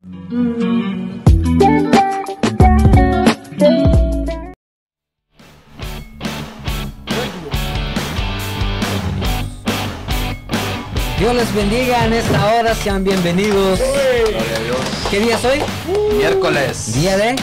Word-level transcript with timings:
Dios 0.00 0.14
les 11.34 11.52
bendiga 11.52 12.04
en 12.06 12.12
esta 12.12 12.54
hora, 12.54 12.74
sean 12.76 13.02
bienvenidos. 13.02 13.80
¿Qué 15.10 15.18
día 15.18 15.36
es 15.36 15.44
hoy? 15.44 15.58
Miércoles. 16.16 16.94
Día 16.94 17.16
de 17.16 17.34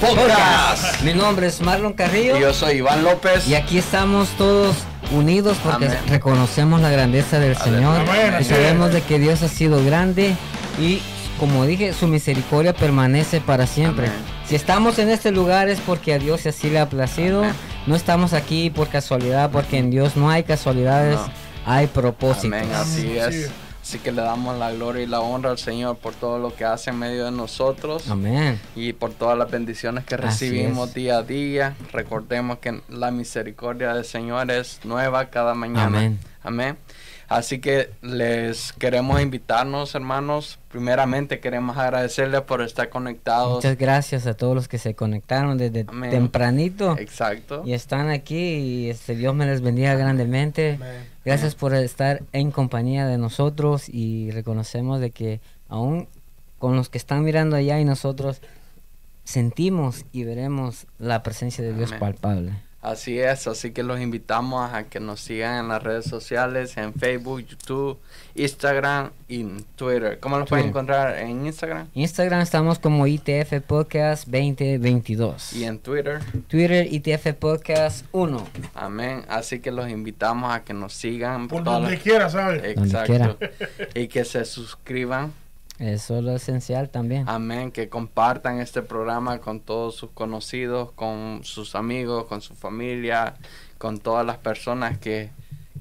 Podcast. 0.00 1.02
Mi 1.02 1.12
nombre 1.12 1.48
es 1.48 1.60
Marlon 1.60 1.92
Carrillo 1.92 2.36
Y 2.38 2.40
yo 2.40 2.54
soy 2.54 2.76
Iván 2.76 3.02
López. 3.04 3.46
y 3.46 3.54
aquí 3.56 3.76
estamos 3.78 4.28
todos 4.38 4.76
unidos 5.10 5.58
porque 5.62 5.86
Amén. 5.86 5.98
reconocemos 6.08 6.80
la 6.80 6.90
grandeza 6.90 7.38
del 7.38 7.56
Señor 7.56 8.00
Amén, 8.00 8.36
y 8.40 8.44
sabemos 8.44 8.92
de 8.92 9.02
que 9.02 9.18
Dios 9.18 9.42
ha 9.42 9.48
sido 9.48 9.84
grande 9.84 10.34
y 10.80 11.02
como 11.38 11.64
dije, 11.66 11.92
su 11.92 12.06
misericordia 12.06 12.72
permanece 12.74 13.40
para 13.40 13.66
siempre. 13.66 14.06
Amén. 14.08 14.18
Si 14.46 14.54
estamos 14.54 14.98
en 14.98 15.08
este 15.10 15.30
lugar 15.30 15.68
es 15.68 15.80
porque 15.80 16.14
a 16.14 16.18
Dios 16.18 16.44
así 16.46 16.70
le 16.70 16.78
ha 16.78 16.88
placido. 16.88 17.40
Amén. 17.42 17.54
No 17.86 17.96
estamos 17.96 18.32
aquí 18.34 18.70
por 18.70 18.88
casualidad, 18.88 19.50
porque 19.50 19.78
en 19.78 19.90
Dios 19.90 20.16
no 20.16 20.28
hay 20.30 20.42
casualidades, 20.44 21.16
No. 21.16 21.30
hay 21.66 21.86
propósitos. 21.86 22.44
Amén, 22.58 22.70
así 22.74 23.16
es. 23.18 23.34
sí. 23.46 23.52
Así 23.80 24.00
que 24.00 24.12
le 24.12 24.20
damos 24.20 24.58
la 24.58 24.70
gloria 24.70 25.02
y 25.02 25.06
la 25.06 25.20
honra 25.20 25.50
al 25.50 25.56
Señor 25.56 25.96
por 25.96 26.12
todo 26.12 26.38
lo 26.38 26.54
que 26.54 26.66
hace 26.66 26.90
en 26.90 26.98
medio 26.98 27.24
de 27.24 27.30
nosotros 27.30 28.10
Amén. 28.10 28.60
y 28.76 28.92
por 28.92 29.14
todas 29.14 29.38
las 29.38 29.50
bendiciones 29.50 30.04
que 30.04 30.18
recibimos 30.18 30.92
día 30.92 31.16
a 31.16 31.22
día. 31.22 31.74
Recordemos 31.90 32.58
que 32.58 32.82
la 32.90 33.10
misericordia 33.10 33.94
del 33.94 34.04
Señor 34.04 34.50
es 34.50 34.80
nueva 34.84 35.30
cada 35.30 35.54
mañana. 35.54 35.86
Amén. 35.86 36.18
Amén. 36.42 36.76
Así 37.28 37.58
que 37.58 37.90
les 38.00 38.72
queremos 38.72 39.20
invitarnos, 39.20 39.94
hermanos. 39.94 40.58
Primeramente 40.70 41.40
queremos 41.40 41.76
agradecerles 41.76 42.40
por 42.40 42.62
estar 42.62 42.88
conectados. 42.88 43.56
Muchas 43.56 43.76
gracias 43.76 44.26
a 44.26 44.32
todos 44.32 44.54
los 44.54 44.66
que 44.66 44.78
se 44.78 44.94
conectaron 44.94 45.58
desde 45.58 45.84
Amén. 45.88 46.10
tempranito 46.10 46.96
Exacto. 46.96 47.62
y 47.66 47.74
están 47.74 48.08
aquí 48.08 48.54
y 48.54 48.90
este 48.90 49.14
Dios 49.14 49.34
me 49.34 49.44
les 49.44 49.60
bendiga 49.60 49.94
grandemente. 49.94 50.76
Amén. 50.80 51.06
Gracias 51.22 51.54
por 51.54 51.74
estar 51.74 52.22
en 52.32 52.50
compañía 52.50 53.06
de 53.06 53.18
nosotros 53.18 53.90
y 53.90 54.30
reconocemos 54.30 54.98
de 54.98 55.10
que 55.10 55.40
aún 55.68 56.08
con 56.58 56.76
los 56.76 56.88
que 56.88 56.96
están 56.96 57.24
mirando 57.24 57.56
allá 57.56 57.78
y 57.78 57.84
nosotros 57.84 58.40
sentimos 59.24 60.06
y 60.12 60.24
veremos 60.24 60.86
la 60.98 61.22
presencia 61.22 61.62
de 61.62 61.74
Dios 61.74 61.90
Amén. 61.90 62.00
palpable. 62.00 62.67
Así 62.80 63.18
es, 63.18 63.48
así 63.48 63.72
que 63.72 63.82
los 63.82 64.00
invitamos 64.00 64.72
a 64.72 64.84
que 64.84 65.00
nos 65.00 65.20
sigan 65.20 65.56
en 65.64 65.68
las 65.68 65.82
redes 65.82 66.04
sociales, 66.04 66.76
en 66.76 66.94
Facebook, 66.94 67.40
YouTube, 67.44 67.98
Instagram 68.36 69.10
y 69.26 69.42
Twitter. 69.74 70.20
¿Cómo 70.20 70.38
los 70.38 70.48
pueden 70.48 70.68
encontrar 70.68 71.18
en 71.18 71.44
Instagram 71.44 71.88
Instagram 71.94 72.40
estamos 72.40 72.78
como 72.78 73.04
ITF 73.08 73.60
Podcast 73.66 74.28
2022. 74.28 75.54
y 75.54 75.64
en 75.64 75.80
Twitter? 75.80 76.20
Twitter 76.46 76.86
ITF 76.88 77.34
Podcast 77.34 78.06
1. 78.12 78.46
Amén. 78.74 79.24
Así 79.28 79.58
que 79.58 79.72
los 79.72 79.90
invitamos 79.90 80.54
a 80.54 80.62
que 80.62 80.72
nos 80.72 80.92
sigan 80.92 81.48
Por 81.48 81.64
donde 81.64 81.90
las- 81.92 82.00
quiera, 82.00 82.30
¿sabes? 82.30 82.62
Exacto. 82.64 83.38
y 83.94 84.06
que 84.06 84.24
se 84.24 84.44
suscriban. 84.44 85.32
Eso 85.78 86.18
es 86.18 86.24
lo 86.24 86.34
esencial 86.34 86.90
también. 86.90 87.28
Amén. 87.28 87.70
Que 87.70 87.88
compartan 87.88 88.60
este 88.60 88.82
programa 88.82 89.38
con 89.38 89.60
todos 89.60 89.94
sus 89.94 90.10
conocidos, 90.10 90.90
con 90.92 91.40
sus 91.44 91.74
amigos, 91.74 92.24
con 92.24 92.40
su 92.40 92.54
familia, 92.54 93.34
con 93.78 93.98
todas 93.98 94.26
las 94.26 94.38
personas 94.38 94.98
que, 94.98 95.30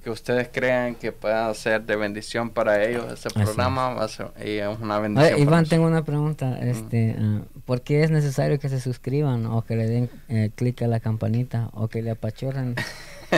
que 0.03 0.11
ustedes 0.11 0.49
crean 0.51 0.94
que 0.95 1.11
puedan 1.11 1.55
ser 1.55 1.83
de 1.83 1.95
bendición 1.95 2.51
para 2.51 2.83
ellos. 2.83 3.11
Este 3.11 3.29
programa 3.31 3.95
va 3.95 4.03
a 4.03 4.07
ser 4.07 4.31
y 4.45 4.57
es 4.57 4.79
una 4.79 4.99
bendición. 4.99 5.33
Oye, 5.33 5.41
Iván, 5.41 5.65
tengo 5.65 5.88
una 5.88 6.03
pregunta. 6.03 6.59
Este, 6.59 7.15
ah, 7.19 7.41
¿Por 7.65 7.81
qué 7.81 8.03
es 8.03 8.11
necesario 8.11 8.59
que 8.59 8.69
se 8.69 8.79
suscriban 8.79 9.47
o 9.47 9.63
que 9.63 9.75
le 9.75 9.88
den 9.88 10.09
eh, 10.29 10.51
clic 10.53 10.83
a 10.83 10.88
la 10.88 10.99
campanita 10.99 11.69
o 11.73 11.88
que 11.88 12.03
le 12.03 12.11
apachurren? 12.11 12.75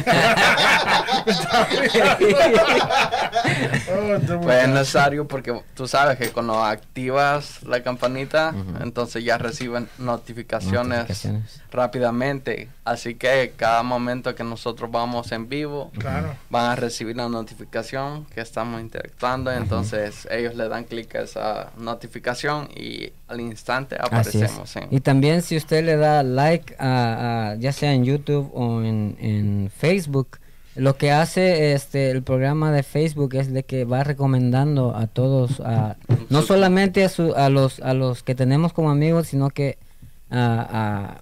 Pues 4.44 4.64
es 4.64 4.70
necesario 4.70 5.28
porque 5.28 5.60
tú 5.76 5.88
sabes 5.88 6.18
que 6.18 6.30
cuando 6.30 6.64
activas 6.64 7.62
la 7.64 7.82
campanita, 7.84 8.54
Ujú. 8.56 8.84
entonces 8.84 9.24
ya 9.24 9.38
reciben 9.38 9.88
notificaciones, 9.98 11.00
Notificaciones. 11.00 11.62
rápidamente. 11.72 12.70
Así 12.86 13.16
que 13.16 13.54
cada 13.56 13.84
momento 13.84 14.34
que 14.36 14.44
nosotros 14.44 14.90
vamos 14.92 15.32
en 15.32 15.48
vivo, 15.50 15.92
Claro. 15.98 16.36
van 16.50 16.66
a 16.72 16.76
recibir 16.76 17.16
la 17.16 17.30
notificación 17.30 18.26
que 18.26 18.42
estamos 18.42 18.82
interactuando. 18.82 19.52
Entonces 19.52 20.28
ellos 20.32 20.56
le 20.56 20.68
dan 20.70 20.84
clic 20.86 21.14
a 21.16 21.22
esa 21.22 21.72
notificación 21.78 22.70
y 22.76 23.12
al 23.28 23.40
instante 23.42 23.96
aparecemos. 24.00 24.76
en- 24.76 24.88
Y 24.92 25.00
también 25.02 25.42
si 25.42 25.56
usted 25.58 25.84
le 25.84 25.98
da 25.98 26.24
like 26.24 26.76
a, 26.80 27.52
a- 27.52 27.56
ya 27.56 27.72
sea 27.72 27.94
en 27.94 28.04
YouTube 28.06 28.50
o 28.54 28.82
en, 28.82 29.18
en 29.20 29.72
Facebook, 29.80 30.38
lo 30.76 30.96
que 30.98 31.12
hace 31.12 31.74
este 31.74 32.12
el 32.12 32.22
programa 32.22 32.72
de 32.72 32.84
Facebook 32.84 33.34
es 33.36 33.52
de 33.52 33.64
que 33.64 33.86
va 33.86 34.04
recomendando 34.04 34.96
a 34.96 35.08
todos, 35.08 35.60
a, 35.62 35.96
no 36.30 36.42
solamente 36.42 37.04
a, 37.04 37.10
su- 37.10 37.34
a 37.36 37.50
los 37.50 37.80
a 37.82 37.94
los 37.94 38.22
que 38.24 38.36
tenemos 38.36 38.72
como 38.74 38.90
amigos, 38.92 39.28
sino 39.28 39.50
que 39.50 39.78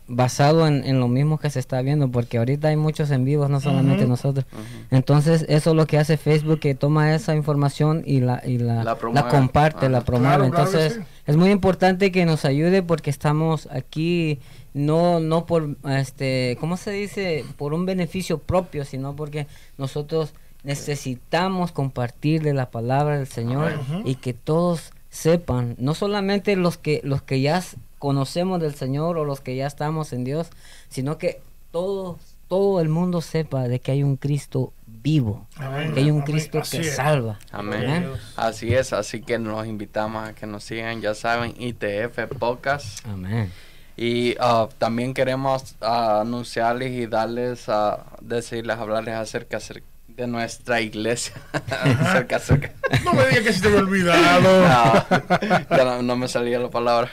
basado 0.07 0.67
en, 0.67 0.83
en 0.85 0.99
lo 0.99 1.07
mismo 1.07 1.37
que 1.37 1.49
se 1.49 1.59
está 1.59 1.81
viendo, 1.81 2.09
porque 2.11 2.37
ahorita 2.37 2.67
hay 2.69 2.75
muchos 2.75 3.09
en 3.11 3.23
vivos, 3.25 3.49
no 3.49 3.59
solamente 3.61 4.05
nosotros. 4.05 4.45
Entonces 4.91 5.45
eso 5.49 5.69
es 5.71 5.75
lo 5.75 5.85
que 5.85 5.97
hace 5.97 6.17
Facebook, 6.17 6.59
que 6.59 6.75
toma 6.75 7.13
esa 7.15 7.35
información 7.35 8.03
y 8.05 8.19
la, 8.19 8.41
y 8.45 8.57
la, 8.57 8.83
La 8.83 8.97
la 9.13 9.27
comparte, 9.29 9.89
la 9.89 10.01
promueve. 10.01 10.49
Claro, 10.49 10.51
claro 10.51 10.69
que 10.71 10.77
Entonces 10.77 10.93
sí. 11.01 11.21
es 11.25 11.37
muy 11.37 11.51
importante 11.51 12.11
que 12.11 12.25
nos 12.25 12.45
ayude 12.45 12.83
porque 12.83 13.09
estamos 13.09 13.67
aquí 13.71 14.39
no 14.73 15.19
no 15.19 15.45
por 15.45 15.75
este 15.89 16.57
cómo 16.59 16.77
se 16.77 16.91
dice 16.91 17.45
por 17.57 17.73
un 17.73 17.85
beneficio 17.85 18.39
propio 18.39 18.85
sino 18.85 19.15
porque 19.15 19.47
nosotros 19.77 20.33
necesitamos 20.63 21.71
compartirle 21.71 22.53
la 22.53 22.69
palabra 22.69 23.17
del 23.17 23.27
Señor 23.27 23.79
y 24.05 24.15
que 24.15 24.33
todos 24.33 24.91
sepan 25.09 25.75
no 25.79 25.93
solamente 25.93 26.55
los 26.55 26.77
que 26.77 27.01
los 27.03 27.21
que 27.21 27.41
ya 27.41 27.63
conocemos 27.99 28.59
del 28.61 28.75
Señor 28.75 29.17
o 29.17 29.25
los 29.25 29.39
que 29.39 29.55
ya 29.55 29.67
estamos 29.67 30.13
en 30.13 30.23
Dios 30.23 30.47
sino 30.89 31.17
que 31.17 31.41
todos 31.71 32.17
todo 32.47 32.79
el 32.79 32.89
mundo 32.89 33.21
sepa 33.21 33.67
de 33.67 33.79
que 33.79 33.91
hay 33.91 34.03
un 34.03 34.15
Cristo 34.15 34.73
vivo 34.85 35.47
Amén, 35.55 35.93
que 35.93 35.99
hay 36.01 36.11
un 36.11 36.21
amén, 36.21 36.25
Cristo 36.25 36.61
que 36.69 36.79
es. 36.79 36.95
salva 36.95 37.39
Amén. 37.51 37.85
Amén. 37.85 38.09
Así 38.35 38.73
es, 38.73 38.93
así 38.93 39.21
que 39.21 39.37
los 39.37 39.65
invitamos 39.67 40.27
a 40.27 40.33
que 40.33 40.45
nos 40.45 40.63
sigan, 40.63 41.01
ya 41.01 41.13
saben, 41.13 41.53
ITF 41.57 42.37
Podcast. 42.37 43.05
amén 43.05 43.51
Y 43.97 44.35
ah, 44.39 44.67
también 44.77 45.13
queremos 45.15 45.75
ah, 45.81 46.21
anunciarles 46.21 46.91
y 46.91 47.07
darles, 47.07 47.67
a 47.67 48.03
decirles, 48.21 48.77
hablarles 48.77 49.15
acerca, 49.15 49.57
acer- 49.57 49.81
de 50.07 50.27
nuestra 50.27 50.81
iglesia. 50.81 51.33
acerca, 52.01 52.35
acerca. 52.37 52.71
No 53.03 53.13
me 53.13 53.25
digas 53.27 53.43
que 53.43 53.53
se 53.53 53.61
te 53.61 53.67
había 53.69 53.79
olvidado. 53.79 55.07
No, 55.69 55.77
ya 55.77 55.83
no, 55.83 56.01
no 56.03 56.15
me 56.15 56.27
salía 56.27 56.59
la 56.59 56.69
palabra. 56.69 57.09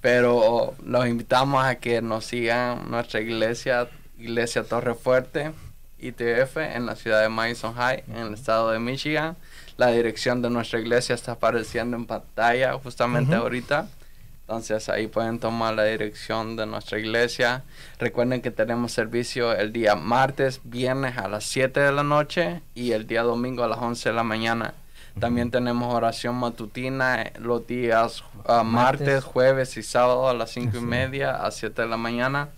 Pero 0.00 0.74
los 0.84 1.06
invitamos 1.06 1.64
a 1.64 1.76
que 1.76 2.00
nos 2.02 2.26
sigan 2.26 2.90
nuestra 2.90 3.20
iglesia, 3.20 3.88
Iglesia 4.18 4.62
Torre 4.64 4.94
Fuerte, 4.94 5.52
ITF, 5.98 6.58
en 6.58 6.86
la 6.86 6.94
ciudad 6.94 7.22
de 7.22 7.28
Madison 7.28 7.74
High, 7.74 8.04
en 8.08 8.16
el 8.18 8.34
estado 8.34 8.70
de 8.70 8.78
Michigan. 8.78 9.36
La 9.76 9.88
dirección 9.88 10.42
de 10.42 10.50
nuestra 10.50 10.78
iglesia 10.78 11.14
está 11.14 11.32
apareciendo 11.32 11.96
en 11.96 12.06
pantalla 12.06 12.74
justamente 12.74 13.34
ahorita. 13.34 13.88
Entonces 14.46 14.90
ahí 14.90 15.06
pueden 15.06 15.38
tomar 15.38 15.74
la 15.74 15.84
dirección 15.84 16.54
de 16.56 16.66
nuestra 16.66 16.98
iglesia. 16.98 17.62
Recuerden 17.98 18.42
que 18.42 18.50
tenemos 18.50 18.92
servicio 18.92 19.52
el 19.54 19.72
día 19.72 19.94
martes, 19.94 20.60
viernes 20.64 21.16
a 21.16 21.28
las 21.28 21.44
7 21.44 21.80
de 21.80 21.92
la 21.92 22.02
noche 22.02 22.60
y 22.74 22.92
el 22.92 23.06
día 23.06 23.22
domingo 23.22 23.64
a 23.64 23.68
las 23.68 23.78
11 23.78 24.10
de 24.10 24.14
la 24.14 24.22
mañana. 24.22 24.74
También 25.18 25.50
tenemos 25.50 25.94
oración 25.94 26.34
matutina 26.34 27.22
eh, 27.22 27.32
los 27.38 27.66
días 27.66 28.22
ah, 28.46 28.62
martes, 28.64 29.24
jueves 29.24 29.76
y 29.78 29.82
sábado 29.82 30.28
a 30.28 30.34
las 30.34 30.50
5 30.50 30.76
y 30.76 30.80
media 30.80 31.36
a 31.36 31.50
7 31.50 31.80
de 31.82 31.88
la 31.88 31.96
mañana. 31.96 32.48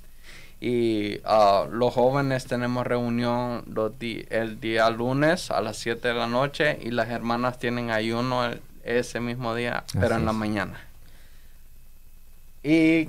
Y 0.60 1.20
ah, 1.24 1.66
los 1.70 1.92
jóvenes 1.94 2.46
tenemos 2.46 2.84
reunión 2.86 3.62
los 3.72 3.96
di- 3.98 4.26
el 4.30 4.58
día 4.58 4.88
lunes 4.90 5.50
a 5.50 5.60
las 5.60 5.76
7 5.76 6.08
de 6.08 6.14
la 6.14 6.26
noche 6.26 6.78
y 6.82 6.90
las 6.90 7.10
hermanas 7.10 7.58
tienen 7.58 7.90
ayuno 7.90 8.46
el- 8.46 8.60
ese 8.82 9.20
mismo 9.20 9.54
día, 9.54 9.84
pero 10.00 10.16
en 10.16 10.24
la 10.24 10.32
mañana. 10.32 10.80
Y 12.68 13.08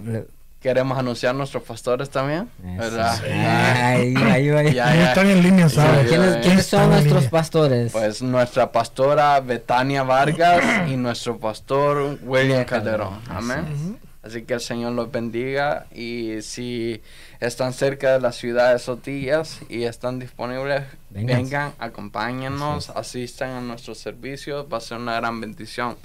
queremos 0.61 0.97
anunciar 0.97 1.33
nuestros 1.33 1.63
pastores 1.63 2.09
también, 2.09 2.49
¿verdad? 2.59 3.13
Eso. 3.15 3.23
Ay, 3.25 4.13
ay, 4.15 4.49
ay. 4.49 4.73
Ya, 4.75 4.87
Ahí 4.89 4.99
ya. 4.99 5.09
están 5.09 5.27
en 5.29 5.41
línea, 5.41 5.69
¿sabes? 5.69 6.09
¿Quiénes, 6.09 6.65
son 6.65 6.89
nuestros 6.89 7.15
línea. 7.23 7.29
pastores? 7.31 7.91
Pues 7.91 8.21
nuestra 8.21 8.71
pastora 8.71 9.39
Betania 9.39 10.03
Vargas 10.03 10.89
y 10.89 10.95
nuestro 10.97 11.37
pastor 11.39 12.19
William 12.23 12.65
Calderón. 12.65 13.19
Amén. 13.29 13.97
Así 14.23 14.41
que 14.43 14.55
el 14.55 14.59
Señor 14.59 14.91
los 14.91 15.09
bendiga 15.09 15.85
y 15.93 16.41
si 16.41 17.01
están 17.39 17.71
cerca 17.71 18.11
de 18.13 18.19
la 18.19 18.33
ciudad 18.33 18.75
esos 18.75 19.01
días 19.01 19.59
y 19.69 19.83
están 19.83 20.19
disponibles, 20.19 20.83
vengan, 21.11 21.71
acompáñennos, 21.79 22.89
asistan 22.89 23.51
a 23.51 23.61
nuestros 23.61 23.99
servicios, 23.99 24.65
va 24.71 24.79
a 24.79 24.81
ser 24.81 24.97
una 24.97 25.15
gran 25.15 25.39
bendición. 25.39 25.95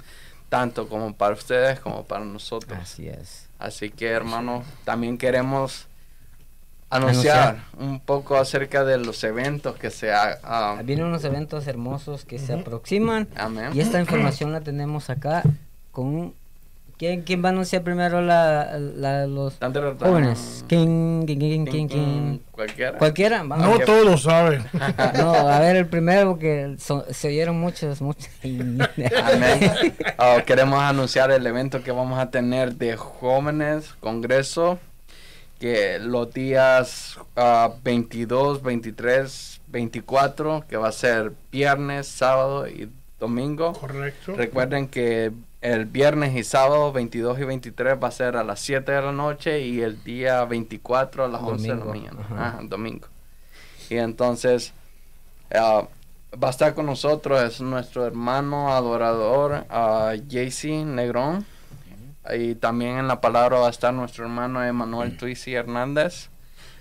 tanto 0.47 0.87
como 0.87 1.13
para 1.15 1.33
ustedes 1.33 1.79
como 1.79 2.05
para 2.05 2.23
nosotros. 2.23 2.77
Así 2.79 3.07
es. 3.09 3.42
Así 3.59 3.89
que, 3.89 4.07
hermano, 4.09 4.63
también 4.83 5.17
queremos 5.17 5.87
anunciar, 6.89 7.63
un 7.79 7.99
poco 7.99 8.35
acerca 8.37 8.83
de 8.83 8.97
los 8.99 9.23
eventos 9.23 9.75
que 9.77 9.89
se 9.89 10.13
ha- 10.13 10.37
ah, 10.43 10.81
Vienen 10.83 11.05
unos 11.07 11.23
eventos 11.23 11.65
hermosos 11.67 12.23
que 12.25 12.37
se 12.39 12.53
aproximan. 12.53 13.27
Amén. 13.35 13.69
y 13.73 13.79
esta 13.79 13.99
información 13.99 14.51
la 14.51 14.61
tenemos 14.61 15.09
acá 15.09 15.41
con 15.91 16.33
¿Quién, 17.03 17.21
quién 17.23 17.43
va 17.43 17.49
a 17.49 17.51
anunciar 17.51 17.81
primero 17.83 18.21
la, 18.21 18.77
la- 18.79 19.27
los 19.27 19.57
jóvenes? 19.99 20.63
¿Quién, 20.69 21.23
quién, 21.27 21.37
quién, 21.37 21.65
quién, 21.65 21.87
quién? 21.89 22.41
Cualquiera. 22.49 22.97
¿Cualquiera? 22.97 23.43
Vamos. 23.43 23.59
No 23.59 23.79
todos 23.85 24.05
lo 24.05 24.17
saben. 24.17 24.63
No, 25.17 25.33
a 25.33 25.59
ver 25.59 25.75
el 25.75 25.85
primero 25.87 26.29
porque 26.29 26.77
so- 26.79 27.05
se 27.11 27.27
oyeron 27.27 27.59
muchos, 27.59 28.01
muchos. 28.01 28.29
Amén. 28.41 29.93
Ah, 30.17 30.43
queremos 30.45 30.81
anunciar 30.81 31.29
el 31.31 31.45
evento 31.45 31.83
que 31.83 31.91
vamos 31.91 32.17
a 32.17 32.29
tener 32.31 32.75
de 32.75 32.95
jóvenes, 32.95 33.93
congreso, 33.99 34.79
que 35.59 35.99
los 35.99 36.33
días 36.33 37.17
ah, 37.35 37.69
22, 37.83 38.63
23, 38.63 39.59
24, 39.67 40.63
que 40.69 40.77
va 40.77 40.87
a 40.87 40.91
ser 40.93 41.33
viernes, 41.51 42.07
sábado 42.07 42.65
y 42.65 42.87
domingo. 43.19 43.73
Correcto. 43.73 44.35
Recuerden 44.37 44.87
que 44.87 45.33
el 45.63 45.85
viernes 45.85 46.35
y 46.35 46.43
sábado 46.43 46.91
22 46.91 47.39
y 47.39 47.43
23 47.45 47.97
va 48.01 48.09
a 48.09 48.11
ser 48.11 48.35
a 48.35 48.43
las 48.43 48.59
7 48.59 48.91
de 48.91 49.01
la 49.01 49.13
noche 49.13 49.61
y 49.61 49.81
el 49.81 50.03
día 50.03 50.43
24 50.43 51.23
a 51.23 51.27
las 51.29 51.41
11 51.41 51.63
de 51.63 51.69
la 51.69 51.85
Domingo, 51.85 52.11
mañana. 52.11 52.21
ajá. 52.21 52.47
Ajá, 52.47 52.59
domingo. 52.63 53.07
Y 53.89 53.95
entonces 53.95 54.73
ah, 55.55 55.87
va 56.41 56.47
a 56.49 56.51
estar 56.51 56.73
con 56.73 56.85
nosotros 56.85 57.41
es 57.41 57.61
nuestro 57.61 58.05
hermano 58.05 58.73
adorador 58.73 59.65
uh, 59.71 60.13
JC 60.27 60.85
Negrón. 60.85 61.45
Y 62.35 62.55
también 62.55 62.97
en 62.97 63.07
la 63.07 63.21
palabra 63.21 63.59
va 63.59 63.67
a 63.67 63.69
estar 63.69 63.93
nuestro 63.93 64.25
hermano 64.25 64.63
Emanuel 64.63 65.17
Tuisi 65.17 65.55
Hernández. 65.55 66.29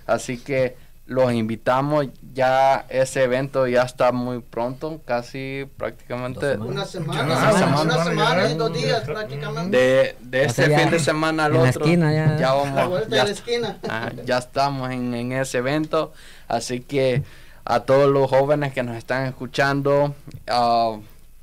Así 0.06 0.38
que 0.38 0.76
los 1.06 1.32
invitamos. 1.32 2.06
Ya 2.34 2.86
ese 2.88 3.24
evento 3.24 3.66
ya 3.66 3.82
está 3.82 4.12
muy 4.12 4.40
pronto, 4.40 5.00
casi 5.04 5.68
prácticamente 5.76 6.56
Una 6.56 6.84
semana, 6.86 7.22
Una 7.24 7.34
una 7.36 7.52
semana. 7.52 8.04
semana, 8.04 8.50
y 8.50 8.54
dos 8.54 8.72
Ya. 8.72 8.78
días 8.78 9.00
prácticamente. 9.02 9.76
de, 9.76 10.16
de 10.20 10.44
este 10.44 10.70
ya 10.70 10.78
fin 10.78 10.90
de 10.90 10.98
semana 10.98 11.44
al 11.46 11.56
en 11.56 11.62
la 11.62 11.68
otro. 11.70 11.84
esquina 11.84 12.12
ya. 12.12 12.24
a 12.24 12.38
la 12.40 12.52
vamos. 12.54 13.00
Ya, 13.02 13.06
de 13.08 13.24
la 13.24 13.30
esquina. 13.30 13.78
ajá, 13.88 14.12
ya 14.24 14.38
estamos 14.38 14.90
en, 14.90 15.12
en 15.14 15.32
ese 15.32 15.58
evento. 15.58 16.12
Así 16.48 16.80
que 16.80 17.22
a 17.64 17.80
todos 17.80 18.10
los 18.10 18.30
jóvenes 18.30 18.72
que 18.72 18.82
nos 18.82 18.96
están 18.96 19.26
escuchando, 19.26 20.14
ah, 20.48 20.96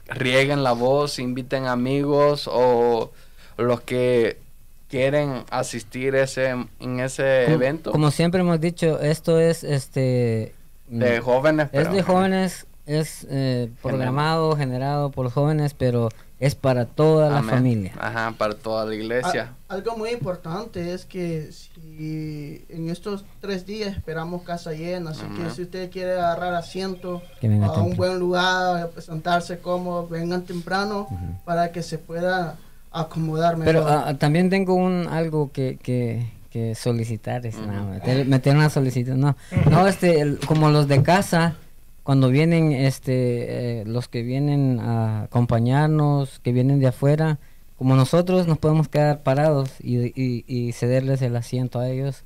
rieguen 0.07 0.63
la 0.63 0.71
voz, 0.71 1.19
inviten 1.19 1.67
amigos 1.67 2.49
o 2.51 3.11
los 3.57 3.81
que 3.81 4.39
quieren 4.89 5.43
asistir 5.51 6.15
ese 6.15 6.49
en 6.79 6.99
ese 6.99 7.43
Como- 7.45 7.55
evento 7.55 7.91
Como 7.91 8.11
siempre 8.11 8.41
hemos 8.41 8.59
dicho, 8.59 8.99
esto 8.99 9.39
es 9.39 9.63
este 9.63 10.53
de 10.87 11.19
jóvenes. 11.21 11.65
es 11.65 11.71
pero- 11.83 11.93
de 11.93 12.01
jóvenes, 12.03 12.65
es 12.85 13.27
eh, 13.29 13.69
programado, 13.83 14.55
generado 14.57 15.11
por 15.11 15.29
jóvenes, 15.29 15.75
pero 15.75 16.09
es 16.39 16.55
para 16.55 16.85
toda 16.85 17.29
la 17.29 17.39
Amén. 17.39 17.55
familia. 17.55 17.91
Ajá, 17.99 18.33
para 18.37 18.55
toda 18.55 18.85
la 18.85 18.95
iglesia. 18.95 19.53
A- 19.67 19.73
algo 19.75 19.95
muy 19.97 20.09
importante 20.09 20.93
es 20.93 21.05
que 21.05 21.51
si 21.51 22.65
en 22.69 22.89
estos 22.89 23.25
tres 23.41 23.65
días 23.65 23.95
esperamos 23.95 24.41
casa 24.43 24.71
llena, 24.71 25.11
así 25.11 25.21
Amén. 25.23 25.43
que 25.43 25.49
si 25.51 25.61
usted 25.63 25.91
quiere 25.91 26.13
agarrar 26.13 26.55
asiento 26.55 27.21
Que 27.41 27.47
venga 27.49 27.67
a 27.67 27.81
un 27.81 27.95
buen 27.95 28.17
lugar, 28.17 28.89
sentarse 28.99 29.59
cómodo, 29.59 30.07
vengan 30.07 30.43
temprano 30.43 31.07
para 31.45 31.71
que 31.71 31.83
se 31.83 31.97
pueda 31.99 32.55
acomodar 32.91 33.57
mejor. 33.57 33.73
Pero 33.73 33.87
ah, 33.87 34.17
también 34.17 34.49
tengo 34.49 34.73
un 34.75 35.07
algo 35.09 35.51
que, 35.51 35.77
que, 35.81 36.25
que 36.49 36.75
solicitar, 36.75 37.45
es, 37.45 37.55
no, 37.57 37.83
Ujú. 37.83 37.91
meter, 37.93 38.25
meter 38.25 38.55
una 38.55 38.69
solicitud, 38.69 39.13
no, 39.13 39.35
no, 39.69 39.87
este, 39.87 40.21
el- 40.21 40.39
como 40.39 40.69
los 40.69 40.87
de 40.87 41.03
casa, 41.03 41.55
cuando 42.03 42.29
vienen, 42.29 42.71
este, 42.71 43.81
eh, 43.81 43.83
los 43.85 44.07
que 44.07 44.23
vienen 44.23 44.79
a 44.79 45.23
acompañarnos, 45.23 46.39
que 46.39 46.51
vienen 46.51 46.79
de 46.79 46.87
afuera, 46.87 47.37
como 47.77 47.95
nosotros 47.95 48.47
nos 48.47 48.57
podemos 48.57 48.87
quedar 48.89 49.21
parados 49.21 49.71
y, 49.79 49.97
y, 50.19 50.43
y 50.47 50.71
cederles 50.73 51.21
el 51.21 51.35
asiento 51.35 51.79
a 51.79 51.87
ellos, 51.89 52.23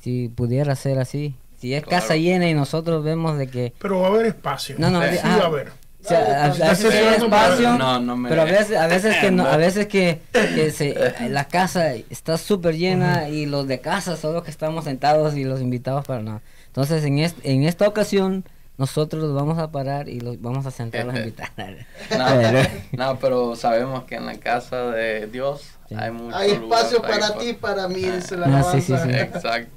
si 0.00 0.28
pudiera 0.28 0.74
ser 0.74 0.98
así, 0.98 1.34
si 1.60 1.74
es 1.74 1.84
casa 1.84 2.16
llena 2.16 2.48
y 2.48 2.54
nosotros 2.54 3.04
vemos 3.04 3.38
de 3.38 3.46
que, 3.48 3.72
Pero 3.78 4.00
va 4.00 4.06
a 4.08 4.10
haber 4.10 4.26
espacio. 4.26 4.76
No, 4.78 4.90
no, 4.90 5.02
sí, 5.02 5.10
de- 5.10 5.16
va 5.16 5.22
ah, 5.24 5.40
a 5.42 5.46
haber. 5.46 5.72
O 6.06 6.08
sea, 6.08 6.42
a, 6.42 6.44
a 6.46 6.48
veces 6.70 6.94
hay 6.94 7.14
espacio, 7.14 7.72
No, 7.78 7.98
no 8.00 8.16
me- 8.16 8.28
pero 8.28 8.42
a 8.42 8.44
veces, 8.44 8.76
a 8.76 8.86
veces 8.86 9.16
que 9.16 9.30
no, 9.30 9.46
a 9.46 9.56
veces 9.56 9.86
que, 9.86 10.20
que 10.32 10.70
se, 10.70 10.94
la 11.28 11.44
casa 11.48 11.92
está 11.94 12.38
súper 12.38 12.76
llena 12.76 13.28
y 13.28 13.46
los 13.46 13.66
de 13.66 13.80
casa 13.80 14.16
solo 14.16 14.42
que 14.42 14.50
estamos 14.50 14.84
sentados 14.84 15.36
y 15.36 15.44
los 15.44 15.60
invitados 15.60 16.04
para 16.06 16.22
nada. 16.22 16.40
Entonces 16.68 17.04
en 17.04 17.18
est- 17.18 17.38
en 17.44 17.64
esta 17.64 17.88
ocasión 17.88 18.44
nosotros 18.78 19.22
los 19.22 19.34
vamos 19.34 19.58
a 19.58 19.70
parar 19.70 20.08
y 20.08 20.20
los 20.20 20.40
vamos 20.42 20.66
a 20.66 20.70
sentar 20.70 21.00
a 21.02 21.04
los 21.04 21.16
invitados. 21.16 21.52
No, 22.16 23.06
no, 23.12 23.18
pero 23.18 23.56
sabemos 23.56 24.04
que 24.04 24.16
en 24.16 24.26
la 24.26 24.34
casa 24.36 24.90
de 24.90 25.26
Dios 25.26 25.62
Sí. 25.88 25.94
hay 25.96 26.10
mucho 26.10 26.36
Hay 26.36 26.50
espacio 26.50 26.98
lugar, 26.98 27.12
hay 27.12 27.20
para 27.20 27.34
pa- 27.34 27.38
ti, 27.40 27.52
para 27.52 27.88
mí, 27.88 28.00
dice 28.00 28.36
la 28.36 28.46
Ah, 28.58 28.64
sí, 28.72 28.80
sí, 28.80 28.92
alabanza. 28.92 29.18
sí. 29.20 29.24
Exacto. 29.36 29.75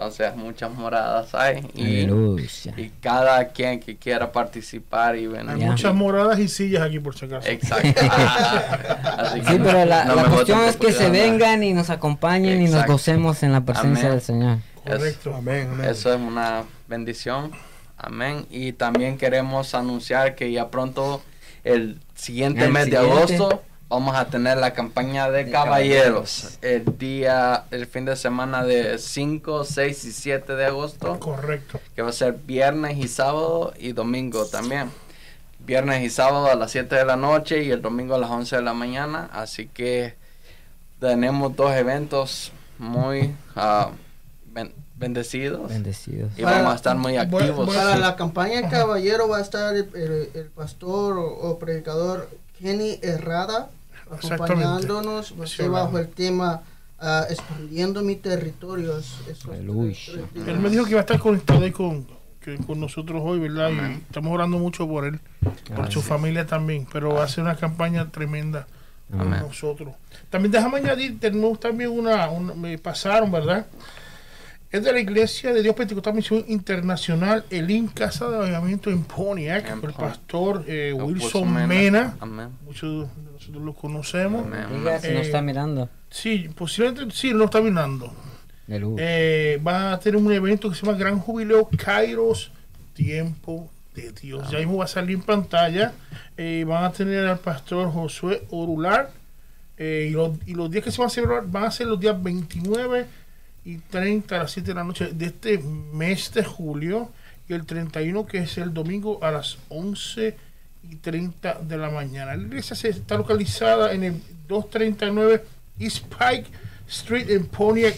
Entonces 0.00 0.34
muchas 0.34 0.70
moradas 0.72 1.34
hay 1.34 1.58
y, 1.74 2.00
y 2.80 2.90
cada 3.02 3.48
quien 3.48 3.80
que 3.80 3.98
quiera 3.98 4.32
participar 4.32 5.14
y 5.16 5.26
venir. 5.26 5.50
Hay 5.50 5.56
muchas 5.60 5.94
moradas 5.94 6.38
y 6.38 6.48
sillas 6.48 6.80
aquí 6.84 6.98
por 7.00 7.14
si 7.14 7.26
acaso. 7.26 7.46
Exacto. 7.46 8.00
Así 9.18 9.40
que 9.40 9.46
Sí, 9.46 9.58
no- 9.58 9.64
pero 9.66 9.84
la, 9.84 10.04
no 10.06 10.14
la 10.14 10.24
cuestión 10.24 10.60
es 10.64 10.76
que 10.76 10.92
se 10.92 11.10
vengan 11.10 11.62
y 11.62 11.74
nos 11.74 11.90
acompañen 11.90 12.60
y 12.60 12.64
nos 12.64 12.70
Exacto. 12.72 12.92
gocemos 12.92 13.42
en 13.42 13.52
la 13.52 13.60
presencia 13.60 14.04
Amén. 14.06 14.10
del 14.12 14.20
Señor. 14.22 14.58
Correcto. 14.86 15.34
Amén, 15.36 15.68
amén. 15.70 15.90
Eso 15.90 16.14
es 16.14 16.18
una 16.18 16.62
bendición. 16.88 17.52
Amén. 17.98 18.46
Y 18.50 18.72
también 18.72 19.18
queremos 19.18 19.74
anunciar 19.74 20.34
que 20.34 20.50
ya 20.50 20.70
pronto, 20.70 21.20
el 21.62 22.00
siguiente 22.14 22.64
El 22.64 22.72
mes 22.72 22.86
de 22.86 22.96
siguiente. 22.96 23.34
agosto, 23.34 23.62
vamos 23.90 24.16
a 24.16 24.26
tener 24.30 24.56
la 24.56 24.72
campaña 24.72 25.28
de, 25.30 25.44
De 25.44 25.50
caballeros. 25.50 26.58
El 26.62 26.96
día, 26.96 27.64
el 27.72 27.86
fin 27.86 28.04
de 28.06 28.16
semana 28.16 28.64
de 28.64 28.98
5, 28.98 29.64
6 29.64 30.04
y 30.04 30.12
7 30.12 30.54
de 30.54 30.64
agosto, 30.66 31.18
Correcto. 31.20 31.80
que 31.94 32.00
va 32.02 32.08
a 32.10 32.12
ser 32.12 32.32
viernes 32.34 32.96
y 32.96 33.08
sábado 33.08 33.74
y 33.78 33.92
domingo 33.92 34.46
también. 34.46 34.90
Viernes 35.58 36.02
y 36.02 36.08
sábado 36.08 36.46
a 36.46 36.54
las 36.54 36.70
7 36.70 36.94
de 36.94 37.04
la 37.04 37.16
noche 37.16 37.62
y 37.64 37.70
el 37.70 37.82
domingo 37.82 38.14
a 38.14 38.18
las 38.18 38.30
11 38.30 38.56
de 38.56 38.62
la 38.62 38.72
mañana. 38.72 39.28
Así 39.32 39.66
que 39.66 40.14
tenemos 41.00 41.54
dos 41.56 41.72
eventos 41.74 42.52
muy 42.78 43.34
ben- 44.46 44.72
bendecidos. 44.96 45.68
Bendecidos. 45.68 46.32
Y 46.38 46.42
Para- 46.42 46.58
vamos 46.58 46.72
a 46.72 46.76
estar 46.76 46.96
muy 46.96 47.16
activos. 47.16 47.66
Para 47.74 47.94
Sí. 47.94 48.00
la 48.00 48.16
campaña 48.16 48.68
Caballero 48.68 49.28
va 49.28 49.38
a 49.38 49.40
estar 49.42 49.74
el, 49.74 49.88
el- 49.94 50.30
el 50.34 50.46
pastor 50.46 51.18
o, 51.18 51.26
o 51.26 51.58
predicador 51.58 52.30
Kenny 52.60 52.98
Herrada. 53.02 53.68
Acompañándonos 54.10 55.34
ser 55.46 55.70
bajo 55.70 55.98
el 55.98 56.08
tema 56.08 56.62
ah, 56.98 57.24
expandiendo 57.30 58.02
mi 58.02 58.16
territorio. 58.16 58.98
es- 58.98 59.20
esos 59.28 59.50
Aleluya. 59.52 59.92
tres- 59.92 60.04
tres 60.14 60.34
días. 60.34 60.48
Él 60.48 60.58
me 60.60 60.68
dijo 60.70 60.84
que 60.84 60.90
iba 60.90 61.00
a 61.00 61.02
estar 61.02 61.18
conectado 61.18 61.64
ahí 61.64 61.70
con, 61.72 62.06
que- 62.40 62.58
con 62.58 62.78
nosotros 62.80 63.22
hoy, 63.24 63.38
¿verdad? 63.38 63.70
Y 63.70 63.94
estamos 64.02 64.32
orando 64.32 64.58
mucho 64.58 64.86
por 64.86 65.04
él, 65.06 65.18
por 65.74 65.90
su 65.90 66.00
sí. 66.02 66.08
familia 66.08 66.46
también, 66.46 66.86
pero 66.92 67.14
va 67.14 67.24
a 67.24 67.28
ser 67.28 67.44
una 67.44 67.56
campaña 67.56 68.10
tremenda 68.10 68.66
con 69.10 69.30
nosotros. 69.30 69.94
También 70.28 70.52
déjame 70.52 70.78
añadir, 70.78 71.18
tenemos 71.18 71.58
también 71.58 71.90
una, 71.90 72.28
una- 72.30 72.54
me 72.54 72.76
pasaron, 72.78 73.30
¿verdad? 73.32 73.66
Es 74.70 74.84
de 74.84 74.92
la 74.92 75.00
Iglesia 75.00 75.52
de 75.52 75.62
Dios 75.62 75.74
Pentecostal 75.74 76.14
Misión 76.14 76.44
Internacional, 76.46 77.44
el 77.50 77.68
IN 77.70 77.88
Casa 77.88 78.30
de 78.30 78.36
Avivamiento 78.36 78.90
en 78.90 79.02
Pontiac, 79.02 79.68
En 79.68 79.84
el 79.84 79.92
pastor 79.92 80.64
eh, 80.68 80.92
Wilson 80.92 81.52
Mena. 81.52 81.66
Mena. 81.66 82.16
Amén. 82.20 82.48
Muchos 82.64 83.08
de 83.16 83.32
nosotros 83.32 83.64
lo 83.64 83.74
conocemos. 83.74 84.46
Amén. 84.46 84.86
Eh, 85.02 85.20
está 85.22 85.42
mirando. 85.42 85.88
Sí, 86.08 86.48
posiblemente 86.54 87.12
sí, 87.12 87.30
lo 87.32 87.46
está 87.46 87.60
mirando. 87.60 88.14
Eh, 88.68 89.60
va 89.66 89.92
a 89.92 89.98
tener 89.98 90.20
un 90.20 90.30
evento 90.32 90.70
que 90.70 90.76
se 90.76 90.86
llama 90.86 90.96
Gran 90.96 91.18
Jubileo 91.18 91.68
Kairos 91.76 92.52
Tiempo 92.94 93.68
de 93.94 94.12
Dios. 94.12 94.48
Ya 94.50 94.58
mismo 94.58 94.76
va 94.76 94.84
a 94.84 94.88
salir 94.88 95.16
en 95.16 95.22
pantalla. 95.22 95.92
Eh, 96.36 96.64
van 96.66 96.84
a 96.84 96.92
tener 96.92 97.26
al 97.26 97.40
pastor 97.40 97.90
Josué 97.90 98.44
Orular. 98.50 99.10
Eh, 99.76 100.08
y, 100.10 100.12
los, 100.12 100.36
y 100.46 100.54
los 100.54 100.70
días 100.70 100.84
que 100.84 100.92
se 100.92 100.98
van 100.98 101.06
a 101.06 101.10
celebrar 101.10 101.46
van 101.46 101.64
a 101.64 101.70
ser 101.70 101.86
los 101.86 101.98
días 101.98 102.22
29 102.22 103.06
y 103.64 103.78
30 103.78 104.36
a 104.36 104.38
las 104.40 104.52
7 104.52 104.68
de 104.68 104.74
la 104.74 104.84
noche 104.84 105.10
de 105.12 105.26
este 105.26 105.58
mes 105.58 106.32
de 106.32 106.44
julio. 106.44 107.10
Y 107.48 107.52
el 107.52 107.66
31 107.66 108.26
que 108.26 108.38
es 108.38 108.58
el 108.58 108.72
domingo 108.72 109.22
a 109.22 109.30
las 109.30 109.58
11 109.68 110.36
y 110.88 110.96
30 110.96 111.60
de 111.62 111.76
la 111.76 111.90
mañana. 111.90 112.36
La 112.36 112.42
iglesia 112.42 112.76
se 112.76 112.88
está 112.88 113.16
localizada 113.16 113.92
en 113.92 114.04
el 114.04 114.22
239 114.48 115.44
East 115.78 116.04
Pike 116.06 116.50
Street 116.88 117.30
en 117.30 117.46
Pontiac, 117.46 117.94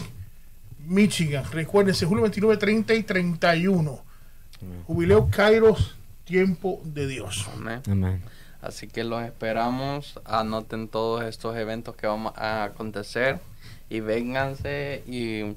Michigan. 0.85 1.43
Recuérdense, 1.51 2.05
julio 2.05 2.23
29, 2.23 2.57
30 2.57 2.93
y 2.93 3.03
31. 3.03 4.03
Jubileo 4.85 5.29
Kairos, 5.29 5.95
tiempo 6.23 6.81
de 6.85 7.07
Dios. 7.07 7.49
Amén. 7.53 7.81
Amén. 7.89 8.21
Así 8.61 8.87
que 8.87 9.03
los 9.03 9.23
esperamos. 9.23 10.19
Anoten 10.25 10.87
todos 10.87 11.23
estos 11.23 11.57
eventos 11.57 11.95
que 11.95 12.07
vamos 12.07 12.33
a 12.37 12.63
acontecer 12.63 13.39
y 13.93 13.99
vénganse 13.99 15.03
y 15.05 15.55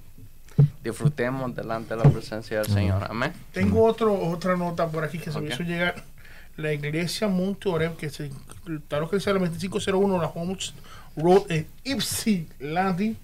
disfrutemos 0.85 1.55
delante 1.57 1.97
de 1.97 2.05
la 2.05 2.11
presencia 2.11 2.59
del 2.59 2.67
Señor. 2.71 3.07
Amén. 3.09 3.33
Tengo 3.53 3.83
otro, 3.85 4.13
otra 4.15 4.57
nota 4.57 4.87
por 4.89 5.05
aquí 5.05 5.19
que 5.19 5.33
se 5.33 5.41
me 5.41 5.47
Ok. 5.47 5.55
hizo 5.55 5.63
llegar. 5.63 5.95
La 6.59 6.73
iglesia 6.73 7.29
Monte 7.29 7.69
Oreb, 7.69 7.97
que 7.97 8.09
se 8.11 8.31
está 8.69 8.99
localizada 9.01 9.37
en 9.37 9.43
la 9.45 9.49
2501, 9.49 10.21
la 10.21 10.29
Holmes 10.29 10.75
Road 11.17 11.51
en 11.51 11.67
Ypsilanti, 11.85 13.17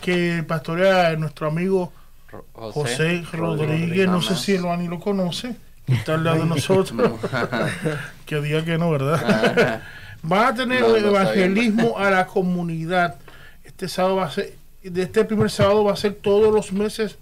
que 0.00 0.44
pastorea 0.46 1.14
nuestro 1.16 1.48
amigo 1.48 1.92
José 2.52 3.22
Rodríguez. 3.32 4.08
No 4.08 4.22
sé 4.22 4.36
si 4.36 4.54
el 4.54 4.66
Ani 4.66 4.86
lo 4.88 4.98
conoce, 5.00 5.56
que 5.86 5.94
está 5.94 6.14
al 6.14 6.24
lado 6.24 6.38
de 6.40 6.46
nosotros. 6.54 7.12
que 8.26 8.40
diga 8.40 8.64
que 8.64 8.78
no, 8.78 8.90
¿verdad? 8.90 9.82
Van 10.22 10.46
a 10.46 10.54
tener 10.54 10.80
No, 10.82 10.88
no 10.88 10.96
evangelismo 10.96 11.98
a 11.98 12.10
la 12.10 12.26
comunidad. 12.26 13.16
Este 13.82 13.96
sábado 13.96 14.14
va 14.14 14.26
a 14.26 14.30
ser, 14.30 14.54
de 14.84 15.02
este 15.02 15.24
primer 15.24 15.50
sábado 15.50 15.82
va 15.82 15.92
a 15.92 15.96
ser 15.96 16.14
todos 16.14 16.54
los 16.54 16.72
meses, 16.72 17.18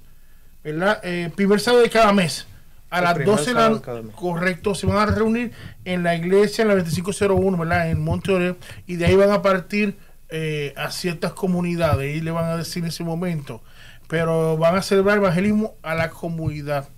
¿verdad? 0.62 1.00
Eh, 1.02 1.32
primer 1.34 1.58
sábado 1.58 1.82
de 1.82 1.88
cada 1.88 2.12
mes. 2.12 2.46
A 2.90 2.98
El 2.98 3.04
las 3.04 3.14
primer 3.14 3.34
12 3.34 3.54
de 3.54 3.54
la 3.54 3.80
correcto, 4.14 4.74
se 4.74 4.86
van 4.86 4.98
a 4.98 5.06
reunir 5.06 5.52
en 5.86 6.02
la 6.02 6.14
iglesia, 6.14 6.60
en 6.60 6.68
la 6.68 6.74
2501, 6.74 7.56
¿verdad? 7.56 7.90
En 7.90 8.04
Monte 8.04 8.32
Oreo, 8.32 8.58
y 8.86 8.96
de 8.96 9.06
ahí 9.06 9.16
van 9.16 9.30
a 9.30 9.40
partir 9.40 9.96
eh, 10.28 10.74
a 10.76 10.90
ciertas 10.90 11.32
comunidades, 11.32 12.14
y 12.14 12.20
le 12.20 12.30
van 12.30 12.44
a 12.44 12.58
decir 12.58 12.82
en 12.82 12.90
ese 12.90 13.04
momento. 13.04 13.62
Pero 14.06 14.58
van 14.58 14.76
a 14.76 14.82
celebrar 14.82 15.16
evangelismo 15.16 15.76
a 15.80 15.94
la 15.94 16.10
comunidad 16.10 16.90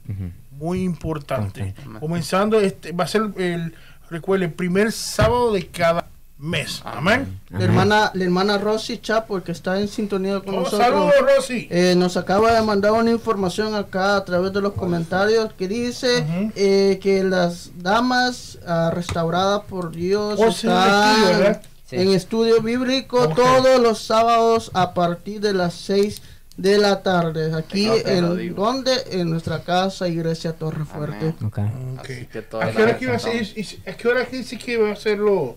muy 0.51 0.83
importante. 0.83 1.73
Comenzando, 2.01 2.61
este 2.61 2.91
va 2.91 3.05
a 3.05 3.07
ser 3.07 3.31
el, 3.37 3.77
recuerde, 4.11 4.47
el 4.47 4.53
primer 4.53 4.91
sábado 4.91 5.53
de 5.53 5.69
cada 5.69 6.09
mes. 6.43 6.83
Amén. 6.85 7.41
La 7.51 7.65
hermana, 7.65 8.11
la 8.15 8.25
hermana 8.25 8.59
Rosy 8.59 8.99
Chapo, 8.99 9.41
que 9.43 9.53
está 9.53 9.81
en 9.81 9.87
sintonía 9.89 10.41
con 10.41 10.55
Oh, 10.57 10.61
nosotros. 10.63 10.81
saludos, 10.89 11.13
Rosy. 11.37 11.69
Eh, 11.71 11.95
nos 11.97 12.17
acaba 12.17 12.53
de 12.53 12.63
mandar 12.63 12.93
una 12.93 13.11
información 13.13 13.75
acá 13.75 14.17
a 14.17 14.25
través 14.25 14.53
de 14.53 14.61
los 14.61 14.73
comentarios 14.73 15.53
que 15.55 15.69
dice 15.69 16.25
eh, 16.57 16.99
que 17.01 17.23
las 17.23 17.71
damas 17.77 18.59
ah, 18.67 18.91
restauradas 18.93 19.63
por 19.69 19.93
Dios 19.93 20.39
Oh, 20.43 20.49
están 20.49 21.25
¿verdad? 21.25 21.63
Sí. 21.89 21.97
en 21.97 22.09
estudio 22.13 22.61
bíblico 22.61 23.29
todos 23.29 23.81
los 23.81 24.01
sábados 24.03 24.71
a 24.75 24.95
partir 24.95 25.41
de 25.41 25.53
las 25.55 25.75
6 25.75 26.23
de 26.57 26.79
la 26.79 27.03
tarde. 27.03 27.55
Aquí 27.55 27.89
en 28.05 28.55
donde 28.57 28.93
en 29.13 29.31
nuestra 29.31 29.63
casa 29.63 30.09
Iglesia 30.09 30.55
Torre 30.55 30.85
Fuerte. 30.87 31.17
Amén. 31.19 31.37
Ok, 31.45 31.59
Ok. 32.01 32.01
Así 32.11 32.27
que 32.27 32.43
toda 32.43 32.65
¿A 32.67 32.71
qué 32.73 32.83
hora 32.83 32.99
que 32.99 33.05
iba 33.05 33.15
a 33.15 33.19
ser- 33.21 33.47
¿A 33.87 33.93
qué 33.93 34.09
hora 34.09 34.27
que 34.27 34.37
dice 34.39 34.59
que 34.59 34.73
iba 34.73 34.89
a 34.89 34.93
hacerlo? 34.93 35.57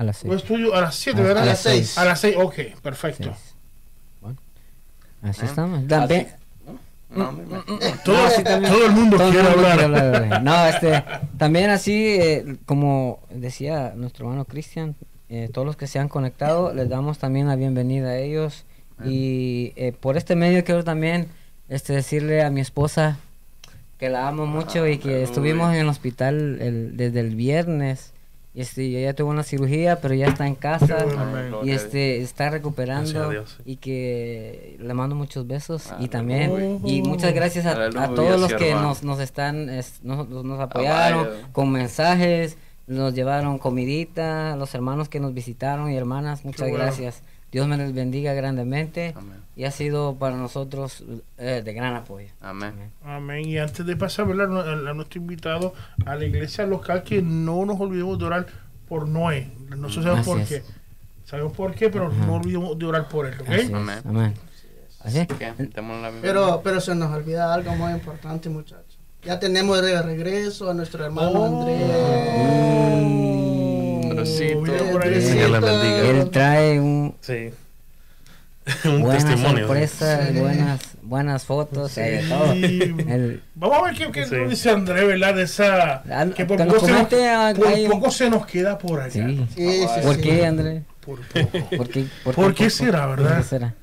A 0.00 0.04
las 0.04 0.16
seis. 0.18 0.32
¿Los 0.32 0.42
estudios? 0.42 0.72
A 0.74 0.80
las 0.80 0.94
7, 0.94 1.20
A- 1.20 1.24
¿verdad? 1.24 1.42
a 1.42 1.46
las 1.46 1.60
seis. 1.60 1.98
A 1.98 2.04
las 2.04 2.20
6, 2.20 2.36
ok, 2.38 2.54
perfecto. 2.82 3.24
Seis. 3.24 3.54
Bueno, 4.20 4.38
así 5.22 5.40
Amén. 5.40 5.50
estamos. 5.50 5.86
También- 5.88 6.20
Así- 6.26 6.34
No, 7.10 7.32
dime. 7.32 7.58
Todo, 8.04 8.22
No, 8.22 8.30
sí, 8.30 8.42
también. 8.44 8.72
todo 8.72 8.86
el 8.86 8.92
mundo 8.92 9.16
Todo 9.16 9.26
el 9.28 9.32
quiere 9.34 9.48
mundo 9.50 9.66
hablar. 9.68 9.78
quiere 9.90 10.00
hablar. 10.24 10.42
No, 10.42 10.66
este, 10.66 11.04
también 11.38 11.70
así, 11.70 12.16
eh, 12.20 12.56
como 12.66 13.18
decía 13.30 13.92
nuestro 13.96 14.26
hermano 14.26 14.44
Cristian, 14.44 14.94
eh, 15.28 15.48
todos 15.52 15.66
los 15.66 15.76
que 15.76 15.86
se 15.88 15.98
han 15.98 16.08
conectado, 16.08 16.72
les 16.72 16.88
damos 16.88 17.18
también 17.18 17.48
la 17.48 17.56
bienvenida 17.56 18.10
a 18.10 18.16
ellos. 18.18 18.64
Y 19.04 19.72
eh, 19.76 19.92
por 19.98 20.16
este 20.18 20.36
medio 20.36 20.62
quiero 20.64 20.84
también 20.84 21.26
este, 21.68 21.92
decirle 21.94 22.42
a 22.42 22.50
mi 22.50 22.60
esposa 22.60 23.16
que 23.98 24.08
la 24.08 24.28
amo 24.28 24.46
mucho 24.46 24.86
y 24.86 24.98
que 24.98 25.22
estuvimos 25.22 25.72
en 25.74 25.80
el 25.80 25.88
hospital 25.88 26.58
el- 26.60 26.96
desde 26.96 27.20
el 27.20 27.34
viernes. 27.34 28.12
Y 28.52 28.62
este, 28.62 28.84
y 28.84 28.96
ella 28.96 29.14
tuvo 29.14 29.30
una 29.30 29.44
cirugía, 29.44 30.00
pero 30.00 30.12
ya 30.14 30.26
está 30.26 30.46
en 30.46 30.56
casa 30.56 31.04
bueno. 31.04 31.60
Y 31.64 31.70
este 31.70 32.20
está 32.20 32.50
recuperando 32.50 33.44
y 33.64 33.76
que 33.76 34.76
le 34.80 34.92
mando 34.92 35.14
muchos 35.14 35.46
besos 35.46 35.92
y 36.00 36.08
también 36.08 36.80
y 36.84 37.02
muchas 37.02 37.32
gracias 37.32 37.66
a, 37.66 37.90
todos 38.14 38.40
los 38.40 38.52
que 38.54 38.74
nos, 38.74 39.04
nos 39.04 39.20
están 39.20 39.68
es- 39.68 40.02
nos, 40.02 40.60
apoyaron 40.60 41.28
con 41.52 41.70
mensajes 41.70 42.56
nos 42.88 43.14
llevaron 43.14 43.58
comidita 43.58 44.56
los 44.56 44.74
hermanos 44.74 45.08
que 45.08 45.20
nos 45.20 45.32
visitaron 45.32 45.92
y 45.92 45.96
hermanas 45.96 46.44
muchas 46.44 46.68
bueno. 46.68 46.84
gracias 46.84 47.22
Dios 47.52 47.66
me 47.66 47.76
les 47.76 47.92
bendiga 47.92 48.32
grandemente 48.34 49.12
Amén. 49.16 49.38
y 49.56 49.64
ha 49.64 49.70
sido 49.70 50.14
para 50.16 50.36
nosotros 50.36 51.02
eh, 51.38 51.62
de 51.64 51.72
gran 51.72 51.94
apoyo 51.96 52.28
Amén. 52.40 52.72
Amén. 53.04 53.46
Y 53.48 53.58
antes 53.58 53.84
de 53.84 53.96
pasar 53.96 54.26
¿verdad? 54.26 54.68
a, 54.86 54.90
a 54.90 54.94
nuestro 54.94 55.20
invitado 55.20 55.74
a 56.06 56.14
la 56.14 56.24
iglesia 56.24 56.64
local, 56.66 57.02
que 57.02 57.20
no 57.22 57.64
nos 57.66 57.80
olvidemos 57.80 58.18
de 58.18 58.24
orar 58.24 58.46
por 58.88 59.08
Noé. 59.08 59.50
Nosotros 59.76 60.04
sabemos 60.04 60.20
Así 60.26 60.30
por 60.30 60.40
es. 60.40 60.48
qué. 60.48 60.62
Sabemos 61.24 61.52
por 61.52 61.74
qué, 61.74 61.90
pero 61.90 62.06
Ajá. 62.08 62.26
no 62.26 62.34
olvidemos 62.34 62.78
de 62.78 62.86
orar 62.86 63.08
por 63.08 63.26
él. 63.26 63.34
es, 63.48 63.72
Amén. 63.72 63.98
amén 64.04 64.34
así 65.02 65.26
bienvenida. 65.38 66.10
Pero, 66.20 66.60
pero 66.62 66.78
se 66.80 66.94
nos 66.94 67.10
olvida 67.14 67.54
algo 67.54 67.74
muy 67.74 67.92
importante, 67.92 68.48
muchachos. 68.50 68.98
Ya 69.24 69.38
tenemos 69.38 69.80
de 69.82 70.00
regreso 70.02 70.70
a 70.70 70.74
nuestro 70.74 71.04
hermano 71.04 71.30
Oh. 71.30 71.60
Andrés. 71.60 73.29
Le 74.38 75.60
bendiga. 75.60 76.00
él 76.10 76.30
trae 76.30 76.80
un 76.80 77.14
Sí. 77.20 77.50
un 78.84 79.02
buenas 79.02 79.24
testimonio. 79.24 79.66
sorpresas 79.66 80.28
Sí. 80.28 80.38
buenas 80.38 80.80
buenas 81.02 81.44
fotos 81.44 81.96
y 81.98 82.00
de 82.02 82.18
todo 82.28 82.52
Sí. 82.52 82.80
El- 83.08 83.42
Vamos 83.54 83.78
a 83.78 83.82
ver 83.84 83.94
qué, 83.96 84.12
qué 84.12 84.26
Sí. 84.26 84.34
nos 84.36 84.50
dice 84.50 84.70
Andrés, 84.70 85.06
¿verdad? 85.06 85.34
De 85.34 85.42
esa. 85.42 86.02
Ah, 86.10 86.26
Que 86.34 86.44
por 86.44 86.56
que 86.58 86.64
poco, 86.64 86.76
nos 86.76 86.86
se 86.86 86.92
nos, 86.92 87.12
ah, 87.12 87.52
por 87.56 87.90
poco 87.90 88.10
se 88.10 88.30
nos 88.30 88.46
queda 88.46 88.78
por 88.78 89.00
allá. 89.00 89.10
sí 89.26 89.46
Sí, 89.56 89.82
sí, 89.82 90.00
¿Por 90.02 90.14
sí. 90.16 90.20
qué, 90.22 90.46
André? 90.46 90.82
Por 91.04 91.20
poco. 91.22 91.76
¿Por 91.76 91.88
qué, 91.88 92.04
¿Por 92.22 92.54
qué 92.54 92.70
será, 92.70 93.06
verdad? 93.06 93.28
¿Por 93.28 93.36
qué 93.38 93.42
será? 93.48 93.74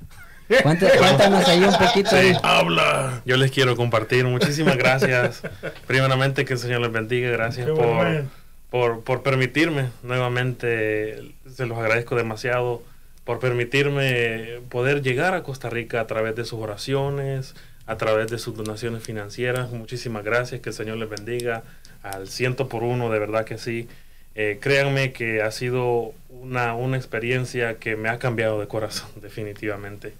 Cuenta- 0.64 0.88
Cuéntanos 0.98 1.46
ahí 1.50 1.62
un 1.62 1.74
poquito. 1.74 2.12
Habla. 2.42 3.22
Yo 3.26 3.36
les 3.36 3.52
quiero 3.52 3.76
compartir. 3.76 4.24
Muchísimas 4.24 4.78
gracias. 4.78 5.42
Primeramente, 5.88 6.46
que 6.46 6.54
el 6.54 6.60
Señor 6.60 6.80
les 6.80 6.92
bendiga. 6.94 7.30
Gracias 7.32 7.66
Qué 7.66 7.74
por, 7.74 7.86
bueno. 7.96 8.30
Por, 8.70 9.04
por 9.04 9.24
permitirme. 9.24 9.90
Nuevamente, 10.04 11.34
se 11.54 11.66
los 11.66 11.78
agradezco 11.78 12.16
demasiado 12.16 12.84
por 13.24 13.40
permitirme 13.40 14.62
poder 14.70 15.02
llegar 15.02 15.34
a 15.34 15.44
Costa 15.44 15.70
Rica 15.70 16.00
a 16.00 16.08
través 16.08 16.36
de 16.36 16.46
sus 16.46 16.60
oraciones, 16.60 17.56
a 17.86 17.98
través 17.98 18.32
de 18.32 18.38
sus 18.40 18.56
donaciones 18.56 19.04
financieras. 19.04 19.72
Muchísimas 19.72 20.24
gracias. 20.24 20.62
Que 20.62 20.70
el 20.70 20.76
Señor 20.76 20.98
les 20.98 21.10
bendiga 21.10 21.64
al 22.04 22.28
ciento 22.28 22.70
por 22.70 22.84
uno. 22.84 23.10
De 23.10 23.20
verdad 23.20 23.46
que 23.46 23.58
sí. 23.58 23.88
Eh, 24.36 24.60
créanme 24.62 25.14
que 25.14 25.42
ha 25.42 25.52
sido 25.52 26.14
una, 26.30 26.76
una 26.76 26.96
experiencia 26.96 27.80
que 27.80 27.96
me 27.96 28.08
ha 28.08 28.20
cambiado 28.20 28.60
de 28.60 28.68
corazón, 28.68 29.10
definitivamente. 29.22 30.14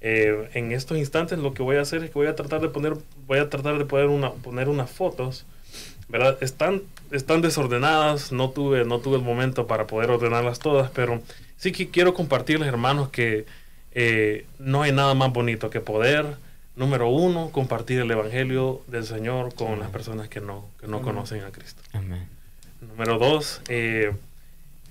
Eh, 0.00 0.50
en 0.54 0.70
estos 0.72 0.96
instantes 0.98 1.38
lo 1.38 1.52
que 1.52 1.64
voy 1.64 1.76
a 1.76 1.80
hacer 1.80 2.04
es 2.04 2.10
que 2.10 2.14
voy 2.14 2.28
a 2.28 2.36
tratar 2.36 2.60
de 2.60 2.68
poner, 2.68 2.94
voy 3.26 3.38
a 3.38 3.50
tratar 3.50 3.76
de 3.76 3.84
poner, 3.84 4.06
una, 4.06 4.30
poner 4.32 4.68
unas 4.68 4.88
fotos, 4.88 5.46
¿verdad? 6.08 6.38
Están, 6.40 6.82
están 7.10 7.42
desordenadas, 7.42 8.32
no 8.32 8.50
tuve, 8.50 8.84
no 8.84 8.98
tuve 9.00 9.16
el 9.16 9.22
momento 9.22 9.66
para 9.66 9.86
poder 9.86 10.10
ordenarlas 10.10 10.58
todas, 10.58 10.90
pero 10.90 11.20
sí 11.56 11.72
que 11.72 11.88
quiero 11.90 12.14
compartirles, 12.14 12.68
hermanos, 12.68 13.08
que 13.10 13.46
eh, 13.92 14.46
no 14.58 14.82
hay 14.82 14.92
nada 14.92 15.14
más 15.14 15.32
bonito 15.32 15.70
que 15.70 15.80
poder, 15.80 16.36
número 16.76 17.08
uno, 17.08 17.50
compartir 17.52 18.00
el 18.00 18.10
Evangelio 18.10 18.82
del 18.86 19.04
Señor 19.04 19.54
con 19.54 19.78
las 19.80 19.90
personas 19.90 20.28
que 20.28 20.40
no, 20.40 20.66
que 20.80 20.86
no 20.86 21.00
conocen 21.02 21.42
a 21.44 21.50
Cristo. 21.50 21.82
Amén. 21.92 22.26
Número 22.80 23.18
dos, 23.18 23.62
eh, 23.68 24.12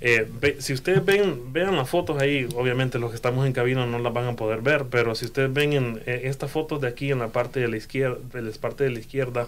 eh, 0.02 0.28
ve- 0.42 0.58
si 0.60 0.74
ustedes 0.74 1.06
ven, 1.06 1.54
vean 1.54 1.78
las 1.78 1.88
fotos 1.90 2.20
ahí, 2.22 2.48
obviamente 2.56 3.00
los 3.00 3.12
que 3.12 3.16
estamos 3.16 3.46
en 3.46 3.54
cabina 3.54 3.86
no 3.86 4.00
las 4.00 4.12
van 4.12 4.26
a 4.26 4.36
poder 4.36 4.62
ver, 4.62 4.86
pero 4.90 5.16
si 5.16 5.26
ustedes 5.26 5.54
ven 5.54 5.74
en 5.74 6.02
eh, 6.08 6.22
estas 6.26 6.52
fotos 6.52 6.82
de 6.82 6.88
aquí 6.88 7.12
en 7.12 7.20
la 7.20 7.28
parte 7.30 7.60
de 7.60 7.68
la 7.68 7.78
izquierda, 7.78 8.18
de 8.34 8.42
la 8.42 8.52
parte 8.60 8.84
de 8.84 8.90
la 8.90 9.00
izquierda, 9.00 9.48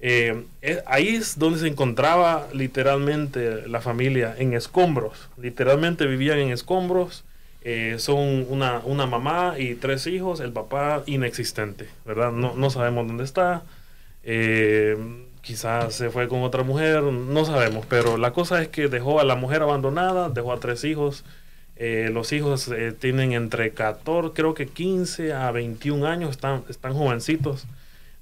eh, 0.00 0.44
ahí 0.86 1.08
es 1.08 1.38
donde 1.38 1.58
se 1.58 1.68
encontraba 1.68 2.48
literalmente 2.52 3.66
la 3.66 3.80
familia 3.80 4.34
en 4.38 4.52
escombros, 4.52 5.28
literalmente 5.38 6.06
vivían 6.06 6.38
en 6.38 6.50
escombros, 6.50 7.24
eh, 7.62 7.96
son 7.98 8.46
una, 8.48 8.80
una 8.84 9.06
mamá 9.06 9.54
y 9.58 9.74
tres 9.74 10.06
hijos, 10.06 10.40
el 10.40 10.52
papá 10.52 11.02
inexistente, 11.06 11.88
¿verdad? 12.04 12.30
No, 12.30 12.54
no 12.54 12.70
sabemos 12.70 13.06
dónde 13.08 13.24
está. 13.24 13.64
Eh, 14.22 14.96
quizás 15.40 15.94
se 15.94 16.10
fue 16.10 16.28
con 16.28 16.42
otra 16.42 16.62
mujer, 16.62 17.02
no 17.02 17.44
sabemos, 17.44 17.86
pero 17.86 18.18
la 18.18 18.32
cosa 18.32 18.62
es 18.62 18.68
que 18.68 18.88
dejó 18.88 19.20
a 19.20 19.24
la 19.24 19.36
mujer 19.36 19.62
abandonada, 19.62 20.28
dejó 20.28 20.52
a 20.52 20.60
tres 20.60 20.84
hijos. 20.84 21.24
los 21.78 22.32
hijos 22.32 22.70
tienen 23.00 23.32
entre 23.32 23.72
14, 23.72 24.32
creo 24.34 24.54
que 24.54 24.66
15 24.66 25.32
a 25.34 25.50
21 25.50 26.06
años, 26.06 26.30
están, 26.30 26.64
están 26.68 26.94
jovencitos, 26.94 27.66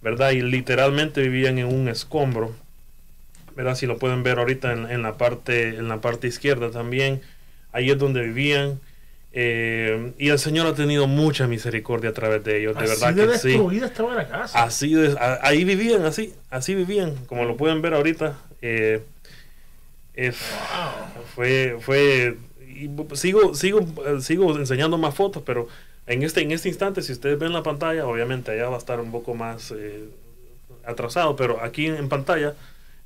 ¿verdad? 0.04 0.30
Y 0.32 0.42
literalmente 0.42 1.20
vivían 1.22 1.58
en 1.58 1.66
un 1.66 1.88
escombro, 1.88 2.54
¿verdad? 3.56 3.74
Si 3.74 3.86
lo 3.86 3.98
pueden 3.98 4.22
ver 4.22 4.38
ahorita 4.38 4.72
en, 4.72 4.88
en 4.90 5.02
la, 5.02 5.14
parte, 5.16 5.70
en 5.70 5.88
la 5.88 6.00
parte 6.00 6.28
izquierda 6.28 6.70
también, 6.70 7.22
ahí 7.72 7.90
es 7.90 7.98
donde 7.98 8.20
vivían. 8.22 8.80
eh, 9.32 10.12
y 10.18 10.28
el 10.28 10.38
Señor 10.38 10.66
ha 10.68 10.74
tenido 10.74 11.08
mucha 11.08 11.48
misericordia 11.48 12.10
a 12.10 12.12
través 12.12 12.44
de 12.44 12.60
ellos, 12.60 12.76
de 12.76 12.84
Así 12.84 12.90
verdad 12.90 13.14
de 13.14 13.32
que 13.32 13.38
sí. 13.38 13.58
estaba 13.82 14.14
la 14.14 14.28
casa. 14.28 14.62
Así 14.62 14.94
de- 14.94 15.16
a- 15.18 15.40
ahí 15.42 15.64
vivían, 15.64 16.04
así, 16.04 16.34
así 16.50 16.74
vivían, 16.76 17.16
como 17.26 17.44
lo 17.44 17.56
pueden 17.56 17.82
ver 17.82 17.94
ahorita. 17.94 18.38
eh, 18.62 19.02
Es, 20.14 20.36
Fue, 21.34 21.76
fue, 21.80 22.36
y 22.68 22.88
sigo, 23.14 23.54
sigo, 23.54 23.80
sigo 24.20 24.56
enseñando 24.56 24.96
más 24.98 25.14
fotos, 25.14 25.42
pero 25.44 25.66
en 26.06 26.22
este, 26.22 26.42
en 26.42 26.52
este 26.52 26.68
instante, 26.68 27.02
si 27.02 27.12
ustedes 27.12 27.38
ven 27.38 27.52
la 27.52 27.62
pantalla, 27.62 28.06
obviamente 28.06 28.50
allá 28.50 28.68
va 28.68 28.76
a 28.76 28.78
estar 28.78 29.00
un 29.00 29.10
poco 29.10 29.34
más 29.34 29.72
eh, 29.76 30.04
atrasado, 30.84 31.34
pero 31.36 31.62
aquí 31.62 31.86
en, 31.86 32.08
pantalla, 32.08 32.54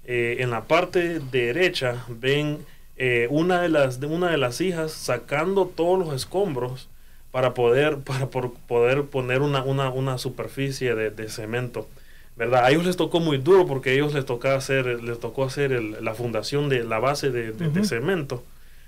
eh, 0.05 0.39
en 0.41 0.51
la 0.51 0.65
parte 0.65 1.21
derecha, 1.21 2.05
ven 2.09 2.59
eh, 2.97 3.29
una, 3.31 3.63
de 3.63 3.69
las, 3.69 4.01
de 4.01 4.09
una 4.09 4.31
de 4.31 4.39
las 4.39 4.61
hijas 4.61 4.91
sacando 4.91 5.67
todos 5.67 5.99
los 5.99 6.15
escombros 6.15 6.89
para 7.31 7.55
poder, 7.55 7.99
para 8.05 8.27
por, 8.27 8.53
poder 8.53 9.05
poner 9.05 9.43
una, 9.43 9.63
una, 9.63 9.91
una 9.91 10.19
superficie 10.19 10.97
de, 10.97 11.11
de, 11.11 11.29
cemento. 11.29 11.89
¿verdad? 12.37 12.65
A 12.65 12.71
ellos 12.71 12.85
les 12.85 12.97
tocó 12.97 13.21
muy 13.21 13.39
duro 13.39 13.67
porque 13.67 13.91
a 13.91 13.93
ellos 13.93 14.13
les, 14.15 14.25
tocó 14.25 14.49
hacer, 14.49 15.03
les 15.03 15.21
tocó 15.21 15.45
hacer 15.45 15.71
la 16.03 16.15
fundación 16.15 16.69
de 16.69 16.85
la 16.85 16.99
base 16.99 17.31
de, 17.31 17.53
de, 17.53 17.85
cemento 17.85 18.45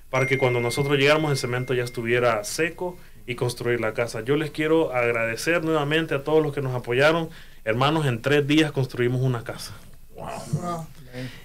para 0.08 0.26
que 0.26 0.38
cuando 0.38 0.60
nosotros 0.60 0.98
llegáramos 0.98 1.30
el 1.32 1.36
cemento 1.36 1.74
ya 1.74 1.84
estuviera 1.84 2.42
seco 2.44 2.96
y 3.30 3.36
construir 3.36 3.80
la 3.80 3.94
casa. 3.94 4.22
Yo 4.22 4.34
les 4.34 4.50
quiero 4.50 4.92
agradecer 4.92 5.62
nuevamente 5.62 6.16
a 6.16 6.24
todos 6.24 6.42
los 6.42 6.52
que 6.52 6.62
nos 6.62 6.74
apoyaron. 6.74 7.28
Hermanos, 7.64 8.04
en 8.06 8.20
tres 8.22 8.44
días 8.44 8.72
construimos 8.72 9.20
una 9.20 9.44
casa. 9.44 9.72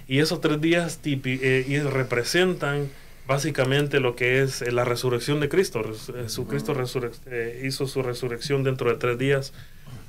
Y 0.08 0.18
esos 0.18 0.40
tres 0.40 0.60
días 0.60 0.98
eh, 1.04 1.84
representan 1.88 2.90
básicamente 3.28 4.00
lo 4.00 4.16
que 4.16 4.42
es 4.42 4.62
eh, 4.62 4.72
la 4.72 4.84
resurrección 4.84 5.38
de 5.38 5.48
Cristo. 5.48 5.80
Jesucristo 6.12 6.74
eh, 7.30 7.62
hizo 7.64 7.86
su 7.86 8.02
resurrección 8.02 8.64
dentro 8.64 8.90
de 8.90 8.96
tres 8.96 9.16
días 9.16 9.52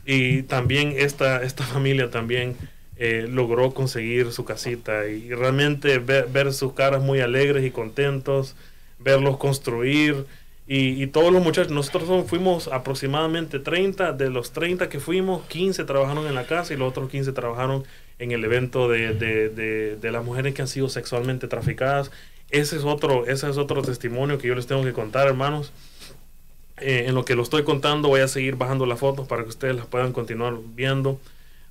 y 0.03 0.41
también 0.41 0.95
esta, 0.97 1.43
esta 1.43 1.63
familia 1.63 2.09
también 2.09 2.55
logró 3.29 3.75
conseguir 3.75 4.31
su 4.31 4.43
casita 4.45 5.05
y, 5.05 5.29
realmente 5.29 5.99
ver, 5.99 6.27
ver, 6.29 6.51
sus 6.51 6.73
caras 6.73 7.03
muy 7.03 7.19
alegres 7.19 7.63
y 7.63 7.69
contentos, 7.69 8.55
verlos 8.97 9.37
construir 9.37 10.25
y, 10.69 11.07
todos 11.07 11.31
los 11.31 11.41
muchachos, 11.41 11.71
nosotros 11.71 12.25
fuimos 12.27 12.67
aproximadamente 12.67 13.59
30, 13.59 14.11
de 14.11 14.29
los 14.29 14.51
30 14.51 14.89
que 14.89 14.99
fuimos, 14.99 15.45
15 15.45 15.85
trabajaron 15.85 16.27
en 16.27 16.35
la 16.35 16.45
casa 16.45 16.73
y 16.73 16.77
los 16.77 16.89
otros 16.89 17.09
15 17.09 17.31
trabajaron 17.31 17.85
en 18.19 18.31
el 18.31 18.43
evento 18.43 18.89
de, 18.89 19.13
de, 19.13 19.95
de, 19.95 20.11
las 20.11 20.25
mujeres 20.25 20.53
que 20.53 20.61
han 20.61 20.67
sido 20.67 20.89
sexualmente 20.89 21.47
traficadas. 21.47 22.11
Ese 22.49 22.75
es, 22.75 22.83
otro, 22.83 23.25
ese 23.27 23.49
es 23.49 23.57
otro 23.57 23.81
testimonio 23.81 24.37
que 24.39 24.49
yo 24.49 24.55
les 24.55 24.67
tengo 24.67 24.83
que 24.83 24.91
contar, 24.91 25.27
hermanos. 25.27 25.71
Eh, 26.79 27.05
en 27.07 27.15
lo 27.15 27.23
que 27.23 27.35
lo 27.35 27.43
estoy 27.43 27.63
contando 27.63 28.09
voy 28.09 28.21
a 28.21 28.27
seguir 28.27 28.55
bajando 28.55 28.85
las 28.85 28.99
fotos 28.99 29.27
para 29.27 29.43
que 29.43 29.49
ustedes 29.49 29.75
las 29.75 29.85
puedan 29.85 30.11
continuar 30.11 30.55
viendo. 30.75 31.17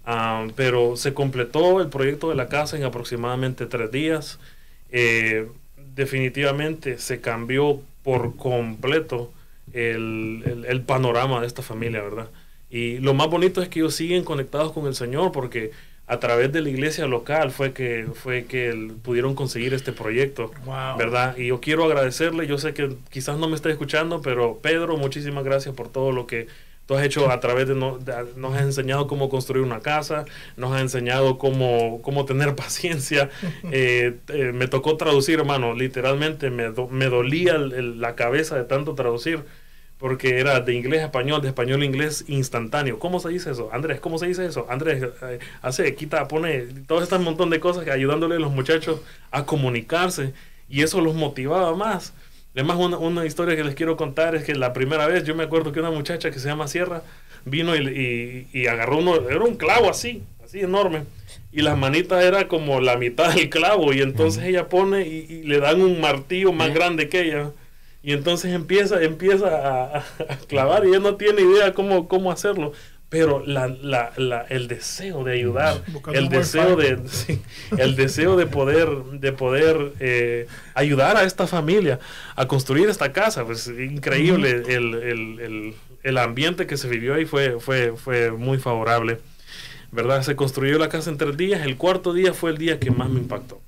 Ah, 0.07 0.47
pero 0.57 0.97
se 0.97 1.13
completó 1.13 1.83
el 1.83 1.89
proyecto 1.89 2.31
de 2.31 2.37
la 2.37 2.49
casa 2.49 2.79
en 2.79 2.85
aproximadamente 2.85 3.67
tres 3.67 3.91
días. 3.91 4.39
Eh, 4.91 5.49
definitivamente 5.95 6.99
se 6.99 7.21
cambió 7.21 7.83
por 8.07 8.37
completo 8.37 9.33
el, 9.73 10.65
el, 10.69 10.81
panorama 10.83 11.41
de 11.41 11.49
esta 11.49 11.61
familia, 11.61 12.01
¿verdad? 12.03 12.29
Y 12.71 12.99
lo 12.99 13.15
más 13.15 13.29
bonito 13.29 13.61
es 13.61 13.69
que 13.69 13.81
ellos 13.81 13.97
siguen 13.97 14.23
conectados 14.23 14.71
con 14.71 14.87
el 14.87 14.95
Señor 14.95 15.33
porque 15.33 15.73
a 16.07 16.21
través 16.21 16.53
de 16.53 16.63
la 16.63 16.69
iglesia 16.69 17.09
local 17.09 17.51
fue 17.51 17.73
que 17.73 18.07
fue 18.15 18.45
que 18.45 18.93
pudieron 19.03 19.35
conseguir 19.35 19.75
este 19.75 19.91
proyecto, 19.91 20.53
¿verdad? 20.97 21.37
Y 21.37 21.49
yo 21.49 21.61
quiero 21.61 21.85
agradecerle, 21.85 22.47
yo 22.47 22.59
sé 22.59 22.75
que 22.75 22.97
quizás 23.11 23.39
no 23.39 23.49
me 23.49 23.57
está 23.57 23.71
escuchando, 23.71 24.23
pero 24.23 24.61
Pedro, 24.63 24.97
muchísimas 24.97 25.43
gracias 25.43 25.75
por 25.75 25.89
todo 25.89 26.13
lo 26.13 26.29
que 26.29 26.47
Tú 26.87 26.95
has 26.95 27.05
hecho 27.05 27.31
a 27.31 27.41
través 27.41 27.67
de, 27.67 27.75
nos 27.75 28.55
has 28.55 28.63
enseñado 28.63 29.09
cómo 29.09 29.29
construir 29.29 29.65
una 29.65 29.81
casa, 29.81 30.25
nos 30.57 30.73
has 30.73 30.83
enseñado 30.83 31.37
cómo, 31.37 32.01
cómo 32.03 32.25
tener 32.25 32.55
paciencia. 32.57 33.29
Eh, 33.73 34.17
eh, 34.29 34.53
me 34.55 34.69
tocó 34.69 34.97
traducir, 34.97 35.41
hermano, 35.41 35.75
literalmente 35.75 36.51
me, 36.51 36.71
me 36.91 37.07
dolía 37.07 37.59
la 37.59 38.15
cabeza 38.15 38.57
de 38.57 38.65
tanto 38.65 38.95
traducir, 38.95 39.43
porque 39.99 40.39
era 40.39 40.61
de 40.61 40.75
inglés 40.75 41.01
a 41.01 41.07
español, 41.07 41.43
de 41.43 41.49
español 41.49 41.83
a 41.83 41.85
inglés 41.85 42.25
instantáneo. 42.29 43.01
¿Cómo 43.01 43.19
se 43.19 43.31
dice 43.31 43.51
eso? 43.51 43.71
Andrés, 43.73 43.99
¿cómo 43.99 44.19
se 44.19 44.29
dice 44.29 44.47
eso? 44.47 44.67
Andrés, 44.69 45.03
eh, 45.23 45.41
hace, 45.63 45.95
quita, 45.97 46.29
pone 46.29 46.67
todo 46.87 47.03
este 47.03 47.19
montón 47.19 47.51
de 47.51 47.59
cosas 47.59 47.89
ayudándole 47.89 48.37
a 48.37 48.39
los 48.39 48.53
muchachos 48.53 49.01
a 49.33 49.45
comunicarse 49.45 50.35
y 50.69 50.83
eso 50.83 51.01
los 51.01 51.15
motivaba 51.15 51.75
más. 51.75 52.13
Además, 52.57 52.79
una, 52.79 52.97
una, 52.97 53.27
historia 53.27 53.55
que 53.55 53.65
les 53.65 53.75
quiero 53.75 53.99
contar 53.99 54.35
es 54.35 54.43
que 54.43 54.55
la 54.55 54.73
primera 54.73 55.07
vez 55.07 55.25
yo 55.25 55.35
me 55.35 55.45
acuerdo 55.45 55.73
que 55.73 55.81
una 55.81 55.91
muchacha 55.91 56.31
que 56.31 56.39
se 56.39 56.49
llama 56.49 56.69
Sierra 56.69 57.03
vino 57.45 57.77
y, 57.77 58.49
y, 58.51 58.67
agarró 58.67 58.97
uno, 58.97 59.29
era 59.29 59.45
un 59.45 59.57
clavo 59.57 59.91
así, 59.91 60.23
así 60.43 60.61
enorme, 60.61 61.03
y 61.53 61.61
las 61.61 61.77
manitas 61.77 62.25
era 62.25 62.49
como 62.49 62.81
la 62.81 62.97
mitad 62.97 63.35
del 63.35 63.51
clavo, 63.51 63.93
y 63.93 64.01
entonces 64.01 64.43
ella 64.45 64.69
pone 64.71 65.07
y, 65.07 65.43
le 65.43 65.61
dan 65.61 65.83
un 65.83 66.01
martillo 66.01 66.51
más 66.55 66.73
grande 66.73 67.11
que 67.11 67.27
ella, 67.27 67.51
y 68.03 68.13
entonces 68.15 68.55
empieza, 68.55 69.03
empieza 69.03 69.49
a, 69.49 69.99
a, 69.99 70.37
clavar 70.49 70.87
y 70.87 70.89
ella 70.89 71.01
no 71.01 71.17
tiene 71.17 71.43
idea 71.43 71.75
cómo, 71.75 72.09
cómo 72.09 72.33
hacerlo 72.33 72.73
pero 73.09 73.45
la, 73.47 73.69
la, 73.69 74.13
la, 74.17 74.43
el 74.49 74.67
deseo 74.67 75.23
de 75.23 75.35
ayudar, 75.35 75.83
el 76.13 76.29
deseo 76.29 76.75
de, 76.75 76.99
el 77.79 77.95
deseo 77.95 78.37
de 78.37 78.47
poder, 78.47 78.89
de 78.89 79.33
poder 79.33 79.93
eh, 80.01 80.47
ayudar 80.75 81.17
a 81.17 81.23
esta 81.23 81.47
familia 81.47 82.01
a 82.35 82.49
construir 82.49 82.89
esta 82.89 83.13
casa, 83.13 83.45
pues 83.45 83.69
increíble 83.69 84.63
el, 84.67 84.95
el, 84.95 85.41
el, 85.41 85.75
el, 86.03 86.19
ambiente 86.19 86.67
que 86.67 86.77
se 86.77 86.89
vivió 86.89 87.15
ahí 87.15 87.27
fue, 87.27 87.61
fue, 87.61 87.97
fue 87.97 88.33
muy 88.33 88.59
favorable, 88.59 89.21
¿verdad? 89.93 90.23
Se 90.23 90.35
construyó 90.35 90.77
la 90.79 90.89
casa 90.89 91.09
en 91.11 91.17
tres 91.17 91.37
días, 91.37 91.65
el 91.65 91.77
cuarto 91.77 92.13
día 92.13 92.35
fue 92.35 92.51
el 92.51 92.59
día 92.59 92.81
que 92.81 92.91
más 92.91 93.09
me 93.09 93.21
impactó. 93.21 93.61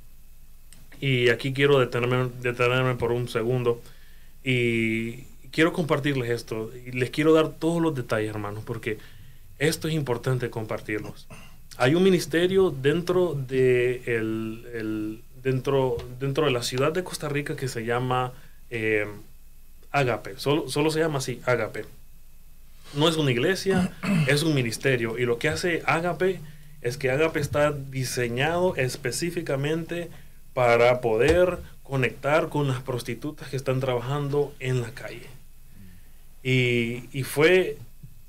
Y 1.01 1.29
aquí 1.29 1.53
quiero 1.53 1.79
detenerme, 1.79 2.31
detenerme 2.43 2.97
por 2.97 3.13
un 3.13 3.29
segundo 3.29 3.81
y 4.43 5.29
quiero 5.53 5.73
compartirles 5.73 6.31
esto 6.31 6.73
y 6.75 6.91
les 6.91 7.11
quiero 7.11 7.33
dar 7.35 7.51
todos 7.51 7.81
los 7.81 7.95
detalles, 7.95 8.31
hermanos, 8.31 8.65
porque 8.67 8.99
esto 9.59 9.89
es 9.89 9.95
importante 9.95 10.51
compartirlos. 10.51 11.27
Hay 11.77 11.95
un 11.95 12.03
ministerio 12.03 12.71
dentro 12.71 13.35
de, 13.35 14.03
el, 14.07 15.23
dentro, 15.43 15.97
dentro 16.19 16.47
de 16.47 16.51
la 16.51 16.63
ciudad 16.63 16.93
de 16.93 17.05
Costa 17.05 17.29
Rica 17.29 17.57
que 17.57 17.69
se 17.69 17.85
llama 17.85 18.33
eh, 18.71 19.07
Agape. 19.91 20.35
Solo, 20.39 20.69
solo 20.69 20.91
se 20.91 21.01
llama 21.01 21.19
así, 21.19 21.41
Agape. 21.45 21.85
No 22.95 23.09
es 23.09 23.17
una 23.17 23.31
iglesia, 23.31 23.93
es 24.29 24.43
un 24.43 24.55
ministerio. 24.55 25.19
Y 25.19 25.25
lo 25.25 25.39
que 25.39 25.49
hace 25.49 25.83
Agape 25.87 26.41
es 26.83 26.97
que 26.97 27.11
Agape 27.11 27.41
está 27.41 27.73
diseñado 27.73 28.77
específicamente 28.77 30.11
para 30.55 31.01
poder 31.01 31.59
conectar 31.83 32.49
con 32.49 32.69
las 32.69 32.83
prostitutas 32.83 33.49
que 33.49 33.57
están 33.57 33.81
trabajando 33.81 34.55
en 34.59 34.83
la 34.83 34.91
calle. 34.91 35.27
Y, 36.43 37.09
y 37.13 37.23
fue 37.25 37.79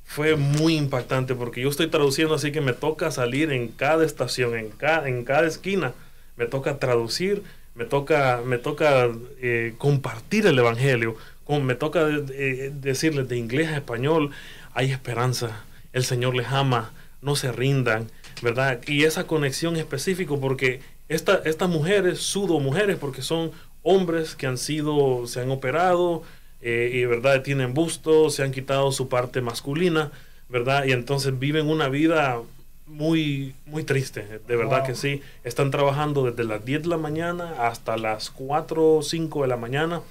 fue 0.09 0.35
muy 0.35 0.75
impactante 0.75 1.35
porque 1.35 1.61
yo 1.61 1.69
estoy 1.69 1.85
traduciendo 1.85 2.33
así 2.33 2.51
que 2.51 2.61
me 2.61 2.73
toca 2.73 3.11
salir 3.11 3.51
en 3.51 3.67
cada 3.67 4.03
estación, 4.03 4.55
en 4.55 4.69
cada, 4.71 5.07
en 5.07 5.23
cada 5.23 5.45
esquina, 5.45 5.93
me 6.35 6.47
toca 6.47 6.79
traducir, 6.79 7.43
me 7.75 7.85
toca, 7.85 8.41
me 8.43 8.57
toca 8.57 9.07
eh, 9.39 9.75
compartir 9.77 10.47
el 10.47 10.57
Evangelio, 10.57 11.15
me 11.61 11.75
toca 11.75 12.07
eh, 12.09 12.71
decirles 12.73 13.29
de 13.29 13.37
inglés 13.37 13.69
a 13.69 13.75
español, 13.75 14.31
hay 14.73 14.91
esperanza, 14.91 15.63
el 15.93 16.03
Señor 16.03 16.35
les 16.35 16.47
ama, 16.47 16.91
no 17.21 17.35
se 17.35 17.51
rindan, 17.51 18.09
¿verdad? 18.41 18.79
Y 18.87 19.03
esa 19.03 19.27
conexión 19.27 19.75
específica 19.75 20.33
porque 20.41 20.81
esta, 21.07 21.43
estas 21.45 21.69
mujeres, 21.69 22.17
sudo 22.17 22.59
mujeres, 22.59 22.97
porque 22.97 23.21
son 23.21 23.51
hombres 23.83 24.33
que 24.33 24.47
han 24.47 24.57
sido, 24.57 25.27
se 25.27 25.41
han 25.41 25.51
operado, 25.51 26.23
eh, 26.61 26.91
y 26.93 27.05
verdad 27.05 27.41
tienen 27.41 27.73
busto, 27.73 28.29
se 28.29 28.43
han 28.43 28.51
quitado 28.51 28.91
su 28.91 29.07
parte 29.07 29.41
masculina, 29.41 30.11
¿verdad? 30.49 30.85
Y 30.85 30.91
entonces 30.91 31.37
viven 31.37 31.67
una 31.67 31.89
vida 31.89 32.41
muy, 32.89 33.53
muy 33.65 33.83
triste, 33.83 34.39
de 34.47 34.55
verdad 34.55 34.85
que 34.85 34.95
sí. 34.95 35.21
Están 35.43 35.71
trabajando 35.71 36.29
desde 36.29 36.43
las 36.43 36.65
10 36.65 36.83
de 36.83 36.87
la 36.89 36.97
mañana 36.97 37.67
hasta 37.67 37.97
las 37.97 38.29
4 38.31 38.97
o 38.97 39.03
5 39.03 39.43
de 39.43 39.47
la 39.47 39.57
mañana, 39.57 40.01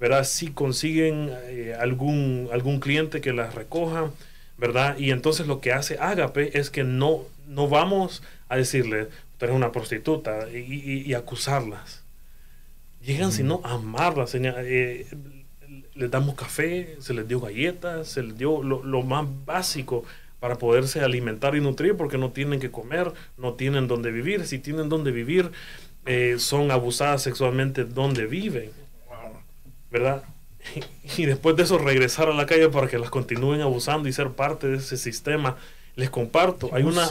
¿verdad? 0.00 0.24
Si 0.24 0.52
consiguen 0.52 1.30
eh, 1.46 1.76
algún, 1.78 2.48
algún 2.52 2.80
cliente 2.80 3.20
que 3.20 3.32
las 3.32 3.54
recoja, 3.54 4.10
¿verdad? 4.56 4.96
Y 4.98 5.10
entonces 5.10 5.46
lo 5.46 5.60
que 5.60 5.72
hace 5.72 5.98
Agape 5.98 6.58
es 6.58 6.70
que 6.70 6.84
no, 6.84 7.22
no 7.48 7.68
vamos 7.68 8.22
a 8.48 8.56
decirle, 8.56 9.08
tú 9.36 9.44
eres 9.44 9.56
una 9.56 9.72
prostituta 9.72 10.48
y, 10.50 11.04
y, 11.06 11.14
acusarlas. 11.14 12.02
Llegan 13.04 13.32
sino 13.32 13.60
a 13.64 13.74
amarlas. 13.74 14.34
Eh, 14.34 15.06
les 15.98 16.10
damos 16.10 16.36
café, 16.36 16.96
se 17.00 17.12
les 17.12 17.26
dio 17.26 17.40
galletas, 17.40 18.08
se 18.08 18.22
les 18.22 18.38
dio 18.38 18.62
lo, 18.62 19.02
más 19.02 19.26
básico 19.44 20.04
para 20.38 20.56
poderse 20.56 21.00
alimentar 21.00 21.56
y 21.56 21.60
nutrir 21.60 21.96
porque 21.96 22.18
no 22.18 22.30
tienen 22.30 22.60
que 22.60 22.70
comer, 22.70 23.12
no 23.36 23.54
tienen 23.54 23.88
donde 23.88 24.12
vivir. 24.12 24.46
Si 24.46 24.60
tienen 24.60 24.88
donde 24.88 25.10
vivir, 25.10 25.50
eh, 26.06 26.36
son 26.38 26.70
abusadas 26.70 27.22
sexualmente 27.22 27.84
donde 27.84 28.26
viven. 28.26 28.70
¿Verdad? 29.90 30.22
Y 31.16 31.24
después 31.24 31.56
de 31.56 31.62
eso 31.62 31.78
regresar 31.78 32.28
a 32.28 32.34
la 32.34 32.46
calle 32.46 32.68
para 32.68 32.86
que 32.88 32.98
las 32.98 33.10
continúen 33.10 33.62
abusando 33.62 34.08
y 34.08 34.12
ser 34.12 34.30
parte 34.30 34.68
de 34.68 34.76
ese 34.76 34.96
sistema. 34.96 35.56
Les 35.96 36.10
comparto, 36.10 36.70
hay 36.72 36.84
una 36.84 37.08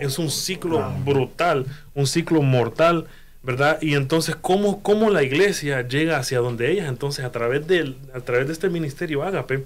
es 0.00 0.18
un 0.20 0.30
ciclo 0.30 0.92
brutal, 1.04 1.66
un 1.94 2.06
ciclo 2.06 2.42
mortal 2.42 3.08
¿verdad? 3.42 3.78
Y 3.80 3.94
entonces, 3.94 4.36
¿cómo, 4.36 4.82
cómo 4.82 5.10
la 5.10 5.22
iglesia 5.22 5.86
llega 5.86 6.18
hacia 6.18 6.40
donde 6.40 6.70
ellas? 6.70 6.88
Entonces, 6.88 7.24
a 7.24 7.32
través 7.32 7.66
de, 7.66 7.94
a 8.14 8.20
través 8.20 8.46
de 8.46 8.52
este 8.52 8.68
ministerio 8.68 9.22
Ágape, 9.22 9.64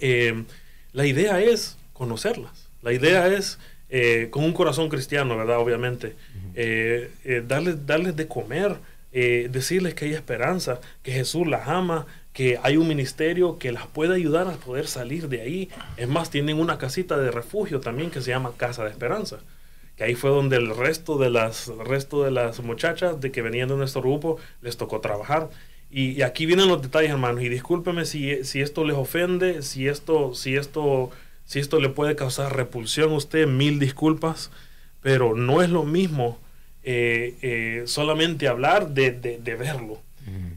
eh, 0.00 0.44
la 0.92 1.06
idea 1.06 1.40
es 1.40 1.78
conocerlas. 1.92 2.68
La 2.82 2.92
idea 2.92 3.28
es, 3.28 3.58
eh, 3.88 4.28
con 4.30 4.44
un 4.44 4.52
corazón 4.52 4.88
cristiano, 4.88 5.36
¿verdad? 5.36 5.58
Obviamente, 5.58 6.14
eh, 6.54 7.10
darles, 7.46 7.86
darles 7.86 8.16
de 8.16 8.26
comer, 8.26 8.76
decirles 9.12 9.94
que 9.94 10.06
hay 10.06 10.14
esperanza, 10.14 10.80
que 11.02 11.12
Jesús 11.12 11.46
las 11.46 11.68
ama, 11.68 12.06
que 12.32 12.58
hay 12.62 12.78
un 12.78 12.88
ministerio 12.88 13.58
que 13.58 13.70
las 13.70 13.86
puede 13.86 14.14
ayudar 14.14 14.48
a 14.48 14.52
poder 14.52 14.86
salir 14.86 15.28
de 15.28 15.42
ahí. 15.42 15.70
Es 15.98 16.08
más, 16.08 16.30
tienen 16.30 16.58
una 16.58 16.78
casita 16.78 17.18
de 17.18 17.30
refugio 17.30 17.80
también 17.80 18.10
que 18.10 18.22
se 18.22 18.30
llama 18.30 18.54
Casa 18.56 18.84
de 18.84 18.90
Esperanza 18.90 19.38
que 19.96 20.04
ahí 20.04 20.14
fue 20.14 20.30
donde 20.30 20.56
el 20.56 20.74
resto 20.74 21.18
de 21.18 21.30
las, 21.30 21.68
resto 21.68 22.24
de 22.24 22.30
las 22.30 22.60
muchachas 22.60 23.20
de 23.20 23.30
que 23.30 23.42
venían 23.42 23.68
de 23.68 23.76
nuestro 23.76 24.00
grupo 24.00 24.38
les 24.62 24.76
tocó 24.76 25.00
trabajar. 25.00 25.50
Y, 25.90 26.22
aquí 26.22 26.46
vienen 26.46 26.68
los 26.68 26.80
detalles, 26.80 27.10
hermanos. 27.10 27.42
Y 27.42 27.50
discúlpeme 27.50 28.06
si, 28.06 28.44
si 28.44 28.62
esto 28.62 28.84
les 28.84 28.96
ofende, 28.96 29.60
si 29.60 29.88
esto, 29.88 30.34
si 30.34 30.56
esto, 30.56 31.10
si 31.44 31.58
esto 31.58 31.80
le 31.80 31.90
puede 31.90 32.16
causar 32.16 32.56
repulsión 32.56 33.12
a 33.12 33.16
usted, 33.16 33.46
mil 33.46 33.78
disculpas. 33.78 34.50
Pero 35.02 35.34
no 35.34 35.62
es 35.62 35.68
lo 35.68 35.84
mismo 35.84 36.38
eh, 36.82 37.36
eh, 37.42 37.82
solamente 37.86 38.48
hablar 38.48 38.90
de, 38.90 39.10
de, 39.10 39.54
verlo. 39.54 40.00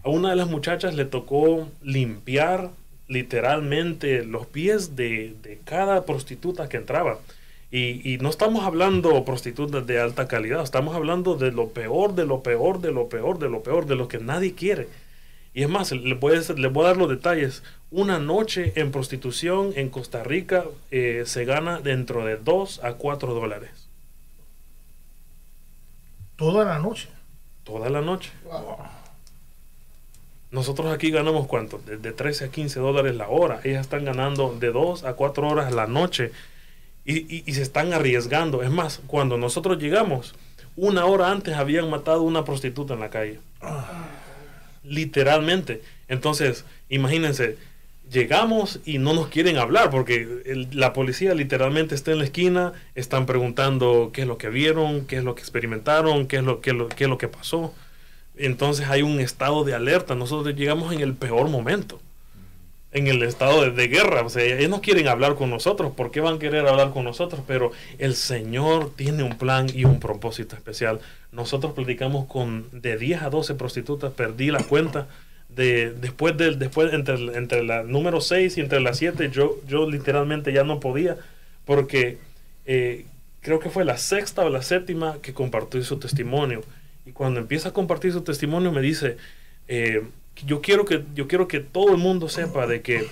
A 0.04 0.10
una 0.10 0.30
de 0.30 0.36
las 0.36 0.48
muchachas 0.48 0.96
le 0.96 1.06
tocó 1.06 1.68
limpiar 1.82 2.70
literalmente 3.08 4.24
los 4.24 4.46
pies 4.46 4.96
de, 4.96 5.36
de 5.44 5.60
cada 5.66 6.06
prostituta 6.06 6.70
que 6.70 6.78
entraba. 6.78 7.20
Y, 7.78 8.20
no 8.22 8.30
estamos 8.30 8.64
hablando 8.64 9.26
prostitutas 9.26 9.86
de 9.86 10.00
alta 10.00 10.30
calidad, 10.30 10.64
estamos 10.64 10.96
hablando 10.96 11.36
de 11.36 11.52
lo 11.52 11.72
peor, 11.72 12.16
de 12.16 12.26
lo 12.26 12.42
peor, 12.42 12.80
de 12.80 12.94
lo 12.94 13.10
peor, 13.10 13.38
de 13.38 13.50
lo 13.50 13.64
peor, 13.64 13.86
de 13.86 13.98
lo 13.98 14.08
que 14.08 14.18
nadie 14.18 14.56
quiere. 14.56 14.88
Y 15.54 15.64
es 15.64 15.68
más, 15.68 15.92
le 15.92 16.14
voy 16.14 16.38
a, 16.38 16.54
le 16.54 16.70
voy 16.70 16.86
a 16.86 16.88
dar 16.88 16.98
los 16.98 17.10
detalles. 17.10 17.64
Una 17.92 18.18
noche 18.18 18.72
en 18.78 18.94
prostitución 18.94 19.74
en 19.76 19.90
Costa 19.90 20.24
Rica 20.24 20.64
eh, 20.90 21.24
se 21.26 21.44
gana 21.44 21.82
dentro 21.82 22.24
de 22.24 22.38
2 22.38 22.82
a 22.82 22.94
4 22.94 23.34
dólares. 23.34 23.90
¿Toda 26.38 26.64
la 26.64 26.80
noche? 26.80 27.10
Toda 27.66 27.90
la 27.90 28.00
noche. 28.00 28.32
Nosotros 30.50 30.94
aquí 30.94 31.12
ganamos 31.12 31.46
cuánto? 31.48 31.80
De, 31.80 31.98
de 31.98 32.14
13 32.14 32.46
a 32.46 32.48
15 32.52 32.80
dólares 32.80 33.18
la 33.18 33.28
hora. 33.28 33.60
Ellas 33.66 33.82
están 33.82 34.06
ganando 34.06 34.56
de 34.58 34.72
2 34.72 35.04
a 35.04 35.16
4 35.16 35.46
horas 35.46 35.74
la 35.74 35.88
noche 35.88 36.32
y, 37.06 37.54
se 37.54 37.62
están 37.62 37.94
arriesgando. 37.94 38.64
Es 38.64 38.72
más, 38.72 39.02
cuando 39.08 39.38
nosotros 39.38 39.78
llegamos, 39.78 40.34
una 40.76 41.06
hora 41.06 41.32
antes 41.32 41.56
habían 41.56 41.90
matado 41.90 42.20
a 42.20 42.24
una 42.24 42.44
prostituta 42.44 42.96
en 42.96 43.00
la 43.00 43.10
calle. 43.10 43.40
Literalmente. 44.84 45.82
Entonces, 46.08 46.66
imagínense, 46.90 47.58
llegamos 48.12 48.80
y 48.86 48.98
no 48.98 49.14
nos 49.14 49.28
quieren 49.28 49.58
hablar 49.58 49.90
porque 49.90 50.68
la 50.72 50.94
policía 50.94 51.34
literalmente 51.34 51.96
está 51.96 52.12
en 52.12 52.20
la 52.20 52.26
esquina, 52.26 52.74
están 52.96 53.26
preguntando 53.26 54.12
qué 54.14 54.22
es 54.22 54.28
lo 54.28 54.38
que 54.38 54.50
vieron, 54.50 55.06
qué 55.06 55.18
es 55.18 55.24
lo 55.24 55.36
que 55.36 55.42
experimentaron, 55.42 56.28
qué 56.28 56.38
es 56.38 56.44
lo, 56.44 56.62
qué 56.62 56.74
lo, 56.74 56.90
qué 56.90 57.04
es 57.06 57.10
lo 57.10 57.18
que 57.18 57.28
pasó. 57.28 57.74
Entonces 58.36 58.88
hay 58.90 59.02
un 59.02 59.20
estado 59.20 59.64
de 59.64 59.76
alerta. 59.76 60.16
Nosotros 60.16 60.56
llegamos 60.56 60.92
en 60.92 61.02
el 61.02 61.14
peor 61.14 61.50
momento 61.50 62.02
en 62.96 63.08
el 63.08 63.22
estado 63.24 63.70
de, 63.70 63.88
guerra. 63.90 64.22
O 64.22 64.30
sea, 64.30 64.42
ellos 64.42 64.70
no 64.70 64.82
quieren 64.82 65.10
hablar 65.10 65.36
con 65.36 65.50
nosotros. 65.50 65.92
¿Por 65.92 66.12
qué 66.12 66.22
van 66.22 66.36
a 66.36 66.40
querer 66.40 66.66
hablar 66.66 66.92
con 66.92 67.04
nosotros? 67.04 67.42
Pero 67.46 67.74
el 68.00 68.16
Señor 68.16 68.90
tiene 68.96 69.22
un 69.22 69.38
plan 69.38 69.68
y 69.72 69.84
un 69.84 70.00
propósito 70.00 70.56
especial. 70.56 71.02
Nosotros 71.34 71.74
platicamos 71.74 72.26
con 72.26 72.70
de 72.72 72.98
10 72.98 73.24
a 73.24 73.30
12 73.30 73.56
prostitutas, 73.56 74.14
perdí 74.14 74.50
la 74.50 74.64
cuenta. 74.64 75.08
De, 75.50 75.92
después 75.92 76.36
del 76.38 76.58
después 76.58 76.92
entre, 76.94 77.16
entre 77.38 77.64
la 77.64 77.84
número 77.84 78.20
6 78.20 78.58
y 78.58 78.62
entre 78.62 78.82
las 78.82 78.98
7 78.98 79.30
yo, 79.32 79.58
yo 79.70 79.90
literalmente 79.90 80.52
ya 80.52 80.66
no 80.66 80.82
podía 80.82 81.16
porque 81.64 82.18
eh, 82.66 83.06
creo 83.40 83.60
que 83.60 83.70
fue 83.70 83.86
la 83.86 83.98
sexta 83.98 84.44
o 84.44 84.50
la 84.50 84.62
séptima 84.62 85.18
que 85.22 85.34
compartió 85.34 85.82
su 85.82 85.98
testimonio 85.98 86.62
y 87.06 87.12
cuando 87.12 87.40
empieza 87.40 87.70
a 87.70 87.74
compartir 87.74 88.12
su 88.12 88.22
testimonio 88.22 88.74
me 88.74 88.82
dice 88.82 89.16
eh, 89.70 90.04
yo 90.44 90.62
quiero 90.62 90.86
que, 90.86 91.04
yo 91.14 91.28
quiero 91.28 91.48
que 91.48 91.60
todo 91.60 91.92
el 91.92 91.98
mundo 91.98 92.28
sepa 92.30 92.68
de 92.68 92.82
que 92.82 93.08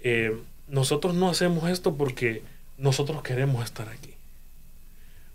eh, 0.00 0.36
nosotros 0.68 1.14
no 1.14 1.30
hacemos 1.30 1.70
esto 1.70 1.94
porque 1.94 2.42
nosotros 2.76 3.22
queremos 3.22 3.64
estar 3.64 3.88
aquí. 3.88 4.14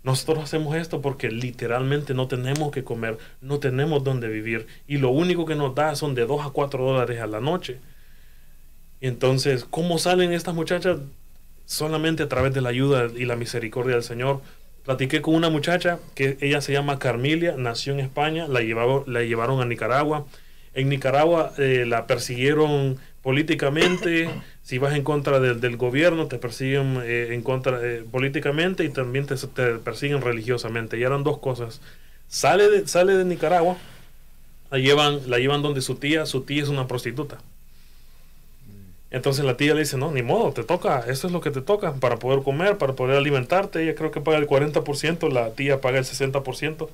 Nosotros 0.02 0.44
hacemos 0.44 0.76
esto 0.76 1.00
porque 1.00 1.30
literalmente 1.30 2.12
no 2.12 2.28
tenemos 2.28 2.70
que 2.70 2.84
comer, 2.84 3.18
no 3.40 3.58
tenemos 3.58 4.04
dónde 4.04 4.28
vivir 4.28 4.66
y 4.86 4.98
lo 4.98 5.10
único 5.10 5.46
que 5.46 5.54
nos 5.54 5.74
da 5.74 5.96
son 5.96 6.14
de 6.14 6.26
2 6.26 6.46
a 6.46 6.50
4 6.50 6.84
dólares 6.84 7.20
a 7.20 7.26
la 7.26 7.40
noche. 7.40 7.78
Entonces, 9.00 9.64
¿cómo 9.68 9.98
salen 9.98 10.32
estas 10.32 10.54
muchachas? 10.54 10.98
Solamente 11.64 12.22
a 12.22 12.28
través 12.28 12.52
de 12.52 12.60
la 12.60 12.68
ayuda 12.68 13.08
y 13.16 13.24
la 13.24 13.36
misericordia 13.36 13.94
del 13.94 14.04
Señor. 14.04 14.42
Platiqué 14.84 15.22
con 15.22 15.34
una 15.34 15.48
muchacha 15.48 15.98
que 16.14 16.36
ella 16.42 16.60
se 16.60 16.72
llama 16.72 16.98
Carmilia, 16.98 17.54
nació 17.56 17.94
en 17.94 18.00
España, 18.00 18.46
la, 18.46 18.60
la 19.06 19.22
llevaron 19.22 19.62
a 19.62 19.64
Nicaragua 19.64 20.26
en 20.74 20.88
Nicaragua 20.88 21.52
eh, 21.58 21.84
la 21.86 22.06
persiguieron 22.06 22.98
políticamente, 23.22 24.28
si 24.62 24.78
vas 24.78 24.94
en 24.94 25.02
contra 25.02 25.40
del, 25.40 25.76
gobierno, 25.76 26.26
te 26.26 26.38
persiguen 26.38 27.00
eh, 27.04 27.28
en 27.32 27.42
contra 27.42 27.80
eh, 27.82 28.04
políticamente 28.10 28.84
y 28.84 28.90
también 28.90 29.26
te, 29.26 29.36
persiguen 29.78 30.20
religiosamente. 30.20 30.98
Y 30.98 31.02
eran 31.02 31.24
dos 31.24 31.38
cosas. 31.38 31.80
Sale 32.28 32.68
de, 32.68 32.88
sale 32.88 33.16
de 33.16 33.24
Nicaragua, 33.24 33.76
la 34.70 34.78
llevan, 34.78 35.30
la 35.30 35.38
llevan 35.38 35.62
donde 35.62 35.80
su 35.80 35.96
tía, 35.96 36.26
su 36.26 36.42
tía 36.42 36.62
es 36.62 36.68
una 36.68 36.86
prostituta. 36.86 37.38
Entonces 39.10 39.44
la 39.44 39.56
tía 39.56 39.74
le 39.74 39.80
dice, 39.80 39.96
no, 39.96 40.10
ni 40.10 40.22
modo, 40.22 40.52
te 40.52 40.64
toca, 40.64 41.04
eso 41.06 41.28
es 41.28 41.32
lo 41.32 41.40
que 41.40 41.52
te 41.52 41.60
toca 41.60 41.94
para 41.94 42.16
poder 42.16 42.42
comer, 42.42 42.78
para 42.78 42.94
poder 42.94 43.16
alimentarte. 43.16 43.84
Ella 43.84 43.94
creo 43.94 44.10
que 44.10 44.20
paga 44.20 44.38
el 44.38 44.48
40%, 44.48 45.30
la 45.30 45.50
tía 45.50 45.80
paga 45.80 45.98
el 45.98 46.04
60%, 46.04 46.88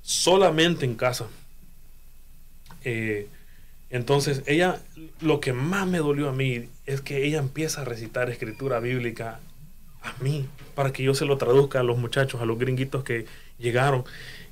solamente 0.00 0.84
en 0.84 0.94
casa. 0.94 1.26
Eh, 2.84 3.28
entonces, 3.90 4.42
ella, 4.46 4.80
lo 5.20 5.40
que 5.40 5.52
más 5.52 5.86
me 5.86 5.98
dolió 5.98 6.28
a 6.28 6.32
mí 6.32 6.68
es 6.86 7.00
que 7.00 7.24
ella 7.24 7.38
empieza 7.38 7.82
a 7.82 7.84
recitar 7.84 8.30
escritura 8.30 8.80
bíblica 8.80 9.40
a 10.02 10.14
mí, 10.22 10.46
para 10.74 10.92
que 10.92 11.02
yo 11.02 11.14
se 11.14 11.24
lo 11.24 11.38
traduzca 11.38 11.80
a 11.80 11.82
los 11.82 11.98
muchachos, 11.98 12.40
a 12.40 12.44
los 12.44 12.58
gringuitos 12.58 13.04
que 13.04 13.26
llegaron. 13.58 14.04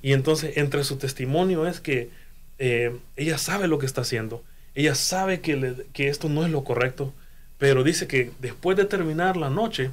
Y 0.03 0.13
entonces, 0.13 0.57
entre 0.57 0.85
su 0.85 0.97
testimonio 0.97 1.67
es 1.67 1.81
que 1.81 2.11
eh, 2.59 2.97
ella 3.17 3.39
sabe 3.39 3.69
lo 3.69 3.79
que 3.79 3.87
está 3.87 4.03
haciendo, 4.03 4.43
ella 4.75 4.95
sabe 4.95 5.41
que, 5.41 5.87
que 5.93 6.09
esto 6.09 6.29
no 6.29 6.45
es 6.45 6.51
lo 6.51 6.65
correcto, 6.65 7.13
pero 7.59 7.85
dice 7.85 8.07
que 8.07 8.31
después 8.41 8.77
de 8.77 8.87
terminar 8.87 9.37
la 9.37 9.51
noche, 9.51 9.91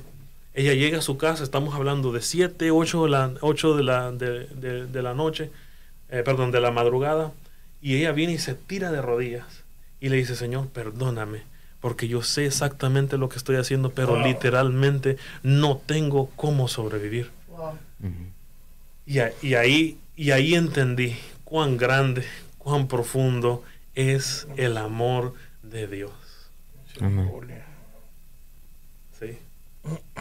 ella 0.54 0.74
llega 0.74 1.00
a 1.00 1.02
su 1.02 1.18
casa, 1.18 1.44
estamos 1.44 1.76
hablando 1.76 2.12
de 2.12 2.22
7, 2.22 2.72
8 2.72 3.04
de 3.04 3.10
la, 3.10 3.34
8 3.42 3.78
de 3.78 3.84
la, 3.84 4.12
de, 4.12 5.02
la 5.02 5.14
noche, 5.14 5.52
eh, 6.10 6.24
perdón, 6.24 6.52
de 6.52 6.62
la 6.62 6.72
madrugada, 6.72 7.32
y 7.82 7.96
ella 7.96 8.12
viene 8.12 8.34
y 8.34 8.38
se 8.38 8.56
tira 8.56 8.92
de 8.92 9.02
rodillas 9.02 9.64
y 10.02 10.10
le 10.10 10.18
dice, 10.18 10.36
Señor, 10.36 10.68
perdóname, 10.70 11.44
porque 11.82 12.08
yo 12.08 12.22
sé 12.24 12.46
exactamente 12.46 13.18
lo 13.18 13.30
que 13.30 13.38
estoy 13.38 13.56
haciendo, 13.56 13.92
pero 13.92 14.22
literalmente 14.22 15.18
no 15.44 15.78
tengo 15.86 16.30
cómo 16.36 16.68
sobrevivir. 16.68 17.32
y, 19.06 19.20
y, 19.42 19.54
ahí, 19.56 19.98
y 20.16 20.32
ahí 20.32 20.56
entendí 20.56 21.16
cuán 21.44 21.78
grande, 21.78 22.26
cuán 22.58 22.88
profundo 22.88 23.64
es 23.96 24.48
el 24.58 24.78
amor 24.78 25.34
de 25.64 25.88
Dios. 25.88 26.12
Sí. 29.20 29.38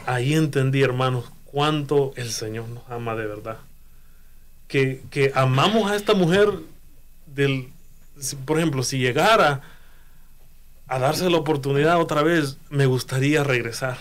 Ahí 0.06 0.34
entendí, 0.34 0.82
hermanos, 0.82 1.30
cuánto 1.44 2.12
el 2.16 2.30
Señor 2.30 2.68
nos 2.68 2.88
ama 2.90 3.14
de 3.14 3.26
verdad. 3.26 3.58
Que, 4.68 5.02
que 5.10 5.32
amamos 5.34 5.90
a 5.90 5.96
esta 5.96 6.14
mujer 6.14 6.50
del, 7.34 7.68
por 8.44 8.58
ejemplo, 8.58 8.82
si 8.82 8.98
llegara 8.98 9.62
a 10.86 10.98
darse 10.98 11.28
la 11.28 11.36
oportunidad 11.36 12.00
otra 12.00 12.22
vez, 12.22 12.58
me 12.70 12.86
gustaría 12.86 13.44
regresar 13.44 13.98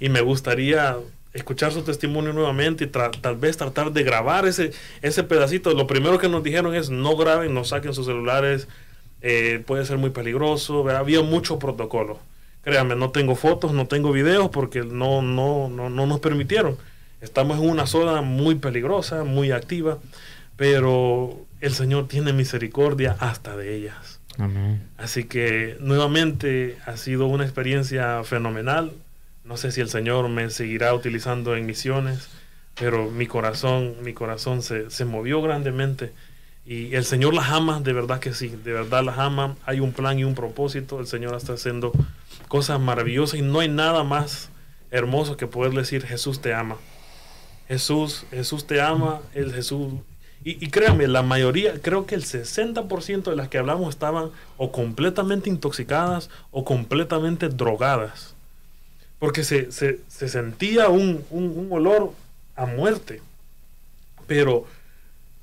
y 0.00 0.08
me 0.08 0.20
gustaría 0.20 0.96
escuchar 1.32 1.72
su 1.72 1.82
testimonio 1.82 2.32
nuevamente 2.32 2.84
y 2.84 2.86
tal 2.88 3.36
vez 3.36 3.56
tratar 3.56 3.92
de 3.92 4.02
grabar 4.02 4.46
ese, 4.46 4.72
ese 5.02 5.22
pedacito. 5.22 5.72
Lo 5.74 5.86
primero 5.86 6.18
que 6.18 6.28
nos 6.28 6.42
dijeron 6.42 6.74
es 6.74 6.90
no 6.90 7.16
graben, 7.16 7.54
no 7.54 7.64
saquen 7.64 7.94
sus 7.94 8.06
celulares, 8.06 8.66
eh, 9.22 9.62
puede 9.64 9.84
ser 9.84 9.98
muy 9.98 10.10
peligroso. 10.10 10.88
Había 10.88 11.22
mucho 11.22 11.58
protocolo. 11.58 12.18
Créanme, 12.62 12.96
no 12.96 13.10
tengo 13.10 13.36
fotos, 13.36 13.72
no 13.72 13.86
tengo 13.86 14.12
videos 14.12 14.50
porque 14.50 14.82
no, 14.82 15.22
no, 15.22 15.68
no, 15.68 15.88
no 15.88 16.06
nos 16.06 16.20
permitieron. 16.20 16.76
Estamos 17.20 17.58
en 17.58 17.70
una 17.70 17.86
zona 17.86 18.22
muy 18.22 18.56
peligrosa, 18.56 19.24
muy 19.24 19.52
activa, 19.52 19.98
pero 20.56 21.38
el 21.60 21.74
Señor 21.74 22.08
tiene 22.08 22.32
misericordia 22.32 23.16
hasta 23.20 23.56
de 23.56 23.76
ellas. 23.76 24.20
Así 24.96 25.24
que 25.24 25.76
nuevamente 25.80 26.78
ha 26.86 26.96
sido 26.96 27.26
una 27.26 27.44
experiencia 27.44 28.24
fenomenal. 28.24 28.92
No 29.44 29.56
sé 29.56 29.70
si 29.70 29.80
el 29.80 29.88
Señor 29.88 30.28
me 30.28 30.48
seguirá 30.50 30.94
utilizando 30.94 31.54
en 31.56 31.66
misiones, 31.66 32.28
pero 32.78 33.10
mi 33.10 33.26
corazón, 33.26 33.96
mi 34.02 34.14
corazón 34.14 34.62
se, 34.62 34.90
se 34.90 35.04
movió 35.04 35.42
grandemente 35.42 36.12
Y 36.64 36.94
el 36.94 37.04
Señor 37.04 37.34
las 37.34 37.50
ama, 37.50 37.80
de 37.80 37.92
verdad 37.92 38.20
que 38.20 38.32
sí, 38.32 38.48
de 38.48 38.72
verdad 38.72 39.04
las 39.04 39.18
ama. 39.18 39.56
Hay 39.66 39.80
un 39.80 39.92
plan 39.92 40.18
y 40.18 40.24
un 40.24 40.34
propósito. 40.34 41.00
El 41.00 41.06
Señor 41.06 41.34
está 41.34 41.54
haciendo 41.54 41.92
cosas 42.48 42.80
maravillosas 42.80 43.38
y 43.38 43.42
no 43.42 43.60
hay 43.60 43.68
nada 43.68 44.04
más 44.04 44.50
hermoso 44.90 45.36
que 45.36 45.46
poder 45.46 45.72
decir 45.72 46.06
Jesús 46.06 46.40
te 46.40 46.54
ama. 46.54 46.76
Jesús, 47.68 48.24
Jesús 48.30 48.66
te 48.66 48.80
ama, 48.80 49.20
el 49.34 49.52
Jesús. 49.52 49.92
Y, 50.44 50.64
y 50.64 50.70
créanme, 50.70 51.06
la 51.06 51.22
mayoría, 51.22 51.80
creo 51.82 52.06
que 52.06 52.14
el 52.14 52.24
60% 52.24 53.30
de 53.30 53.36
las 53.36 53.48
que 53.48 53.58
hablamos 53.58 53.90
estaban 53.90 54.30
o 54.56 54.72
completamente 54.72 55.50
intoxicadas 55.50 56.30
o 56.50 56.64
completamente 56.64 57.48
drogadas. 57.48 58.34
Porque 59.18 59.44
se, 59.44 59.70
se- 59.72 60.00
se 60.08 60.28
sentía 60.28 60.88
un, 60.88 61.24
un- 61.30 61.58
un 61.58 61.68
olor 61.72 62.12
a 62.56 62.66
muerte. 62.66 63.20
Pero 64.26 64.66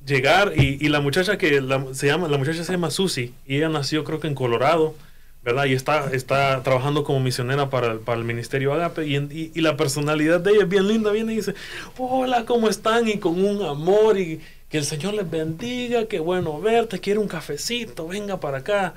llegar 0.05 0.53
y, 0.55 0.77
y 0.86 0.89
la 0.89 1.01
muchacha 1.01 1.38
que 1.38 1.62
la, 1.62 1.86
se 1.93 2.07
llama 2.07 2.27
la 2.29 2.38
muchacha 2.38 2.63
se 2.63 2.71
llama 2.73 2.91
Susie 2.91 3.33
y 3.45 3.57
ella 3.57 3.69
nació 3.69 4.03
creo 4.03 4.19
que 4.19 4.27
en 4.27 4.36
Colorado 4.36 4.95
verdad 5.43 5.65
y 5.65 5.73
está 5.73 6.12
está 6.13 6.63
trabajando 6.63 7.03
como 7.03 7.19
misionera 7.19 7.69
para, 7.69 7.99
para 7.99 8.19
el 8.19 8.25
ministerio 8.25 8.73
Agape 8.73 9.07
y, 9.07 9.17
y, 9.17 9.51
y 9.55 9.62
la 9.62 9.77
personalidad 9.77 10.39
de 10.41 10.51
ella 10.51 10.63
es 10.63 10.69
bien 10.69 10.88
linda 10.88 11.12
viene 11.12 11.33
y 11.33 11.38
dice 11.38 11.55
hola 11.97 12.45
cómo 12.45 12.69
están 12.69 13.07
y 13.10 13.17
con 13.19 13.43
un 13.43 13.63
amor 13.65 14.17
y 14.19 14.41
que 14.69 14.77
el 14.77 14.86
Señor 14.86 15.13
les 15.13 15.30
bendiga 15.30 16.06
qué 16.06 16.19
bueno 16.19 16.60
verte 16.60 16.99
quiero 16.99 17.21
un 17.21 17.27
cafecito 17.27 18.08
venga 18.08 18.39
para 18.39 18.60
acá 18.60 18.93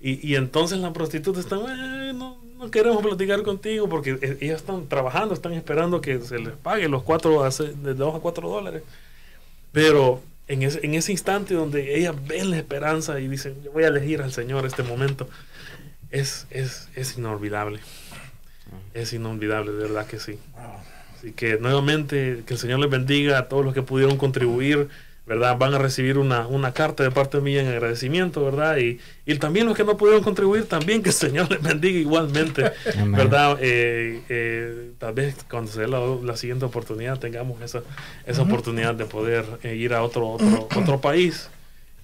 y, 0.00 0.26
y 0.26 0.36
entonces 0.36 0.78
la 0.78 0.92
prostituta 0.92 1.40
está 1.40 1.56
"Eh, 1.56 2.12
no, 2.14 2.38
no 2.58 2.70
queremos 2.70 3.02
platicar 3.02 3.42
contigo 3.42 3.88
porque 3.88 4.18
eh, 4.20 4.38
ellas 4.40 4.60
están 4.60 4.86
trabajando 4.88 5.34
están 5.34 5.52
esperando 5.54 6.00
que 6.00 6.20
se 6.20 6.38
les 6.38 6.54
pague 6.54 6.88
los 6.88 7.02
cuatro 7.02 7.42
de 7.42 7.94
dos 7.94 8.14
a 8.14 8.18
cuatro 8.20 8.48
dólares 8.48 8.82
pero 9.72 10.22
en 10.46 10.62
ese, 10.62 10.84
en 10.84 10.94
ese 10.94 11.12
instante 11.12 11.54
donde 11.54 11.96
ellas 11.96 12.14
ven 12.26 12.50
la 12.50 12.58
esperanza 12.58 13.18
y 13.18 13.28
dicen, 13.28 13.56
yo 13.64 13.72
voy 13.72 13.84
a 13.84 13.88
elegir 13.88 14.20
al 14.20 14.30
Señor 14.30 14.66
este 14.66 14.82
momento, 14.82 15.26
es, 16.10 16.46
es, 16.50 16.88
es 16.94 17.16
inolvidable. 17.16 17.80
Es 18.92 19.12
inolvidable, 19.12 19.72
de 19.72 19.78
verdad 19.84 20.06
que 20.06 20.20
sí. 20.20 20.38
Así 21.16 21.32
que 21.32 21.56
nuevamente, 21.58 22.42
que 22.46 22.54
el 22.54 22.60
Señor 22.60 22.80
les 22.80 22.90
bendiga 22.90 23.38
a 23.38 23.48
todos 23.48 23.64
los 23.64 23.74
que 23.74 23.82
pudieron 23.82 24.16
contribuir, 24.16 24.88
¿verdad? 25.26 25.56
Van 25.56 25.72
a 25.72 25.78
recibir 25.78 26.18
una, 26.18 26.46
una 26.46 26.72
carta 26.72 27.02
de 27.02 27.10
parte 27.10 27.40
mía 27.40 27.62
en 27.62 27.68
agradecimiento, 27.68 28.44
¿verdad? 28.44 28.76
Y, 28.76 29.00
y 29.24 29.38
también 29.38 29.66
los 29.66 29.76
que 29.76 29.84
no 29.84 29.96
pudieron 29.96 30.22
contribuir, 30.22 30.68
también 30.68 31.02
que 31.02 31.08
el 31.08 31.14
Señor 31.14 31.50
les 31.50 31.62
bendiga 31.62 31.98
igualmente. 31.98 32.72
¿verdad? 33.06 33.58
Eh, 33.60 34.22
eh, 34.28 34.92
tal 34.98 35.14
vez 35.14 35.36
cuando 35.48 35.72
se 35.72 35.80
dé 35.80 35.88
la, 35.88 36.00
la 36.22 36.36
siguiente 36.36 36.66
oportunidad 36.66 37.18
tengamos 37.18 37.62
esa, 37.62 37.82
esa 38.26 38.42
oportunidad 38.42 38.94
de 38.94 39.06
poder 39.06 39.44
eh, 39.62 39.74
ir 39.74 39.94
a 39.94 40.02
otro, 40.02 40.28
otro, 40.28 40.68
otro 40.76 41.00
país 41.00 41.48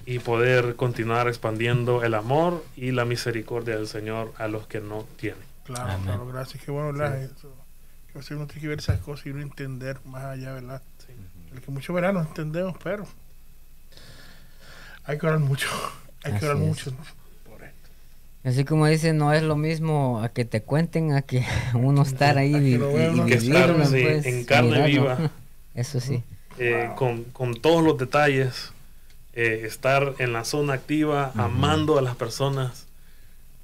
y 0.07 0.19
poder 0.19 0.77
continuar 0.77 1.29
expandiendo 1.29 2.03
el 2.03 2.15
amor 2.15 2.65
y 2.75 2.91
la 2.93 3.05
misericordia 3.05 3.77
del 3.77 3.87
Señor 3.87 4.33
a 4.39 4.49
los 4.49 4.67
que 4.67 4.81
no 4.81 5.07
tienen. 5.17 5.43
Claro, 5.65 5.93
Amén. 5.93 6.05
claro, 6.05 6.27
gracias. 6.27 6.65
Qué 6.65 6.71
bueno, 6.71 6.93
¿verdad? 6.93 7.23
Eso, 7.23 7.55
que 8.13 8.35
uno 8.35 8.47
tiene 8.47 8.61
que 8.61 8.69
ver 8.69 8.79
esas 8.79 8.99
cosas 9.01 9.27
y 9.27 9.31
uno 9.31 9.43
entender 9.43 9.99
más 10.05 10.25
allá, 10.25 10.55
¿verdad? 10.55 10.83
El 11.53 11.61
que 11.61 11.71
mucho 11.71 11.93
verano 11.93 12.21
entendemos, 12.21 12.77
pero 12.83 13.07
hay 15.05 15.19
que 15.19 15.27
orar 15.27 15.39
mucho. 15.41 15.69
Hay 16.23 16.33
que 16.33 16.37
Así 16.37 16.45
orar 16.47 16.59
es. 16.59 16.63
mucho 16.69 16.93
por 17.49 17.63
esto. 17.63 17.89
Así 18.45 18.65
como 18.67 18.87
dice, 18.87 19.15
no 19.15 19.33
es 19.33 19.43
lo 19.43 19.57
mismo 19.57 20.21
a 20.23 20.29
que 20.29 20.45
te 20.45 20.61
cuenten, 20.63 21.15
a 21.15 21.23
que 21.23 21.47
uno 21.75 22.03
estar 22.03 22.37
ahí 22.37 22.55
y, 22.55 22.61
vivirlo, 22.61 22.91
sí, 23.87 24.03
pues, 24.03 24.27
en 24.27 24.45
carne 24.45 24.71
mirarlo. 24.71 24.87
viva. 25.17 25.31
Eso 25.75 25.99
sí. 25.99 26.23
eh, 26.59 26.91
con, 26.95 27.25
con 27.25 27.55
todos 27.55 27.83
los 27.83 27.97
detalles, 27.97 28.73
eh, 29.33 29.63
estar 29.65 30.15
en 30.19 30.35
la 30.35 30.45
zona 30.45 30.75
activa, 30.75 31.33
amando 31.37 31.97
a 31.99 32.03
las 32.03 32.17
personas 32.17 32.87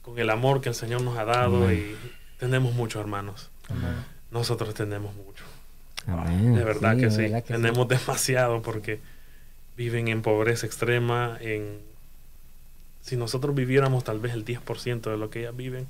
con 0.00 0.18
el 0.18 0.30
amor 0.30 0.62
que 0.62 0.70
el 0.70 0.74
Señor 0.74 1.02
nos 1.02 1.18
ha 1.18 1.26
dado 1.26 1.70
y 1.70 1.94
tenemos 2.38 2.72
muchos 2.74 3.00
hermanos. 3.02 3.50
Nosotros 4.30 4.72
tenemos 4.72 5.14
mucho. 5.14 5.25
Amén. 6.06 6.54
De 6.54 6.64
verdad 6.64 6.94
Sí, 6.94 7.00
que 7.00 7.10
sí. 7.10 7.16
verdad 7.22 7.42
que 7.42 7.54
sí. 7.56 7.60
tenemos 7.62 7.88
demasiado 7.96 8.62
porque 8.62 9.00
viven 9.76 10.08
en 10.08 10.22
pobreza 10.22 10.66
extrema, 10.66 11.36
en 11.40 11.78
si 13.02 13.16
nosotros 13.16 13.54
viviéramos 13.54 14.04
tal 14.04 14.18
vez 14.18 14.32
el 14.34 14.44
10% 14.44 15.10
de 15.10 15.16
lo 15.16 15.30
que 15.30 15.40
ellas 15.40 15.56
viven, 15.56 15.86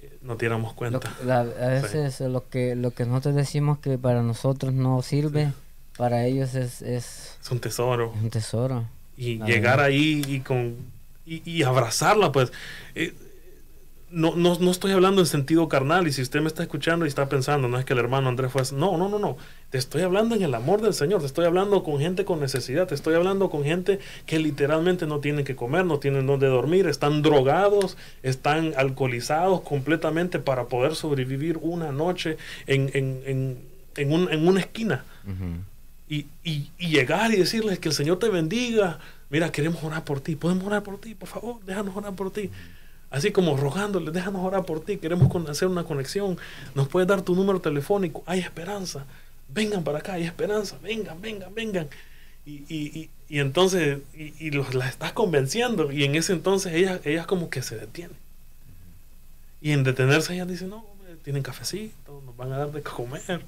eh, 0.00 0.10
no 0.22 0.36
diéramos 0.36 0.72
cuenta. 0.74 1.14
la- 1.24 1.40
a 1.40 1.44
veces 1.68 2.20
lo 2.20 2.48
que 2.48 2.74
lo 2.74 2.90
que 2.92 3.04
nosotros 3.06 3.34
decimos 3.36 3.78
que 3.78 3.98
para 3.98 4.22
nosotros 4.22 4.72
no 4.72 5.02
sirve, 5.02 5.52
para 5.96 6.24
ellos 6.24 6.54
es, 6.54 6.82
es 6.82 7.36
Es 7.40 7.50
un 7.50 7.60
tesoro. 7.60 8.12
un 8.12 8.30
tesoro. 8.30 8.84
y 9.16 9.38
llegar 9.44 9.78
ahí 9.80 10.22
y 10.26 10.40
con 10.40 10.76
y, 11.26 11.42
y 11.50 11.62
abrazarla 11.62 12.32
pues 12.32 12.52
eh, 12.96 13.14
no, 14.14 14.36
no, 14.36 14.56
no 14.58 14.70
estoy 14.70 14.92
hablando 14.92 15.20
en 15.20 15.26
sentido 15.26 15.68
carnal 15.68 16.06
y 16.06 16.12
si 16.12 16.22
usted 16.22 16.40
me 16.40 16.46
está 16.46 16.62
escuchando 16.62 17.04
y 17.04 17.08
está 17.08 17.28
pensando 17.28 17.68
no 17.68 17.78
es 17.78 17.84
que 17.84 17.92
el 17.94 17.98
hermano 17.98 18.28
Andrés 18.28 18.52
fue 18.52 18.62
así". 18.62 18.74
no 18.74 18.96
no 18.96 19.08
no 19.08 19.18
no 19.18 19.36
te 19.70 19.78
estoy 19.78 20.02
hablando 20.02 20.34
en 20.36 20.42
el 20.42 20.54
amor 20.54 20.80
del 20.80 20.94
Señor 20.94 21.20
te 21.20 21.26
estoy 21.26 21.44
hablando 21.46 21.82
con 21.82 21.98
gente 21.98 22.24
con 22.24 22.40
necesidad 22.40 22.86
te 22.86 22.94
estoy 22.94 23.14
hablando 23.14 23.50
con 23.50 23.64
gente 23.64 23.98
que 24.26 24.38
literalmente 24.38 25.06
no 25.06 25.18
tienen 25.20 25.44
que 25.44 25.56
comer 25.56 25.84
no 25.84 25.98
tienen 25.98 26.26
donde 26.26 26.46
dormir 26.46 26.86
están 26.86 27.22
drogados 27.22 27.96
están 28.22 28.72
alcoholizados 28.76 29.60
completamente 29.62 30.38
para 30.38 30.64
poder 30.66 30.94
sobrevivir 30.94 31.58
una 31.60 31.90
noche 31.92 32.36
en, 32.66 32.90
en, 32.94 33.20
en, 33.26 33.58
en, 33.96 34.12
un- 34.12 34.32
en 34.32 34.46
una 34.46 34.60
esquina 34.60 35.04
y, 36.08 36.26
y- 36.44 36.70
y 36.78 36.88
llegar 36.88 37.32
y 37.32 37.36
decirles 37.36 37.78
que 37.78 37.88
el 37.88 37.94
Señor 37.94 38.18
te 38.18 38.28
bendiga. 38.28 38.98
Mira, 39.30 39.50
queremos 39.50 39.82
orar 39.82 40.04
por 40.04 40.20
ti. 40.20 40.36
Podemos 40.36 40.64
orar 40.66 40.82
por 40.82 41.00
ti, 41.00 41.14
por 41.14 41.28
favor, 41.28 41.56
déjanos 41.64 41.96
orar 41.96 42.12
por 42.14 42.30
ti. 42.30 42.50
Así 43.14 43.30
como 43.30 43.56
rogándoles, 43.56 44.12
déjanos 44.12 44.44
orar 44.44 44.64
por 44.64 44.84
ti. 44.84 44.96
Queremos 44.96 45.32
hacer 45.48 45.68
una 45.68 45.84
conexión. 45.84 46.36
Nos 46.74 46.88
puedes 46.88 47.08
dar 47.08 47.22
tu 47.22 47.36
número 47.36 47.60
telefónico. 47.60 48.24
Hay 48.26 48.40
esperanza. 48.40 49.06
Vengan 49.48 49.84
para 49.84 50.00
acá, 50.00 50.14
hay 50.14 50.24
esperanza. 50.24 50.76
Vengan, 50.82 51.22
vengan, 51.22 51.54
vengan. 51.54 51.88
Y, 52.44 52.64
y, 52.68 52.98
y, 52.98 53.10
y 53.28 53.38
entonces, 53.38 54.00
y, 54.16 54.50
los, 54.50 54.74
las 54.74 54.88
estás 54.88 55.12
convenciendo. 55.12 55.92
Y 55.92 56.02
en 56.02 56.16
ese 56.16 56.32
entonces 56.32 56.72
ellas, 56.72 57.02
ellas 57.04 57.24
como 57.28 57.50
que 57.50 57.62
se 57.62 57.76
detienen. 57.76 58.16
Y 59.60 59.70
en 59.70 59.84
detenerse 59.84 60.34
ellas 60.34 60.48
dicen, 60.48 60.70
no, 60.70 60.78
hombre, 60.78 61.14
tienen 61.22 61.44
cafecito, 61.44 62.20
nos 62.26 62.36
van 62.36 62.52
a 62.52 62.58
dar 62.58 62.72
de 62.72 62.82
comer. 62.82 63.42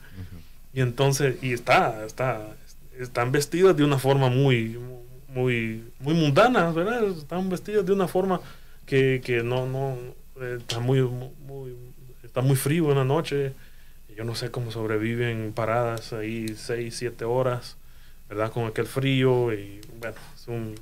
Y 0.72 0.80
entonces, 0.80 1.42
y 1.42 1.52
está, 1.52 2.04
está, 2.06 2.54
están 3.00 3.32
vestidas 3.32 3.76
de 3.76 3.82
una 3.82 3.98
forma 3.98 4.30
muy, 4.30 4.78
muy, 5.26 5.82
muy 5.98 6.14
mundana, 6.14 6.70
¿verdad? 6.70 7.02
Están 7.08 7.48
vestidas 7.48 7.84
de 7.84 7.92
una 7.92 8.06
forma 8.06 8.40
que, 8.86 9.20
que 9.24 9.42
no, 9.42 9.66
no, 9.66 9.96
está 10.58 10.78
muy, 10.78 11.02
muy, 11.02 11.74
está 12.22 12.40
muy 12.40 12.56
frío 12.56 12.90
en 12.92 12.98
la 12.98 13.04
noche. 13.04 13.52
Yo 14.16 14.24
no 14.24 14.34
sé 14.34 14.50
cómo 14.50 14.70
sobreviven 14.70 15.52
paradas 15.54 16.12
ahí 16.14 16.48
seis, 16.56 16.96
siete 16.96 17.24
horas, 17.26 17.76
¿verdad? 18.28 18.50
Con 18.52 18.64
aquel 18.66 18.86
frío 18.86 19.52
y 19.52 19.80
bueno, 20.00 20.16
es 20.34 20.48
un, 20.48 20.74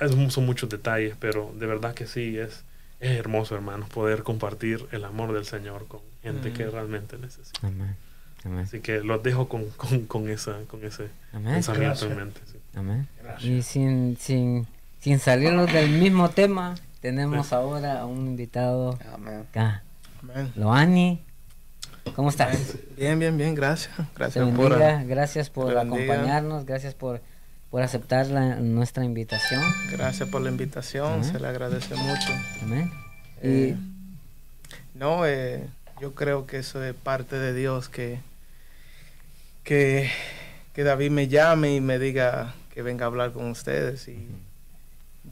es- 0.00 0.32
son 0.32 0.46
muchos 0.46 0.68
detalles, 0.68 1.14
pero 1.20 1.52
de 1.58 1.66
verdad 1.66 1.94
que 1.94 2.06
sí, 2.06 2.36
es, 2.38 2.64
es 3.00 3.10
hermoso, 3.12 3.54
hermanos, 3.54 3.88
poder 3.90 4.22
compartir 4.24 4.86
el 4.92 5.04
amor 5.04 5.32
del 5.32 5.44
Señor 5.44 5.86
con 5.86 6.00
gente 6.22 6.52
que 6.52 6.66
Mm. 6.66 6.70
realmente 6.72 7.18
necesita. 7.18 7.66
Amén. 7.66 7.96
Amén. 8.44 8.60
Así 8.60 8.80
que 8.80 9.00
los 9.00 9.22
dejo 9.22 9.48
con, 9.48 9.68
con, 9.70 10.06
con, 10.06 10.28
esa, 10.28 10.58
con 10.68 10.84
ese 10.84 11.08
Amén. 11.32 11.54
pensamiento 11.54 11.88
Gracias. 12.06 12.10
en 12.10 12.16
mente. 12.16 12.40
sí. 12.46 12.58
Amén. 12.74 13.08
Gracias. 13.22 13.44
Y 13.44 13.62
sin, 13.62 14.16
sin, 14.16 14.66
sin 15.00 15.18
salirnos 15.18 15.72
del 15.72 15.90
mismo 15.90 16.28
tema, 16.30 16.74
tenemos 17.00 17.52
ahora 17.52 18.00
a 18.00 18.06
un 18.06 18.26
invitado 18.26 18.98
Amén. 19.12 19.44
acá. 19.48 19.82
Amén. 20.22 20.52
Loani, 20.56 21.22
¿cómo 22.16 22.28
estás? 22.30 22.74
Bien, 22.96 23.18
bien, 23.18 23.36
bien, 23.36 23.54
gracias. 23.54 23.94
Gracias 24.16 24.44
por... 24.50 24.70
bendiga, 24.70 25.02
gracias 25.04 25.50
por 25.50 25.68
te 25.68 25.74
bendiga. 25.74 26.14
acompañarnos, 26.14 26.66
gracias 26.66 26.94
por, 26.94 27.20
por 27.70 27.82
aceptar 27.82 28.26
la- 28.26 28.56
nuestra 28.56 29.04
invitación. 29.04 29.62
Gracias 29.92 30.28
por 30.28 30.40
la 30.42 30.50
invitación, 30.50 31.12
Amén. 31.14 31.24
se 31.24 31.38
le 31.38 31.46
agradece 31.46 31.94
mucho. 31.94 32.32
Amén. 32.62 32.90
Eh, 33.42 33.76
Y 33.76 34.98
no, 34.98 35.24
eh, 35.26 35.64
yo 36.00 36.14
creo 36.14 36.46
que 36.46 36.58
eso 36.58 36.82
es 36.82 36.94
parte 36.94 37.38
de 37.38 37.54
Dios, 37.54 37.88
que, 37.88 38.18
que, 39.62 40.10
que 40.74 40.82
David 40.82 41.10
me 41.12 41.28
llame 41.28 41.76
y 41.76 41.80
me 41.80 41.98
diga 42.00 42.54
que 42.74 42.82
venga 42.82 43.04
a 43.04 43.08
hablar 43.08 43.32
con 43.32 43.48
ustedes. 43.50 44.08
Y 44.08 44.28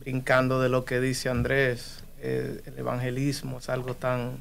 brincando 0.07 0.61
de 0.61 0.69
lo 0.69 0.85
que 0.85 1.01
dice 1.01 1.29
Andrés, 1.29 2.05
eh, 2.21 2.63
el 2.65 2.79
evangelismo 2.79 3.59
es 3.59 3.69
algo 3.69 3.95
tan, 3.95 4.41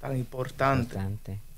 tan 0.00 0.16
importante. 0.16 0.96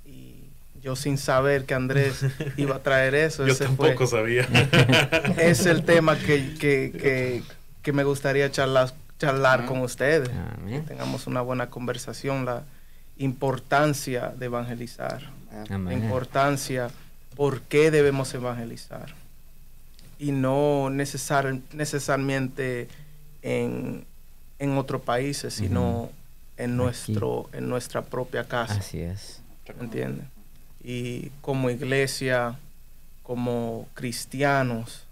Y 0.07 0.37
yo 0.83 0.97
sin 0.97 1.18
saber 1.18 1.66
que 1.66 1.74
Andrés 1.74 2.24
iba 2.57 2.76
a 2.76 2.79
traer 2.79 3.14
eso, 3.14 3.47
Yo 3.47 3.53
ese 3.53 3.66
tampoco 3.66 4.07
fue, 4.07 4.07
sabía. 4.07 4.49
es 5.37 5.66
el 5.66 5.85
tema 5.85 6.18
que, 6.18 6.55
que, 6.55 6.91
que, 6.91 7.43
que 7.83 7.93
me 7.93 8.03
gustaría 8.03 8.51
charlar, 8.51 8.95
charlar 9.18 9.66
con 9.66 9.83
ustedes. 9.83 10.31
Que 10.66 10.81
tengamos 10.81 11.26
una 11.26 11.43
buena 11.43 11.68
conversación, 11.68 12.47
la 12.47 12.62
importancia 13.18 14.33
de 14.39 14.47
evangelizar, 14.47 15.20
la 15.68 15.93
importancia 15.93 16.89
por 17.37 17.61
qué 17.61 17.91
debemos 17.91 18.33
evangelizar. 18.33 19.14
y 20.18 20.33
no 20.33 20.89
necesar, 20.89 21.59
necesariamente 21.74 22.89
en, 23.49 24.05
en 24.59 24.76
otros 24.78 25.03
países, 25.03 25.55
sino 25.55 26.11
en, 26.57 26.76
nuestro, 26.76 27.49
en 27.53 27.68
nuestra 27.68 28.03
propia 28.03 28.44
casa. 28.44 28.74
Así 28.74 29.01
es. 29.01 29.40
¿me 29.78 29.84
entiendes? 29.84 30.24
Y 30.82 31.30
como 31.42 31.68
iglesia, 31.70 32.59
como 33.22 33.86
cristianos, 33.94 35.05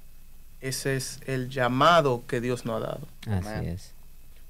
ese 0.61 0.97
es 0.97 1.21
el 1.27 1.51
llamado 1.51 2.23
que 2.27 2.41
Dios 2.41 2.65
nos 2.65 2.77
ha 2.83 2.87
dado. 2.87 3.01
Así 3.27 3.49
Amén. 3.49 3.69
es. 3.71 3.93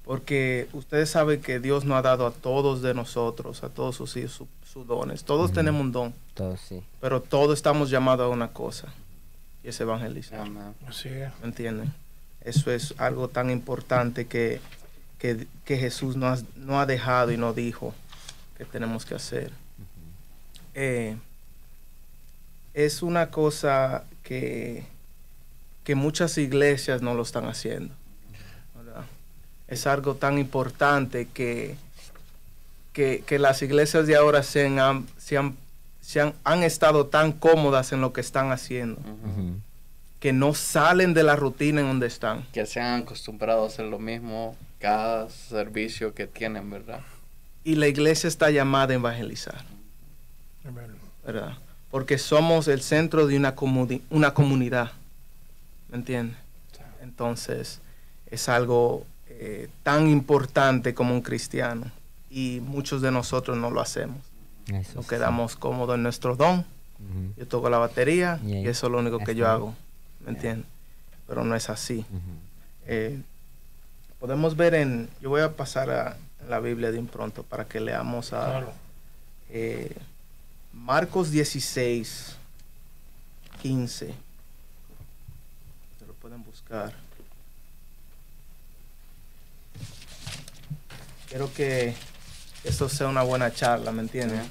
Porque 0.05 0.69
ustedes 0.73 1.11
saben 1.11 1.41
que 1.41 1.59
Dios 1.59 1.85
nos 1.85 1.99
ha 1.99 2.03
dado 2.03 2.27
a 2.27 2.31
todos 2.31 2.81
de 2.83 2.95
nosotros, 2.95 3.65
a 3.65 3.69
todos 3.69 3.97
sus 3.97 4.17
hijos, 4.17 4.33
su- 4.33 4.49
sus 4.73 4.87
dones. 4.87 5.25
Todos 5.25 5.53
tenemos 5.53 5.81
un 5.81 5.91
don, 5.91 6.15
Todo 6.35 6.57
sí. 6.57 6.81
pero 7.01 7.21
todos 7.21 7.57
estamos 7.59 7.91
llamados 7.91 8.27
a 8.27 8.29
una 8.29 8.49
cosa, 8.49 8.87
y 9.65 9.69
es 9.69 9.81
evangelizar. 9.81 10.41
Amén. 10.41 10.75
Así 10.87 11.09
es. 11.09 11.33
¿Me 11.41 11.47
entienden? 11.49 11.93
Eso 12.47 12.71
es 12.71 12.95
algo 12.99 13.27
tan 13.27 13.51
importante 13.51 14.29
que, 14.29 14.61
que, 15.19 15.49
que 15.65 15.79
Jesús 15.79 16.15
no 16.15 16.29
ha, 16.29 16.39
no 16.55 16.81
ha 16.81 16.87
dejado 16.87 17.33
y 17.33 17.37
no 17.37 17.53
dijo 17.53 17.93
que 18.57 18.65
tenemos 18.65 19.05
que 19.05 19.17
hacer. 19.17 19.51
Eh, 20.75 21.17
es 22.73 23.03
una 23.03 23.33
cosa 23.33 24.05
que, 24.23 24.85
que 25.83 25.97
muchas 25.97 26.39
iglesias 26.39 27.03
no 27.03 27.15
lo 27.15 27.23
están 27.23 27.47
haciendo. 27.47 27.93
¿verdad? 28.77 29.05
Es 29.67 29.89
algo 29.89 30.15
tan 30.15 30.39
importante 30.39 31.27
que, 31.27 31.77
que, 32.93 33.25
que 33.27 33.41
las 33.41 33.61
iglesias 33.61 34.07
de 34.07 34.15
ahora 34.15 34.45
se 34.45 34.69
han, 34.79 35.09
se 35.19 35.37
han, 35.37 35.57
se 36.01 36.21
han, 36.21 36.35
han 36.45 36.63
estado 36.63 37.07
tan 37.07 37.33
cómodas 37.33 37.91
en 37.91 38.03
lo 38.03 38.13
que 38.13 38.21
están 38.21 38.53
haciendo. 38.53 39.01
Que 40.21 40.33
no 40.33 40.55
salen 40.55 41.15
de 41.15 41.23
la 41.23 41.37
rutina 41.37 41.81
en 41.81 41.87
donde 41.89 42.07
están. 42.07 42.45
Que 42.53 42.67
se 42.67 42.81
han 42.81 43.03
acostumbrado 43.03 43.65
a 43.65 43.67
hacer 43.67 43.87
lo 43.87 43.99
mismo 43.99 44.57
cada 44.79 45.29
servicio 45.31 46.15
que 46.15 46.27
tienen, 46.27 46.71
¿verdad? 46.71 47.01
Y 47.65 47.75
la 47.77 47.89
iglesia 47.89 48.29
está 48.29 48.51
llamada 48.51 48.93
a 48.93 48.97
evangelizar. 48.97 49.65
¿verdad? 51.25 51.55
Porque 51.91 52.19
somos 52.19 52.69
el 52.69 52.83
centro 52.83 53.27
de 53.27 53.37
una, 53.37 53.55
comuni- 53.55 54.03
una 54.11 54.35
comunidad, 54.35 54.93
¿me 55.91 55.97
entiendes? 55.97 56.37
Entonces, 57.03 57.81
es 58.31 58.49
algo 58.49 59.05
eh, 59.29 59.69
tan 59.83 60.09
importante 60.09 60.95
como 60.95 61.15
un 61.15 61.21
cristiano 61.23 61.91
y 62.31 62.61
muchos 62.63 63.01
de 63.03 63.11
nosotros 63.13 63.57
no 63.57 63.71
lo 63.71 63.81
hacemos. 63.81 64.19
Eso 64.67 64.95
Nos 64.97 65.05
sí. 65.05 65.11
quedamos 65.11 65.57
cómodos 65.57 65.95
en 65.95 66.03
nuestro 66.03 66.35
don. 66.37 66.61
Ujú. 66.61 67.33
Yo 67.37 67.47
toco 67.47 67.71
la 67.71 67.79
batería 67.79 68.41
Y 68.45 68.53
ahí 68.55 68.65
y 68.65 68.69
eso 68.69 68.87
es 68.87 68.93
lo 68.93 68.99
único 68.99 69.19
que 69.21 69.35
yo 69.35 69.47
hago, 69.49 69.75
¿me 70.27 70.33
entiendes? 70.33 70.67
Pero 71.27 71.43
no 71.45 71.55
es 71.57 71.71
así. 71.71 72.05
Eh, 72.87 73.19
podemos 74.21 74.57
ver 74.57 74.75
en, 74.75 75.09
yo 75.23 75.31
voy 75.31 75.41
a 75.41 75.57
pasar 75.57 75.91
a 75.91 76.17
la 76.49 76.61
Biblia 76.61 76.93
de 76.93 77.03
pronto 77.03 77.43
para 77.43 77.65
que 77.67 77.81
leamos 77.81 78.33
a 78.33 78.45
Claro. 78.47 78.73
eh, 79.51 79.97
Marcos 80.73 81.31
16, 81.31 82.37
15. 83.63 84.07
Se 85.99 86.07
lo 86.07 86.13
pueden 86.15 86.45
buscar. 86.45 86.93
Quiero 91.29 91.53
que 91.53 91.95
esto 92.65 92.89
sea 92.89 93.09
una 93.09 93.23
buena 93.23 93.53
charla, 93.53 93.91
¿me 93.93 94.03
entienden? 94.03 94.43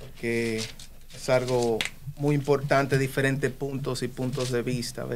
Porque 0.00 0.64
es 1.14 1.28
algo 1.28 1.78
muy 2.20 2.34
importante, 2.34 2.98
diferentes 2.98 3.50
puntos 3.50 4.02
y 4.02 4.08
puntos 4.08 4.50
de 4.52 4.62
vista, 4.62 5.06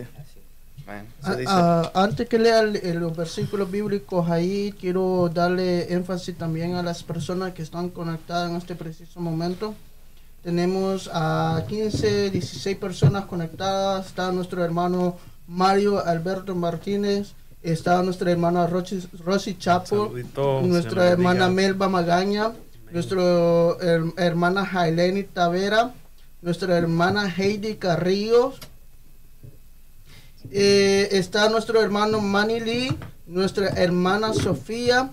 Ah, 0.86 1.02
ah, 1.46 1.90
antes 1.94 2.28
que 2.28 2.38
lea 2.38 2.60
el- 2.60 2.76
el- 2.76 2.98
los 2.98 3.16
versículos 3.16 3.70
bíblicos 3.70 4.28
ahí, 4.30 4.74
quiero 4.78 5.30
darle 5.32 5.92
énfasis 5.94 6.36
también 6.36 6.74
a 6.74 6.82
las 6.82 7.02
personas 7.02 7.54
que 7.54 7.62
están 7.62 7.88
conectadas 7.88 8.50
en 8.50 8.56
este 8.56 8.74
preciso 8.74 9.18
momento. 9.20 9.74
Tenemos 10.42 11.08
a 11.12 11.64
15, 11.68 12.28
16 12.30 12.76
personas 12.76 13.24
conectadas. 13.24 14.06
Está 14.08 14.30
nuestro 14.30 14.62
hermano 14.62 15.16
Mario 15.46 16.04
Alberto 16.04 16.54
Martínez. 16.54 17.32
Está 17.62 18.02
nuestra 18.02 18.30
hermana 18.30 18.66
Rosy, 18.66 19.08
Rosy 19.24 19.56
Chapo. 19.56 20.08
Saludito, 20.08 20.60
nuestra 20.60 21.08
hermana. 21.08 21.48
Melba 21.48 21.88
Magaña. 21.88 22.52
Nuestra 22.92 23.22
hermana 24.18 24.66
Jaileni 24.66 25.22
Tavera. 25.24 25.94
Nuestra 26.44 26.76
hermana 26.76 27.26
Heidi 27.34 27.76
Carrillos. 27.76 28.56
Eh, 30.52 31.08
está 31.12 31.48
nuestro 31.48 31.80
hermano 31.80 32.20
Manny 32.20 32.60
Lee, 32.60 32.98
nuestra 33.26 33.68
hermana 33.68 34.34
Sofía 34.34 35.08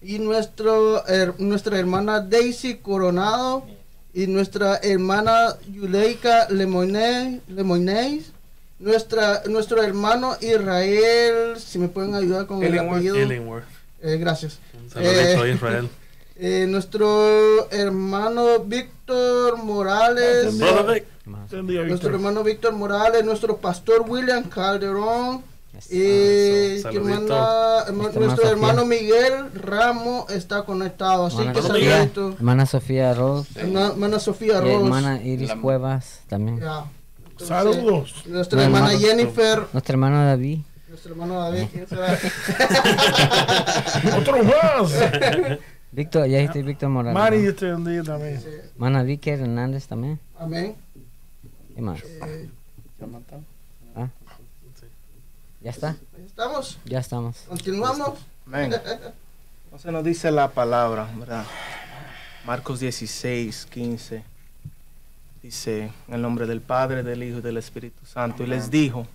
y 0.00 0.20
nuestro, 0.20 1.02
nuestra 1.38 1.80
hermana 1.80 2.20
Daisy 2.20 2.76
Coronado 2.76 3.66
y 4.14 4.28
nuestra 4.28 4.76
hermana 4.76 5.56
Yuleika 5.72 6.46
Lemoine, 6.50 7.40
Lemoines, 7.48 8.30
nuestra, 8.78 9.42
nuestro 9.48 9.82
hermano 9.82 10.36
Israel, 10.40 11.58
si 11.58 11.80
me 11.80 11.88
pueden 11.88 12.14
ayudar 12.14 12.46
con 12.46 12.62
el 12.62 12.78
apellido. 12.78 13.16
Eh, 13.18 14.18
gracias. 14.18 14.60
Un 14.80 14.88
saludito 14.88 15.42
a 15.42 15.48
Eh, 15.48 15.52
Israel. 15.52 15.88
Eh, 16.38 16.66
nuestro 16.68 17.70
hermano 17.70 18.58
Víctor 18.60 19.56
Morales. 19.62 20.54
Entendí, 21.24 21.74
Nuestro 21.78 22.10
hermano 22.10 22.42
Víctor 22.44 22.72
Morales, 22.74 23.24
nuestro 23.24 23.56
pastor 23.56 24.04
William 24.06 24.44
Calderón, 24.44 25.42
Yes. 25.90 26.86
y 26.92 26.98
manda- 27.00 27.86
herma- 27.86 27.92
Nuestra 28.04 28.20
nuestro 28.22 28.48
hermana 28.48 28.72
hermano 28.72 28.82
Sofía. 28.82 28.98
Miguel 29.00 29.52
Ramos 29.62 30.30
está 30.30 30.62
conectado, 30.64 31.26
así 31.26 31.36
Hermana 31.38 31.52
que 31.54 31.62
Sofía, 31.66 31.92
saludito. 31.96 32.32
hermana 32.38 32.66
Sofía 32.66 33.14
Rose. 33.14 33.60
Hermana, 33.60 33.86
hermana 33.88 34.18
Sofía 34.18 34.56
y 34.56 34.60
Rose. 34.60 34.74
hermana 34.74 35.22
Iris 35.22 35.48
La- 35.50 35.60
Cuevas 35.60 36.20
también. 36.28 36.56
Entonces, 36.58 37.48
Saludos. 37.48 38.14
Nuestra 38.26 38.62
hermana 38.64 38.92
hermano- 38.92 39.06
Jennifer, 39.06 39.62
Nuestro 39.72 39.92
hermano 39.92 40.24
David. 40.24 40.58
nuestro 40.88 41.12
hermano 41.12 41.40
David, 41.40 41.64
¿quién 41.72 41.86
será? 41.88 42.18
Otro 44.18 44.42
más. 44.44 44.92
Víctor, 45.92 46.26
ya 46.26 46.38
dijiste 46.38 46.62
Víctor 46.62 46.90
Morales. 46.90 47.14
Mari. 47.14 47.40
Dios 47.40 47.56
te 47.56 47.66
bendiga 47.66 48.02
también. 48.02 48.40
Sí, 48.40 48.48
Hermana 48.74 49.02
Vicky 49.02 49.30
Hernández 49.30 49.86
también. 49.86 50.20
Amén. 50.38 50.76
¿Qué 51.74 51.82
más? 51.82 52.00
Eh, 52.02 52.50
Jonathan. 53.00 53.44
Ah. 53.94 54.08
¿Ya 55.62 55.70
está? 55.70 55.96
estamos. 56.24 56.78
Ya 56.84 56.98
estamos. 57.00 57.36
Continuamos. 57.48 58.18
Amén. 58.46 58.74
Entonces 59.64 59.92
nos 59.92 60.04
dice 60.04 60.30
la 60.30 60.50
palabra, 60.50 61.08
¿verdad? 61.18 61.44
Marcos 62.44 62.80
16, 62.80 63.66
15. 63.66 64.22
Dice, 65.42 65.90
en 66.08 66.14
el 66.14 66.22
nombre 66.22 66.46
del 66.46 66.60
Padre, 66.60 67.02
del 67.02 67.22
Hijo 67.22 67.38
y 67.38 67.42
del 67.42 67.56
Espíritu 67.56 68.04
Santo. 68.04 68.42
Y 68.42 68.46
les 68.46 68.70
dijo, 68.70 69.06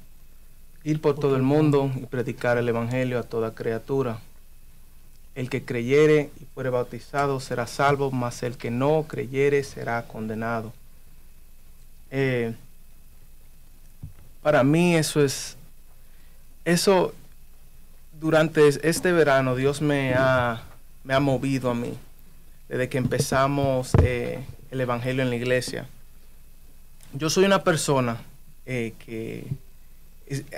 ir 0.84 1.00
por 1.02 1.16
todo 1.16 1.36
el 1.36 1.42
mundo 1.42 1.92
y 1.96 2.06
predicar 2.06 2.58
el 2.58 2.68
Evangelio 2.68 3.20
a 3.20 3.24
toda 3.24 3.54
criatura. 3.54 4.20
El 5.36 5.50
que 5.50 5.64
creyere 5.64 6.30
y 6.42 6.46
fuere 6.54 6.70
bautizado 6.70 7.40
será 7.40 7.68
salvo, 7.68 8.12
mas 8.12 8.44
el 8.44 8.58
que 8.58 8.70
no 8.70 9.06
creyere 9.08 9.64
será 9.64 10.04
condenado. 10.04 10.74
Eh, 12.10 12.54
para 14.42 14.64
mí 14.64 14.96
eso 14.96 15.24
es, 15.24 15.56
eso 16.66 17.14
durante 18.20 18.68
este 18.68 19.12
verano 19.12 19.56
Dios 19.56 19.82
me 19.82 20.14
ha, 20.14 20.64
me 21.04 21.14
ha 21.14 21.20
movido 21.20 21.70
a 21.70 21.76
mí. 21.76 21.98
Desde 22.68 22.90
que 22.90 22.98
empezamos 22.98 23.92
eh, 24.02 24.40
el 24.72 24.80
Evangelio 24.80 25.24
en 25.24 25.30
la 25.30 25.36
iglesia. 25.36 25.88
Yo 27.14 27.30
soy 27.30 27.44
una 27.44 27.64
persona 27.64 28.22
eh, 28.66 28.94
que, 29.06 29.46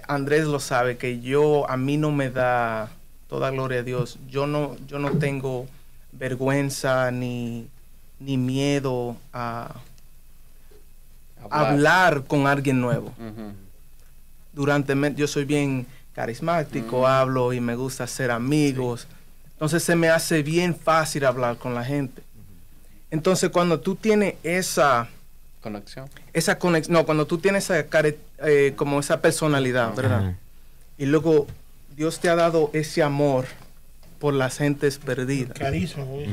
Andrés 0.08 0.46
lo 0.46 0.60
sabe, 0.60 0.98
que 0.98 1.20
yo, 1.22 1.68
a 1.70 1.78
mí 1.78 1.98
no 1.98 2.12
me 2.12 2.30
da 2.30 2.92
toda 3.34 3.50
gloria 3.50 3.80
a 3.80 3.84
Dios. 3.84 4.20
Yo 4.30 4.46
no, 4.46 4.78
yo 4.88 5.00
no 5.00 5.10
tengo 5.18 5.66
vergüenza 6.12 7.10
ni, 7.10 7.68
ni 8.20 8.38
miedo 8.38 9.18
a 9.34 9.74
hablar 11.50 12.26
con 12.26 12.46
alguien 12.46 12.80
nuevo 12.80 13.08
Ujú. 13.18 13.54
durante 14.54 14.94
me- 14.94 15.16
yo 15.16 15.28
soy 15.28 15.46
bien 15.46 15.88
carismático, 16.14 17.08
hablo 17.08 17.54
y 17.54 17.60
me 17.60 17.76
gusta 17.76 18.04
hacer 18.04 18.30
amigos. 18.30 19.08
Entonces 19.54 19.84
se 19.84 19.96
me 19.96 20.10
hace 20.10 20.44
bien 20.44 20.76
fácil 20.76 21.26
hablar 21.26 21.58
con 21.58 21.74
la 21.74 21.84
gente. 21.84 22.22
Entonces 23.10 23.50
cuando 23.50 23.80
tú 23.80 23.96
tienes 23.96 24.36
esa 24.44 25.08
Conexión. 25.60 26.08
esa 26.34 26.60
conexión, 26.60 26.94
no, 26.94 27.04
cuando 27.08 27.26
tú 27.26 27.40
tienes 27.40 27.64
esa 27.68 27.80
eh, 28.46 28.74
como 28.76 29.00
esa 29.00 29.22
personalidad, 29.22 29.96
¿verdad? 29.96 30.36
Y 31.00 31.08
luego 31.08 31.48
Dios 31.96 32.20
te 32.20 32.30
ha 32.30 32.36
dado 32.36 32.70
ese 32.74 33.04
amor 33.04 33.46
por 34.20 34.34
las 34.34 34.58
gentes 34.58 34.98
perdidas. 34.98 35.58
Ujú. 35.98 36.26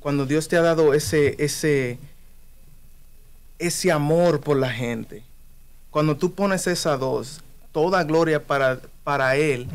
Cuando 0.00 0.26
Dios 0.26 0.48
te 0.48 0.56
ha 0.56 0.62
dado 0.62 0.94
ese 0.94 1.34
ese 1.38 1.98
ese 3.58 3.90
amor 3.90 4.40
por 4.40 4.56
la 4.56 4.70
gente 4.70 5.22
cuando 5.90 6.16
tú 6.16 6.34
pones 6.34 6.66
esas 6.66 7.00
dos, 7.00 7.40
toda 7.72 8.04
gloria 8.04 8.44
para, 8.44 8.80
para 9.04 9.36
Él, 9.36 9.68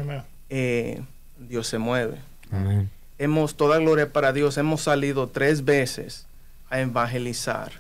eh, 0.50 1.02
Dios 1.38 1.68
se 1.68 1.78
mueve. 1.78 2.18
Amén. 2.52 2.90
Hemos, 3.18 3.56
toda 3.56 3.78
gloria 3.80 4.12
para 4.12 4.34
Dios, 4.34 4.58
hemos 4.58 4.82
salido 4.82 5.28
tres 5.28 5.66
veces 5.66 6.26
a 6.70 6.80
evangelizar. 6.80 7.72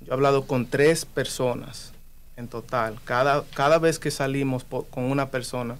Yo 0.00 0.10
he 0.10 0.14
hablado 0.14 0.46
con 0.46 0.66
tres 0.66 1.04
personas 1.04 1.92
en 2.36 2.48
total, 2.48 2.98
cada, 3.04 3.44
cada 3.54 3.78
vez 3.78 3.98
que 3.98 4.10
salimos 4.10 4.64
con 4.64 5.04
una 5.04 5.28
persona 5.30 5.76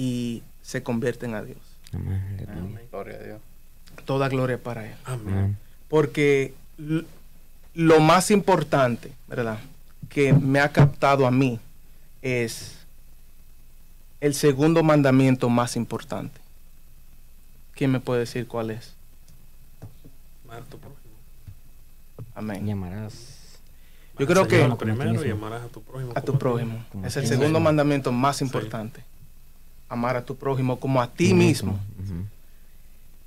y 0.00 0.42
se 0.62 0.82
convierten 0.82 1.34
a 1.34 1.42
Dios. 1.42 1.58
Amén. 1.92 2.22
Aleluya. 2.38 2.52
Amén. 2.58 2.88
Gloria 2.90 3.16
a 3.16 3.22
Dios. 3.22 3.40
Toda 4.06 4.30
gloria 4.30 4.56
para 4.56 4.86
Él. 4.86 4.94
Amén. 5.04 5.58
Porque 5.88 6.54
lo 7.74 8.00
más 8.00 8.30
importante, 8.30 9.12
¿verdad? 9.28 9.58
Que 10.08 10.32
me 10.32 10.58
ha 10.60 10.72
captado 10.72 11.26
a 11.26 11.30
mí 11.30 11.60
es 12.22 12.76
el 14.22 14.32
segundo 14.34 14.82
mandamiento 14.82 15.50
más 15.50 15.76
importante. 15.76 16.40
¿Quién 17.74 17.92
me 17.92 18.00
puede 18.00 18.20
decir 18.20 18.46
cuál 18.46 18.70
es? 18.70 18.94
Amar 20.44 20.62
a 20.62 20.64
tu 20.64 20.78
prójimo. 20.78 21.14
Amén. 22.34 22.66
Llamarás. 22.66 23.58
Yo 24.18 24.26
creo 24.26 24.48
que 24.48 24.62
a 24.64 24.76
primero 24.76 25.12
tu 25.70 25.82
prójimo. 25.82 26.12
a 26.14 26.20
tu 26.22 26.26
como 26.32 26.38
prójimo 26.38 26.84
Como 26.90 27.06
es 27.06 27.16
el 27.16 27.26
segundo 27.26 27.60
mandamiento 27.60 28.12
más 28.12 28.38
Sí. 28.38 28.44
importante. 28.44 29.02
Amar 29.90 30.16
a 30.16 30.24
tu 30.24 30.36
prójimo 30.36 30.80
como 30.80 31.02
a 31.02 31.08
ti 31.08 31.34
mismo. 31.34 31.78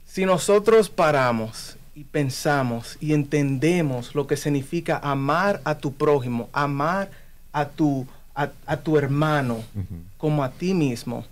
Si 0.07 0.25
nosotros 0.25 0.89
paramos 0.89 1.75
y 1.93 2.03
pensamos 2.05 2.97
y 2.99 3.13
entendemos 3.13 4.15
lo 4.15 4.25
que 4.25 4.37
significa 4.37 4.97
amar 5.03 5.61
a 5.63 5.77
tu 5.77 5.93
prójimo, 5.93 6.49
amar 6.53 7.11
a 7.51 7.65
tu, 7.65 8.07
a, 8.33 8.49
a 8.65 8.77
tu 8.77 8.97
hermano 8.97 9.63
como 10.17 10.43
a 10.43 10.49
ti 10.51 10.73
mismo, 10.73 11.25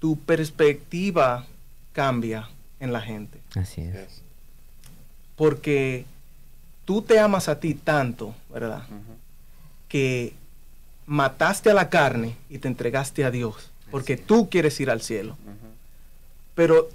tu 0.00 0.18
perspectiva 0.18 1.46
cambia 1.92 2.50
en 2.80 2.92
la 2.92 3.00
gente. 3.00 3.40
Así 3.54 3.80
es. 3.80 4.20
Porque 5.36 6.04
tú 6.84 7.00
te 7.02 7.18
amas 7.18 7.48
a 7.48 7.60
ti 7.60 7.74
tanto, 7.74 8.34
¿verdad? 8.52 8.82
Que 9.88 10.34
mataste 11.06 11.70
a 11.70 11.74
la 11.74 11.88
carne 11.88 12.36
y 12.50 12.58
te 12.58 12.68
entregaste 12.68 13.24
a 13.24 13.30
Dios. 13.30 13.70
Porque 13.94 14.16
tú 14.16 14.50
quieres 14.50 14.80
ir 14.80 14.90
al 14.90 15.02
cielo. 15.02 15.36
Pero 16.56 16.88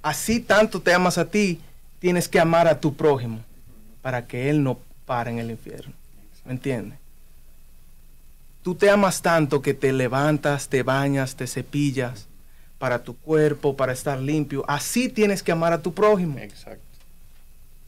así 0.00 0.40
tanto 0.40 0.80
te 0.80 0.94
amas 0.94 1.18
a 1.18 1.26
ti, 1.26 1.60
tienes 1.98 2.30
que 2.30 2.40
amar 2.40 2.66
a 2.66 2.80
tu 2.80 2.94
prójimo 2.94 3.40
para 4.00 4.26
que 4.26 4.48
él 4.48 4.62
no 4.62 4.78
pare 5.04 5.30
en 5.30 5.38
el 5.38 5.50
infierno. 5.50 5.92
¿Me 6.46 6.52
entiendes? 6.52 6.98
Tú 8.62 8.74
te 8.74 8.88
amas 8.88 9.20
tanto 9.20 9.60
que 9.60 9.74
te 9.74 9.92
levantas, 9.92 10.70
te 10.70 10.82
bañas, 10.82 11.36
te 11.36 11.46
cepillas 11.46 12.26
para 12.78 13.02
tu 13.02 13.14
cuerpo, 13.18 13.76
para 13.76 13.92
estar 13.92 14.18
limpio. 14.18 14.64
Así 14.66 15.10
tienes 15.10 15.42
que 15.42 15.52
amar 15.52 15.74
a 15.74 15.82
tu 15.82 15.92
prójimo. 15.92 16.38
Exacto. 16.38 16.80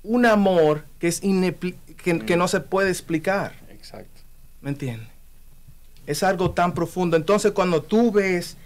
Un 0.02 0.26
amor 0.26 0.84
que, 1.00 1.08
es 1.08 1.22
que, 1.22 2.18
que 2.18 2.36
no 2.36 2.46
se 2.48 2.60
puede 2.60 2.90
explicar. 2.90 3.54
Exacto. 3.70 4.20
¿Me 4.60 4.68
entiendes? 4.68 5.17
Es 6.08 6.22
algo 6.22 6.52
tan 6.52 6.72
profundo. 6.72 7.18
Entonces 7.18 7.52
cuando 7.52 7.82
tú 7.82 8.10
ves 8.10 8.56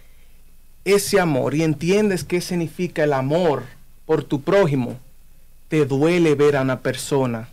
ese 0.84 1.18
amor 1.18 1.57
y 1.57 1.64
entiendes 1.64 2.22
qué 2.22 2.40
significa 2.40 3.03
el 3.03 3.12
amor 3.12 3.64
por 4.07 4.22
tu 4.22 4.43
prójimo, 4.43 4.97
te 5.68 5.84
duele 5.84 6.36
ver 6.36 6.57
a 6.57 6.62
una 6.62 6.78
persona 6.78 7.49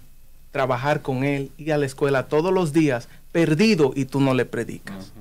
trabajar 0.52 1.02
con 1.02 1.24
él, 1.24 1.50
ir 1.58 1.74
a 1.74 1.78
la 1.80 1.88
escuela 1.88 2.28
todos 2.28 2.54
los 2.54 2.72
días, 2.72 3.10
perdido 3.32 3.92
y 3.96 4.06
tú 4.06 4.22
no 4.22 4.36
le 4.36 4.46
predicas. 4.46 5.06
Eso 5.06 5.14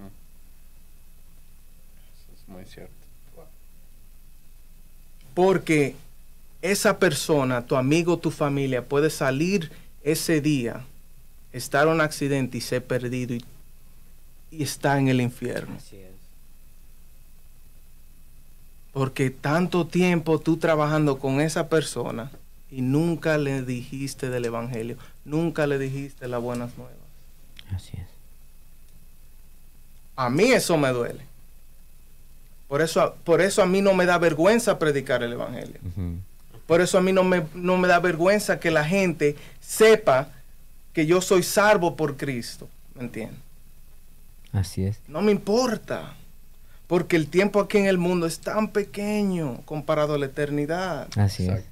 es 2.37 2.49
muy 2.49 2.67
cierto. 2.67 2.93
Porque 5.33 5.97
esa 6.61 6.99
persona, 6.99 7.65
tu 7.65 7.75
amigo, 7.75 8.19
tu 8.19 8.31
familia, 8.31 8.85
puede 8.85 9.09
salir 9.09 9.73
ese 10.03 10.43
día, 10.43 10.85
estar 11.55 11.87
en 11.87 11.95
un 11.95 12.01
accidente 12.03 12.59
y 12.59 12.61
ser 12.61 12.85
perdido 12.85 13.35
y, 13.35 13.43
y 14.51 14.63
está 14.63 14.99
en 14.99 15.09
el 15.09 15.21
infierno. 15.21 15.77
Así 15.77 15.97
es. 15.97 16.09
Porque 18.93 19.31
tanto 19.31 19.87
tiempo 19.87 20.39
tú 20.41 20.57
trabajando 20.57 21.19
con 21.19 21.41
esa 21.41 21.69
persona 21.69 22.31
y 22.71 22.81
nunca 22.81 23.39
le 23.39 23.63
dijiste 23.63 24.29
del 24.31 24.47
Evangelio, 24.47 24.97
nunca 25.25 25.67
le 25.67 25.79
dijiste 25.79 26.27
las 26.29 26.43
buenas 26.43 26.77
nuevas. 26.77 26.97
Así 27.75 27.93
es. 27.95 28.07
A 30.17 30.31
mí 30.31 30.51
eso 30.51 30.77
me 30.77 30.89
duele. 30.89 31.25
Por 32.67 32.83
eso, 32.83 33.15
por 33.25 33.41
eso 33.41 33.63
a 33.63 33.67
mí 33.67 33.81
no 33.81 33.95
me 33.95 34.05
da 34.05 34.19
vergüenza 34.19 34.79
predicar 34.79 35.23
el 35.23 35.33
Evangelio. 35.33 35.81
Por 36.67 36.81
eso 36.81 36.99
a 36.99 37.01
mí 37.01 37.13
no 37.13 37.25
me, 37.25 37.47
no 37.55 37.79
me 37.79 37.89
da 37.89 37.99
vergüenza 37.99 38.61
que 38.61 38.71
la 38.71 38.85
gente 38.85 39.37
sepa 39.61 40.31
que 40.93 41.07
yo 41.07 41.21
soy 41.21 41.43
salvo 41.43 41.97
por 41.97 42.17
Cristo. 42.17 42.69
¿Me 42.95 43.05
entiendes? 43.05 43.48
Así 44.53 44.85
es. 44.85 45.01
No 45.09 45.23
me 45.23 45.33
importa. 45.33 46.15
Porque 46.87 47.17
el 47.17 47.29
tiempo 47.29 47.61
aquí 47.61 47.79
en 47.79 47.87
el 47.87 47.99
mundo 47.99 48.27
es 48.27 48.41
tan 48.41 48.69
pequeño 48.69 49.61
comparado 49.67 50.15
a 50.15 50.19
la 50.19 50.27
eternidad. 50.27 51.09
Así 51.19 51.47
es. 51.47 51.65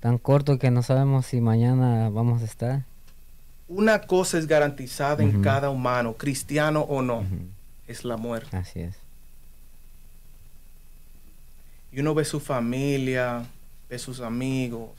Tan 0.00 0.18
corto 0.18 0.58
que 0.58 0.70
no 0.70 0.82
sabemos 0.82 1.26
si 1.26 1.40
mañana 1.40 2.10
vamos 2.10 2.42
a 2.42 2.44
estar. 2.44 2.82
Una 3.68 4.02
cosa 4.02 4.36
es 4.38 4.46
garantizada 4.46 5.22
en 5.22 5.42
cada 5.42 5.70
humano, 5.70 6.14
cristiano 6.14 6.80
o 6.80 7.02
no, 7.02 7.24
es 7.86 8.04
la 8.04 8.16
muerte. 8.16 8.54
Así 8.56 8.80
es. 8.80 8.96
Y 11.92 12.00
uno 12.00 12.14
ve 12.14 12.24
su 12.24 12.40
familia, 12.40 13.44
ve 13.88 13.98
sus 13.98 14.20
amigos, 14.20 14.90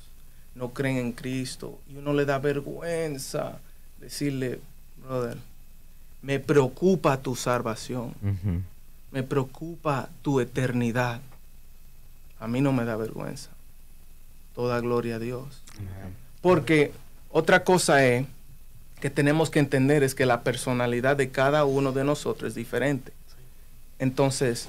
no 0.56 0.70
creen 0.72 0.98
en 0.98 1.12
Cristo. 1.12 1.80
Y 1.90 1.98
uno 1.98 2.14
le 2.14 2.26
da 2.26 2.40
vergüenza 2.40 3.60
decirle, 4.00 4.60
brother, 5.04 5.38
me 6.22 6.40
preocupa 6.40 7.22
tu 7.22 7.36
salvación, 7.36 8.14
me 9.12 9.24
preocupa 9.24 10.10
tu 10.22 10.40
eternidad. 10.40 11.22
A 12.40 12.48
mí 12.48 12.62
no 12.62 12.74
me 12.74 12.86
da 12.86 12.96
vergüenza. 12.96 13.50
Toda 14.56 14.80
gloria 14.80 15.16
a 15.16 15.20
Dios. 15.20 15.62
Porque 16.42 16.92
otra 17.30 17.64
cosa 17.64 18.06
es 18.06 18.26
que 19.00 19.10
tenemos 19.10 19.50
que 19.50 19.60
entender 19.60 20.04
es 20.04 20.16
que 20.16 20.26
la 20.26 20.42
personalidad 20.42 21.18
de 21.18 21.30
cada 21.30 21.66
uno 21.66 21.92
de 21.92 22.04
nosotros 22.04 22.50
es 22.50 22.56
diferente. 22.56 23.12
Entonces, 24.00 24.68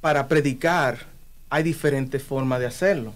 para 0.00 0.28
predicar 0.28 1.06
hay 1.50 1.62
diferentes 1.62 2.22
formas 2.22 2.60
de 2.60 2.66
hacerlo. 2.66 3.12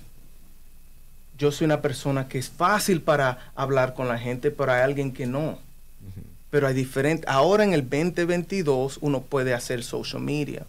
Yo 1.38 1.52
soy 1.52 1.64
una 1.64 1.80
persona 1.80 2.28
que 2.28 2.38
es 2.38 2.48
fácil 2.48 3.00
para 3.00 3.52
hablar 3.54 3.94
con 3.94 4.08
la 4.08 4.18
gente, 4.18 4.50
pero 4.50 4.72
hay 4.72 4.82
alguien 4.82 5.12
que 5.12 5.26
no. 5.26 5.58
Pero 6.50 6.66
hay 6.66 6.74
diferentes. 6.74 7.28
Ahora 7.28 7.64
en 7.64 7.72
el 7.72 7.82
2022 7.88 8.98
uno 9.00 9.20
puede 9.22 9.54
hacer 9.54 9.82
social 9.84 10.22
media. 10.22 10.64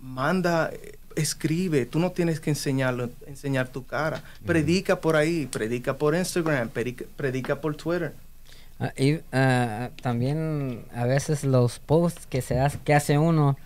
Manda, 0.00 0.70
eh, 0.72 0.96
escribe. 1.16 1.86
Tú 1.86 1.98
no 1.98 2.10
tienes 2.12 2.40
que 2.40 2.50
enseñarlo, 2.50 3.10
enseñar 3.26 3.68
tu 3.68 3.86
cara. 3.86 4.22
Predica 4.44 5.00
por 5.00 5.16
ahí, 5.16 5.46
predica 5.46 5.96
por 5.96 6.14
Instagram, 6.14 6.68
predica, 6.68 7.04
predica 7.16 7.60
por 7.60 7.76
Twitter. 7.76 8.12
Ah, 8.80 8.92
y 8.96 9.20
ah, 9.32 9.90
también 10.02 10.84
a 10.94 11.04
veces 11.04 11.44
los 11.44 11.78
posts 11.78 12.26
que 12.26 12.42
se 12.42 12.58
hace, 12.58 12.78
que 12.84 12.92
hace 12.92 13.16
uno 13.18 13.56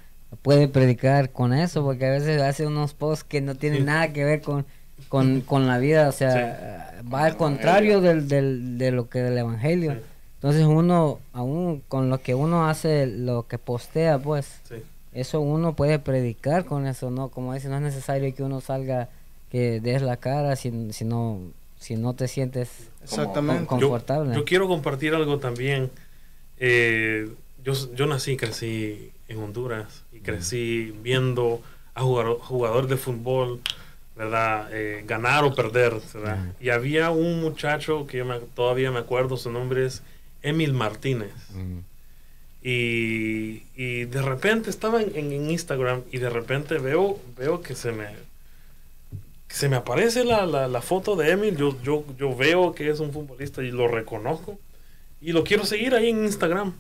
puede 0.42 0.68
predicar 0.68 1.30
con 1.30 1.55
eso, 1.55 1.82
porque 1.82 2.05
a 2.07 2.11
veces 2.11 2.42
hace 2.42 2.66
unos 2.66 2.92
posts 2.92 3.24
que 3.24 3.40
no 3.40 3.55
tienen 3.55 3.80
Sí. 3.80 3.84
nada 3.86 4.12
que 4.12 4.24
ver 4.26 4.42
con, 4.42 4.66
con, 5.09 5.40
con 5.40 5.66
la 5.66 5.78
vida, 5.78 6.11
o 6.11 6.12
sea, 6.12 7.01
va 7.12 7.24
al 7.24 7.38
contrario 7.38 8.03
del, 8.03 8.28
del, 8.28 8.76
de 8.76 8.90
lo 8.90 9.09
que 9.09 9.20
del 9.20 9.38
evangelio. 9.38 9.94
Sí. 9.94 9.99
Entonces 10.39 10.64
uno, 10.66 11.18
aún 11.32 11.82
con 11.89 12.11
lo 12.11 12.18
que 12.22 12.34
uno 12.34 12.68
hace, 12.68 13.07
lo 13.07 13.47
que 13.49 13.59
postea, 13.59 14.18
pues, 14.18 14.61
Sí. 14.68 14.76
eso 15.12 15.41
uno 15.41 15.74
puede 15.74 15.99
predicar 15.99 16.64
con 16.64 16.86
eso, 16.86 17.11
¿no? 17.11 17.28
Como 17.28 17.55
dice, 17.55 17.68
no 17.68 17.76
es 17.76 17.82
necesario 17.82 18.32
que 18.34 18.43
uno 18.45 18.61
salga, 18.61 19.09
que 19.51 19.80
des 19.80 20.01
la 20.03 20.16
cara 20.18 20.55
si, 20.55 20.93
si, 20.93 21.05
no, 21.05 21.41
si 21.78 21.97
no 21.97 22.14
te 22.14 22.28
sientes 22.28 22.89
Exactamente. 23.03 23.64
Yo- 23.64 23.89
confortable. 23.89 24.34
Yo, 24.36 24.45
quiero 24.45 24.68
compartir 24.68 25.14
algo 25.14 25.39
también. 25.39 25.91
Eh, 26.59 27.28
yo, 27.64 27.72
yo 27.95 28.07
nací 28.07 28.32
y 28.32 28.36
crecí 28.36 29.11
en 29.28 29.39
Honduras 29.43 30.05
y 30.12 30.20
crecí 30.20 30.95
viendo 31.03 31.61
a 31.95 32.03
jugador, 32.03 32.39
jugador 32.41 32.86
de 32.86 32.97
fútbol, 32.97 33.61
¿verdad? 34.16 34.68
Eh, 34.72 35.03
ganar 35.07 35.45
o 35.45 35.55
perder, 35.55 35.95
¿verdad? 36.14 36.53
Y 36.61 36.70
había 36.70 37.11
un 37.11 37.41
muchacho 37.41 38.07
que 38.07 38.18
yo 38.18 38.24
me- 38.24 38.39
todavía 38.39 38.91
me 38.93 38.99
acuerdo, 39.01 39.36
su 39.36 39.51
nombre 39.51 39.86
es 39.86 40.03
Emil 40.43 40.72
Martínez. 40.72 41.32
Mm. 41.55 41.78
Y, 42.62 43.62
y 43.76 44.05
de 44.07 44.20
repente 44.22 44.68
estaba 44.70 45.01
en, 45.03 45.14
en- 45.16 45.32
en 45.32 45.51
Instagram 45.51 46.03
y 46.11 46.18
de 46.18 46.28
repente 46.28 46.78
veo, 46.78 47.20
veo 47.36 47.61
que 47.62 47.74
se 47.74 47.93
me 47.93 48.07
que 49.47 49.55
se 49.55 49.68
me 49.70 49.76
aparece 49.76 50.24
la, 50.24 50.45
la- 50.45 50.68
la 50.68 50.82
foto 50.82 51.16
de 51.16 51.30
Emil. 51.30 51.57
Yo, 51.57 51.80
yo, 51.82 52.05
yo 52.18 52.36
veo 52.36 52.74
que 52.74 52.91
es 52.91 53.01
un 53.01 53.12
futbolista 53.12 53.62
y 53.62 53.70
lo 53.70 53.89
reconozco. 53.89 54.59
Y 55.22 55.32
lo 55.32 55.43
quiero 55.43 55.64
seguir 55.64 55.95
ahí 55.95 56.11
en 56.11 56.24
Instagram. 56.24 56.74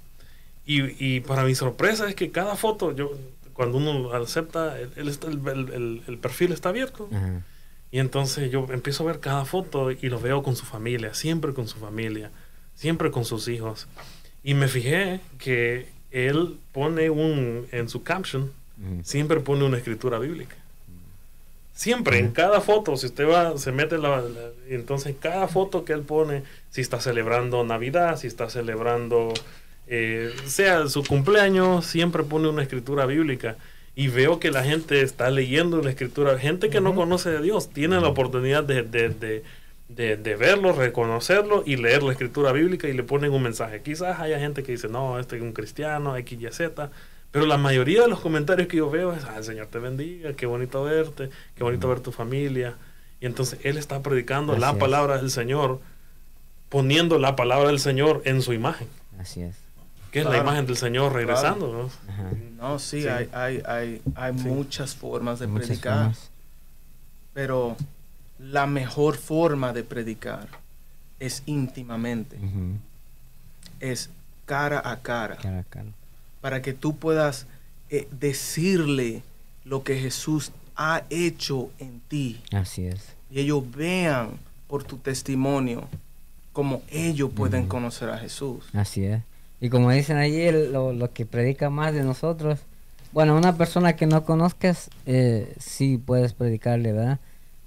Y, 0.66 0.82
y 1.02 1.20
para 1.20 1.44
mi 1.44 1.54
sorpresa 1.54 2.06
es 2.10 2.14
que 2.14 2.30
cada 2.30 2.56
foto, 2.56 2.94
yo 2.94 3.12
cuando 3.54 3.78
uno 3.78 4.12
acepta, 4.12 4.78
el, 4.78 4.90
el, 4.96 5.48
el, 5.72 6.02
el 6.06 6.18
perfil 6.18 6.52
está 6.52 6.68
abierto. 6.68 7.08
Y 7.90 8.00
entonces 8.00 8.50
yo 8.50 8.66
empiezo 8.70 9.02
a 9.02 9.06
ver 9.06 9.20
cada 9.20 9.46
foto 9.46 9.90
y 9.90 10.08
lo 10.10 10.20
veo 10.20 10.42
con 10.42 10.54
su 10.54 10.66
familia, 10.66 11.14
siempre 11.14 11.54
con 11.54 11.66
su 11.68 11.78
familia, 11.78 12.30
siempre 12.78 13.10
con 13.10 13.24
sus 13.24 13.48
hijos. 13.48 13.88
Y 14.44 14.54
me 14.54 14.68
fijé 14.68 15.18
que 15.38 15.88
él 16.12 16.56
pone 16.72 17.10
un, 17.10 17.66
en 17.72 17.88
su 17.88 18.02
caption, 18.04 18.44
Ujú. 18.80 19.02
siempre 19.02 19.40
pone 19.40 19.64
una 19.64 19.76
escritura 19.78 20.18
bíblica. 20.20 20.54
Siempre, 21.74 22.18
en 22.18 22.32
cada 22.32 22.60
foto, 22.60 22.96
si 22.96 23.06
usted 23.06 23.28
va, 23.28 23.56
se 23.58 23.70
mete 23.72 23.98
la, 23.98 24.20
la- 24.20 24.50
entonces 24.68 25.08
en 25.08 25.14
cada 25.14 25.46
foto 25.46 25.84
que 25.84 25.92
él 25.92 26.02
pone, 26.02 26.42
si 26.70 26.80
está 26.80 27.00
celebrando 27.00 27.62
Navidad, 27.64 28.16
si 28.18 28.26
está 28.26 28.50
celebrando, 28.50 29.32
eh, 29.86 30.32
sea 30.46 30.88
su 30.88 31.04
cumpleaños, 31.04 31.86
siempre 31.86 32.24
pone 32.24 32.48
una 32.48 32.62
escritura 32.62 33.06
bíblica. 33.06 33.56
Y 33.94 34.08
veo 34.08 34.38
que 34.40 34.50
la 34.52 34.62
gente 34.64 35.02
está 35.02 35.30
leyendo 35.30 35.80
la 35.82 35.90
escritura, 35.90 36.38
gente 36.38 36.68
que 36.70 36.80
no 36.80 36.94
conoce 36.94 37.30
de 37.30 37.42
Dios, 37.42 37.68
tiene 37.70 38.00
la 38.00 38.08
oportunidad 38.08 38.62
de, 38.64 38.82
de, 38.82 39.08
de, 39.10 39.42
de- 39.88 40.16
de 40.16 40.36
verlo, 40.36 40.72
reconocerlo 40.72 41.62
y 41.66 41.76
leer 41.76 42.02
la 42.02 42.12
escritura 42.12 42.52
bíblica 42.52 42.88
y 42.88 42.92
le 42.92 43.02
ponen 43.02 43.32
un 43.32 43.42
mensaje. 43.42 43.82
Quizás 43.82 44.20
haya 44.20 44.38
gente 44.38 44.62
que 44.62 44.72
dice, 44.72 44.88
no, 44.88 45.18
este 45.18 45.36
es 45.36 45.42
un 45.42 45.52
cristiano, 45.52 46.16
X, 46.16 46.38
Y, 46.40 46.50
Z. 46.52 46.90
Pero 47.30 47.46
la 47.46 47.56
mayoría 47.58 48.02
de 48.02 48.08
los 48.08 48.20
comentarios 48.20 48.68
que 48.68 48.78
yo 48.78 48.90
veo 48.90 49.12
es, 49.12 49.24
ah, 49.24 49.34
el 49.38 49.44
Señor 49.44 49.66
te 49.66 49.78
bendiga, 49.78 50.32
qué 50.34 50.46
bonito 50.46 50.82
verte, 50.84 51.30
qué 51.54 51.64
bonito 51.64 51.88
ver 51.88 52.00
tu 52.00 52.12
familia. 52.12 52.74
Y 53.20 53.26
entonces 53.26 53.58
Él 53.64 53.76
está 53.76 54.00
predicando 54.02 54.56
la 54.56 54.68
Así 54.68 54.76
es. 54.76 54.80
palabra 54.80 55.18
del 55.18 55.30
Señor, 55.30 55.80
poniendo 56.68 57.18
la 57.18 57.34
palabra 57.36 57.68
del 57.68 57.80
Señor 57.80 58.22
en 58.24 58.42
su 58.42 58.52
imagen, 58.52 58.88
Así 59.18 59.42
es. 59.42 59.56
que 60.12 60.20
es 60.20 60.26
la 60.26 60.38
imagen 60.38 60.66
del 60.66 60.76
Señor 60.76 61.12
regresando. 61.14 61.72
¿no? 61.72 61.90
No, 62.58 62.78
sí, 62.78 63.02
Sí. 63.02 63.08
hay, 63.08 63.28
hay, 63.32 63.62
hay, 63.66 64.02
hay 64.14 64.38
Sí. 64.38 64.44
muchas 64.48 64.94
formas 64.94 65.38
de 65.38 65.46
Muchas 65.48 65.66
predicar, 65.68 65.98
formas. 65.98 66.30
pero 67.34 67.76
la 68.38 68.66
mejor 68.66 69.16
forma 69.16 69.72
de 69.72 69.82
predicar 69.84 70.48
es 71.20 71.42
íntimamente, 71.46 72.36
es 73.80 74.10
cara 74.46 74.80
a 74.84 75.00
cara, 75.00 75.36
Cara 75.36 75.60
a 75.60 75.64
cara. 75.64 75.88
para 76.40 76.62
que 76.62 76.72
tú 76.72 76.96
puedas 76.96 77.46
eh, 77.90 78.08
decirle 78.20 79.22
lo 79.64 79.82
que 79.82 79.98
Jesús 79.98 80.52
ha 80.76 81.02
hecho 81.10 81.70
en 81.78 82.00
ti 82.08 82.40
Así 82.52 82.86
es. 82.86 83.02
y 83.30 83.40
ellos 83.40 83.62
vean 83.74 84.30
por 84.68 84.84
tu 84.84 84.96
testimonio 84.98 85.88
cómo 86.52 86.82
ellos 86.90 87.30
pueden 87.34 87.66
conocer 87.66 88.10
a 88.10 88.18
Jesús. 88.18 88.64
Así 88.72 89.04
es. 89.04 89.22
Y 89.60 89.70
como 89.70 89.90
dicen 89.90 90.16
allí, 90.16 90.50
lo, 90.50 90.92
lo 90.92 91.12
que 91.12 91.24
predica 91.26 91.70
más 91.70 91.92
de 91.94 92.02
nosotros, 92.04 92.60
bueno, 93.12 93.36
una 93.36 93.56
persona 93.56 93.94
que 93.96 94.06
no 94.06 94.24
conozcas, 94.24 94.90
eh, 95.06 95.54
sí 95.58 95.98
puedes 96.04 96.32
predicarle, 96.32 96.92
¿verdad? 96.92 97.18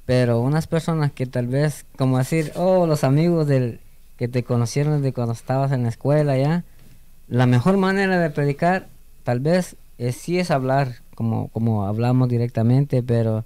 Pero 0.05 0.39
unas 0.41 0.67
personas 0.67 1.11
que 1.11 1.25
tal 1.25 1.47
vez, 1.47 1.85
como 1.97 2.17
decir, 2.17 2.51
oh, 2.55 2.87
los 2.87 3.03
amigos 3.03 3.47
del 3.47 3.79
que 4.17 4.27
te 4.27 4.43
conocieron 4.43 4.97
desde 4.97 5.13
cuando 5.13 5.33
estabas 5.33 5.71
en 5.71 5.83
la 5.83 5.89
escuela, 5.89 6.37
¿ya? 6.37 6.63
La 7.27 7.45
mejor 7.45 7.77
manera 7.77 8.19
de 8.19 8.29
predicar, 8.29 8.87
tal 9.23 9.39
vez, 9.39 9.75
eh, 9.97 10.11
sí 10.11 10.37
es 10.37 10.51
hablar, 10.51 10.95
como, 11.15 11.47
como 11.47 11.85
hablamos 11.85 12.29
directamente, 12.29 13.01
pero 13.03 13.45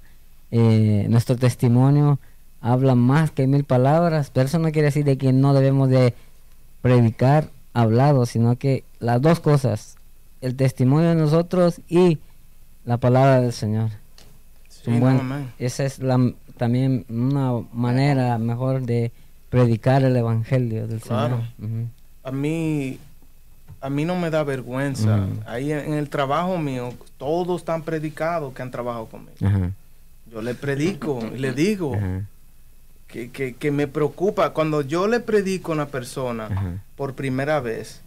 eh, 0.51 1.05
nuestro 1.09 1.35
testimonio 1.35 2.19
habla 2.61 2.95
más 2.95 3.31
que 3.31 3.47
mil 3.47 3.63
palabras, 3.63 4.31
pero 4.33 4.47
eso 4.47 4.59
no 4.59 4.71
quiere 4.71 4.87
decir 4.87 5.05
de 5.05 5.17
que 5.17 5.31
no 5.31 5.53
debemos 5.53 5.89
de 5.89 6.13
predicar 6.81 7.49
hablado, 7.73 8.25
sino 8.25 8.57
que 8.57 8.83
las 8.99 9.21
dos 9.21 9.39
cosas, 9.39 9.97
el 10.41 10.55
testimonio 10.55 11.09
de 11.09 11.15
nosotros 11.15 11.81
y 11.87 12.19
la 12.85 12.97
palabra 12.97 13.41
del 13.41 13.53
Señor. 13.53 13.91
Sí, 14.69 14.91
no, 14.91 15.21
esa 15.57 15.83
es 15.85 15.99
la, 15.99 16.33
también 16.57 17.05
una 17.09 17.51
manera 17.73 18.37
mejor 18.37 18.81
de 18.81 19.11
predicar 19.49 20.03
el 20.03 20.15
evangelio 20.15 20.87
del 20.87 20.99
Claro. 21.01 21.43
Señor. 21.59 21.87
A 22.23 22.31
mí 22.31 22.99
a 23.81 23.89
mí 23.89 24.03
no 24.03 24.15
me 24.15 24.31
da 24.31 24.43
vergüenza. 24.43 25.27
Ahí 25.45 25.71
en, 25.71 25.93
el 25.93 26.09
trabajo 26.09 26.57
mío, 26.57 26.91
todos 27.19 27.61
están 27.61 27.83
predicados 27.83 28.51
que 28.53 28.61
han 28.63 28.71
trabajado 28.71 29.05
conmigo. 29.05 29.33
Yo 30.31 30.41
le 30.41 30.55
predico 30.55 31.19
y 31.35 31.37
le 31.37 31.51
digo 31.53 31.95
que, 33.07 33.29
que- 33.29 33.53
que 33.53 33.71
me 33.71 33.87
preocupa. 33.87 34.51
Cuando 34.53 34.81
yo 34.81 35.07
le 35.07 35.19
predico 35.19 35.71
a 35.71 35.75
una 35.75 35.85
persona 35.85 36.79
por 36.95 37.13
primera 37.13 37.59
vez, 37.59 38.01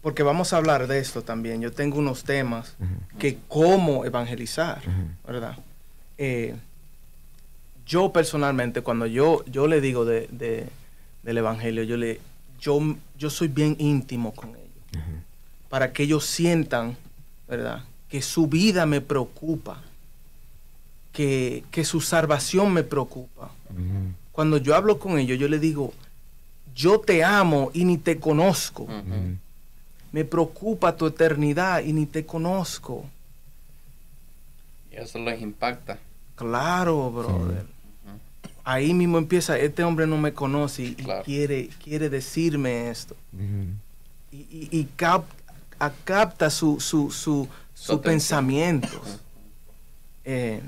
porque 0.00 0.22
vamos 0.22 0.52
a 0.52 0.58
hablar 0.58 0.86
de 0.86 1.00
esto 1.00 1.22
también, 1.22 1.60
yo 1.60 1.72
tengo 1.72 1.98
unos 1.98 2.22
temas 2.22 2.76
que 3.18 3.36
cómo 3.48 4.04
evangelizar. 4.04 4.80
¿verdad? 5.26 5.56
Eh, 6.18 6.54
yo 7.88 8.12
personalmente, 8.12 8.82
cuando 8.82 9.06
yo, 9.06 9.42
yo 9.46 9.66
le 9.66 9.80
digo 9.80 10.04
de, 10.04 10.28
de- 10.30 10.68
del 11.24 11.38
evangelio, 11.38 11.82
yo 11.82 11.96
le 11.96 12.20
yo, 12.60 12.80
yo 13.18 13.30
soy 13.30 13.48
bien 13.48 13.74
íntimo 13.78 14.32
con 14.34 14.50
ellos, 14.50 15.04
para 15.68 15.92
que 15.92 16.02
ellos 16.04 16.24
sientan, 16.24 16.96
¿verdad? 17.48 17.84
Que 18.08 18.20
su 18.22 18.46
vida 18.46 18.84
me 18.86 19.00
preocupa, 19.00 19.80
que, 21.12 21.64
que 21.70 21.84
su 21.84 22.00
salvación 22.00 22.72
me 22.72 22.82
preocupa. 22.84 23.50
Cuando 24.32 24.56
yo 24.58 24.74
hablo 24.76 24.98
con 24.98 25.18
ellos, 25.18 25.38
yo 25.38 25.48
les 25.48 25.60
digo, 25.60 25.92
yo 26.74 27.00
te 27.00 27.24
amo 27.24 27.70
y 27.74 27.84
ni 27.84 27.96
te 27.98 28.18
conozco. 28.18 28.86
Me 30.12 30.24
preocupa 30.24 30.96
tu 30.96 31.06
eternidad 31.06 31.82
y 31.84 31.92
ni 31.92 32.06
te 32.06 32.24
conozco. 32.24 33.04
Y 34.92 34.96
eso 34.96 35.18
les 35.18 35.40
impacta. 35.42 35.98
Claro, 36.36 37.10
brother. 37.10 37.66
Ahí 38.70 38.92
mismo 38.92 39.16
empieza, 39.16 39.58
este 39.58 39.82
hombre 39.82 40.06
no 40.06 40.18
me 40.18 40.34
conoce 40.34 40.82
y, 40.82 40.94
Claro. 40.94 41.24
quiere, 41.24 41.70
quiere 41.82 42.10
decirme 42.10 42.90
esto. 42.90 43.16
Y, 44.30 44.36
y- 44.36 44.68
y 44.70 44.84
cap- 44.96 45.24
a- 45.78 45.90
capta 46.04 46.50
su, 46.50 46.78
su, 46.78 47.10
su, 47.10 47.48
pensamientos. 48.02 49.20
Eh, 50.24 50.60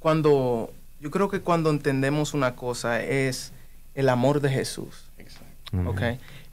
cuando, 0.00 0.72
yo 1.00 1.10
creo 1.12 1.28
que 1.28 1.40
cuando 1.40 1.70
entendemos 1.70 2.34
una 2.34 2.56
cosa 2.56 3.00
es 3.02 3.52
el 3.94 4.08
amor 4.08 4.40
de 4.40 4.50
Jesús. 4.50 5.04
Exacto. 5.18 5.46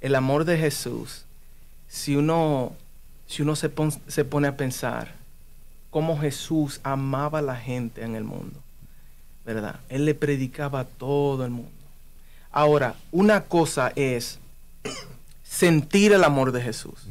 El 0.01 0.15
amor 0.15 0.45
de 0.45 0.57
Jesús, 0.57 1.23
si 1.87 2.15
uno, 2.15 2.73
si 3.25 3.41
uno 3.41 3.55
se, 3.55 3.69
pon- 3.69 3.91
se 4.07 4.23
pone 4.25 4.47
a 4.47 4.55
pensar 4.57 5.15
cómo 5.89 6.19
Jesús 6.19 6.79
amaba 6.83 7.39
a 7.39 7.41
la 7.41 7.55
gente 7.55 8.03
en 8.03 8.13
el 8.15 8.23
mundo, 8.23 8.59
¿verdad? 9.45 9.79
Él 9.89 10.05
le 10.05 10.15
predicaba 10.15 10.81
a 10.81 10.85
todo 10.85 11.45
el 11.45 11.51
mundo. 11.51 11.71
Ahora, 12.51 12.95
una 13.11 13.45
cosa 13.45 13.91
es 13.95 14.39
sentir 15.43 16.13
el 16.13 16.23
amor 16.23 16.51
de 16.51 16.61
Jesús. 16.61 17.07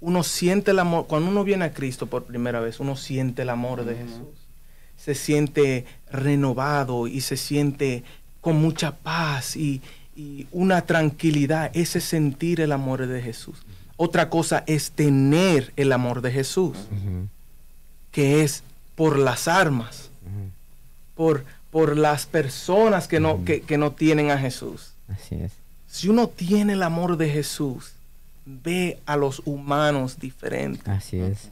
Uno 0.00 0.22
siente 0.22 0.72
el 0.72 0.78
amor, 0.78 1.06
cuando 1.06 1.30
uno 1.30 1.44
viene 1.44 1.66
a 1.66 1.72
Cristo 1.72 2.06
por 2.06 2.24
primera 2.24 2.60
vez, 2.60 2.80
uno 2.80 2.96
siente 2.96 3.42
el 3.42 3.50
amor 3.50 3.84
de. 3.84 3.96
Jesús. 3.96 4.28
Se 4.96 5.14
siente 5.14 5.84
renovado 6.10 7.08
y 7.08 7.22
se 7.22 7.36
siente 7.36 8.04
con 8.40 8.56
mucha 8.56 8.96
paz 8.96 9.56
y, 9.56 9.80
y 10.16 10.46
una 10.52 10.82
tranquilidad. 10.82 11.70
Ese 11.74 11.98
es 11.98 12.04
sentir 12.04 12.60
el 12.60 12.72
amor 12.72 13.06
de 13.06 13.20
Jesús. 13.20 13.64
Otra 13.96 14.30
cosa 14.30 14.64
es 14.66 14.90
tener 14.90 15.72
el 15.76 15.92
amor 15.92 16.22
de 16.22 16.32
Jesús, 16.32 16.76
que 18.10 18.42
es 18.42 18.64
por 18.96 19.18
las 19.18 19.46
armas. 19.48 20.10
Por, 21.14 21.44
por 21.70 21.96
las 21.96 22.26
personas 22.26 23.08
que 23.08 23.20
no, 23.20 23.44
que, 23.44 23.60
que 23.62 23.78
no 23.78 23.92
tienen 23.92 24.30
a 24.30 24.38
Jesús. 24.38 24.92
Así 25.08 25.36
es. 25.36 25.52
Si 25.88 26.08
uno 26.08 26.28
tiene 26.28 26.72
el 26.72 26.82
amor 26.82 27.16
de 27.16 27.28
Jesús, 27.28 27.92
ve 28.46 28.98
a 29.06 29.16
los 29.16 29.42
humanos 29.44 30.18
diferentes. 30.18 30.88
Así 30.88 31.18
es. 31.18 31.50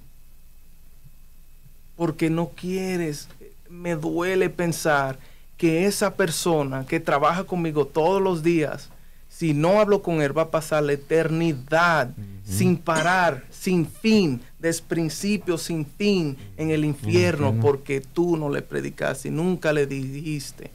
porque 1.97 2.31
no 2.31 2.49
quieres. 2.49 3.29
Me 3.69 3.95
duele 3.95 4.49
pensar 4.49 5.19
que 5.57 5.85
esa 5.87 6.15
persona 6.15 6.87
que 6.87 6.99
trabaja 7.01 7.45
conmigo 7.45 7.87
todos 7.87 8.23
los 8.23 8.43
días, 8.43 8.89
si 9.29 9.53
no 9.53 9.79
hablo 9.79 10.03
con 10.03 10.23
él, 10.23 10.37
va 10.37 10.43
a 10.43 10.51
pasar 10.51 10.83
la 10.83 10.95
eternidad 10.95 12.09
sin 12.51 12.77
parar, 12.77 13.45
sin 13.51 13.87
fin, 13.87 14.41
desde 14.59 14.83
principio 14.83 15.57
sin 15.57 15.87
fin 15.87 16.37
en 16.57 16.71
el 16.71 16.85
infierno, 16.85 17.55
porque 17.61 18.01
tú 18.01 18.37
no 18.37 18.51
le 18.51 18.63
predicaste 18.63 19.29
y 19.29 19.31
nunca 19.31 19.73
le 19.73 19.87
dijiste 19.87 20.71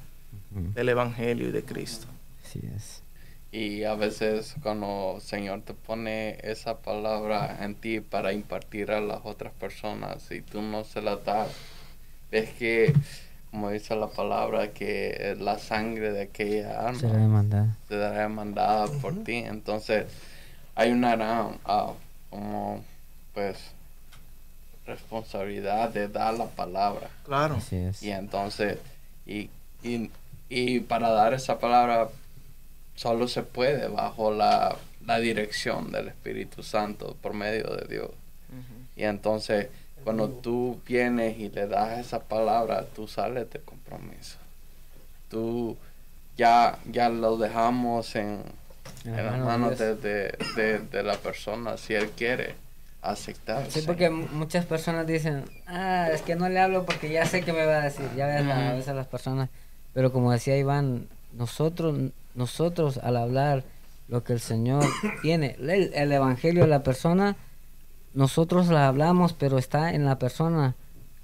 del 0.73 0.89
Evangelio 0.89 1.49
y 1.49 1.51
de 1.51 1.63
Cristo. 1.63 2.07
Así 2.43 2.61
es. 2.75 3.01
Y 3.51 3.83
a 3.83 3.95
veces 3.95 4.55
cuando 4.61 5.13
el 5.15 5.21
Señor 5.21 5.61
te 5.61 5.73
pone 5.73 6.37
esa 6.43 6.79
palabra 6.79 7.57
en 7.63 7.75
ti 7.75 7.99
para 8.01 8.33
impartir 8.33 8.91
a 8.91 8.99
las 9.01 9.21
otras 9.23 9.53
personas 9.53 10.29
y 10.31 10.41
tú 10.41 10.61
no 10.61 10.83
se 10.83 11.01
la 11.01 11.17
das, 11.17 11.49
ves 12.31 12.49
que 12.51 12.93
como 13.55 13.69
dice 13.69 13.95
la 13.95 14.07
palabra, 14.07 14.73
que 14.73 15.37
la 15.39 15.57
sangre 15.57 16.11
de 16.11 16.23
aquella 16.23 16.93
Será 16.93 17.13
arma 17.13 17.19
demandada. 17.21 17.77
será 17.87 18.11
demandada 18.11 18.87
por 19.01 19.23
ti. 19.23 19.35
Entonces, 19.35 20.07
hay 20.75 20.91
una 20.91 21.15
gran, 21.15 21.57
ah, 21.65 21.93
como, 22.29 22.83
pues, 23.33 23.57
responsabilidad 24.85 25.89
de 25.89 26.07
dar 26.07 26.35
la 26.35 26.45
palabra. 26.45 27.09
Claro. 27.25 27.55
Así 27.55 27.77
es. 27.77 28.03
Y 28.03 28.11
entonces, 28.11 28.77
y, 29.25 29.49
y, 29.81 30.11
y 30.49 30.79
para 30.81 31.09
dar 31.09 31.33
esa 31.33 31.59
palabra, 31.59 32.09
solo 32.95 33.27
se 33.27 33.43
puede 33.43 33.87
bajo 33.87 34.31
la, 34.31 34.75
la 35.05 35.19
dirección 35.19 35.91
del 35.91 36.09
Espíritu 36.09 36.63
Santo 36.63 37.15
por 37.21 37.33
medio 37.33 37.75
de 37.75 37.87
Dios. 37.87 38.11
Y 38.95 39.03
entonces, 39.03 39.67
cuando 40.03 40.29
tú 40.29 40.79
vienes 40.87 41.37
y 41.37 41.49
le 41.49 41.67
das 41.67 41.99
esa 41.99 42.19
palabra, 42.19 42.85
tú 42.95 43.07
sales 43.07 43.49
de 43.51 43.59
compromiso. 43.59 44.37
Tú 45.29 45.75
ya, 46.37 46.79
ya 46.89 47.09
lo 47.09 47.37
dejamos 47.37 48.15
en, 48.15 48.43
En 49.05 49.25
las 49.25 49.39
manos 49.39 49.77
de, 49.77 49.95
de, 49.95 50.37
de- 50.55 50.79
de 50.79 51.03
la 51.03 51.15
persona, 51.17 51.77
si 51.77 51.93
él 51.93 52.09
quiere 52.11 52.55
aceptar. 53.01 53.69
Sí, 53.69 53.81
porque 53.85 54.09
mu- 54.09 54.27
muchas 54.33 54.65
personas 54.65 55.05
dicen, 55.05 55.43
ah, 55.67 56.09
es 56.11 56.21
que 56.23 56.35
no 56.35 56.49
le 56.49 56.59
hablo 56.59 56.85
porque 56.85 57.09
ya 57.11 57.25
sé 57.25 57.41
que 57.41 57.53
me 57.53 57.65
va 57.65 57.81
a 57.81 57.83
decir, 57.85 58.05
ya 58.15 58.25
ves 58.27 58.45
a 58.45 58.67
Ujú. 58.69 58.77
veces 58.77 58.95
las 58.95 59.07
personas, 59.07 59.49
pero 59.93 60.11
como 60.11 60.31
decía 60.31 60.57
Iván, 60.57 61.07
nosotros, 61.33 61.95
nosotros 62.33 62.97
al 62.97 63.17
hablar 63.17 63.63
lo 64.07 64.23
que 64.23 64.33
el 64.33 64.39
Señor 64.39 64.83
tiene, 65.21 65.55
el, 65.59 65.93
el 65.93 66.11
Evangelio 66.11 66.63
de 66.63 66.69
la 66.69 66.81
persona, 66.83 67.35
nosotros 68.13 68.67
la 68.69 68.87
hablamos, 68.87 69.33
pero 69.33 69.57
está 69.57 69.93
en 69.93 70.05
la 70.05 70.17
persona 70.17 70.75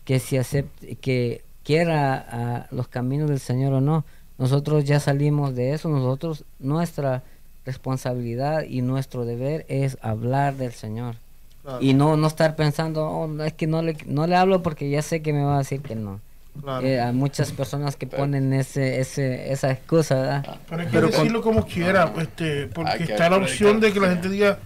que 0.06 0.20
si 0.20 0.38
acepte, 0.38 0.96
que 0.96 1.44
quiera 1.64 2.26
ah, 2.30 2.68
los 2.72 2.88
caminos 2.88 3.30
del 3.30 3.40
Señor 3.40 3.74
o 3.74 3.82
no. 3.82 4.04
Nosotros 4.38 4.84
ya 4.86 5.00
salimos 5.00 5.56
de 5.56 5.74
eso, 5.74 5.88
nosotros, 5.90 6.44
nuestra 6.60 7.24
responsabilidad 7.66 8.64
y 8.64 8.82
nuestro 8.82 9.26
deber 9.26 9.66
es 9.70 9.98
hablar 10.02 10.56
del 10.56 10.72
Señor. 10.74 11.16
Claro, 11.64 11.78
Y 11.82 11.94
no, 11.94 12.18
no 12.18 12.28
estar 12.28 12.56
pensando, 12.56 13.06
"Oh, 13.08 13.28
no, 13.28 13.44
es 13.44 13.54
que 13.54 13.68
no 13.68 13.82
le, 13.84 13.96
no 14.08 14.26
le 14.26 14.36
hablo 14.36 14.64
porque 14.64 14.90
ya 14.90 15.02
sé 15.02 15.22
que 15.22 15.32
me 15.34 15.44
va 15.44 15.56
a 15.56 15.60
decir 15.60 15.82
que 15.82 15.96
no. 15.96 16.20
claro. 16.60 16.86
Eh, 16.86 17.00
hay 17.00 17.14
muchas 17.14 17.52
personas 17.52 17.96
que 17.96 18.08
ponen 18.08 18.52
ese, 18.54 19.00
ese, 19.00 19.52
esa 19.54 19.72
excusa, 19.72 20.16
¿verdad? 20.16 20.58
Pero 20.68 20.82
hay 20.82 20.88
que 20.88 20.92
Pero 20.94 21.08
con- 21.10 21.18
decirlo 21.20 21.42
como 21.42 21.66
quiera, 21.66 22.12
este, 22.20 22.68
porque 22.68 23.04
está 23.04 23.30
la 23.30 23.38
opción 23.38 23.80
de 23.80 23.94
que 23.94 24.00
la 24.00 24.10
gente 24.10 24.28
diga 24.30 24.58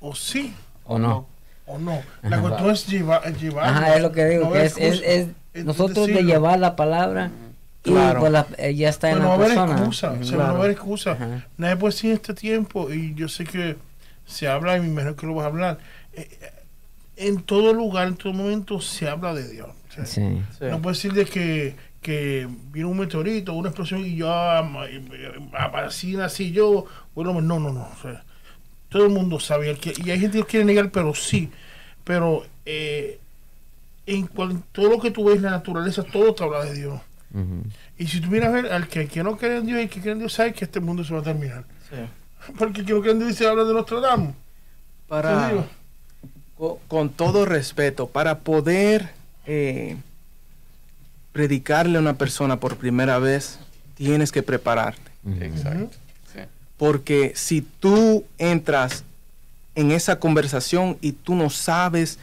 o 0.00 0.14
sí 0.14 0.54
¿O 0.86 0.98
no? 0.98 1.26
o 1.66 1.76
no. 1.76 2.00
La 2.22 2.36
Ajá. 2.38 2.40
cuestión 2.48 2.70
es 2.70 2.86
llevar, 2.86 3.36
llevar 3.36 3.64
Ajá, 3.66 3.96
es 3.96 4.02
lo 4.02 4.12
que 4.12 4.24
digo, 4.26 4.44
no 4.44 4.52
que 4.52 4.58
haber 4.58 4.66
es, 4.68 4.78
es, 4.78 5.02
es 5.04 5.26
Es 5.54 5.64
nosotros 5.64 6.06
de 6.06 6.22
llevar 6.22 6.58
la 6.60 6.76
palabra 6.76 7.30
Claro. 7.82 8.20
pues 8.20 8.32
la- 8.32 8.46
eh, 8.58 8.74
ya 8.74 8.88
está 8.88 9.08
Pero 9.08 9.16
en 9.18 9.22
no 9.22 9.28
la 9.30 9.36
va 9.36 9.44
persona. 9.44 9.72
excusa, 9.72 10.12
Ujú. 10.12 10.20
o 10.20 10.24
sea, 10.24 10.32
no 10.32 10.38
va 10.38 10.44
a 10.44 10.46
Claro. 10.48 10.58
haber 10.62 10.70
excusa. 10.72 11.10
Ajá. 11.12 11.46
Nadie 11.56 11.76
puede 11.76 11.94
decir 11.94 12.10
en 12.10 12.16
este 12.16 12.34
tiempo, 12.34 12.92
y 12.92 13.14
yo 13.14 13.28
sé 13.28 13.44
que 13.44 13.76
se 14.26 14.48
habla, 14.48 14.76
y 14.76 14.80
me 14.80 14.88
imagino 14.88 15.16
que 15.16 15.26
lo 15.26 15.34
vas 15.34 15.44
a 15.44 15.48
hablar. 15.48 15.78
eh, 16.14 16.28
eh, 16.40 16.50
en 17.16 17.42
todo 17.42 17.72
lugar, 17.72 18.08
en 18.08 18.16
todo 18.16 18.32
momento, 18.32 18.80
se 18.80 19.08
habla 19.08 19.32
de 19.34 19.48
Dios. 19.48 19.68
Sí. 20.04 20.04
Sí. 20.58 20.64
No 20.68 20.80
puedes 20.82 20.98
decir 20.98 21.12
de 21.12 21.24
que, 21.24 21.74
que 22.02 22.48
vino 22.72 22.88
un 22.88 22.98
meteorito, 22.98 23.52
una 23.54 23.68
explosión 23.70 24.04
y 24.04 24.14
yo 24.16 24.30
ah, 24.32 24.62
así 25.86 26.14
nací 26.16 26.52
yo. 26.52 26.84
Bueno, 27.14 27.40
no, 27.40 27.58
no, 27.58 27.72
no. 27.72 27.82
o 27.82 28.02
sea, 28.02 28.22
todo 28.88 29.04
el 29.06 29.10
mundo 29.12 29.40
sabe. 29.40 29.76
y 30.04 30.10
hay 30.10 30.20
gente 30.20 30.38
que 30.38 30.44
quiere 30.44 30.64
negar, 30.64 30.90
pero 30.90 31.14
sí. 31.14 31.50
Pero 32.04 32.44
eh, 32.66 33.18
en 34.06 34.26
cual- 34.28 34.62
todo 34.72 34.88
lo 34.90 34.98
que 35.00 35.10
tú 35.10 35.24
ves 35.24 35.36
en 35.36 35.42
la 35.42 35.50
naturaleza, 35.50 36.02
todo 36.04 36.34
te 36.34 36.44
habla 36.44 36.64
de 36.64 36.74
Dios. 36.74 37.00
Y 37.98 38.06
si 38.06 38.20
tú 38.20 38.28
miras 38.28 38.48
a 38.48 38.52
ver, 38.52 38.72
al 38.72 38.88
que, 38.88 39.06
que 39.06 39.22
no 39.22 39.36
cree 39.36 39.58
en 39.58 39.66
Dios 39.66 39.78
y 39.78 39.82
el 39.82 39.88
que 39.88 40.00
cree 40.00 40.12
en 40.12 40.18
Dios, 40.18 40.32
sabe 40.32 40.52
que 40.52 40.64
este 40.64 40.80
mundo 40.80 41.04
se 41.04 41.12
va 41.12 41.20
a 41.20 41.22
terminar. 41.22 41.64
Sí. 41.90 41.96
Porque 42.58 42.80
el 42.80 42.86
que 42.86 42.92
no 42.92 43.00
cree 43.00 43.12
en 43.12 43.18
Dios 43.18 43.34
se 43.34 43.46
habla 43.46 43.64
de 43.64 43.74
Nostradamus. 43.74 44.34
¿Te 44.34 45.08
Para, 45.08 45.64
con 46.88 47.10
todo 47.10 47.44
respeto, 47.44 48.08
para 48.08 48.40
poder 48.40 49.10
eh, 49.46 49.96
predicarle 51.32 51.98
a 51.98 52.00
una 52.00 52.14
persona 52.14 52.58
por 52.58 52.76
primera 52.76 53.18
vez, 53.18 53.58
tienes 53.94 54.32
que 54.32 54.42
prepararte. 54.42 55.10
Exacto. 55.40 55.96
Sí. 56.32 56.40
Porque 56.76 57.32
si 57.36 57.62
tú 57.62 58.24
entras 58.38 59.04
en 59.74 59.92
esa 59.92 60.18
conversación 60.18 60.98
y 61.00 61.12
tú 61.12 61.34
no 61.34 61.50
sabes 61.50 62.18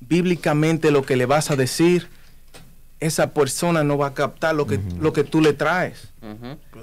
bíblicamente 0.00 0.90
lo 0.90 1.04
que 1.04 1.16
le 1.16 1.26
vas 1.26 1.50
a 1.50 1.56
decir, 1.56 2.08
esa 3.00 3.30
persona 3.32 3.82
no 3.82 3.96
va 3.98 4.08
a 4.08 4.14
captar 4.14 4.54
lo 4.54 4.66
que, 4.66 4.78
lo 5.00 5.12
que 5.12 5.24
tú 5.24 5.40
le 5.40 5.52
traes. 5.54 6.08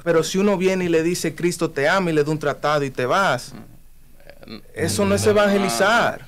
Pero 0.04 0.24
si 0.24 0.38
uno 0.38 0.58
viene 0.58 0.86
y 0.86 0.90
le 0.90 1.04
dice 1.04 1.36
Cristo 1.36 1.70
te 1.70 1.88
ama 1.88 2.10
y 2.10 2.14
le 2.14 2.24
da 2.24 2.32
un 2.32 2.40
tratado 2.40 2.84
y 2.84 2.90
te 2.92 3.06
vas, 3.06 3.54
Eh, 4.50 4.62
eso 4.76 5.06
no 5.06 5.14
es 5.16 5.26
evangelizar. 5.28 6.26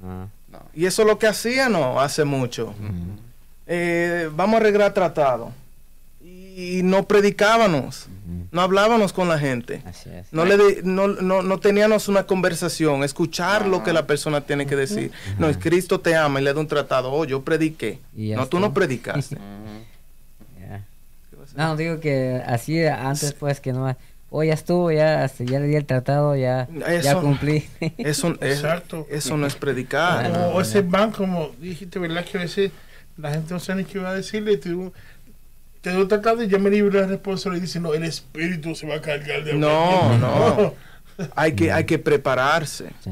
No. 0.00 0.30
Y 0.72 0.86
eso 0.86 1.02
es 1.02 1.08
lo 1.08 1.18
que 1.18 1.26
hacía 1.26 1.68
no 1.68 2.00
hace 2.00 2.24
mucho. 2.24 2.72
Eh, 3.66 4.30
vamos 4.34 4.54
a 4.54 4.56
arreglar 4.58 4.94
tratado. 4.94 5.52
Y 6.60 6.82
no 6.82 7.06
predicábamos, 7.06 8.08
no 8.50 8.60
hablábamos 8.60 9.12
con 9.12 9.28
la 9.28 9.38
gente. 9.38 9.80
Así 9.86 10.10
es. 10.10 10.26
No, 10.32 10.44
le 10.44 10.56
di- 10.56 10.76
no, 10.82 11.06
no, 11.06 11.40
no 11.42 11.58
teníamos 11.60 12.08
una 12.08 12.24
conversación, 12.26 13.04
escuchar 13.04 13.68
lo 13.68 13.84
que 13.84 13.92
la 13.92 14.08
persona 14.08 14.40
tiene 14.40 14.66
que 14.66 14.74
decir. 14.74 15.12
No, 15.38 15.48
es 15.48 15.56
Cristo 15.56 16.00
te 16.00 16.16
ama 16.16 16.40
y 16.40 16.44
le 16.44 16.52
da 16.52 16.58
un 16.58 16.66
tratado. 16.66 17.12
Oh, 17.12 17.24
yo 17.24 17.42
prediqué. 17.44 18.00
Y 18.16 18.30
No, 18.30 18.46
tú 18.48 18.58
no 18.58 18.74
predicaste. 18.74 19.36
Ya. 20.60 20.84
No, 21.54 21.76
digo 21.76 22.00
que 22.00 22.42
así 22.44 22.84
antes 22.84 23.32
pues 23.34 23.60
que 23.60 23.72
no... 23.72 23.96
Oh, 24.30 24.42
ya 24.42 24.52
estuvo, 24.54 24.90
ya, 24.92 25.24
hasta 25.24 25.44
ya 25.44 25.58
le 25.60 25.68
di 25.68 25.76
el 25.76 25.86
tratado, 25.86 26.36
ya, 26.36 26.68
ya 27.02 27.14
cumplí. 27.20 27.66
Eso, 27.98 28.36
es- 28.40 28.56
Exacto. 28.56 29.06
eso 29.10 29.36
no 29.38 29.46
es 29.46 29.54
predicar. 29.54 30.30
O 30.52 30.60
ese 30.60 30.82
van, 30.82 31.12
como 31.12 31.50
dijiste, 31.60 31.98
¿verdad? 31.98 32.24
Que 32.26 32.36
a 32.36 32.40
veces 32.42 32.72
la 33.16 33.30
gente 33.30 33.54
no 33.54 33.60
sabe 33.60 33.82
ni 33.84 33.88
qué 33.88 33.98
va 34.00 34.10
a 34.10 34.14
decirle. 34.14 34.58
Te, 34.58 34.68
digo, 34.70 34.92
te 35.80 35.90
doy 35.90 36.06
tratado 36.08 36.42
y 36.42 36.48
ya 36.48 36.58
me 36.58 36.70
libre 36.70 37.00
la 37.00 37.06
responsabilidad 37.06 37.62
y 37.62 37.66
dice, 37.66 37.80
no, 37.80 37.94
el 37.94 38.04
espíritu 38.04 38.74
se 38.74 38.86
va 38.86 38.96
a 38.96 39.00
cargar 39.00 39.44
de 39.44 39.54
No, 39.54 40.12
hablar". 40.12 40.20
no. 41.18 41.28
Hay 41.34 41.52
que, 41.54 41.72
hay 41.72 41.84
que 41.84 41.98
prepararse. 41.98 42.90
Sí. 43.02 43.10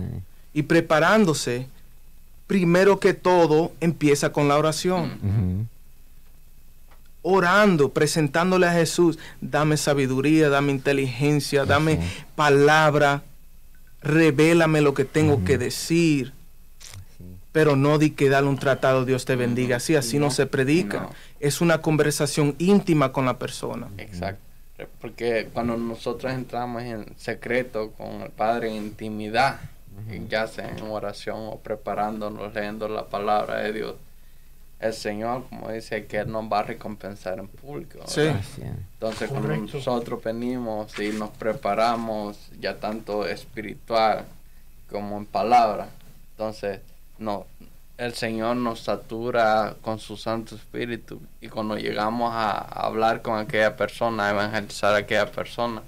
Y 0.54 0.62
preparándose, 0.62 1.66
primero 2.46 3.00
que 3.00 3.14
todo, 3.14 3.72
empieza 3.80 4.32
con 4.32 4.48
la 4.48 4.56
oración. 4.56 5.68
Orando, 7.22 7.88
presentándole 7.88 8.66
a 8.68 8.72
Jesús, 8.72 9.18
dame 9.40 9.76
sabiduría, 9.76 10.48
dame 10.48 10.70
inteligencia, 10.70 11.64
dame 11.64 11.98
palabra, 12.36 13.24
revélame 14.00 14.80
lo 14.80 14.94
que 14.94 15.04
tengo 15.04 15.44
que 15.44 15.58
decir. 15.58 16.32
Pero 17.56 17.74
no 17.74 17.96
di 17.96 18.10
que 18.10 18.28
darle 18.28 18.50
un 18.50 18.58
tratado, 18.58 19.06
Dios 19.06 19.24
te 19.24 19.34
bendiga, 19.34 19.76
así, 19.76 19.96
así 19.96 20.18
no, 20.18 20.26
No, 20.26 20.30
se 20.30 20.44
predica. 20.44 21.00
no. 21.00 21.10
Es 21.40 21.62
una 21.62 21.80
conversación 21.80 22.54
íntima 22.58 23.12
con 23.12 23.24
la 23.24 23.38
persona. 23.38 23.88
Exacto. 23.96 24.42
Porque 25.00 25.48
cuando 25.54 25.74
nosotros 25.78 26.34
entramos 26.34 26.82
en 26.82 27.06
secreto 27.16 27.92
con 27.92 28.20
el 28.20 28.30
Padre 28.30 28.68
en 28.68 28.74
intimidad, 28.76 29.58
ya 30.28 30.46
sea 30.48 30.68
en 30.68 30.82
oración 30.84 31.38
o 31.46 31.58
preparándonos, 31.58 32.52
leyendo 32.52 32.88
la 32.90 33.06
palabra 33.06 33.60
de 33.60 33.72
Dios, 33.72 33.94
el 34.78 34.92
Señor, 34.92 35.46
como 35.48 35.72
dice, 35.72 36.04
que 36.04 36.18
Él 36.18 36.30
nos 36.30 36.44
va 36.52 36.58
a 36.58 36.64
recompensar 36.64 37.38
en 37.38 37.48
público. 37.48 38.00
Sí. 38.06 38.20
Entonces, 38.92 39.30
cuando 39.30 39.48
Correcto. 39.48 39.78
nosotros 39.78 40.22
venimos 40.22 40.98
y 40.98 41.08
nos 41.08 41.30
preparamos, 41.30 42.36
ya 42.60 42.76
tanto 42.76 43.26
espiritual 43.26 44.26
como 44.90 45.16
en 45.16 45.24
palabra, 45.24 45.88
entonces 46.32 46.80
no, 47.18 47.46
el 47.98 48.14
Señor 48.14 48.56
nos 48.56 48.80
satura 48.80 49.76
con 49.82 49.98
su 49.98 50.16
Santo 50.16 50.54
Espíritu 50.54 51.20
y 51.40 51.48
cuando 51.48 51.76
llegamos 51.76 52.32
a, 52.34 52.50
a 52.50 52.86
hablar 52.86 53.22
con 53.22 53.38
aquella 53.38 53.76
persona, 53.76 54.26
a 54.26 54.30
evangelizar 54.30 54.94
a 54.94 54.98
aquella 54.98 55.30
persona, 55.32 55.82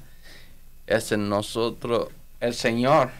es 0.86 1.12
en 1.12 1.28
nosotros, 1.28 2.08
el 2.40 2.54
Señor, 2.54 3.10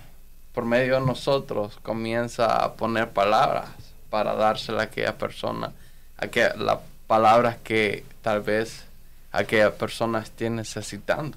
por 0.54 0.64
medio 0.64 0.94
de 1.00 1.06
nosotros, 1.06 1.78
comienza 1.82 2.64
a 2.64 2.74
poner 2.74 3.10
palabras 3.10 3.66
para 4.10 4.34
dársela 4.34 4.80
a 4.80 4.84
aquella 4.84 5.18
persona, 5.18 5.72
a 6.16 6.28
que 6.28 6.48
las 6.56 6.78
palabras 7.06 7.56
que 7.62 8.04
tal 8.22 8.40
vez 8.40 8.84
aquella 9.32 9.74
persona 9.76 10.20
esté 10.20 10.48
necesitando. 10.48 11.36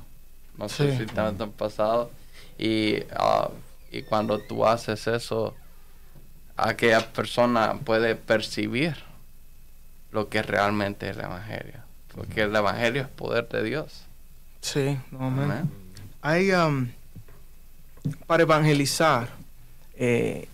No 0.58 0.70
sé 0.70 0.92
Sí. 0.92 1.00
si 1.00 1.06
te 1.06 1.20
han 1.20 1.36
pasado. 1.52 2.12
Y, 2.58 3.04
ah, 3.16 3.50
y 3.92 4.04
cuando 4.04 4.40
tú 4.40 4.66
haces 4.66 5.08
eso, 5.08 5.54
aquella 6.62 7.12
persona 7.12 7.76
puede 7.84 8.16
percibir 8.16 8.96
lo 10.12 10.30
que 10.30 10.42
realmente 10.42 11.10
es 11.10 11.18
el 11.18 11.24
Evangelio. 11.24 11.82
Porque 12.16 12.42
el 12.44 12.56
Evangelio 12.56 13.04
es 13.04 13.08
poder 13.08 13.48
de 13.50 13.64
Dios. 13.64 14.04
Sí, 14.62 14.98
no. 15.12 15.32
Hay, 16.22 16.52
um, 16.52 16.88
para 18.28 18.44
evangelizar, 18.44 19.30
eh, 19.96 20.48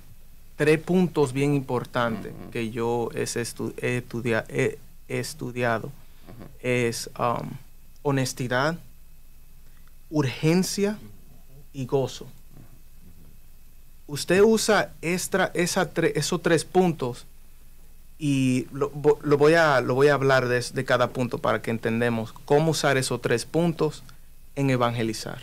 tres 0.56 0.80
puntos 0.80 1.34
bien 1.34 1.54
importantes 1.56 2.32
que 2.52 2.70
yo 2.72 3.10
es 3.14 3.36
estu- 3.36 3.74
he, 3.82 3.98
estudia- 3.98 4.46
he- 4.50 4.78
he 5.08 5.20
estudiado. 5.20 5.92
es 6.62 7.10
um, 7.18 7.50
honestidad, 8.04 8.78
urgencia 10.10 10.98
y 11.74 11.86
gozo. 11.86 12.28
Usted 14.08 14.42
usa 14.42 14.92
extra, 15.02 15.52
esa 15.54 15.94
tre- 15.94 16.14
esos 16.16 16.42
tres 16.42 16.64
puntos 16.66 17.26
y 18.20 18.68
lo, 18.72 18.92
lo 19.22 19.38
voy, 19.38 19.54
a, 19.54 19.82
lo 19.82 19.94
voy 19.96 20.08
a 20.08 20.14
hablar 20.16 20.48
de, 20.48 20.64
de 20.74 20.86
cada 20.86 21.10
punto 21.10 21.38
para 21.38 21.62
que 21.62 21.70
entendamos 21.72 22.34
cómo 22.46 22.72
usar 22.72 22.98
esos 22.98 23.22
tres 23.22 23.46
puntos 23.46 24.04
en 24.56 24.70
evangelizar. 24.70 25.40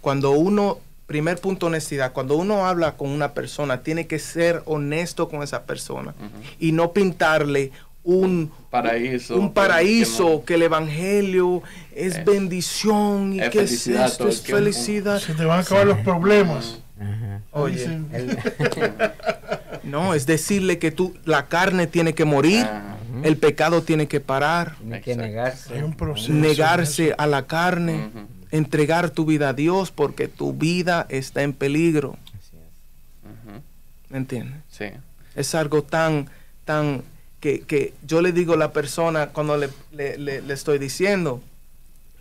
Cuando 0.00 0.32
uno, 0.32 0.78
primer 1.06 1.38
punto, 1.40 1.66
honestidad, 1.66 2.12
cuando 2.12 2.36
uno 2.36 2.66
habla 2.66 2.96
con 2.96 3.08
una 3.08 3.32
persona, 3.32 3.82
tiene 3.82 4.06
que 4.06 4.18
ser 4.18 4.62
honesto 4.66 5.28
con 5.28 5.42
esa 5.42 5.62
persona 5.62 6.14
y 6.58 6.72
no 6.72 6.92
pintarle 6.92 7.72
un 8.04 8.52
Paraíso. 8.70 9.36
un 9.36 9.48
que- 9.48 9.54
paraíso, 9.54 10.40
que 10.40 10.46
que, 10.46 10.54
el 10.54 10.62
evangelio 10.62 11.62
es 11.94 12.16
Es- 12.16 12.24
bendición 12.24 13.32
y 13.32 13.40
es 13.40 13.50
que 13.50 13.60
es 13.62 13.86
esto, 13.86 14.28
es 14.28 14.42
felicidad. 14.42 15.18
Se 15.20 15.34
te 15.34 15.44
van 15.44 15.58
a 15.60 15.62
acabar 15.62 15.86
los 15.86 15.98
problemas. 15.98 16.78
Ajá. 17.00 17.40
Oye, 17.52 17.84
El- 18.12 18.38
no, 19.82 20.14
es 20.14 20.26
decirle 20.26 20.78
que 20.78 20.90
tú, 20.90 21.14
la 21.24 21.46
carne 21.46 21.86
tiene 21.86 22.14
que 22.14 22.24
morir, 22.24 22.64
Ah, 22.68 22.96
el 23.22 23.36
pecado 23.36 23.82
tiene 23.82 24.08
que 24.08 24.20
parar, 24.20 24.76
tiene 24.78 25.00
que 25.00 25.16
negarse. 25.16 25.74
Hay 25.74 25.82
un 25.82 25.94
proceso. 25.96 26.32
negarse 26.32 27.14
a 27.16 27.26
la 27.26 27.46
carne, 27.46 28.10
entregar 28.50 29.10
tu 29.10 29.24
vida 29.24 29.50
a 29.50 29.52
Dios 29.52 29.90
porque 29.90 30.28
tu 30.28 30.52
vida 30.52 31.06
está 31.08 31.42
en 31.42 31.52
peligro. 31.52 32.16
Así 32.38 32.56
es. 32.56 33.62
¿Me 34.10 34.18
entiendes? 34.18 34.58
Sí. 34.70 34.86
Es 35.34 35.54
algo 35.54 35.82
tan, 35.82 36.28
tan, 36.64 37.02
que, 37.40 37.60
que 37.60 37.94
yo 38.06 38.20
le 38.22 38.32
digo 38.32 38.54
a 38.54 38.56
la 38.56 38.72
persona 38.72 39.28
cuando 39.28 39.56
le, 39.56 39.68
le- 39.92 40.18
le- 40.18 40.42
le 40.42 40.54
estoy 40.54 40.78
diciendo, 40.78 41.42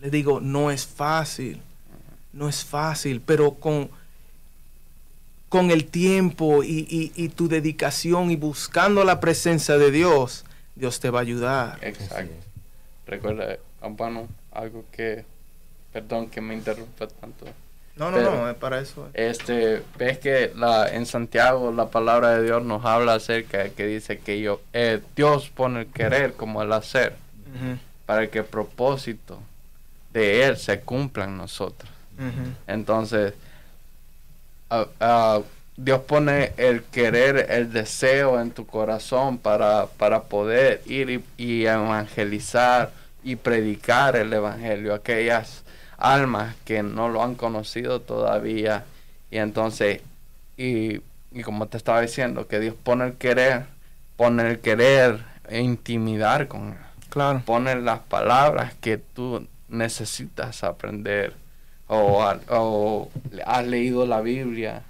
le 0.01 0.09
digo, 0.09 0.39
no 0.41 0.71
es 0.71 0.85
fácil, 0.85 1.61
no 2.33 2.47
es 2.49 2.63
fácil, 2.65 3.21
pero 3.25 3.51
con, 3.55 3.89
con 5.49 5.71
el 5.71 5.85
tiempo 5.85 6.63
y, 6.63 6.85
y- 6.89 7.11
y 7.15 7.29
tu 7.29 7.47
dedicación 7.47 8.31
y 8.31 8.35
buscando 8.35 9.03
la 9.03 9.19
presencia 9.19 9.77
de 9.77 9.91
Dios, 9.91 10.43
Dios 10.75 10.99
te 10.99 11.09
va 11.09 11.19
a 11.19 11.21
ayudar. 11.21 11.77
Exacto. 11.81 12.33
Recuerda, 13.07 13.57
Ampano, 13.81 14.27
algo 14.51 14.83
que, 14.91 15.23
perdón 15.93 16.27
que 16.29 16.41
me 16.41 16.53
interrumpa 16.55 17.07
tanto. 17.07 17.45
No, 17.95 18.11
no, 18.11 18.17
Pero- 18.17 18.35
no, 18.35 18.49
es 18.49 18.55
para 18.57 18.79
eso. 18.81 19.07
Este, 19.13 19.81
ves 19.97 20.17
que 20.19 20.51
la, 20.55 20.89
en 20.89 21.05
Santiago 21.05 21.71
la 21.71 21.89
palabra 21.89 22.31
de 22.37 22.43
Dios 22.43 22.61
nos 22.65 22.83
habla 22.83 23.13
acerca 23.13 23.59
de 23.59 23.71
que 23.71 23.85
dice 23.87 24.17
que 24.17 24.41
yo, 24.41 24.59
eh, 24.73 24.99
Dios 25.15 25.49
pone 25.49 25.81
el 25.81 25.87
querer 25.87 26.33
como 26.33 26.61
el 26.61 26.73
hacer 26.73 27.15
para 28.05 28.27
que 28.27 28.39
el 28.39 28.45
propósito 28.45 29.39
de 30.11 30.43
Él 30.43 30.57
se 30.57 30.81
cumpla 30.81 31.23
en 31.23 31.37
nosotros. 31.37 31.89
Entonces, 32.67 33.33
ah, 34.99 35.39
Dios 35.77 36.01
pone 36.01 36.53
el 36.57 36.83
querer, 36.83 37.47
el 37.49 37.71
deseo 37.73 38.39
en 38.39 38.51
tu 38.51 38.65
corazón 38.65 39.37
para, 39.37 39.87
para 39.97 40.23
poder 40.23 40.81
ir 40.85 41.09
y, 41.09 41.23
y 41.37 41.65
evangelizar 41.65 42.91
y 43.23 43.35
predicar 43.35 44.15
el 44.15 44.31
evangelio 44.31 44.93
a 44.93 44.97
aquellas 44.97 45.63
almas 45.97 46.55
que 46.65 46.83
no 46.83 47.09
lo 47.09 47.23
han 47.23 47.35
conocido 47.35 47.99
todavía. 47.99 48.85
Y 49.31 49.37
entonces, 49.37 50.01
y, 50.57 51.01
y 51.31 51.41
como 51.43 51.67
te 51.67 51.77
estaba 51.77 52.01
diciendo, 52.01 52.47
que 52.47 52.59
Dios 52.59 52.75
pone 52.81 53.05
el 53.07 53.13
querer, 53.15 53.63
pone 54.15 54.47
el 54.49 54.59
querer 54.59 55.19
e 55.49 55.59
intimidar 55.61 56.47
con 56.47 56.69
Él 56.69 56.77
Claro. 57.09 57.41
pone 57.45 57.75
las 57.75 57.99
palabras 57.99 58.73
que 58.81 58.97
tú 58.97 59.45
necesitas 59.69 60.63
aprender 60.63 61.33
o, 61.87 62.23
ha- 62.23 62.39
o 62.49 63.09
has 63.45 63.67
leído 63.67 64.05
la 64.05 64.21
Biblia 64.21 64.83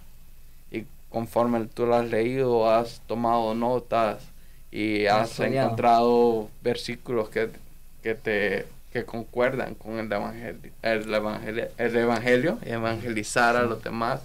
y 0.72 0.86
conforme 1.10 1.66
tú 1.66 1.86
la 1.86 2.00
has 2.00 2.10
leído 2.10 2.70
has 2.70 3.02
tomado 3.08 3.54
notas 3.56 4.24
y 4.72 5.06
has 5.06 5.32
estudiado. 5.32 5.66
encontrado 5.68 6.50
versículos 6.62 7.30
que, 7.30 7.50
que 8.04 8.16
te 8.16 8.66
que 8.94 9.04
concuerdan 9.04 9.76
con 9.76 10.00
el 10.00 10.10
evangelio, 10.10 10.72
el 10.82 11.14
evangelio, 11.14 11.68
el 11.78 11.96
evangelio 11.98 12.60
evangelizar 12.64 13.58
a 13.58 13.64
los 13.64 13.84
demás 13.84 14.22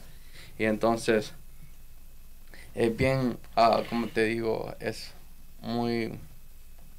y 0.58 0.64
entonces 0.64 1.32
es 2.74 2.96
bien 2.96 3.36
ah, 3.56 3.82
como 3.88 4.06
te 4.08 4.24
digo 4.24 4.72
es 4.78 5.10
muy 5.60 6.12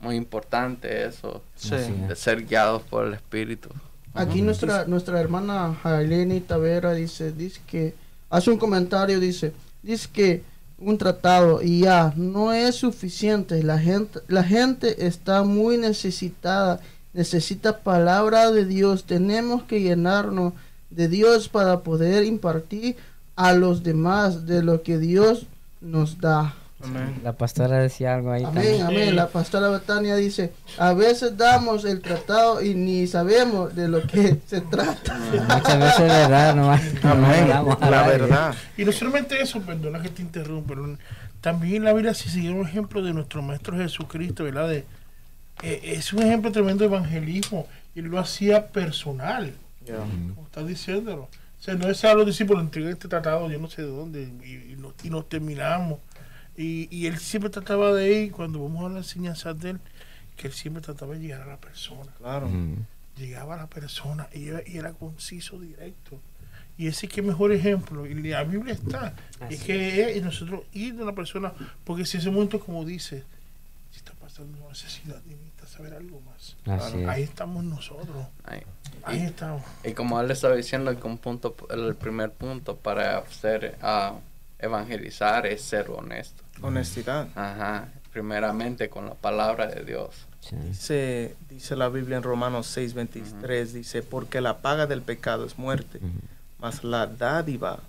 muy 0.01 0.15
importante 0.15 1.05
eso 1.05 1.41
Sí. 1.55 1.75
De 2.07 2.15
ser 2.15 2.45
guiados 2.45 2.81
por 2.83 3.05
el 3.05 3.13
Espíritu. 3.13 3.69
Aquí 4.13 4.41
nuestra 4.41 4.85
nuestra 4.85 5.19
hermana 5.19 5.73
Jaileni 5.81 6.41
Tavera 6.41 6.93
dice, 6.93 7.31
dice 7.31 7.61
que 7.65 7.95
hace 8.29 8.51
un 8.51 8.57
comentario, 8.57 9.19
dice, 9.19 9.53
dice 9.81 10.09
que 10.11 10.43
un 10.77 10.97
tratado 10.97 11.61
y 11.61 11.81
ya 11.81 12.13
no 12.15 12.51
es 12.51 12.75
suficiente. 12.75 13.63
La 13.63 13.79
gente 13.79 14.19
la 14.27 14.43
gente 14.43 15.05
está 15.05 15.43
muy 15.43 15.77
necesitada, 15.77 16.81
necesita 17.13 17.79
palabra 17.79 18.51
de 18.51 18.65
Dios. 18.65 19.05
Tenemos 19.05 19.63
que 19.63 19.81
llenarnos 19.81 20.53
de 20.89 21.07
Dios 21.07 21.47
para 21.47 21.79
poder 21.79 22.25
impartir 22.25 22.97
a 23.35 23.53
los 23.53 23.83
demás 23.83 24.45
de 24.45 24.61
lo 24.61 24.83
que 24.83 24.97
Dios 24.97 25.47
nos 25.79 26.19
da. 26.19 26.55
Amén. 26.83 27.21
La 27.23 27.33
pastora 27.33 27.79
decía 27.79 28.15
algo 28.15 28.31
ahí 28.31 28.43
Amén, 28.43 28.63
también. 28.63 28.81
amén. 28.81 29.15
La 29.15 29.27
pastora 29.27 29.69
Betania 29.69 30.15
dice, 30.15 30.51
a 30.77 30.93
veces 30.93 31.37
damos 31.37 31.85
el 31.85 32.01
tratado 32.01 32.61
y 32.61 32.73
ni 32.75 33.07
sabemos 33.07 33.75
de 33.75 33.87
lo 33.87 34.05
que 34.07 34.37
se 34.47 34.61
trata. 34.61 35.17
Muchas 35.17 35.79
veces 35.79 35.99
es 36.01 36.07
verdad, 36.07 36.55
nomás. 36.55 36.81
Amén. 37.03 37.47
no 37.49 37.77
La 37.81 38.07
verdad. 38.07 38.55
Y 38.77 38.85
no 38.85 38.91
solamente 38.91 39.41
eso, 39.41 39.61
perdona 39.61 40.01
que 40.01 40.09
te 40.09 40.21
interrumpa, 40.21 40.69
pero 40.75 40.97
también 41.41 41.83
la 41.83 41.93
Biblia 41.93 42.13
se 42.13 42.29
sigue 42.29 42.51
un 42.51 42.67
ejemplo 42.67 43.01
de 43.01 43.13
nuestro 43.13 43.41
Maestro 43.41 43.75
Jesucristo, 43.77 44.43
¿verdad? 44.43 44.69
De, 44.69 44.85
eh, 45.63 45.81
es 45.83 46.13
un 46.13 46.23
ejemplo 46.23 46.51
tremendo 46.51 46.83
de 46.83 46.89
evangelismo 46.95 47.67
y 47.95 47.99
él 47.99 48.05
lo 48.05 48.19
hacía 48.19 48.67
personal, 48.67 49.53
como 49.85 50.45
estás 50.45 50.67
diciéndolo. 50.67 51.23
O 51.23 51.63
sea, 51.63 51.75
no 51.75 51.87
es 51.89 52.03
a 52.05 52.13
los 52.15 52.25
discípulos, 52.25 52.63
entregué 52.63 52.89
este 52.89 53.07
tratado, 53.07 53.49
yo 53.51 53.59
no 53.59 53.69
sé 53.69 53.83
de 53.83 53.87
dónde, 53.89 54.23
y, 54.43 54.73
y 54.73 54.75
nos, 54.77 54.93
y 55.03 55.09
nos 55.11 55.29
terminamos. 55.29 55.99
Y, 56.61 56.87
y 56.91 57.07
él 57.07 57.17
siempre 57.17 57.49
trataba 57.49 57.93
de 57.93 58.23
ir, 58.23 58.31
cuando 58.31 58.61
vamos 58.61 58.85
a 58.85 58.89
la 58.89 58.99
enseñanza 58.99 59.53
de 59.53 59.71
él, 59.71 59.79
que 60.37 60.47
él 60.47 60.53
siempre 60.53 60.81
trataba 60.81 61.13
de 61.15 61.19
llegar 61.21 61.41
a 61.41 61.47
la 61.47 61.57
persona. 61.57 62.11
Claro. 62.17 62.49
Llegaba 63.17 63.55
a 63.55 63.57
la 63.57 63.67
persona 63.67 64.27
y 64.33 64.47
era, 64.49 64.61
y 64.65 64.77
era 64.77 64.93
conciso, 64.93 65.59
directo. 65.59 66.19
Y 66.77 66.87
ese 66.87 67.07
que 67.07 67.21
mejor 67.21 67.51
ejemplo, 67.51 68.05
y 68.07 68.13
la 68.13 68.43
Biblia 68.43 68.73
está, 68.73 69.13
Así 69.39 69.55
es 69.55 69.63
que 69.63 70.17
es 70.17 70.23
nosotros 70.23 70.61
ir 70.73 70.95
de 70.95 71.03
una 71.03 71.13
persona, 71.13 71.53
porque 71.83 72.05
si 72.05 72.17
ese 72.17 72.31
momento, 72.31 72.59
como 72.59 72.85
dice, 72.85 73.23
si 73.91 73.97
está 73.97 74.13
pasando 74.13 74.57
una 74.57 74.69
necesidad, 74.69 75.21
necesita 75.25 75.67
saber 75.67 75.93
algo 75.93 76.21
más. 76.21 76.55
Así 76.65 77.03
Ahí 77.05 77.23
es. 77.23 77.29
estamos 77.29 77.63
nosotros, 77.63 78.25
Ahí. 78.45 78.61
ahí 79.03 79.21
estamos. 79.21 79.63
Y 79.83 79.91
como 79.93 80.19
él 80.21 80.31
estaba 80.31 80.55
diciendo 80.55 80.97
que 80.99 81.05
un 81.07 81.17
punto, 81.17 81.55
el 81.69 81.95
primer 81.95 82.31
punto 82.31 82.77
para 82.77 83.27
ser 83.29 83.77
ah, 83.81 84.15
evangelizar 84.57 85.45
es 85.45 85.61
ser 85.61 85.89
honesto. 85.89 86.40
Honestidad. 86.61 87.27
Ajá. 87.35 87.89
Primeramente 88.11 88.89
con 88.89 89.05
la 89.05 89.15
palabra 89.15 89.67
de 89.67 89.83
Dios. 89.83 90.27
Sí. 90.41 90.55
Dice, 90.67 91.35
dice 91.49 91.75
la 91.75 91.89
Biblia 91.89 92.17
en 92.17 92.23
Romanos 92.23 92.67
6, 92.67 92.93
23, 92.93 93.73
dice, 93.73 94.01
porque 94.01 94.41
la 94.41 94.57
paga 94.57 94.87
del 94.87 95.01
pecado 95.01 95.45
es 95.45 95.57
muerte, 95.57 95.99
mas 96.59 96.83
la 96.83 97.07
dádiva 97.07 97.79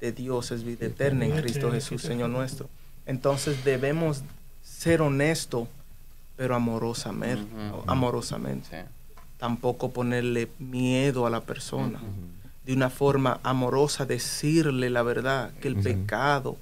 de 0.00 0.12
Dios 0.12 0.50
es 0.50 0.64
vida 0.64 0.86
eterna 0.86 1.24
en 1.24 1.32
Cristo 1.40 1.72
Jesús, 1.72 2.02
Señor 2.02 2.30
nuestro. 2.30 2.68
Entonces 3.06 3.64
debemos 3.64 4.22
ser 4.62 5.02
honestos, 5.02 5.68
pero 6.36 6.54
amorosamente. 6.54 7.50
Amorosamente. 7.86 8.68
Sí. 8.70 8.88
Tampoco 9.38 9.90
ponerle 9.90 10.48
miedo 10.58 11.26
a 11.26 11.30
la 11.30 11.40
persona. 11.40 12.00
De 12.64 12.72
una 12.72 12.90
forma 12.90 13.40
amorosa 13.42 14.06
decirle 14.06 14.88
la 14.90 15.02
verdad, 15.02 15.52
que 15.60 15.68
el 15.68 15.76
pecado, 15.76 16.56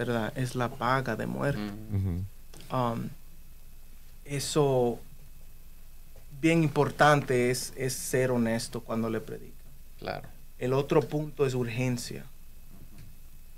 ¿verdad? 0.00 0.32
Es 0.34 0.54
la 0.54 0.70
paga 0.70 1.14
de 1.14 1.26
muerte. 1.26 1.60
Mm. 1.60 2.74
Um, 2.74 3.08
eso 4.24 4.98
bien 6.40 6.62
importante 6.62 7.50
es, 7.50 7.74
es 7.76 7.92
ser 7.92 8.30
honesto 8.30 8.80
cuando 8.80 9.10
le 9.10 9.20
predica. 9.20 9.52
Claro. 9.98 10.26
El 10.58 10.72
otro 10.72 11.02
punto 11.02 11.44
es 11.44 11.52
urgencia. 11.54 12.24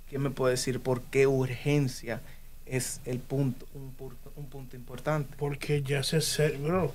¿Quién 0.09 0.23
me 0.23 0.31
puede 0.31 0.55
decir 0.55 0.81
por 0.81 1.01
qué 1.03 1.29
urgencia 1.29 2.21
es 2.67 3.01
el 3.05 3.21
punto, 3.21 3.67
un, 3.75 3.97
pu- 3.97 4.13
un 4.35 4.47
punto 4.47 4.75
importante? 4.75 5.37
Porque 5.39 5.83
ya 5.83 6.03
se 6.03 6.21
sé, 6.21 6.57
bro, 6.59 6.93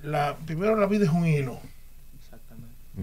la, 0.00 0.36
primero 0.46 0.76
la 0.76 0.86
vida 0.86 1.06
es 1.06 1.10
un 1.10 1.26
hilo. 1.26 1.58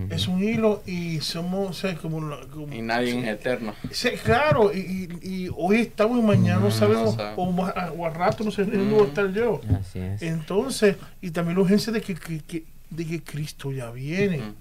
Es 0.10 0.28
un 0.28 0.44
hilo 0.44 0.84
y 0.86 1.22
somos, 1.22 1.70
o 1.70 1.74
sea, 1.74 1.96
como, 1.96 2.22
la- 2.22 2.42
como- 2.48 2.72
Y 2.74 2.82
nadie 2.82 3.18
es 3.20 3.26
eterno. 3.28 3.74
Sí, 3.92 4.10
claro, 4.24 4.72
y, 4.74 4.80
y- 5.22 5.28
y 5.46 5.50
hoy 5.56 5.78
estamos 5.78 6.20
y 6.20 6.22
mañana 6.22 6.60
no 6.60 6.68
Mm, 6.68 6.72
sabemos, 6.72 7.06
no 7.06 7.24
sabe. 7.24 7.34
o, 7.38 7.52
más- 7.52 7.74
o 7.98 8.06
al 8.06 8.14
rato 8.14 8.44
no 8.44 8.52
sé 8.52 8.64
dónde 8.66 8.78
Mm. 8.80 8.92
voy 8.92 9.02
a 9.06 9.08
estar 9.08 9.32
yo. 9.34 9.62
Así 9.80 9.98
es. 10.00 10.22
Entonces, 10.22 10.98
y 11.22 11.32
también 11.32 11.56
la 11.58 11.64
urgencia 11.64 11.92
de 11.94 12.02
que, 12.02 12.14
que- 12.16 12.42
que- 12.42 12.64
de 12.90 13.06
que 13.08 13.24
Cristo 13.24 13.72
ya 13.72 13.90
viene, 13.90 14.38
Ujú. 14.40 14.54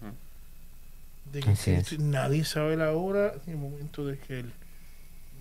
de 1.33 1.41
que 1.41 1.51
Así 1.51 1.70
es. 1.72 1.89
Cristo- 1.89 2.05
nadie 2.05 2.45
sabe 2.45 2.77
la 2.77 2.93
hora 2.93 3.35
ni 3.47 3.53
el 3.53 3.59
momento 3.59 4.07
de 4.07 4.16
que, 4.18 4.41
el- 4.41 4.53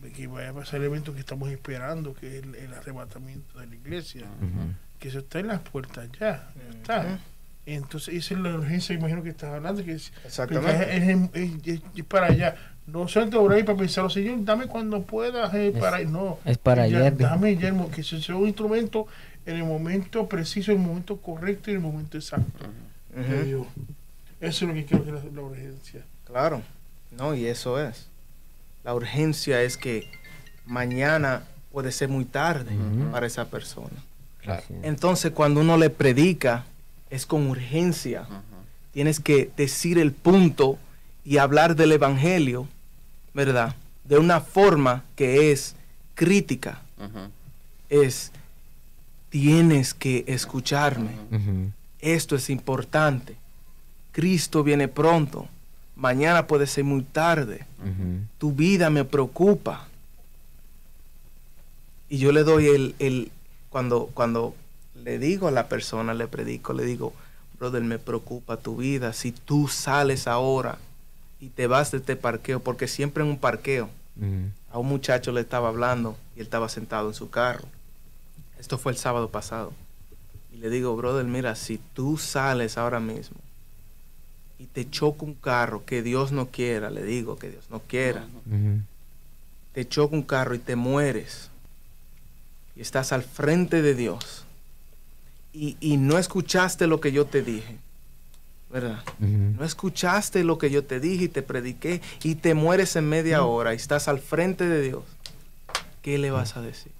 de 0.02 0.12
que 0.12 0.28
vaya 0.28 0.50
a 0.50 0.54
pasar 0.54 0.80
el 0.82 0.88
evento 0.88 1.14
que 1.14 1.20
estamos 1.20 1.50
esperando, 1.52 2.14
que 2.16 2.40
es 2.40 2.44
el, 2.44 2.56
el 2.56 2.74
arrebatamiento 2.74 3.60
de 3.60 3.68
la 3.68 3.76
iglesia, 3.76 4.24
que 5.00 5.08
eso 5.08 5.20
está 5.20 5.40
en 5.40 5.48
las 5.48 5.62
puertas 5.62 6.10
ya, 6.20 6.52
ya 6.56 6.70
está. 6.78 7.20
Entonces, 7.66 8.13
esa 8.13 8.34
es 8.36 8.39
la 8.41 8.53
urgencia, 8.55 8.93
imagino 8.95 9.24
que 9.24 9.30
estás 9.30 9.51
hablando, 9.53 9.84
que 9.84 9.93
es, 9.93 10.11
Exactamente. 10.24 10.97
es, 10.97 11.30
es- 11.34 11.68
es- 11.68 11.82
es 11.95 12.03
para 12.05 12.28
allá. 12.28 12.55
No 12.86 13.07
solamente 13.07 13.38
orar 13.38 13.57
y 13.59 13.63
para 13.63 13.80
pensar, 13.80 14.11
Señor, 14.11 14.43
dame 14.45 14.68
cuando 14.68 15.01
puedas 15.01 15.51
eh, 15.55 15.70
Es- 15.70 15.78
para 15.80 15.99
no. 16.03 16.38
Es 16.45 16.57
para 16.59 16.88
Ya, 16.88 16.99
ayer. 16.99 17.18
Dame 17.18 17.55
ya 17.57 17.74
que 17.91 18.03
se 18.03 18.22
sea 18.22 18.36
un 18.36 18.45
instrumento 18.47 19.07
en 19.47 19.55
el 19.57 19.63
momento 19.63 20.28
preciso, 20.30 20.72
en 20.72 20.82
el 20.82 20.88
momento 20.88 21.18
correcto 21.18 21.72
y 21.72 21.74
en 21.74 21.78
el 21.78 21.84
momento 21.84 22.18
exacto. 22.18 22.66
De. 23.16 23.43
Dios. 23.45 23.66
Eso 24.41 24.66
es 24.66 24.70
lo 24.70 24.74
que 24.76 24.86
quiero 24.86 25.03
que 25.05 25.11
la, 25.13 25.22
la 25.34 25.41
urgencia. 25.41 26.01
Claro, 26.26 26.61
no, 27.18 27.34
y 27.34 27.47
eso 27.47 27.80
es. 27.82 28.07
La 28.84 28.93
urgencia 28.93 29.63
es 29.63 29.78
que 29.78 30.07
mañana 30.68 31.43
puede 31.72 31.91
ser 31.91 32.09
muy 32.09 32.26
tarde 32.26 32.72
para 33.11 33.26
esa 33.26 33.45
persona. 33.45 33.89
Claro. 34.41 34.63
Entonces, 34.84 35.32
cuando 35.32 35.61
uno 35.61 35.78
le 35.78 35.89
predica, 35.89 36.66
es 37.16 37.26
con 37.26 37.47
urgencia. 37.47 38.28
Tienes 38.93 39.20
que 39.20 39.49
decir 39.57 39.97
el 39.97 40.11
punto 40.11 40.78
y 41.24 41.38
hablar 41.38 41.76
del 41.76 41.93
Evangelio, 41.93 42.68
¿verdad? 43.34 43.76
De 44.03 44.18
una 44.18 44.41
forma 44.41 45.03
que 45.16 45.51
es 45.51 45.76
crítica. 46.13 46.82
Es, 47.89 48.32
tienes 49.30 49.93
que 49.93 50.24
escucharme. 50.28 51.11
Esto 51.99 52.36
es 52.36 52.49
importante. 52.49 53.36
Cristo 54.11 54.63
viene 54.63 54.88
pronto. 54.88 55.47
Mañana 55.95 56.47
puede 56.47 56.68
ser 56.68 56.84
muy 56.84 57.03
tarde. 57.03 57.66
Tu 58.38 58.51
vida 58.51 58.89
me 58.89 59.05
preocupa. 59.05 59.88
Y 62.09 62.18
yo 62.18 62.32
le 62.32 62.43
doy 62.43 62.68
el, 62.68 62.95
el 62.99 63.32
cuando, 63.70 64.09
cuando 64.13 64.55
le 65.06 65.20
digo 65.20 65.47
a 65.47 65.51
la 65.51 65.70
persona, 65.70 66.16
le 66.16 66.28
predico, 66.28 66.74
le 66.74 66.84
digo, 66.84 67.14
brother, 67.60 67.84
me 67.84 67.99
preocupa 67.99 68.58
tu 68.58 68.76
vida. 68.78 69.14
Si 69.14 69.32
tú 69.32 69.68
sales 69.68 70.26
ahora 70.26 70.80
y 71.39 71.49
te 71.49 71.68
vas 71.68 71.91
de 71.91 71.99
este 71.99 72.16
parqueo, 72.16 72.60
porque 72.60 72.88
siempre 72.88 73.24
en 73.24 73.30
un 73.30 73.38
parqueo, 73.38 73.88
a 74.72 74.80
un 74.80 74.88
muchacho 74.88 75.32
le 75.32 75.41
estaba 75.41 75.70
hablando 75.70 76.18
y 76.36 76.39
él 76.39 76.45
estaba 76.45 76.70
sentado 76.70 77.08
en 77.10 77.14
su 77.14 77.30
carro. 77.30 77.66
Esto 78.60 78.80
fue 78.80 78.93
el 78.93 78.97
sábado 78.97 79.30
pasado. 79.30 79.74
Y 80.51 80.58
le 80.58 80.72
digo, 80.72 80.95
brother, 80.95 81.26
mira, 81.26 81.56
si 81.56 81.80
tú 81.93 82.18
sales 82.18 82.76
ahora 82.76 82.99
mismo 82.99 83.38
y 84.58 84.66
te 84.66 84.89
choca 84.89 85.24
un 85.24 85.36
carro 85.36 85.86
que 85.86 86.01
Dios 86.01 86.32
no 86.32 86.47
quiera, 86.47 86.89
le 86.89 87.03
digo 87.03 87.38
que 87.38 87.51
Dios 87.51 87.66
no 87.70 87.80
quiera, 87.80 88.26
te 89.74 89.88
choca 89.88 90.16
un 90.16 90.24
carro 90.24 90.56
y 90.56 90.60
te 90.60 90.76
mueres 90.76 91.51
y 92.76 92.82
estás 92.82 93.12
al 93.12 93.22
frente 93.22 93.84
de 93.84 93.93
Dios 93.93 94.45
y, 95.56 95.78
y 95.80 95.97
no 95.97 96.18
escuchaste 96.18 96.86
lo 96.86 96.99
que 96.99 97.12
yo 97.12 97.26
te 97.26 97.41
dije, 97.41 97.78
¿verdad? 98.70 99.01
No 99.20 99.64
escuchaste 99.64 100.43
lo 100.43 100.58
que 100.58 100.70
yo 100.70 100.84
te 100.84 100.99
dije 100.99 101.26
y 101.26 101.30
te 101.30 101.41
prediqué 101.41 102.01
y 102.24 102.36
te 102.36 102.53
mueres 102.53 102.95
en 102.97 103.08
media 103.08 103.43
hora 103.45 103.74
y 103.74 103.78
estás 103.78 104.08
al 104.08 104.20
frente 104.20 104.68
de 104.68 104.82
Dios. 104.82 105.03
¿Qué 106.01 106.18
le 106.18 106.30
vas 106.30 106.58
a 106.58 106.62
decir? 106.62 106.91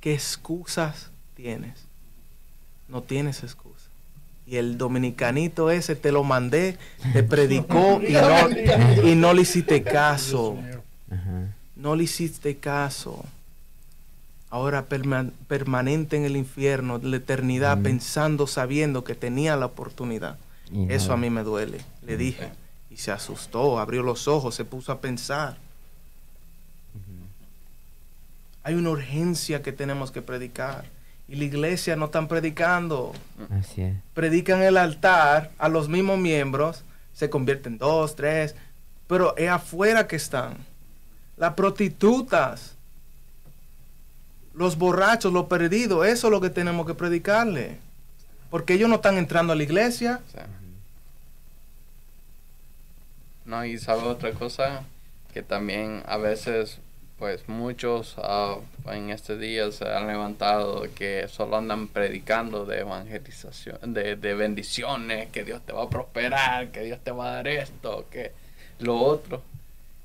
¿Qué 0.00 0.14
excusas 0.14 1.10
tienes? 1.36 1.84
No 2.88 3.02
tienes 3.02 3.42
excusa. 3.42 3.86
Y 4.46 4.56
el 4.56 4.76
dominicanito 4.76 5.70
ese 5.70 5.94
te 5.94 6.10
lo 6.10 6.24
mandé, 6.24 6.78
te 7.12 7.22
predicó 7.22 8.00
y 8.02 8.12
no, 8.12 9.08
y 9.08 9.14
no 9.14 9.34
le 9.34 9.42
hiciste 9.42 9.82
caso. 9.82 10.58
No 11.76 11.94
le 11.94 12.04
hiciste 12.04 12.56
caso. 12.56 13.24
Ahora 14.52 14.86
perma- 14.86 15.30
permanente 15.48 16.18
en 16.18 16.24
el 16.26 16.36
infierno, 16.36 17.00
la 17.02 17.16
eternidad, 17.16 17.80
pensando, 17.80 18.46
sabiendo 18.46 19.02
que 19.02 19.14
tenía 19.14 19.56
la 19.56 19.64
oportunidad. 19.64 20.36
Y 20.70 20.92
Eso 20.92 21.06
nada. 21.06 21.14
a 21.14 21.16
mí 21.16 21.30
me 21.30 21.42
duele, 21.42 21.78
le 22.06 22.18
dije. 22.18 22.50
Y 22.90 22.98
se 22.98 23.10
asustó, 23.12 23.78
abrió 23.78 24.02
los 24.02 24.28
ojos, 24.28 24.54
se 24.54 24.66
puso 24.66 24.92
a 24.92 25.00
pensar. 25.00 25.56
Hay 28.62 28.74
una 28.74 28.90
urgencia 28.90 29.62
que 29.62 29.72
tenemos 29.72 30.10
que 30.12 30.22
predicar. 30.22 30.84
Y 31.28 31.36
la 31.36 31.44
iglesia 31.44 31.96
no 31.96 32.04
están 32.06 32.28
predicando. 32.28 33.12
Así 33.50 33.80
es. 33.80 33.96
Predican 34.12 34.60
el 34.62 34.76
altar 34.76 35.50
a 35.56 35.70
los 35.70 35.88
mismos 35.88 36.18
miembros, 36.18 36.84
se 37.14 37.30
convierten 37.30 37.78
dos, 37.78 38.16
tres, 38.16 38.54
pero 39.06 39.34
es 39.38 39.48
afuera 39.48 40.06
que 40.06 40.16
están. 40.16 40.58
Las 41.38 41.54
prostitutas, 41.54 42.74
los 44.54 44.76
borrachos, 44.76 45.32
los 45.32 45.46
perdidos, 45.46 46.06
eso 46.06 46.26
es 46.26 46.30
lo 46.30 46.40
que 46.40 46.50
tenemos 46.50 46.86
que 46.86 46.94
predicarle. 46.94 47.78
Porque 48.50 48.74
ellos 48.74 48.88
no 48.88 48.96
están 48.96 49.16
entrando 49.16 49.52
a 49.52 49.56
la 49.56 49.62
iglesia. 49.62 50.20
No, 53.44 53.64
y 53.64 53.78
sabe 53.78 54.02
otra 54.02 54.32
cosa, 54.32 54.84
que 55.32 55.42
también 55.42 56.02
a 56.06 56.16
veces, 56.16 56.78
pues 57.18 57.48
muchos 57.48 58.14
ah, 58.18 58.58
en 58.86 59.10
este 59.10 59.36
día 59.36 59.72
se 59.72 59.88
han 59.88 60.06
levantado 60.06 60.86
que 60.94 61.26
solo 61.28 61.56
andan 61.56 61.88
predicando 61.88 62.66
de 62.66 62.80
evangelización, 62.80 63.94
de, 63.94 64.16
de 64.16 64.34
bendiciones, 64.34 65.28
que 65.30 65.44
Dios 65.44 65.62
te 65.64 65.72
va 65.72 65.84
a 65.84 65.90
prosperar, 65.90 66.70
que 66.70 66.82
Dios 66.82 67.00
te 67.02 67.10
va 67.10 67.30
a 67.30 67.34
dar 67.36 67.48
esto, 67.48 68.06
que 68.10 68.32
lo 68.78 68.96
otro. 68.96 69.42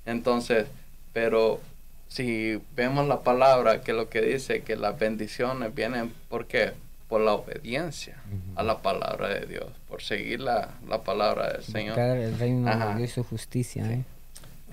Entonces, 0.06 0.68
pero 1.14 1.60
si 2.08 2.62
vemos 2.76 3.08
la 3.08 3.22
palabra, 3.22 3.82
que 3.82 3.94
lo 3.94 4.10
que 4.10 4.22
dice 4.22 4.62
que 4.64 4.76
las 4.76 4.98
bendiciones 4.98 5.74
vienen, 5.74 6.14
¿por 6.30 6.48
qué? 6.48 6.74
Por 7.10 7.22
la 7.22 7.34
obediencia 7.34 8.18
a 8.56 8.64
la 8.64 8.80
palabra 8.80 9.30
de 9.30 9.46
Dios, 9.46 9.68
por 9.88 10.02
seguir 10.02 10.42
la, 10.42 10.76
la 10.88 11.04
palabra 11.04 11.54
del 11.54 11.64
Señor. 11.64 11.96
Buscar 11.96 12.18
el 12.18 12.38
reino 12.38 12.70
Ajá. 12.70 12.90
de 12.90 12.96
Dios 12.98 13.12
y 13.12 13.14
su 13.14 13.24
justicia. 13.24 13.90
¿eh? 13.92 14.04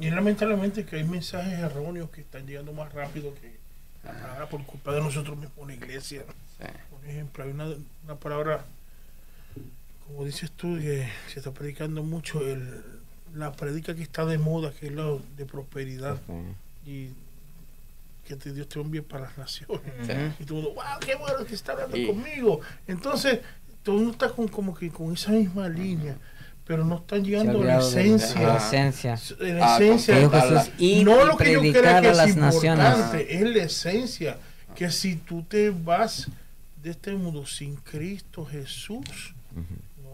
Y 0.00 0.10
lamentablemente 0.10 0.84
que 0.84 0.96
hay 0.96 1.04
mensajes 1.04 1.58
erróneos 1.58 2.10
que 2.10 2.20
están 2.20 2.46
llegando 2.46 2.72
más 2.72 2.92
rápido 2.92 3.32
que 3.34 3.54
la 4.04 4.12
palabra 4.12 4.48
por 4.48 4.64
culpa 4.64 4.92
de 4.92 5.00
nosotros 5.00 5.36
mismos 5.36 5.58
en 5.58 5.66
la 5.68 5.74
iglesia. 5.74 6.22
Sí. 6.58 6.66
Por 6.90 7.08
ejemplo, 7.08 7.44
hay 7.44 7.50
una, 7.50 7.66
una 8.04 8.16
palabra, 8.16 8.64
como 10.06 10.24
dices 10.24 10.50
tú, 10.50 10.76
que 10.78 11.08
se 11.32 11.38
está 11.38 11.52
predicando 11.52 12.02
mucho, 12.02 12.40
el, 12.40 12.82
la 13.34 13.52
predica 13.52 13.94
que 13.94 14.02
está 14.02 14.24
de 14.24 14.38
moda, 14.38 14.72
que 14.72 14.86
es 14.86 14.92
la 14.92 15.16
de 15.36 15.46
prosperidad 15.46 16.18
y 16.86 17.10
que 18.26 18.36
te- 18.36 18.52
Dios 18.52 18.68
te 18.68 18.80
enviar 18.80 19.04
para 19.04 19.24
las 19.24 19.38
naciones. 19.38 19.80
Sí. 20.06 20.12
Y 20.40 20.44
todo 20.44 20.58
el 20.58 20.64
mundo, 20.64 20.74
wow, 20.80 20.98
qué 21.00 21.14
bueno 21.16 21.44
que 21.44 21.54
está 21.54 21.72
hablando 21.72 21.96
conmigo. 22.06 22.60
Entonces, 22.86 23.40
todo 23.82 23.96
el 23.96 24.02
mundo 24.02 24.12
está 24.12 24.34
con, 24.34 24.48
como 24.48 24.74
que 24.74 24.88
con 24.90 25.12
esa 25.12 25.30
misma 25.32 25.68
línea, 25.68 26.16
pero 26.66 26.84
no 26.84 26.96
están 26.96 27.22
llegando 27.22 27.60
a 27.60 27.64
la 27.64 27.78
esencia. 27.80 28.40
la 28.42 28.56
esencia. 28.56 29.18
En 29.40 29.58
la 29.58 29.74
Ah, 29.74 29.76
esencia, 29.78 30.14
Que 30.14 30.20
dijo 30.20 30.30
Contarla. 30.32 30.60
Jesús, 30.64 30.74
"Id 30.80 31.04
no 31.04 31.24
lo 31.26 31.36
que 31.36 31.52
yo 31.52 31.60
crea 31.60 32.00
que 32.00 32.08
a 32.08 32.10
es 32.12 32.16
las 32.16 32.36
naciones. 32.36 32.86
importante, 32.88 33.34
es 33.36 33.42
la 33.42 33.62
esencia. 33.64 34.38
Que 34.74 34.90
si 34.90 35.16
tú 35.16 35.42
te 35.42 35.68
vas 35.70 36.28
de 36.82 36.90
este 36.90 37.12
mundo 37.14 37.44
sin 37.46 37.76
Cristo 37.76 38.44
Jesús, 38.46 39.34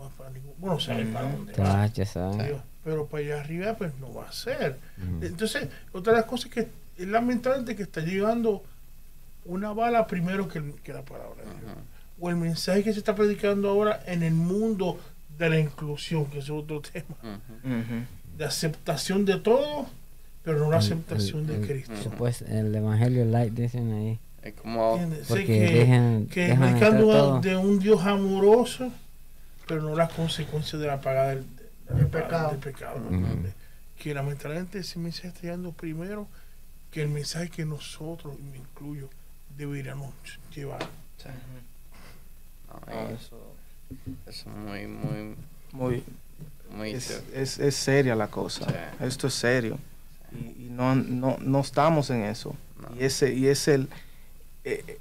vas 0.00 0.12
para 0.14 0.30
ningún. 0.30 0.52
Bueno, 0.58 0.78
sabes 0.80 1.06
para 1.08 1.30
dónde 1.32 1.52
vas. 1.56 1.92
ya 1.92 2.04
sabes. 2.06 2.46
Dios, 2.46 2.60
Pero 2.84 3.06
para 3.06 3.22
allá 3.24 3.40
arriba, 3.40 3.74
pues 3.76 3.92
no 4.00 4.12
va 4.12 4.28
a 4.28 4.32
ser. 4.32 4.78
Ujú. 4.98 5.24
Entonces, 5.24 5.68
otra 5.92 6.12
de 6.14 6.18
las 6.20 6.26
cosas 6.28 6.50
que 6.50 6.68
es 6.98 7.08
lamentable 7.08 7.74
que 7.76 7.82
está 7.82 8.00
llegando 8.00 8.62
una 9.44 9.72
bala 9.72 10.06
primero 10.06 10.48
que, 10.48 10.62
que 10.82 10.92
la 10.92 11.02
palabra 11.02 11.42
de 11.44 11.50
Dios. 11.60 11.72
O 12.20 12.28
el 12.28 12.36
mensaje 12.36 12.82
que 12.84 12.92
se 12.92 12.98
está 12.98 13.14
predicando 13.14 13.68
ahora 13.70 14.02
en 14.06 14.22
el 14.22 14.34
mundo 14.34 14.98
de 15.38 15.48
la 15.48 15.58
inclusión, 15.58 16.26
que 16.26 16.40
es 16.40 16.50
otro 16.50 16.80
tema. 16.82 17.40
De 18.36 18.44
aceptación 18.44 19.24
de 19.24 19.38
todo, 19.38 19.86
pero 20.42 20.58
no 20.58 20.70
la 20.70 20.78
aceptación 20.78 21.40
el- 21.40 21.46
de 21.46 21.54
el- 21.56 21.66
Cristo. 21.66 21.96
Supuesto, 22.02 22.44
el 22.46 22.74
evangelio 22.74 23.24
light 23.24 23.52
dicen 23.54 23.92
ahí. 23.92 24.18
Es 24.42 24.54
como 24.54 24.98
Porque 25.28 25.44
que, 25.46 25.60
dejan, 25.60 26.26
que 26.26 26.48
dejan 26.48 27.40
de 27.42 27.56
un 27.56 27.78
Dios 27.78 28.02
amoroso, 28.04 28.90
pero 29.70 29.82
no 29.82 29.94
las 29.94 30.12
consecuencias 30.12 30.82
de 30.82 30.88
la 30.88 31.00
paga 31.00 31.28
del, 31.28 31.44
pecado. 32.10 32.58
Que 33.96 34.12
lamentablemente 34.12 34.80
ese 34.80 34.98
mensaje 34.98 35.28
está 35.28 35.42
llegando 35.42 35.70
primero 35.70 36.26
que 36.90 37.02
el 37.02 37.08
mensaje 37.08 37.50
que 37.50 37.64
nosotros, 37.64 38.34
y 38.36 38.42
me 38.50 38.56
incluyo, 38.58 39.08
deberíamos 39.56 40.12
llevar. 40.52 40.82
Sí. 41.18 41.28
No, 42.66 42.80
Ah, 42.88 43.10
eso- 43.14 43.54
eso 44.26 44.50
es 44.50 44.56
muy, 44.56 44.88
muy, 44.88 45.36
Muy, 45.72 46.04
Muy 46.74 46.90
es, 46.90 47.22
es, 47.32 47.60
es 47.60 47.76
seria 47.76 48.16
la 48.16 48.26
cosa. 48.26 48.66
Sí. 48.66 49.04
Esto 49.04 49.28
es 49.28 49.34
serio. 49.34 49.78
Y, 50.32 50.64
y 50.66 50.68
no, 50.72 50.96
no, 50.96 51.36
no 51.40 51.60
estamos 51.60 52.10
en 52.10 52.24
eso. 52.24 52.56
No. 52.82 53.00
Y 53.00 53.04
ese 53.04 53.32
y 53.34 53.46
es 53.46 53.68
el 53.68 53.88
eh, 54.64 54.98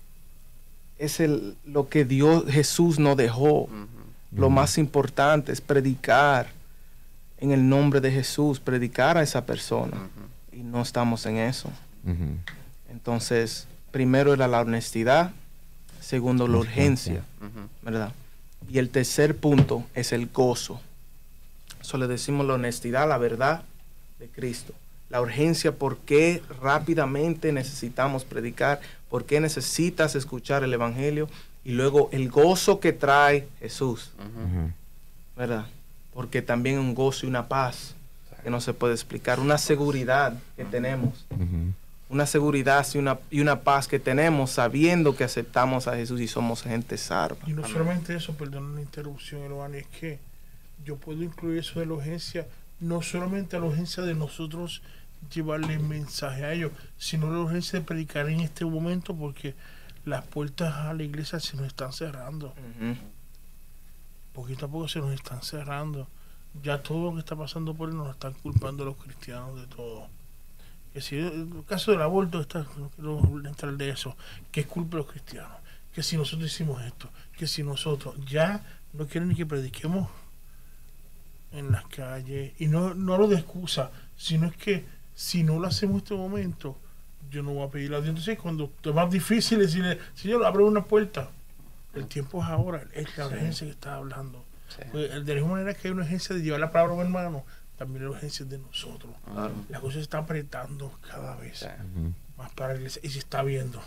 es 0.99 1.20
el 1.20 1.55
lo 1.65 1.89
que 1.89 2.05
Dios 2.05 2.43
Jesús 2.47 2.99
nos 2.99 3.17
dejó. 3.17 3.67
Lo 4.32 4.49
más 4.49 4.77
importante 4.77 5.51
es 5.51 5.61
predicar 5.61 6.47
en 7.39 7.51
el 7.51 7.67
nombre 7.67 8.01
de 8.01 8.11
Jesús, 8.11 8.59
predicar 8.59 9.17
a 9.17 9.23
esa 9.23 9.45
persona. 9.45 10.09
Y 10.51 10.57
no 10.57 10.82
estamos 10.82 11.25
en 11.25 11.38
eso. 11.38 11.69
Entonces, 12.89 13.67
primero 13.91 14.34
era 14.34 14.47
la 14.47 14.61
honestidad, 14.61 15.32
segundo 16.01 16.47
la 16.47 16.57
urgencia. 16.57 17.23
¿verdad? 17.82 18.11
Y 18.69 18.77
el 18.77 18.89
tercer 18.89 19.38
punto 19.38 19.86
es 19.93 20.11
el 20.11 20.27
gozo. 20.27 20.80
Eso 21.82 21.97
le 21.97 22.07
decimos 22.07 22.45
la 22.45 22.55
honestidad, 22.55 23.07
la 23.07 23.17
verdad 23.17 23.63
de 24.19 24.27
Cristo. 24.27 24.73
La 25.09 25.21
urgencia, 25.21 25.71
por 25.71 25.97
qué 25.97 26.43
rápidamente 26.61 27.51
necesitamos 27.51 28.25
predicar, 28.25 28.80
por 29.09 29.25
qué 29.25 29.39
necesitas 29.39 30.13
escuchar 30.15 30.63
el 30.63 30.73
Evangelio. 30.73 31.27
Y 31.70 31.74
luego 31.74 32.09
el 32.11 32.30
gozo 32.30 32.80
que 32.80 32.93
trae 32.93 33.47
Jesús. 33.59 34.11
¿verdad? 35.38 35.67
Porque 36.13 36.41
también 36.41 36.80
un 36.80 36.95
gozo 36.95 37.26
y 37.26 37.30
una 37.30 37.47
paz 37.47 37.95
que 38.43 38.49
no 38.49 38.59
se 38.59 38.74
puede 38.74 38.93
explicar, 38.93 39.39
una 39.39 39.57
seguridad 39.57 40.34
que 40.55 40.65
tenemos 40.65 41.26
una 42.09 42.26
seguridad 42.26 42.86
y 42.93 42.97
una, 42.97 43.20
y 43.30 43.39
una 43.39 43.61
paz 43.61 43.88
que 43.88 43.99
tenemos 43.99 44.51
sabiendo 44.51 45.15
que 45.15 45.24
aceptamos 45.24 45.88
a 45.88 45.95
Jesús 45.95 46.20
y 46.20 46.28
somos 46.28 46.63
gente 46.63 46.97
salva. 46.97 47.38
Y 47.45 47.53
no 47.53 47.67
solamente 47.67 48.15
eso, 48.15 48.34
perdón 48.34 48.76
la 48.76 48.82
interrupción, 48.82 49.43
hermano, 49.43 49.76
es 49.76 49.86
que 49.88 50.17
yo 50.84 50.95
puedo 50.95 51.22
incluir 51.22 51.59
eso 51.59 51.80
de 51.80 51.86
la 51.86 51.93
urgencia, 51.93 52.47
no 52.80 53.03
solamente 53.03 53.55
a 53.55 53.59
la 53.59 53.67
urgencia 53.67 54.01
de 54.03 54.15
nosotros 54.15 54.82
llevarle 55.32 55.74
el 55.74 55.82
mensaje 55.82 56.45
a 56.45 56.53
ellos, 56.53 56.72
sino 56.97 57.32
la 57.32 57.39
urgencia 57.39 57.78
de 57.78 57.86
predicar 57.86 58.28
en 58.28 58.39
este 58.39 58.65
momento 58.65 59.13
porque 59.13 59.53
las 60.06 60.26
puertas 60.26 60.74
a 60.74 60.93
la 60.93 61.04
iglesia 61.04 61.39
se 61.39 61.58
nos 61.58 61.68
están 61.68 61.93
cerrando, 61.93 62.54
poquito 64.34 64.66
a 64.66 64.70
poco 64.70 64.88
se 64.88 65.00
nos 65.00 65.14
están 65.14 65.41
cerrando. 65.41 66.08
Ya 66.64 66.82
todo 66.82 67.06
lo 67.06 67.14
que 67.14 67.20
está 67.20 67.36
pasando 67.36 67.74
por 67.74 67.89
ahí 67.89 67.95
nos 67.95 68.10
están 68.10 68.34
culpando 68.34 68.84
los 68.86 68.97
cristianos 68.97 69.56
de 69.60 69.68
todo. 69.68 70.08
Que 70.93 71.02
si 71.02 71.18
el 71.18 71.64
caso 71.68 71.91
del 71.91 72.02
aborto, 72.02 72.41
está, 72.41 72.66
no 72.78 72.89
quiero 72.95 73.47
entrar 73.47 73.74
de 73.74 73.89
eso, 73.89 74.16
que 74.52 74.62
es 74.62 74.66
culpa 74.66 74.97
de 74.97 75.04
los 75.04 75.12
cristianos. 75.12 75.58
Que 75.93 76.02
si 76.02 76.18
nosotros 76.18 76.52
hicimos 76.52 76.82
esto, 76.84 77.10
que 77.38 77.45
si 77.47 77.64
nosotros 77.64 78.16
ya 78.26 78.64
no 78.93 79.06
quieren 79.06 79.30
ni 79.30 79.36
que 79.36 79.45
prediquemos 79.45 80.10
en 81.52 81.72
las 81.72 81.86
calles, 81.86 82.54
y 82.60 82.68
no, 82.68 82.93
no 82.95 83.18
lo 83.18 83.28
de 83.28 83.38
excusa, 83.38 83.91
sino 84.18 84.47
es 84.47 84.58
que 84.58 84.86
si 85.16 85.43
no 85.43 85.60
lo 85.60 85.68
hacemos 85.68 85.95
en 85.95 86.04
este 86.04 86.16
momento, 86.16 86.78
yo 87.30 87.43
no 87.43 87.53
voy 87.53 87.67
a 87.67 87.71
pedir 87.71 87.93
a 87.93 87.97
Dios. 87.97 88.09
Entonces, 88.09 88.38
cuando 88.39 88.71
es 88.84 88.93
más 88.93 89.09
difícil 89.11 89.59
decirle, 89.59 89.99
Señor, 90.15 90.45
abre 90.45 90.63
una 90.63 90.84
puerta, 90.84 91.30
el 91.93 92.07
tiempo 92.07 92.41
es 92.41 92.49
ahora, 92.49 92.84
es 92.93 93.17
la 93.17 93.27
urgencia 93.27 93.65
que 93.65 93.71
está 93.71 93.95
hablando. 93.95 94.43
Sí. 94.69 94.84
Pues, 94.91 95.09
de 95.25 95.36
la 95.36 95.41
misma 95.41 95.57
manera 95.57 95.73
que 95.73 95.88
hay 95.88 95.93
una 95.93 96.03
urgencia 96.03 96.36
de 96.36 96.41
llevar 96.41 96.59
la 96.59 96.71
palabra 96.71 96.93
a 96.93 96.97
un 96.97 97.01
hermano, 97.05 97.43
también 97.77 98.03
hay 98.03 98.09
urgencia 98.09 98.45
de 98.45 98.57
nosotros. 98.57 99.13
Claro. 99.32 99.53
La 99.69 99.80
cosa 99.80 99.95
se 99.95 100.01
está 100.01 100.19
apretando 100.19 100.91
cada 101.07 101.36
vez 101.36 101.59
Sí. 101.59 101.67
Más 102.38 102.51
para 102.51 102.73
la 102.73 102.80
iglesia 102.80 103.01
y 103.03 103.09
se 103.09 103.19
está 103.19 103.43
viendo, 103.43 103.82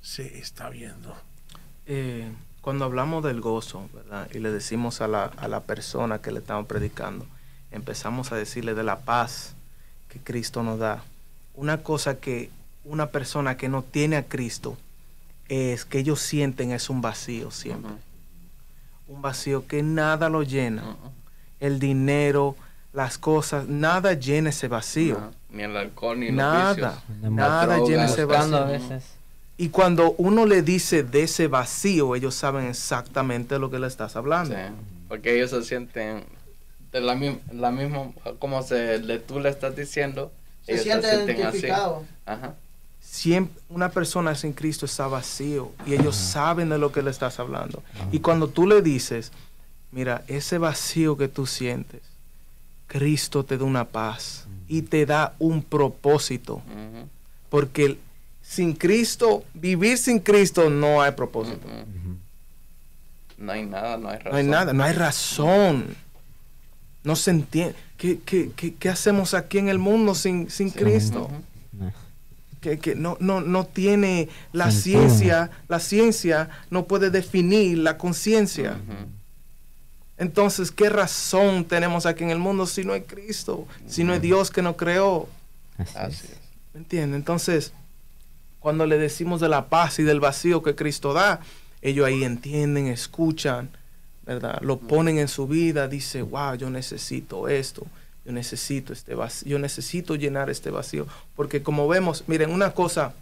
se 0.00 0.38
está 0.38 0.68
viendo. 0.68 1.14
Eh, 1.86 2.28
cuando 2.60 2.84
hablamos 2.84 3.22
del 3.22 3.40
gozo, 3.40 3.88
¿verdad? 3.92 4.28
Y 4.32 4.38
le 4.40 4.50
decimos 4.50 5.00
a 5.00 5.06
la, 5.06 5.24
a 5.24 5.46
la 5.46 5.60
persona 5.60 6.20
que 6.20 6.32
le 6.32 6.40
estamos 6.40 6.66
predicando, 6.66 7.24
empezamos 7.70 8.32
a 8.32 8.36
decirle 8.36 8.74
de 8.74 8.82
la 8.82 9.00
paz 9.00 9.54
que 10.08 10.18
Cristo 10.18 10.62
nos 10.62 10.78
da. 10.78 11.04
Una 11.54 11.82
cosa 11.82 12.18
que 12.18 12.50
una 12.84 13.06
persona 13.06 13.56
que 13.56 13.68
no 13.68 13.82
tiene 13.82 14.16
a 14.16 14.24
Cristo 14.24 14.76
es 15.48 15.84
que 15.84 15.98
ellos 15.98 16.20
sienten 16.20 16.72
es 16.72 16.88
un 16.90 17.00
vacío 17.02 17.50
siempre. 17.50 17.90
Ujú. 17.90 19.14
Un 19.16 19.22
vacío 19.22 19.66
que 19.66 19.82
nada 19.82 20.28
lo 20.28 20.42
llena. 20.42 20.82
Ujú. 20.90 21.10
El 21.60 21.78
dinero, 21.78 22.56
las 22.92 23.18
cosas, 23.18 23.68
nada 23.68 24.14
llena 24.14 24.50
ese 24.50 24.68
vacío. 24.68 25.32
Ni 25.50 25.62
el 25.62 25.76
alcohol, 25.76 26.18
ni 26.18 26.26
los 26.26 26.36
Nada, 26.36 26.72
vicios. 26.74 27.30
nada 27.32 27.66
drogas, 27.76 27.88
llena 27.88 28.04
ese 28.06 28.24
vacío. 28.24 28.66
veces. 28.66 29.04
Y 29.58 29.68
cuando 29.68 30.12
uno 30.18 30.46
le 30.46 30.62
dice 30.62 31.02
de 31.02 31.24
ese 31.24 31.46
vacío, 31.46 32.16
ellos 32.16 32.34
saben 32.34 32.66
exactamente 32.66 33.58
lo 33.58 33.70
que 33.70 33.78
le 33.78 33.86
estás 33.86 34.16
hablando. 34.16 34.54
Sí, 34.54 34.60
porque 35.08 35.36
ellos 35.36 35.50
se 35.50 35.62
sienten 35.62 36.24
de 36.90 37.00
la, 37.00 37.14
misma, 37.14 37.38
la 37.52 37.70
misma, 37.70 38.10
como 38.38 38.62
se, 38.62 38.98
le, 38.98 39.18
tú 39.18 39.38
le 39.40 39.50
estás 39.50 39.76
diciendo, 39.76 40.32
Se 40.64 40.78
siente 40.78 41.08
identificado. 41.08 42.04
Ajá. 42.26 42.54
Siempre 43.00 43.60
una 43.68 43.90
persona 43.90 44.34
sin 44.34 44.52
Cristo 44.52 44.86
está 44.86 45.06
vacío 45.06 45.72
y 45.86 45.94
ellos 45.94 46.16
saben 46.16 46.68
de 46.70 46.78
lo 46.78 46.92
que 46.92 47.02
le 47.02 47.10
estás 47.10 47.38
hablando. 47.40 47.82
Y 48.10 48.20
cuando 48.20 48.48
tú 48.48 48.66
le 48.66 48.80
dices, 48.80 49.32
mira, 49.90 50.24
ese 50.28 50.58
vacío 50.58 51.16
que 51.16 51.28
tú 51.28 51.46
sientes, 51.46 52.00
Cristo 52.86 53.44
te 53.44 53.58
da 53.58 53.64
una 53.64 53.84
paz 53.84 54.46
y 54.68 54.82
te 54.82 55.04
da 55.04 55.34
un 55.38 55.62
propósito. 55.62 56.62
Porque 57.50 57.98
sin 58.42 58.74
Cristo, 58.74 59.44
vivir 59.54 59.98
sin 59.98 60.18
Cristo 60.18 60.70
no 60.70 61.02
hay 61.02 61.12
propósito. 61.12 61.66
No 63.36 63.52
hay 63.52 63.66
nada, 63.66 63.96
no 63.96 64.08
hay 64.08 64.18
razón. 64.18 64.32
No 64.32 64.36
hay 64.38 64.46
nada, 64.46 64.72
no 64.72 64.84
hay 64.84 64.92
razón. 64.92 65.96
No 67.02 67.16
se 67.16 67.30
entiende. 67.32 67.74
¿Qué, 68.02 68.18
qué, 68.24 68.50
qué- 68.56 68.74
qué 68.74 68.88
hacemos 68.88 69.32
aquí 69.32 69.58
en 69.58 69.68
el 69.68 69.78
mundo 69.78 70.16
sin, 70.16 70.50
sin 70.50 70.70
Cristo? 70.70 71.30
No. 71.72 71.92
Que, 72.60 72.78
que 72.80 72.96
no, 72.96 73.16
no, 73.20 73.40
no 73.40 73.64
tiene 73.64 74.28
la 74.52 74.72
Sentido. 74.72 75.08
ciencia, 75.08 75.50
la 75.68 75.78
ciencia 75.78 76.48
no 76.68 76.84
puede 76.86 77.10
definir 77.10 77.78
la 77.78 77.98
conciencia. 77.98 78.76
Entonces, 80.18 80.70
¿qué 80.70 80.88
razón 80.88 81.64
tenemos 81.64 82.06
aquí 82.06 82.22
en 82.24 82.30
el 82.30 82.38
mundo 82.38 82.66
si 82.66 82.84
no 82.84 82.92
hay 82.92 83.02
Cristo? 83.02 83.66
Si 83.86 84.04
no 84.04 84.12
hay 84.12 84.18
Dios 84.20 84.50
que 84.50 84.62
nos 84.62 84.76
creó. 84.76 85.28
Así 85.78 86.26
es. 86.26 86.36
¿Me 86.74 86.80
entiendes? 86.80 87.18
Entonces, 87.18 87.72
cuando 88.60 88.86
le 88.86 88.98
decimos 88.98 89.40
de 89.40 89.48
la 89.48 89.66
paz 89.68 89.98
y 89.98 90.02
del 90.02 90.20
vacío 90.20 90.62
que 90.62 90.74
Cristo 90.74 91.12
da, 91.12 91.40
ellos 91.82 92.06
ahí 92.06 92.22
entienden, 92.24 92.86
escuchan, 92.86 93.70
¿verdad? 94.24 94.60
Lo 94.62 94.78
ponen 94.78 95.18
en 95.18 95.28
su 95.28 95.46
vida, 95.46 95.88
dice, 95.88 96.22
wow, 96.22 96.54
yo 96.54 96.70
necesito 96.70 97.48
esto, 97.48 97.86
yo 98.24 98.32
necesito 98.32 98.92
este 98.92 99.14
vacío, 99.14 99.48
yo 99.50 99.58
necesito 99.58 100.14
llenar 100.14 100.48
este 100.50 100.70
vacío. 100.70 101.06
Porque 101.34 101.62
como 101.62 101.88
vemos, 101.88 102.24
miren, 102.28 102.50
una 102.50 102.72
cosa, 102.72 103.14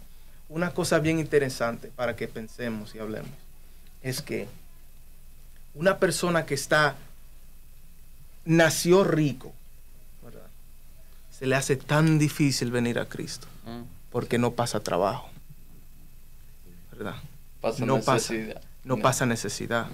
una 0.49 0.71
cosa 0.71 0.99
bien 0.99 1.19
interesante 1.19 1.91
para 1.95 2.15
que 2.15 2.27
pensemos 2.27 2.93
y 2.95 2.99
hablemos, 2.99 3.31
es 4.03 4.21
que 4.21 4.47
una 5.73 5.97
persona 5.97 6.45
que 6.45 6.53
está, 6.53 6.95
nació 8.45 9.03
rico, 9.03 9.53
¿verdad? 10.23 10.47
Se 11.31 11.47
le 11.47 11.55
hace 11.55 11.75
tan 11.77 12.19
difícil 12.19 12.71
venir 12.71 12.99
a 12.99 13.05
Cristo 13.05 13.47
Ujú. 13.65 13.85
porque 14.11 14.37
no 14.37 14.51
pasa 14.51 14.81
trabajo. 14.81 15.29
¿Verdad? 16.91 17.15
Pasa 17.61 17.85
No 17.85 17.99
pasa. 18.01 18.33
necesidad. 18.33 18.61
No 18.83 18.97
pasa 18.97 19.25
necesidad. 19.25 19.87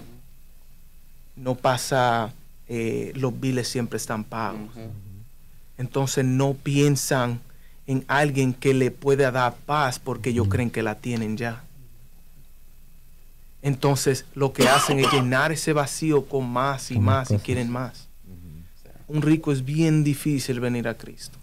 No 1.37 1.55
pasa, 1.55 2.33
eh, 2.67 3.11
los 3.15 3.39
biles 3.39 3.67
siempre 3.67 3.97
están 3.97 4.23
pagos. 4.23 4.69
Entonces 5.77 6.25
no 6.25 6.53
piensan 6.53 7.39
en 7.85 8.03
alguien 8.07 8.53
que 8.53 8.73
le 8.73 8.91
pueda 8.91 9.31
dar 9.31 9.55
paz 9.65 9.99
porque 9.99 10.31
ellos 10.31 10.47
creen 10.49 10.69
que 10.69 10.83
la 10.83 10.95
tienen 10.95 11.37
ya. 11.37 11.63
Entonces 13.61 14.25
lo 14.35 14.53
que 14.53 14.67
hacen 14.67 14.99
es 14.99 15.11
llenar 15.11 15.51
ese 15.51 15.73
vacío 15.73 16.25
con 16.25 16.49
más 16.49 16.91
y 16.91 16.95
Con 16.95 17.03
más 17.05 17.31
y 17.31 17.37
quieren 17.37 17.69
más. 17.71 18.07
Un 19.07 19.21
rico 19.21 19.51
es 19.51 19.63
bien 19.63 20.03
difícil 20.03 20.59
venir 20.59 20.87
a 20.87 20.95
Cristo. 20.97 21.37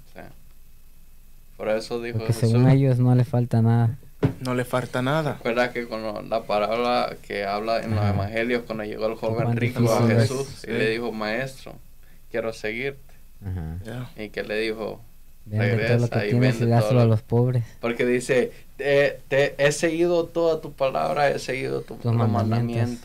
Por 1.57 1.69
eso 1.69 2.03
dijo 2.03 2.19
Porque 2.19 2.33
Jesús. 2.33 2.51
según 2.51 2.69
ellos 2.69 2.99
no 2.99 3.15
le 3.15 3.25
falta 3.25 3.63
nada. 3.63 3.97
No 4.41 4.55
le 4.55 4.65
falta 4.65 5.01
nada. 5.03 5.35
Recuerda 5.35 5.73
que 5.73 5.87
con 5.89 6.29
la 6.29 6.43
parábola 6.45 7.17
que 7.27 7.45
habla 7.45 7.83
en 7.83 7.95
los 7.95 8.05
evangelios, 8.05 8.63
cuando 8.65 8.85
llegó 8.85 9.07
el 9.07 9.15
joven 9.17 9.57
rico 9.57 9.91
a. 9.93 10.07
Jesús 10.07 10.65
y 10.67 10.71
le 10.71 10.91
dijo, 10.91 11.13
maestro, 11.13 11.75
quiero 12.31 12.53
seguirte. 12.53 13.01
Ajá. 13.45 14.11
Y 14.17 14.29
que 14.31 14.43
le 14.43 14.59
dijo, 14.61 15.01
Vende 15.47 15.67
todo 15.69 15.77
lo 15.77 16.07
Regresa 16.07 16.21
que 16.21 16.27
y 16.27 16.31
y 16.31 16.39
vende 16.39 16.67
dáselo 16.67 16.91
todo. 16.93 17.01
a 17.03 17.07
los 17.07 17.21
pobres. 17.23 17.65
porque 17.81 18.07
dice, 18.07 18.53
te, 18.79 19.21
te- 19.29 19.55
he 19.59 19.73
seguido 19.73 20.25
toda 20.25 20.61
tu 20.63 20.73
palabra, 20.73 21.29
he 21.31 21.39
seguido 21.39 21.83
tu, 21.83 21.97
Tus 21.97 22.05
los 22.07 22.15
mandamientos. 22.15 22.49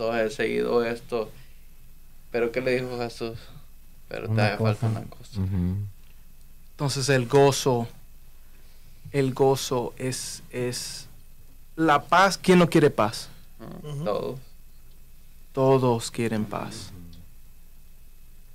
mandamientos, 0.08 0.16
he 0.16 0.30
seguido 0.30 0.84
esto. 0.84 1.30
Pero 2.30 2.50
¿qué 2.50 2.60
le 2.62 2.80
dijo 2.80 2.96
Jesús? 2.98 3.38
Pero 4.08 4.24
te 4.26 4.32
Una 4.32 4.46
hace 4.54 4.56
falta 4.62 4.86
una 4.86 5.02
cosa. 5.02 5.38
Ujú. 5.40 5.76
Entonces 6.72 7.08
el 7.10 7.26
gozo, 7.26 7.86
el 9.12 9.34
gozo 9.34 9.92
es, 9.98 10.42
es 10.50 11.08
la 11.80 12.02
paz. 12.02 12.38
¿Quién 12.38 12.58
no 12.58 12.68
quiere 12.68 12.90
paz? 12.90 13.28
Todos. 14.04 14.38
Todos 15.52 16.10
quieren 16.10 16.44
paz. 16.44 16.92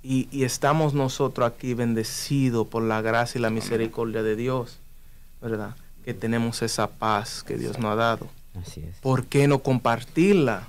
Y, 0.02 0.28
y 0.30 0.44
estamos 0.44 0.94
nosotros 0.94 1.50
aquí 1.50 1.74
bendecidos 1.74 2.66
por 2.68 2.82
la 2.82 3.02
gracia 3.02 3.38
y 3.38 3.42
la 3.42 3.50
misericordia 3.50 4.22
de 4.22 4.36
Dios, 4.36 4.78
¿verdad? 5.42 5.74
Que 6.04 6.14
tenemos 6.14 6.62
esa 6.62 6.86
paz 6.88 7.42
que 7.42 7.58
Dios 7.58 7.78
nos 7.78 7.92
ha 7.92 7.96
dado. 7.96 8.28
Así 8.60 8.80
es. 8.80 8.96
¿Por 9.00 9.26
qué 9.26 9.48
no 9.48 9.58
compartirla? 9.58 10.68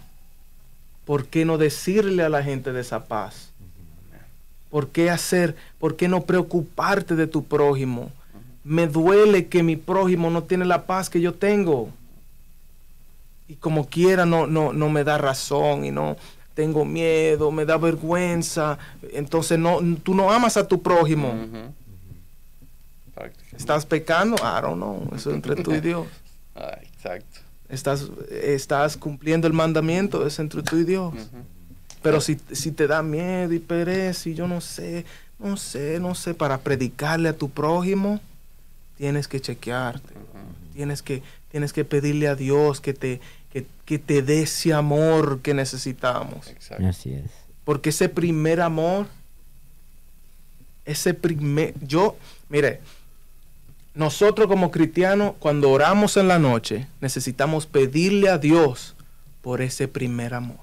¿Por 1.06 1.28
qué 1.28 1.46
no 1.46 1.58
decirle 1.58 2.24
a 2.24 2.30
la 2.30 2.44
gente 2.44 2.74
de 2.74 2.82
esa 2.82 3.06
paz? 3.06 3.52
¿Por 4.72 4.90
qué 4.90 5.10
hacer? 5.10 5.56
¿Por 5.80 5.96
qué 5.96 6.08
no 6.08 6.24
preocuparte 6.24 7.16
de 7.16 7.28
tu 7.28 7.46
prójimo? 7.46 8.12
Me 8.64 8.88
duele 8.88 9.48
que 9.48 9.64
mi 9.64 9.78
prójimo 9.78 10.30
no 10.30 10.44
tiene 10.44 10.66
la 10.66 10.86
paz 10.86 11.10
que 11.10 11.22
yo 11.22 11.34
tengo. 11.34 11.92
Y 13.48 13.56
como 13.56 13.88
quiera 13.88 14.26
no, 14.26 14.48
no, 14.48 14.74
no 14.74 14.90
me 14.90 15.03
da 15.03 15.18
razón 15.18 15.86
y 15.86 15.91
no 15.91 16.18
tengo 16.53 16.86
miedo, 16.86 17.52
me 17.52 17.65
da 17.65 17.78
vergüenza. 17.78 18.78
Entonces 19.14 19.60
no, 19.60 19.80
tú 20.03 20.15
no 20.15 20.32
amas 20.32 20.57
a 20.57 20.68
tu 20.68 20.82
prójimo. 20.82 21.34
¿Estás 23.56 23.86
pecando? 23.86 24.36
I 24.38 24.61
don't 24.61 24.78
know. 24.78 25.07
Eso 25.15 25.30
es 25.30 25.36
entre 25.36 25.56
tú 25.56 25.74
y 25.74 25.82
Dios. 25.82 26.07
Ah, 26.60 26.76
exacto. 26.82 27.41
Estás, 27.69 28.07
estás 28.32 28.98
cumpliendo 28.98 29.45
el 29.45 29.53
mandamiento, 29.53 30.26
es 30.26 30.40
entre 30.40 30.64
tú 30.64 30.78
y 30.78 30.86
Dios. 30.86 31.14
Pero 32.02 32.19
si, 32.19 32.40
si 32.52 32.72
te 32.72 32.88
da 32.88 33.03
miedo 33.03 33.53
y 33.53 33.60
pereza 33.60 34.28
y 34.30 34.34
yo 34.34 34.48
no 34.48 34.60
sé, 34.60 35.06
no 35.38 35.56
sé, 35.56 35.99
no 35.99 36.15
sé, 36.15 36.34
para 36.34 36.57
predicarle 36.57 37.30
a 37.30 37.38
tu 37.38 37.52
prójimo, 37.52 38.19
tienes 38.98 39.28
que 39.28 39.40
chequearte. 39.40 40.15
Tienes 40.74 41.03
que, 41.03 41.22
tienes 41.52 41.74
que 41.74 41.86
pedirle 41.86 42.28
a 42.28 42.34
Dios 42.34 42.82
que 42.82 42.95
te, 42.95 43.22
que, 43.64 43.68
que 43.86 44.00
te 44.00 44.22
dé 44.22 44.44
ese 44.44 44.74
amor 44.74 45.40
que 45.42 45.54
necesitamos. 45.54 46.48
Exacto. 46.48 46.88
Así 46.88 47.14
es. 47.14 47.32
Porque 47.64 47.90
ese 47.90 48.10
primer 48.10 48.62
amor, 48.62 49.08
ese 50.86 51.14
primer, 51.14 51.74
yo, 51.86 52.16
mire, 52.50 52.80
nosotros 53.94 54.48
como 54.48 54.72
cristianos, 54.72 55.34
cuando 55.40 55.72
oramos 55.72 56.18
en 56.18 56.28
la 56.28 56.40
noche, 56.40 56.88
necesitamos 57.02 57.66
pedirle 57.66 58.30
a 58.30 58.38
Dios 58.38 58.96
por 59.42 59.62
ese 59.62 59.88
primer 59.88 60.34
amor. 60.34 60.60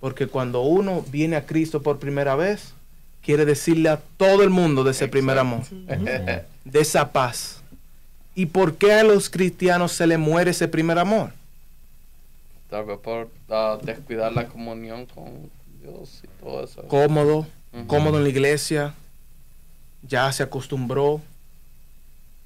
Porque 0.00 0.26
cuando 0.26 0.60
uno 0.60 1.02
viene 1.10 1.36
a 1.36 1.46
Cristo 1.46 1.82
por 1.82 1.98
primera 1.98 2.36
vez, 2.36 2.74
quiere 3.22 3.44
decirle 3.44 3.88
a 3.88 4.00
todo 4.16 4.42
el 4.42 4.50
mundo 4.50 4.84
de 4.84 4.90
ese 4.90 5.08
primer 5.08 5.38
amor, 5.38 5.62
de 6.64 6.80
esa 6.80 7.10
paz. 7.10 7.62
¿Y 8.36 8.46
por 8.46 8.76
qué 8.76 8.92
a 8.92 9.02
los 9.02 9.30
cristianos 9.30 9.92
se 9.92 10.06
le 10.06 10.18
muere 10.18 10.50
ese 10.50 10.68
primer 10.68 10.98
amor? 10.98 11.32
Tal 12.68 12.84
vez 12.84 12.98
por 12.98 13.30
ah, 13.48 13.78
descuidar 13.82 14.32
la 14.34 14.46
comunión 14.46 15.06
con 15.06 15.50
Dios 15.80 16.20
y 16.22 16.42
todo 16.42 16.62
eso. 16.62 16.86
Cómodo, 16.86 17.46
cómodo 17.86 18.18
en 18.18 18.24
la 18.24 18.28
iglesia, 18.28 18.94
ya 20.02 20.30
se 20.32 20.42
acostumbró, 20.42 21.22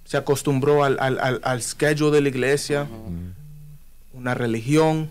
se 0.05 0.17
acostumbró 0.17 0.85
al, 0.85 0.97
al, 1.01 1.19
al, 1.19 1.41
al 1.43 1.61
schedule 1.61 2.13
de 2.13 2.21
la 2.21 2.29
iglesia, 2.29 2.87
una 4.13 4.35
religión, 4.35 5.11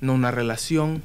no 0.00 0.14
una 0.14 0.30
relación. 0.30 1.02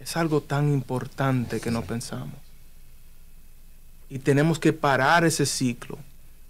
Es 0.00 0.16
algo 0.16 0.40
tan 0.40 0.72
importante 0.72 1.60
que 1.60 1.70
no 1.70 1.82
pensamos. 1.82 2.34
Y 4.14 4.18
tenemos 4.18 4.58
que 4.58 4.72
parar 4.74 5.24
ese 5.24 5.46
ciclo 5.46 5.98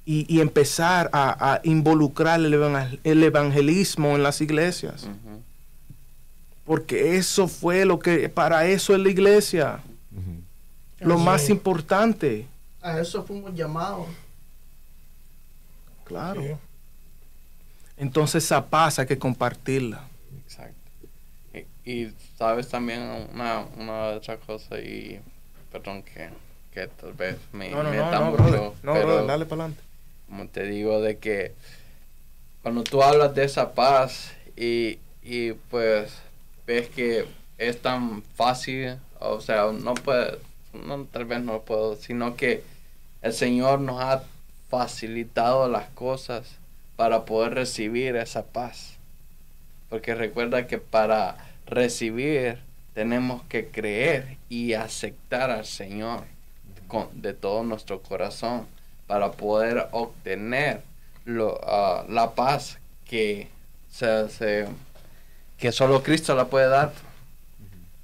y, 0.04 0.26
y 0.34 0.40
empezar 0.40 1.08
a, 1.12 1.52
a 1.52 1.60
involucrar 1.62 2.40
el, 2.40 2.52
evangel- 2.52 2.98
el 3.04 3.22
evangelismo 3.22 4.16
en 4.16 4.22
las 4.24 4.40
iglesias. 4.40 5.06
Porque 6.64 7.16
eso 7.16 7.46
fue 7.46 7.84
lo 7.84 7.98
que, 8.00 8.28
para 8.28 8.66
eso 8.66 8.94
es 8.94 9.00
la 9.00 9.08
iglesia, 9.10 9.80
lo 10.98 11.18
más 11.18 11.48
importante. 11.50 12.46
A 12.80 12.98
eso 12.98 13.22
fuimos 13.22 13.54
llamados. 13.54 14.08
Claro. 16.04 16.42
Sí. 16.42 16.48
Entonces 17.96 18.44
esa 18.44 18.66
paz 18.66 18.98
hay 18.98 19.06
que 19.06 19.18
compartirla. 19.18 20.02
Exacto. 20.44 20.74
Y, 21.84 21.90
y 21.92 22.12
sabes 22.36 22.68
también 22.68 23.02
una, 23.32 23.60
una 23.76 24.02
otra 24.16 24.36
cosa 24.36 24.80
y 24.80 25.20
perdón 25.70 26.02
que, 26.02 26.30
que 26.72 26.86
tal 26.86 27.12
vez 27.12 27.36
me 27.52 27.70
No, 27.70 27.82
no, 27.82 27.90
meta 27.90 28.18
no, 28.18 28.30
mucho, 28.30 28.42
brother. 28.42 28.60
No, 28.82 28.92
pero 28.94 29.06
brother, 29.06 29.26
dale 29.26 29.46
para 29.46 29.64
adelante. 29.64 29.82
como 30.28 30.46
te 30.48 30.64
digo 30.64 31.00
de 31.00 31.18
que 31.18 31.52
cuando 32.62 32.82
tú 32.84 33.02
hablas 33.02 33.34
de 33.34 33.44
esa 33.44 33.72
paz 33.72 34.32
y, 34.56 34.98
y 35.22 35.52
pues 35.52 36.14
ves 36.66 36.88
que 36.88 37.26
es 37.58 37.80
tan 37.80 38.22
fácil, 38.22 38.96
o 39.20 39.40
sea, 39.40 39.70
no 39.72 39.94
puede, 39.94 40.38
no, 40.72 41.04
tal 41.04 41.24
vez 41.24 41.40
no 41.40 41.60
puedo, 41.62 41.96
sino 41.96 42.36
que 42.36 42.62
el 43.20 43.32
Señor 43.32 43.80
nos 43.80 44.00
ha 44.00 44.24
facilitado 44.68 45.68
las 45.68 45.88
cosas 45.90 46.56
para 46.96 47.24
poder 47.24 47.54
recibir 47.54 48.16
esa 48.16 48.44
paz. 48.44 48.96
Porque 49.90 50.14
recuerda 50.14 50.66
que 50.66 50.78
para 50.78 51.36
recibir 51.66 52.58
tenemos 52.94 53.42
que 53.44 53.68
creer 53.68 54.38
y 54.48 54.72
aceptar 54.72 55.50
al 55.50 55.66
Señor 55.66 56.31
con, 56.92 57.08
de 57.22 57.34
todo 57.34 57.64
nuestro 57.64 58.02
corazón 58.02 58.66
para 59.08 59.32
poder 59.32 59.88
obtener 59.92 60.82
lo, 61.24 61.58
ah, 61.64 62.04
la 62.08 62.26
paz 62.34 62.78
que, 63.06 63.48
se, 63.90 64.28
se- 64.30 64.68
que 65.58 65.72
solo 65.72 66.02
Cristo 66.02 66.34
la 66.36 66.46
puede 66.46 66.68
dar. 66.68 66.92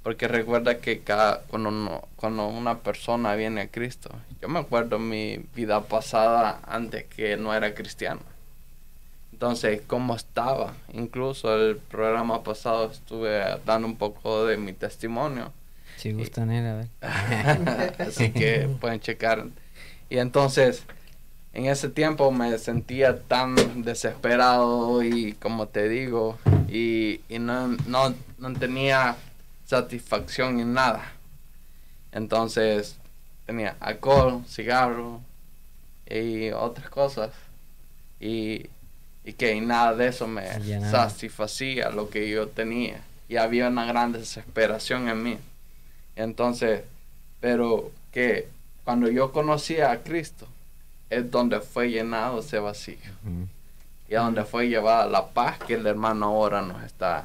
Porque 0.03 0.27
recuerda 0.27 0.79
que 0.79 1.01
cada, 1.03 1.41
cuando, 1.43 1.69
uno- 1.69 2.07
cuando 2.15 2.47
una 2.47 2.79
persona 2.79 3.35
viene 3.35 3.61
a 3.61 3.67
Cristo, 3.71 4.09
yo 4.41 4.47
me 4.49 4.59
acuerdo 4.59 4.97
mi 4.99 5.37
vida 5.55 5.81
pasada 5.81 6.61
antes 6.67 7.05
que 7.05 7.37
no 7.37 7.53
era 7.53 7.73
cristiano. 7.75 8.21
Entonces, 9.31 9.81
¿cómo 9.87 10.15
estaba? 10.15 10.73
Incluso 10.93 11.55
el 11.55 11.77
programa 11.77 12.43
pasado 12.43 12.91
estuve 12.91 13.43
dando 13.65 13.87
un 13.87 13.95
poco 13.97 14.45
de 14.45 14.57
mi 14.57 14.73
testimonio. 14.73 15.51
Si 15.99 16.13
gustan 16.13 16.49
ir 16.53 16.65
a 16.65 16.75
ver. 16.75 16.87
Así 17.99 18.31
que 18.31 18.69
pueden 18.79 19.01
checar. 19.01 19.45
Y 20.09 20.17
entonces, 20.17 20.83
en 21.53 21.65
ese 21.65 21.89
tiempo 21.89 22.31
me 22.31 22.57
sentía 22.57 23.19
tan 23.19 23.83
desesperado 23.83 25.03
y 25.03 25.33
como 25.33 25.67
te 25.67 25.89
digo, 25.89 26.37
y, 26.69 27.19
y 27.27 27.39
no, 27.39 27.67
no, 27.85 28.15
no 28.37 28.53
tenía 28.53 29.17
satisfacción 29.65 30.61
en 30.61 30.73
nada. 30.73 31.11
Entonces, 32.13 32.95
tenía 33.45 33.75
alcohol, 33.81 34.43
cigarro 34.47 35.19
y 36.09 36.51
otras 36.51 36.89
cosas. 36.89 37.31
Y, 38.21 38.67
y 39.25 39.33
que 39.33 39.53
y 39.53 39.59
nada 39.59 39.95
de 39.95 40.07
eso 40.07 40.27
me 40.27 40.47
satisfacía 40.89 41.89
lo 41.89 42.09
que 42.09 42.29
yo 42.29 42.47
tenía. 42.47 43.01
Y 43.27 43.35
había 43.35 43.67
una 43.67 43.85
gran 43.85 44.13
desesperación 44.13 45.09
en 45.09 45.23
mí. 45.23 45.37
Entonces, 46.19 46.83
pero 47.39 47.91
que 48.11 48.49
cuando 48.83 49.09
yo 49.09 49.31
conocí 49.31 49.79
a 49.79 50.03
Cristo, 50.03 50.47
es 51.09 51.31
donde 51.31 51.61
fue 51.61 51.89
llenado 51.89 52.41
ese 52.41 52.59
vacío. 52.59 52.97
Y 54.09 54.15
a 54.15 54.21
donde 54.21 54.43
fue 54.43 54.67
llevada 54.67 55.05
la 55.05 55.29
paz 55.29 55.59
que 55.59 55.75
el 55.75 55.87
hermano 55.87 56.25
ahora 56.25 56.61
nos 56.61 56.83
está. 56.83 57.23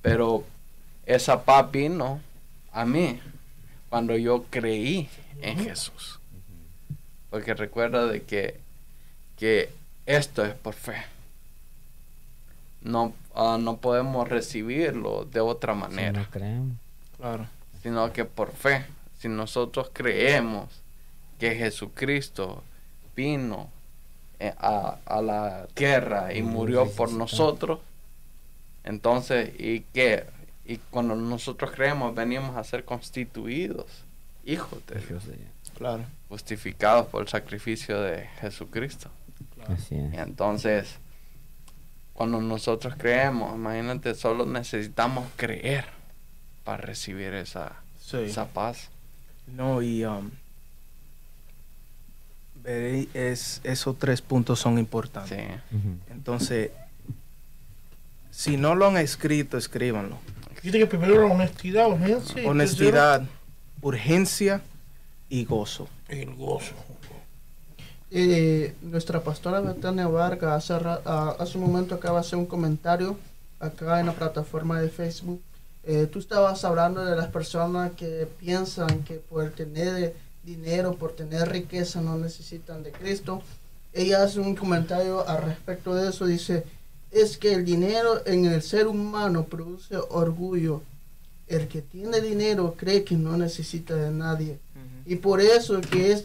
Pero 0.00 0.44
esa 1.04 1.44
paz 1.44 1.70
vino 1.70 2.20
a 2.72 2.86
mí 2.86 3.20
cuando 3.90 4.16
yo 4.16 4.44
creí 4.48 5.10
en 5.42 5.58
Jesús. 5.58 6.20
Porque 7.28 7.52
recuerda 7.52 8.06
de 8.06 8.22
que, 8.22 8.58
que 9.36 9.68
esto 10.06 10.42
es 10.42 10.54
por 10.54 10.72
fe. 10.72 11.02
No, 12.80 13.12
ah, 13.34 13.58
no 13.60 13.76
podemos 13.76 14.26
recibirlo 14.26 15.26
de 15.26 15.40
otra 15.40 15.74
Si 15.74 15.80
manera 15.80 16.20
no 16.22 16.30
creemos. 16.30 16.78
Claro. 17.18 17.59
Sino 17.82 18.12
que 18.12 18.24
por 18.24 18.52
fe. 18.52 18.84
Si 19.18 19.28
nosotros 19.28 19.90
creemos 19.92 20.68
que 21.38 21.54
Jesucristo 21.54 22.62
vino 23.14 23.70
eh, 24.38 24.54
a, 24.58 24.98
a 25.04 25.20
la 25.22 25.66
tierra 25.74 26.32
y 26.34 26.42
murió 26.42 26.90
por 26.90 27.12
nosotros, 27.12 27.80
entonces, 28.84 29.52
¿y 29.58 29.80
qué? 29.92 30.24
Y 30.64 30.78
cuando 30.90 31.14
nosotros 31.14 31.70
creemos, 31.72 32.14
venimos 32.14 32.56
a 32.56 32.64
ser 32.64 32.84
constituidos 32.84 34.04
hijos 34.44 34.84
de 34.86 35.00
Dios. 35.00 35.24
Claro. 35.76 36.04
justificados 36.28 37.06
por 37.06 37.22
el 37.22 37.28
sacrificio 37.28 38.00
de 38.02 38.26
Jesucristo. 38.40 39.08
Así 39.66 39.94
es. 39.94 40.12
Y 40.12 40.16
entonces, 40.18 40.98
cuando 42.12 42.40
nosotros 42.40 42.94
creemos, 42.98 43.54
imagínate, 43.54 44.14
solo 44.14 44.44
necesitamos 44.44 45.26
creer 45.36 45.86
para 46.70 46.82
recibir 46.82 47.34
esa, 47.34 47.72
Sí. 48.00 48.18
esa 48.18 48.46
paz. 48.46 48.90
No, 49.48 49.82
y 49.82 50.04
um, 50.04 50.30
es, 52.64 53.60
esos 53.64 53.98
tres 53.98 54.22
puntos 54.22 54.60
son 54.60 54.78
importantes. 54.78 55.36
Sí. 55.36 55.78
Entonces, 56.12 56.70
si 58.30 58.56
no 58.56 58.76
lo 58.76 58.86
han 58.86 58.98
escrito, 58.98 59.58
escríbanlo. 59.58 60.16
Dice 60.62 60.78
que 60.78 60.86
primero 60.86 61.26
la 61.26 61.34
honestidad, 61.34 61.88
urgencia. 61.88 62.40
y 62.40 62.46
Honestidad, 62.46 63.22
urgencia 63.82 64.60
y 65.28 65.44
gozo. 65.46 65.88
El 66.06 66.36
gozo. 66.36 66.74
Eh, 68.12 68.76
nuestra 68.82 69.20
pastora 69.24 69.58
Betania 69.58 70.06
Vargas 70.06 70.70
hace, 70.70 70.84
ah, 71.04 71.34
hace 71.36 71.58
un 71.58 71.64
momento 71.64 71.96
acaba 71.96 72.20
de 72.20 72.26
hacer 72.26 72.38
un 72.38 72.46
comentario 72.46 73.18
acá 73.58 73.98
en 73.98 74.06
la 74.06 74.12
plataforma 74.12 74.80
de 74.80 74.88
Facebook. 74.88 75.42
Eh, 75.84 76.08
tú 76.10 76.18
estabas 76.18 76.64
hablando 76.64 77.04
de 77.04 77.16
las 77.16 77.28
personas 77.28 77.92
que 77.92 78.28
piensan 78.38 79.02
que 79.04 79.14
por 79.14 79.50
tener 79.50 80.14
dinero, 80.44 80.94
por 80.94 81.12
tener 81.12 81.48
riqueza, 81.48 82.00
no 82.00 82.18
necesitan 82.18 82.82
de 82.82 82.92
Cristo. 82.92 83.42
Ella 83.92 84.22
hace 84.22 84.40
un 84.40 84.54
comentario 84.54 85.26
al 85.26 85.42
respecto 85.42 85.94
de 85.94 86.10
eso. 86.10 86.26
Dice, 86.26 86.64
es 87.10 87.38
que 87.38 87.54
el 87.54 87.64
dinero 87.64 88.22
en 88.26 88.46
el 88.46 88.62
ser 88.62 88.86
humano 88.86 89.44
produce 89.44 89.96
orgullo. 89.96 90.82
El 91.48 91.66
que 91.66 91.82
tiene 91.82 92.20
dinero 92.20 92.74
cree 92.76 93.02
que 93.02 93.16
no 93.16 93.36
necesita 93.36 93.96
de 93.96 94.10
nadie. 94.10 94.58
Y 95.06 95.16
por 95.16 95.40
eso 95.40 95.80
que 95.80 96.12
es, 96.12 96.24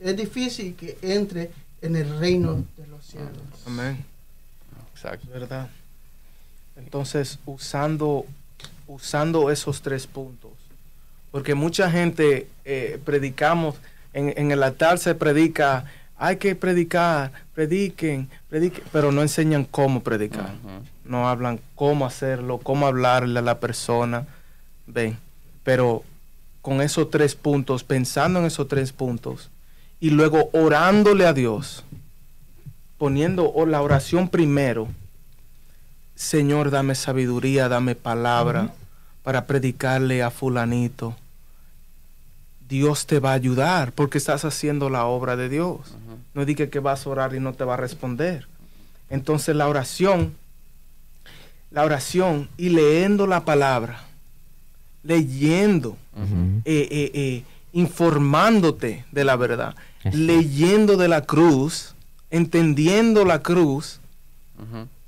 es 0.00 0.16
difícil 0.16 0.76
que 0.76 0.96
entre 1.02 1.50
en 1.80 1.96
el 1.96 2.18
reino 2.18 2.64
de 2.76 2.86
los 2.86 3.04
cielos. 3.04 3.32
Amén. 3.66 4.04
Exacto. 4.94 5.26
¿verdad? 5.32 5.68
Entonces, 6.76 7.38
usando, 7.44 8.24
usando 8.92 9.50
esos 9.50 9.80
tres 9.80 10.06
puntos, 10.06 10.50
porque 11.30 11.54
mucha 11.54 11.90
gente 11.90 12.48
eh, 12.64 13.00
predicamos, 13.04 13.76
en, 14.12 14.34
en 14.36 14.50
el 14.50 14.62
altar 14.62 14.98
se 14.98 15.14
predica, 15.14 15.86
hay 16.18 16.36
que 16.36 16.54
predicar, 16.54 17.32
prediquen, 17.54 18.28
prediquen, 18.50 18.84
pero 18.92 19.10
no 19.10 19.22
enseñan 19.22 19.64
cómo 19.64 20.02
predicar, 20.02 20.52
no 21.04 21.28
hablan 21.28 21.58
cómo 21.74 22.04
hacerlo, 22.04 22.58
cómo 22.58 22.86
hablarle 22.86 23.38
a 23.38 23.42
la 23.42 23.60
persona, 23.60 24.26
ven, 24.86 25.16
pero 25.64 26.04
con 26.60 26.82
esos 26.82 27.10
tres 27.10 27.34
puntos, 27.34 27.82
pensando 27.82 28.40
en 28.40 28.44
esos 28.44 28.68
tres 28.68 28.92
puntos, 28.92 29.48
y 30.00 30.10
luego 30.10 30.50
orándole 30.52 31.26
a 31.26 31.32
Dios, 31.32 31.82
poniendo 32.98 33.52
la 33.66 33.80
oración 33.80 34.28
primero, 34.28 34.88
Señor, 36.14 36.70
dame 36.70 36.94
sabiduría, 36.94 37.68
dame 37.70 37.94
palabra 37.94 38.72
para 39.22 39.46
predicarle 39.46 40.22
a 40.22 40.30
fulanito. 40.30 41.16
Dios 42.68 43.06
te 43.06 43.20
va 43.20 43.30
a 43.32 43.34
ayudar 43.34 43.92
porque 43.92 44.18
estás 44.18 44.44
haciendo 44.44 44.88
la 44.88 45.04
obra 45.04 45.36
de 45.36 45.48
Dios. 45.48 45.80
No 46.34 46.44
diga 46.44 46.68
que 46.68 46.78
vas 46.78 47.06
a 47.06 47.10
orar 47.10 47.34
y 47.34 47.40
no 47.40 47.52
te 47.52 47.64
va 47.64 47.74
a 47.74 47.76
responder. 47.76 48.46
Entonces 49.10 49.54
la 49.54 49.68
oración, 49.68 50.34
la 51.70 51.84
oración 51.84 52.48
y 52.56 52.70
leyendo 52.70 53.26
la 53.26 53.44
palabra, 53.44 54.04
leyendo, 55.02 55.98
eh, 56.64 56.88
eh, 56.90 57.10
eh, 57.12 57.44
informándote 57.74 59.04
de 59.12 59.24
la 59.24 59.36
verdad, 59.36 59.74
leyendo 60.12 60.96
de 60.96 61.08
la 61.08 61.22
cruz, 61.22 61.94
entendiendo 62.30 63.24
la 63.24 63.42
cruz. 63.42 64.00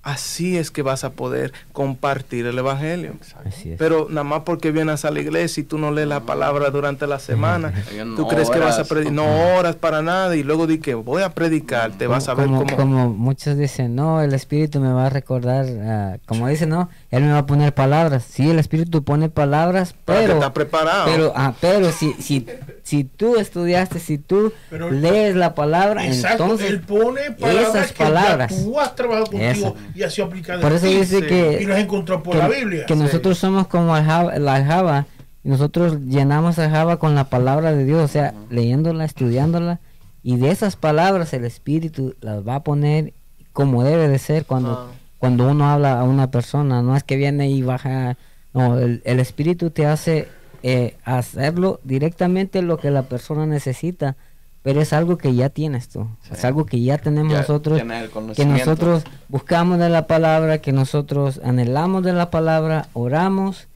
Así 0.05 0.57
es 0.57 0.71
que 0.71 0.83
vas 0.83 1.03
a 1.03 1.11
poder 1.11 1.53
compartir 1.73 2.47
el 2.47 2.59
Evangelio. 2.59 3.13
Exacto. 3.13 3.49
Así 3.49 3.73
es. 3.73 3.79
Pero 3.79 4.07
nada 4.09 4.25
más 4.25 4.43
porque 4.45 4.71
vienes 4.71 5.05
a 5.05 5.11
la 5.11 5.21
iglesia 5.21 5.63
y 5.63 5.65
tú 5.65 5.79
no 5.79 5.91
lees 5.91 6.07
la 6.07 6.21
palabra 6.21 6.71
durante 6.71 7.07
la 7.07 7.19
semana, 7.19 7.73
tú 8.17 8.23
no 8.23 8.29
crees 8.29 8.51
que 8.51 8.59
vas 8.59 8.79
a 8.79 8.85
predicar, 8.85 9.13
no 9.13 9.57
oras 9.57 9.77
para 9.77 10.03
nada 10.03 10.37
y 10.37 10.43
luego 10.43 10.67
di 10.67 10.79
que 10.79 10.95
voy 10.95 11.23
a 11.23 11.31
predicar, 11.31 11.93
te 11.93 12.07
vas 12.07 12.29
a 12.29 12.35
ver 12.35 12.47
como, 12.47 12.65
como... 12.65 12.77
como 12.77 13.09
muchos 13.09 13.57
dicen, 13.57 13.95
no, 13.95 14.21
el 14.21 14.35
Espíritu 14.35 14.79
me 14.79 14.93
va 14.93 15.07
a 15.07 15.11
recordar, 15.11 15.67
ah, 15.83 16.17
como 16.27 16.47
dicen, 16.49 16.69
no, 16.69 16.91
Él 17.15 17.23
me 17.25 17.33
va 17.33 17.39
a 17.39 17.47
poner 17.47 17.73
palabras. 17.75 18.25
Sí, 18.29 18.51
el 18.51 18.59
Espíritu 18.59 19.05
pone 19.05 19.29
palabras, 19.29 19.95
para 20.05 20.19
que 20.21 20.25
pero, 20.27 20.35
estás 20.39 20.51
preparado. 20.53 21.05
pero, 21.07 21.33
ah, 21.37 21.55
pero 21.61 21.93
si, 21.93 22.13
si, 22.15 22.47
si 22.83 23.05
tú 23.05 23.37
estudiaste, 23.37 24.01
si 24.01 24.19
tú 24.19 24.53
Pero- 24.71 24.91
lees 24.91 25.37
la 25.37 25.55
palabra, 25.55 26.07
Exacto, 26.07 26.43
entonces, 26.45 26.71
él 26.71 26.81
pone 26.81 27.31
palabras 27.31 27.75
esas 27.75 27.93
palabras. 27.93 28.55
tú 28.65 28.81
has 28.81 28.95
trabajado 28.97 29.27
contigo 29.27 29.51
Eso. 29.51 29.77
y 29.95 30.03
así 30.03 30.23
aplicado. 30.23 30.61
por 30.61 30.73
eso 30.73 30.87
dice 30.87 31.21
sí. 31.21 31.27
que, 31.27 31.59
y 31.63 31.67
los 31.67 31.79
encontró 31.79 32.23
por 32.23 32.33
que, 32.35 32.39
la 32.39 32.49
Biblia. 32.49 32.87
que 32.87 32.97
nosotros 32.97 33.39
somos 33.39 33.67
como 33.69 33.97
el 33.97 34.05
Java- 34.05 34.37
la 34.39 34.65
Java, 34.65 35.07
y 35.45 35.49
nosotros 35.51 35.99
llenamos 36.07 36.59
a 36.59 36.69
Java 36.71 36.99
con 36.99 37.15
la 37.15 37.25
palabra 37.31 37.73
de 37.73 37.85
Dios, 37.85 38.03
o 38.03 38.09
sea, 38.09 38.35
leyéndola, 38.51 39.05
estudiándola, 39.05 39.79
y 40.23 40.37
de 40.39 40.51
esas 40.51 40.75
palabras 40.77 41.33
el 41.35 41.45
Espíritu 41.45 42.15
las 42.21 42.47
va 42.49 42.57
a 42.57 42.65
poner 42.65 43.13
como 43.53 43.85
debe 43.85 44.09
de 44.09 44.19
ser 44.19 44.47
cuando, 44.47 44.73
Ah. 44.73 44.87
Cuando 45.25 45.49
uno 45.49 45.71
habla 45.71 45.99
a 46.01 46.05
una 46.05 46.31
persona, 46.31 46.83
no 46.83 46.95
es 46.95 47.03
que 47.03 47.17
viene 47.17 47.49
y 47.51 47.63
baja, 47.63 48.19
no, 48.53 48.79
el, 48.79 49.01
el 49.07 49.21
Espíritu 49.21 49.71
te 49.71 49.87
hace 49.87 50.29
eh, 50.63 50.97
hacerlo 51.03 51.81
directamente 51.83 52.61
lo 52.61 52.77
que 52.77 52.91
la 52.91 53.05
persona 53.05 53.47
necesita, 53.47 54.17
pero 54.63 54.83
es 54.83 54.93
algo 54.93 55.17
que 55.17 55.35
ya 55.35 55.49
tienes 55.49 55.89
tú, 55.89 56.07
es 56.31 56.45
algo 56.45 56.67
que 56.67 56.83
ya 56.83 56.99
tenemos 56.99 57.33
Ya 57.33 57.39
nosotros 57.39 57.81
que 58.37 58.45
nosotros 58.45 59.05
buscamos 59.29 59.79
de 59.79 59.89
la 59.89 60.07
palabra, 60.07 60.59
que 60.59 60.73
nosotros 60.73 61.41
anhelamos 61.43 62.05
de 62.05 62.13
la 62.13 62.31
palabra, 62.31 62.89
oramos 62.93 63.67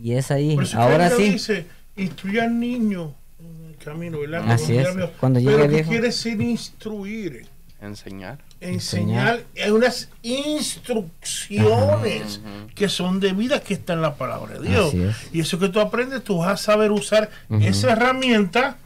y 0.00 0.12
es 0.12 0.30
ahí. 0.30 0.54
Por 0.54 0.62
eso 0.64 0.80
Ahora 0.80 1.10
sí, 1.10 1.30
dice, 1.30 1.66
instruye 1.96 2.42
al 2.42 2.60
niño 2.60 3.12
en 3.40 3.70
el 3.70 3.76
camino, 3.76 4.20
¿verdad? 4.20 4.48
Así 4.52 4.74
Cuando 4.74 5.04
es, 5.04 5.10
cuando 5.18 5.40
llegue 5.40 5.56
Pero 5.56 5.68
viejo. 5.68 5.90
quiere 5.90 6.06
decir 6.06 6.40
instruir, 6.40 7.46
Enseñar. 7.80 8.38
Enseñar, 8.60 9.40
hay 9.62 9.70
unas 9.70 10.08
instrucciones 10.22 12.40
que 12.74 12.88
son 12.88 13.20
debidas 13.20 13.60
que 13.62 13.74
está 13.74 13.92
en 13.94 14.02
la 14.02 14.14
palabra 14.14 14.58
de 14.58 14.68
Dios. 14.68 14.94
Es. 14.94 15.16
Y 15.32 15.40
eso 15.40 15.58
que 15.58 15.68
tú 15.68 15.80
aprendes, 15.80 16.22
tú 16.24 16.38
vas 16.38 16.48
a 16.48 16.56
saber 16.56 16.90
usar 16.92 17.30
esa 17.60 17.92
herramienta 17.92 18.76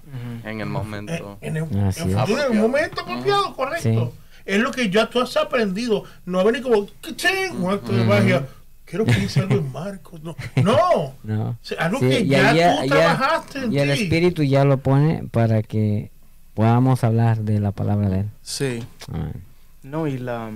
En 0.45 0.57
el 0.57 0.61
en, 0.63 0.71
momento. 0.71 1.39
en 1.41 1.57
el, 1.57 1.65
Así 1.87 2.03
en 2.03 2.11
es. 2.11 2.17
futuro, 2.17 2.19
en 2.19 2.19
el 2.19 2.19
Apropiado. 2.19 2.55
momento 2.55 3.01
apropiado, 3.01 3.55
correcto. 3.57 4.13
Sí. 4.13 4.19
Es 4.47 4.61
lo 4.61 4.71
que 4.73 4.91
ya 4.91 5.09
tú 5.09 5.21
has 5.21 5.37
aprendido. 5.37 6.05
No 6.25 6.43
venir 6.45 6.63
como 6.63 6.87
"Cachín", 7.01 7.63
un 7.63 7.73
acto 7.73 7.93
de 7.93 8.05
magia. 8.05 8.47
Quiero 8.85 9.05
que 9.05 9.15
dice 9.15 9.41
algo 9.41 9.55
en 9.55 9.71
Marcos. 9.71 10.21
No, 10.23 10.35
no. 10.57 11.15
no. 11.23 11.49
O 11.51 11.57
sea, 11.63 11.85
algo 11.85 12.01
Sí, 12.01 12.09
que 12.09 12.27
ya, 12.27 12.51
allá- 12.51 12.81
tú 12.83 12.89
trabajaste 12.89 13.59
en 13.65 13.73
y 13.73 13.79
el. 13.79 13.91
Espíritu 13.91 14.43
ya 14.43 14.65
lo 14.65 14.79
pone 14.79 15.25
para 15.31 15.63
que 15.63 16.11
podamos 16.55 17.05
hablar 17.05 17.43
de 17.43 17.61
la 17.61 17.71
palabra 17.71 18.09
de 18.09 18.21
él. 18.21 18.27
Sí, 18.43 18.83
Amén. 19.13 19.35
No, 19.83 20.07
y 20.07 20.19
la 20.19 20.51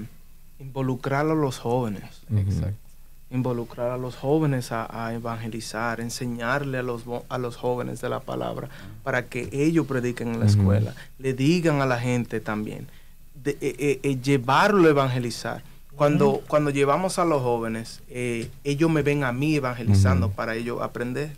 involucrar 0.59 1.27
a 1.27 1.35
los 1.35 1.59
jóvenes. 1.59 2.03
Exacto. 2.37 2.77
involucrar 3.31 3.91
a 3.91 3.97
los 3.99 4.15
jóvenes 4.15 4.71
a, 4.71 4.87
a 5.07 5.13
evangelizar, 5.13 6.01
enseñarle 6.01 6.79
a 6.79 6.83
los, 6.85 7.05
bo- 7.05 7.25
a 7.29 7.37
los 7.39 7.57
jóvenes 7.57 8.01
de 8.01 8.09
la 8.09 8.21
palabra 8.21 8.69
para 9.03 9.27
que 9.27 9.49
ellos 9.53 9.87
prediquen 9.87 10.29
en 10.35 10.41
la 10.41 10.47
escuela, 10.47 10.95
le 11.19 11.35
digan 11.35 11.81
a 11.81 11.87
la 11.87 11.99
gente 11.99 12.41
también, 12.41 12.87
de, 13.43 13.53
eh, 13.61 13.75
eh, 13.79 14.01
eh, 14.05 14.21
llevarlo 14.23 14.87
a 14.87 14.91
evangelizar. 14.91 15.63
Cuando, 15.97 16.43
cuando 16.49 16.71
llevamos 16.71 17.19
a 17.19 17.25
los 17.25 17.43
jóvenes, 17.43 18.03
eh, 18.09 18.51
ellos 18.63 18.91
me 18.91 19.03
ven 19.03 19.25
a 19.25 19.33
mí 19.33 19.57
evangelizando 19.57 20.31
para 20.31 20.55
ellos 20.55 20.81
aprender. 20.81 21.37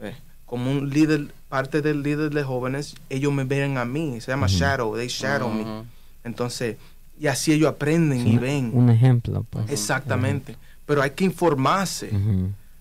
Eh, 0.00 0.14
como 0.46 0.70
un 0.70 0.88
líder, 0.90 1.28
parte 1.48 1.82
del 1.82 2.02
líder 2.02 2.30
de 2.30 2.42
jóvenes, 2.44 2.94
ellos 3.10 3.32
me 3.32 3.42
ven 3.44 3.76
a 3.78 3.84
mí, 3.84 4.20
se 4.20 4.30
llama 4.30 4.46
shadow, 4.48 4.96
they 4.96 5.08
shadow 5.08 5.48
me. 5.52 5.64
Entonces, 6.24 6.76
y 7.20 7.26
así 7.26 7.52
ellos 7.52 7.68
aprenden 7.70 8.22
Sí, 8.22 8.30
y 8.34 8.38
ven. 8.38 8.70
Un 8.74 8.90
ejemplo, 8.90 9.44
pues. 9.48 9.70
Exactamente. 9.70 10.56
Pero 10.86 11.02
hay 11.02 11.10
que 11.10 11.24
informarse. 11.24 12.10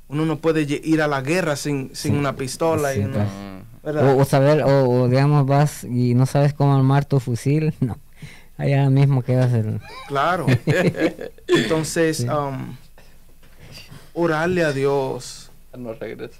Uno 0.09 0.25
no 0.25 0.37
puede 0.37 0.61
ir 0.83 1.01
a 1.01 1.07
la 1.07 1.21
guerra 1.21 1.55
sin, 1.55 1.89
sin 1.93 2.13
Sí. 2.13 2.17
una 2.17 2.35
pistola. 2.35 2.93
Sí, 2.93 3.01
y 3.01 3.03
una-. 3.03 3.23
Ujú. 3.23 3.63
¿verdad? 3.83 4.13
O, 4.15 4.17
o 4.21 4.25
saber, 4.25 4.63
o, 4.63 4.89
o 4.89 5.07
digamos, 5.07 5.45
vas 5.45 5.83
y 5.83 6.13
no 6.13 6.25
sabes 6.25 6.53
cómo 6.53 6.75
armar 6.75 7.05
tu 7.05 7.19
fusil, 7.19 7.73
no. 7.81 7.97
Allá 8.57 8.89
mismo 8.89 9.21
quedas 9.21 9.53
el... 9.53 9.79
Claro. 10.07 10.45
Entonces, 11.47 12.17
Sí. 12.17 12.27
um, 12.27 12.75
orarle 14.13 14.63
a 14.63 14.71
Dios, 14.71 15.51
No 15.77 15.93
regresas. 15.93 16.39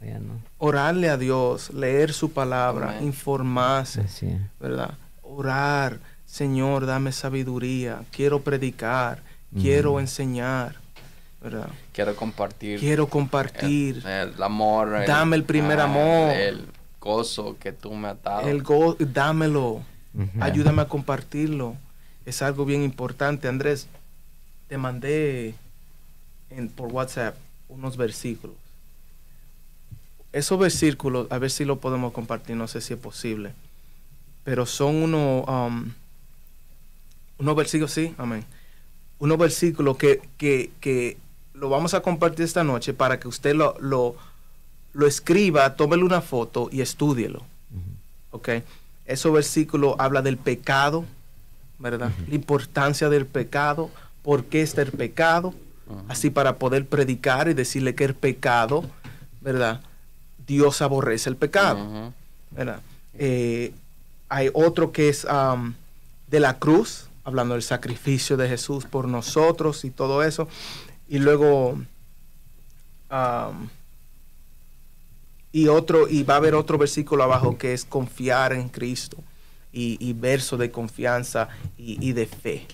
no, 0.00 0.06
ya 0.06 0.18
no. 0.18 0.34
orarle 0.58 1.08
a 1.10 1.16
Dios, 1.16 1.72
leer 1.72 2.12
su 2.12 2.32
palabra, 2.32 2.90
Amén. 2.90 3.04
informarse. 3.04 4.02
¿verdad? 4.60 4.94
Orar, 5.22 6.00
Señor, 6.32 6.86
dame 6.86 7.12
sabiduría, 7.12 8.04
quiero 8.10 8.40
predicar, 8.40 9.22
quiero 9.54 10.00
enseñar, 10.00 10.76
¿verdad? 11.42 11.68
Quiero 11.92 12.16
compartir. 12.16 12.80
Quiero 12.80 13.06
compartir 13.06 13.98
El, 14.06 14.32
el 14.32 14.42
amor. 14.42 15.04
Dame 15.06 15.36
el 15.36 15.44
primer 15.44 15.78
amor. 15.78 16.30
El 16.34 16.64
gozo 16.98 17.58
que 17.60 17.70
tú 17.70 17.92
me 17.92 18.08
has 18.08 18.22
dado. 18.22 18.48
el 18.48 18.62
go, 18.62 18.96
dámelo, 18.98 19.82
ayúdame 20.40 20.80
a 20.80 20.88
compartirlo. 20.88 21.76
Es 22.24 22.40
algo 22.40 22.64
bien 22.64 22.82
importante, 22.82 23.46
Andrés. 23.46 23.86
Te 24.68 24.78
mandé 24.78 25.54
en, 26.48 26.70
por 26.70 26.90
WhatsApp 26.90 27.36
unos 27.68 27.98
versículos. 27.98 28.56
Esos 30.32 30.58
versículos, 30.58 31.26
a 31.28 31.36
ver 31.36 31.50
si 31.50 31.66
lo 31.66 31.78
podemos 31.78 32.14
compartir, 32.14 32.56
no 32.56 32.68
sé 32.68 32.80
si 32.80 32.94
es 32.94 32.98
posible. 32.98 33.52
Pero 34.44 34.64
son 34.64 34.96
unos, 34.96 35.46
um, 35.46 35.92
unos 37.42 37.56
versículos, 37.56 37.90
sí, 37.90 38.14
amén. 38.18 38.44
Unos 39.18 39.36
versículos 39.36 39.96
que, 39.96 40.22
que, 40.38 40.70
que 40.80 41.16
lo 41.54 41.68
vamos 41.68 41.92
a 41.94 42.00
compartir 42.00 42.44
esta 42.44 42.64
noche 42.64 42.94
para 42.94 43.18
que 43.18 43.28
usted 43.28 43.54
lo, 43.54 43.76
lo, 43.80 44.16
lo 44.92 45.06
escriba, 45.06 45.74
tómele 45.74 46.04
una 46.04 46.20
foto 46.20 46.68
y 46.70 46.80
estúdielo. 46.80 47.42
¿Ok? 48.30 48.48
Ese 49.06 49.28
versículo 49.28 49.96
habla 49.98 50.22
del 50.22 50.36
pecado, 50.38 51.04
¿verdad? 51.78 52.12
La 52.28 52.34
importancia 52.34 53.08
del 53.08 53.26
pecado, 53.26 53.90
por 54.22 54.44
qué 54.44 54.62
está 54.62 54.82
el 54.82 54.92
pecado, 54.92 55.52
así 56.08 56.30
para 56.30 56.56
poder 56.56 56.86
predicar 56.86 57.48
y 57.48 57.54
decirle 57.54 57.94
que 57.94 58.04
el 58.04 58.14
pecado, 58.14 58.84
¿verdad? 59.40 59.80
Dios 60.46 60.80
aborrece 60.80 61.28
el 61.28 61.36
pecado. 61.36 62.12
¿verdad? 62.52 62.80
Eh, 63.18 63.72
hay 64.28 64.50
otro 64.54 64.92
que 64.92 65.08
es 65.08 65.26
de 66.28 66.40
la 66.40 66.58
cruz, 66.58 67.08
hablando 67.24 67.54
del 67.54 67.62
sacrificio 67.62 68.36
de 68.36 68.48
Jesús 68.48 68.84
por 68.84 69.08
nosotros 69.08 69.84
y 69.84 69.90
todo 69.90 70.22
eso. 70.22 70.48
Y 71.08 71.18
luego, 71.18 71.78
am, 73.08 73.68
y 75.52 75.68
otro, 75.68 76.08
y 76.08 76.22
va 76.22 76.34
a 76.34 76.36
haber 76.38 76.54
otro 76.54 76.78
versículo 76.78 77.22
abajo 77.22 77.58
que 77.58 77.74
es 77.74 77.84
confiar 77.84 78.52
en 78.52 78.68
Cristo 78.68 79.18
y, 79.72 79.96
y 80.00 80.12
verso 80.14 80.56
de 80.56 80.70
confianza 80.70 81.48
y, 81.76 82.04
y 82.06 82.12
de 82.12 82.26
fe, 82.26 82.66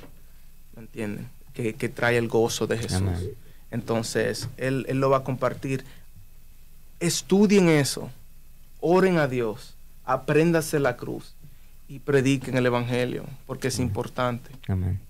¿me 0.77 0.83
entienden? 0.83 1.29
Que, 1.53 1.75
que 1.75 1.89
trae 1.89 2.17
el 2.17 2.29
gozo 2.29 2.67
de 2.67 2.79
Jesús. 2.79 2.99
Amén. 2.99 3.35
Entonces, 3.71 4.49
él, 4.57 4.87
él 4.89 5.01
lo 5.01 5.11
va 5.11 5.19
a 5.19 5.25
compartir. 5.25 5.85
Estudien 7.01 7.69
eso, 7.69 8.11
oren 8.81 9.19
a 9.19 9.27
Dios, 9.27 9.75
apréndase 10.05 10.79
la 10.79 10.97
cruz 10.97 11.35
y 11.89 11.99
prediquen 12.01 12.57
el 12.57 12.67
Evangelio, 12.67 13.25
porque 13.47 13.69
es 13.69 13.79
importante, 13.79 14.51
Amén. 14.69 15.01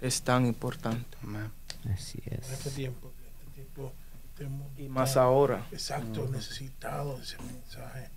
es 0.00 0.22
tan 0.22 0.46
importante. 0.46 1.16
Amén. 1.22 1.50
Así 1.92 2.20
En 2.26 2.40
este 2.40 2.68
es. 2.70 2.74
tiempo, 2.74 3.12
en 3.18 3.26
este 3.26 3.50
tiempo 3.62 3.92
tenemos 4.36 4.66
Y 4.78 4.88
más 4.88 5.16
ahora. 5.16 5.66
Exacto, 5.70 6.28
necesitado 6.32 7.16
de 7.18 7.22
ese 7.22 7.36
mensaje. 7.42 8.08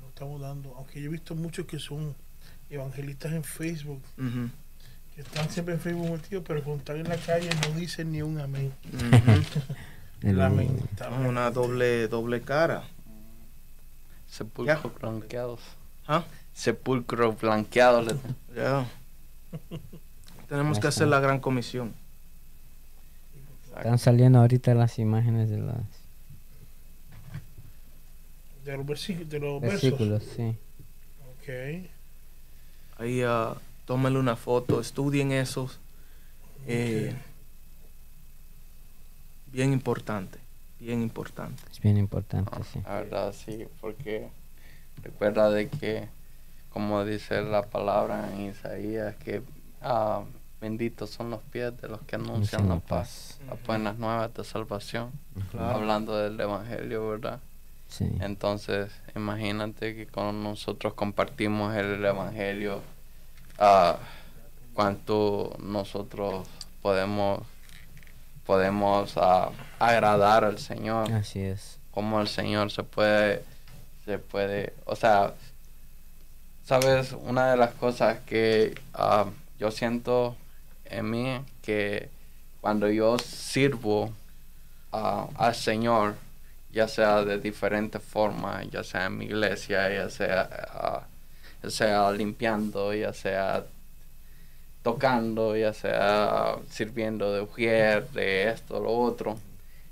Lo 0.00 0.08
estamos 0.08 0.40
dando, 0.40 0.74
aunque 0.76 1.00
yo 1.00 1.06
he 1.08 1.12
visto 1.12 1.34
muchos 1.34 1.66
que 1.66 1.78
son 1.78 2.14
evangelistas 2.70 3.32
en 3.32 3.44
Facebook, 3.44 4.02
que 5.14 5.20
están 5.22 5.48
siempre 5.48 5.74
en 5.74 5.80
Facebook 5.80 6.10
metidos, 6.10 6.44
pero 6.46 6.62
cuando 6.64 6.80
están 6.80 6.96
en 6.96 7.08
la 7.08 7.16
calle 7.16 7.48
no 7.62 7.78
dicen 7.78 8.10
ni 8.12 8.20
un 8.20 8.38
amén. 8.40 8.72
El- 10.22 10.38
Lamentablemente. 10.38 11.28
Una 11.28 11.50
doble, 11.50 12.08
doble 12.08 12.40
cara. 12.42 12.84
Sepulcros 14.28 14.92
blanqueados. 15.00 15.60
¿Ah? 16.08 16.24
Sepulcros 16.54 17.40
blanqueados. 17.40 18.06
le- 18.06 18.16
Ya. 18.56 18.86
Tenemos 20.48 20.78
que 20.78 20.86
hacer 20.88 21.08
la 21.08 21.20
gran 21.20 21.40
comisión. 21.40 21.92
Están 23.76 23.98
saliendo 23.98 24.38
ahorita 24.38 24.72
las 24.74 24.98
imágenes 25.00 25.50
de 25.50 25.58
los 25.58 25.74
De 28.64 28.76
los, 28.76 28.86
versi- 28.86 29.24
de 29.26 29.40
los 29.40 29.60
versículos, 29.60 30.22
sí. 30.36 30.54
Ok. 31.42 31.88
Ahí 32.98 33.22
ah, 33.26 33.54
tómenle 33.84 34.18
una 34.18 34.36
foto, 34.36 34.80
estudien 34.80 35.32
esos. 35.32 35.78
Eh, 36.66 37.14
Bien 39.52 39.72
importante, 39.72 40.38
bien 40.80 41.00
importante. 41.02 41.62
Es 41.70 41.80
bien 41.80 41.96
importante, 41.96 42.50
sí. 42.72 42.80
La 42.84 42.94
verdad, 42.94 43.32
sí, 43.32 43.66
porque 43.80 44.28
recuerda 45.02 45.48
de 45.50 45.68
que, 45.68 46.08
como 46.74 47.04
dice 47.06 47.40
la 47.40 47.62
palabra 47.62 48.28
en 48.34 48.50
Isaías, 48.50 49.14
que 49.24 49.42
ah, 49.80 50.24
benditos 50.60 51.08
son 51.10 51.30
los 51.30 51.40
pies 51.40 51.80
de 51.80 51.88
los 51.88 52.02
que 52.02 52.16
anuncian 52.16 52.68
la 52.68 52.74
la 52.74 52.80
paz, 52.80 53.38
las 53.48 53.62
buenas 53.64 53.96
nuevas 53.96 54.34
de 54.34 54.44
salvación, 54.44 55.10
Claro. 55.52 55.76
hablando 55.76 56.16
del 56.18 56.38
Evangelio, 56.38 57.08
¿verdad? 57.08 57.38
Sí. 57.88 58.10
Entonces, 58.20 58.90
imagínate 59.14 59.94
que 59.94 60.06
con 60.06 60.42
nosotros 60.42 60.94
compartimos 60.94 61.74
el 61.76 62.04
Evangelio, 62.04 62.82
ah, 63.58 63.96
cuánto 64.74 65.54
nosotros 65.60 66.46
podemos 66.82 67.40
podemos 68.46 69.14
ah, 69.16 69.50
agradar 69.78 70.44
al 70.44 70.58
Señor 70.58 71.10
Así 71.12 71.40
es. 71.40 71.78
cómo 71.92 72.20
el 72.20 72.28
Señor 72.28 72.70
se 72.70 72.82
puede, 72.82 73.42
se 74.04 74.18
puede, 74.18 74.74
o 74.84 74.96
sea, 74.96 75.32
sabes, 76.64 77.12
una 77.12 77.50
de 77.50 77.56
las 77.56 77.74
cosas 77.74 78.18
que 78.26 78.74
ah, 78.94 79.26
yo 79.58 79.70
siento 79.70 80.36
en 80.86 81.10
mí, 81.10 81.40
que 81.62 82.08
cuando 82.60 82.88
yo 82.90 83.18
sirvo 83.18 84.12
ah, 84.92 85.28
al 85.36 85.54
Señor, 85.54 86.16
ya 86.72 86.88
sea 86.88 87.24
de 87.24 87.38
diferentes 87.38 88.02
formas, 88.02 88.68
ya 88.70 88.82
sea 88.82 89.06
en 89.06 89.18
mi 89.18 89.26
iglesia, 89.26 89.92
ya 89.92 90.10
sea, 90.10 90.48
ah, 90.72 91.02
ya 91.62 91.70
sea 91.70 92.10
limpiando, 92.12 92.92
ya 92.94 93.12
sea 93.12 93.64
tocando, 94.82 95.56
ya 95.56 95.72
sea 95.72 96.56
sirviendo 96.68 97.32
de 97.32 97.40
ujier, 97.42 98.08
de 98.10 98.50
esto, 98.50 98.80
lo 98.80 98.92
otro. 98.92 99.38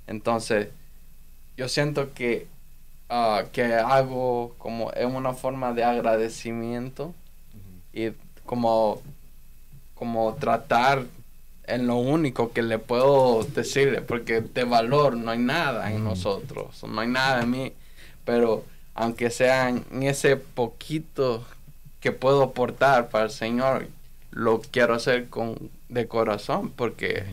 Entonces, 0.07 0.69
yo 1.57 1.69
siento 1.69 2.13
que, 2.15 2.47
ah, 3.13 3.45
que 3.53 3.75
hago 3.75 4.55
como 4.59 4.91
es 4.93 5.05
una 5.07 5.35
forma 5.35 5.73
de 5.75 5.85
agradecimiento 5.85 7.15
y 7.93 8.11
como, 8.47 9.03
como 9.95 10.35
tratar 10.35 11.05
en 11.65 11.87
lo 11.87 11.97
único 11.97 12.53
que 12.53 12.63
le 12.63 12.79
puedo 12.79 13.45
decirle, 13.45 14.01
porque 14.03 14.41
de 14.41 14.65
valor 14.65 15.17
no 15.17 15.31
hay 15.31 15.39
nada 15.39 15.93
en 15.93 16.03
nosotros, 16.03 16.83
no 16.85 17.01
hay 17.01 17.09
nada 17.09 17.43
en 17.43 17.51
mí, 17.51 17.73
pero 18.25 18.65
aunque 18.95 19.31
sea 19.31 19.69
en 19.69 20.03
ese 20.03 20.37
poquito 20.37 21.45
que 22.01 22.13
puedo 22.13 22.43
aportar 22.43 23.09
para 23.11 23.27
el 23.27 23.31
Señor, 23.31 23.87
lo 24.31 24.61
quiero 24.61 24.95
hacer 24.95 25.29
con 25.29 25.71
de 25.89 26.09
corazón, 26.09 26.71
porque 26.75 27.25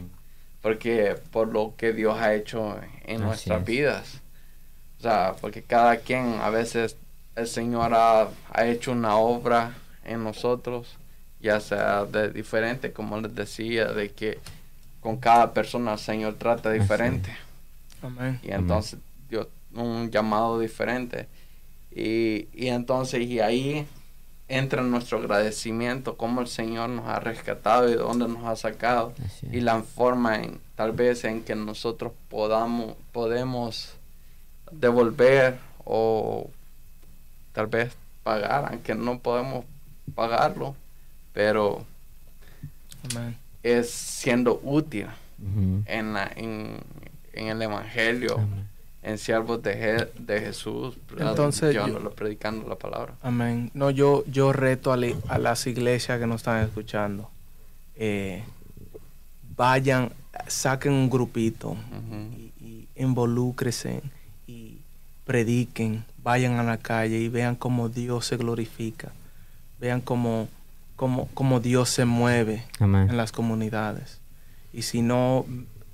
porque 0.61 1.15
por 1.31 1.47
lo 1.47 1.73
que 1.77 1.93
Dios 1.93 2.17
ha 2.19 2.33
hecho 2.35 2.77
en 3.05 3.23
Así 3.23 3.23
nuestras 3.23 3.59
es. 3.61 3.65
vidas. 3.65 4.21
O 4.99 5.01
sea, 5.01 5.35
porque 5.39 5.63
cada 5.63 5.97
quien, 5.97 6.39
a 6.41 6.49
veces 6.49 6.97
el 7.35 7.47
Señor 7.47 7.93
ha, 7.93 8.27
ha 8.51 8.65
hecho 8.65 8.91
una 8.91 9.15
obra 9.15 9.77
en 10.03 10.23
nosotros, 10.23 10.97
ya 11.39 11.59
sea 11.61 12.05
de 12.05 12.29
diferente, 12.31 12.91
como 12.91 13.19
les 13.19 13.33
decía, 13.33 13.85
de 13.85 14.11
que 14.11 14.39
con 14.99 15.17
cada 15.17 15.53
persona 15.53 15.93
el 15.93 15.99
Señor 15.99 16.35
trata 16.35 16.71
diferente. 16.71 17.31
Amén. 18.01 18.39
Y 18.43 18.51
entonces 18.51 18.99
Dios, 19.29 19.47
un 19.73 20.11
llamado 20.11 20.59
diferente. 20.59 21.27
Y, 21.91 22.47
y 22.53 22.67
entonces, 22.67 23.21
y 23.21 23.39
ahí 23.39 23.87
entra 24.49 24.81
nuestro 24.81 25.19
agradecimiento, 25.19 26.17
cómo 26.17 26.41
el 26.41 26.47
Señor 26.47 26.89
nos 26.89 27.07
ha 27.07 27.19
rescatado 27.19 27.87
y 27.87 27.91
de 27.91 27.97
dónde 27.97 28.27
nos 28.27 28.43
ha 28.45 28.55
sacado 28.55 29.13
y 29.51 29.61
la 29.61 29.81
forma 29.83 30.37
en 30.37 30.59
tal 30.75 30.91
vez 30.91 31.23
en 31.23 31.43
que 31.43 31.55
nosotros 31.55 32.11
podamos 32.29 32.95
podemos 33.11 33.93
devolver 34.71 35.57
o 35.85 36.49
tal 37.53 37.67
vez 37.67 37.93
pagar 38.23 38.65
aunque 38.69 38.93
no 38.95 39.19
podemos 39.19 39.65
pagarlo 40.15 40.75
pero 41.33 41.85
es 43.63 43.89
siendo 43.91 44.59
útil 44.63 45.07
en 45.85 46.13
la 46.13 46.29
en, 46.35 46.77
en 47.33 47.47
el 47.47 47.61
evangelio 47.61 48.39
en 49.01 49.17
siervos 49.17 49.63
de, 49.63 49.75
Je- 49.81 50.09
de 50.17 50.41
Jesús 50.41 50.97
Entonces, 51.17 51.73
yo- 51.73 51.85
llevándolo, 51.85 52.11
predicando 52.11 52.67
la 52.67 52.75
palabra. 52.75 53.13
Amén. 53.21 53.71
No, 53.73 53.89
yo, 53.91 54.25
yo 54.27 54.51
reto 54.51 54.91
a, 54.91 54.97
le- 54.97 55.15
a 55.29 55.37
las 55.39 55.65
iglesias 55.67 56.19
que 56.19 56.27
nos 56.27 56.41
están 56.41 56.61
escuchando. 56.65 57.29
eh, 57.95 58.43
vayan, 59.55 60.11
saquen 60.47 60.91
un 60.91 61.09
grupito 61.09 61.77
y, 62.33 62.51
y 62.65 62.87
involúcrense 62.97 64.01
y 64.03 64.09
prediquen, 65.33 66.03
vayan 66.23 66.57
a 66.57 66.63
la 66.63 66.77
calle 66.77 67.19
y 67.19 67.29
vean 67.29 67.55
cómo 67.55 67.87
Dios 67.87 68.25
se 68.25 68.35
glorifica. 68.35 69.11
Vean 69.79 70.01
cómo, 70.01 70.47
cómo, 70.95 71.29
cómo 71.35 71.59
Dios 71.59 71.89
se 71.89 72.03
mueve 72.05 72.63
Amén. 72.79 73.11
en 73.11 73.15
las 73.15 73.31
comunidades. 73.31 74.17
Y 74.73 74.81
si 74.81 75.03
no, 75.03 75.45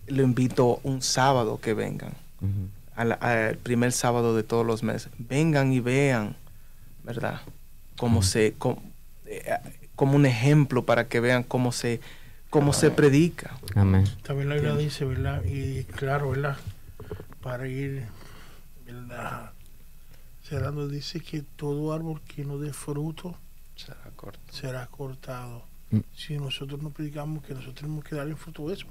lo 0.08 0.24
invito 0.24 0.80
un 0.84 1.02
sábado 1.02 1.60
que 1.60 1.74
vengan 1.74 2.14
Ujú. 2.40 2.70
al, 2.96 3.18
al 3.20 3.58
primer 3.58 3.92
sábado 3.92 4.38
de 4.38 4.44
todos 4.44 4.66
los 4.66 4.84
meses. 4.84 5.12
Vengan 5.18 5.74
y 5.74 5.82
vean, 5.82 6.38
¿verdad? 7.04 7.42
Cómo 7.98 8.24
se, 8.24 8.54
com- 8.58 8.80
eh, 9.26 9.44
como 9.98 10.16
un 10.16 10.26
ejemplo 10.26 10.86
para 10.86 11.10
que 11.10 11.20
vean 11.20 11.44
cómo 11.44 11.74
se, 11.74 12.00
cómo 12.50 12.72
se 12.72 12.90
predica. 12.90 13.52
Amén. 13.76 14.06
También 14.24 14.48
la 14.48 14.56
Biblia 14.56 14.78
dice, 14.78 15.04
¿verdad? 15.04 15.44
Y 15.44 15.84
claro, 15.84 16.30
¿verdad? 16.32 16.56
Para 17.44 17.68
ir, 17.68 18.06
¿verdad? 18.86 19.52
Cerrando, 20.44 20.88
dice 20.88 21.20
que 21.22 21.42
todo 21.42 21.94
árbol 21.94 22.22
que 22.22 22.46
no 22.46 22.60
dé 22.60 22.72
fruto 22.72 23.36
será 23.76 24.12
corto 24.16 24.40
será 24.52 24.86
cortado. 24.88 25.64
Mm. 25.92 26.00
Si 26.16 26.38
nosotros 26.38 26.82
no 26.82 26.92
predicamos 26.92 27.44
que 27.44 27.54
nosotros 27.54 27.76
tenemos 27.76 28.04
que 28.04 28.16
darle 28.16 28.36
fruto 28.36 28.68
de 28.68 28.76
eso, 28.76 28.88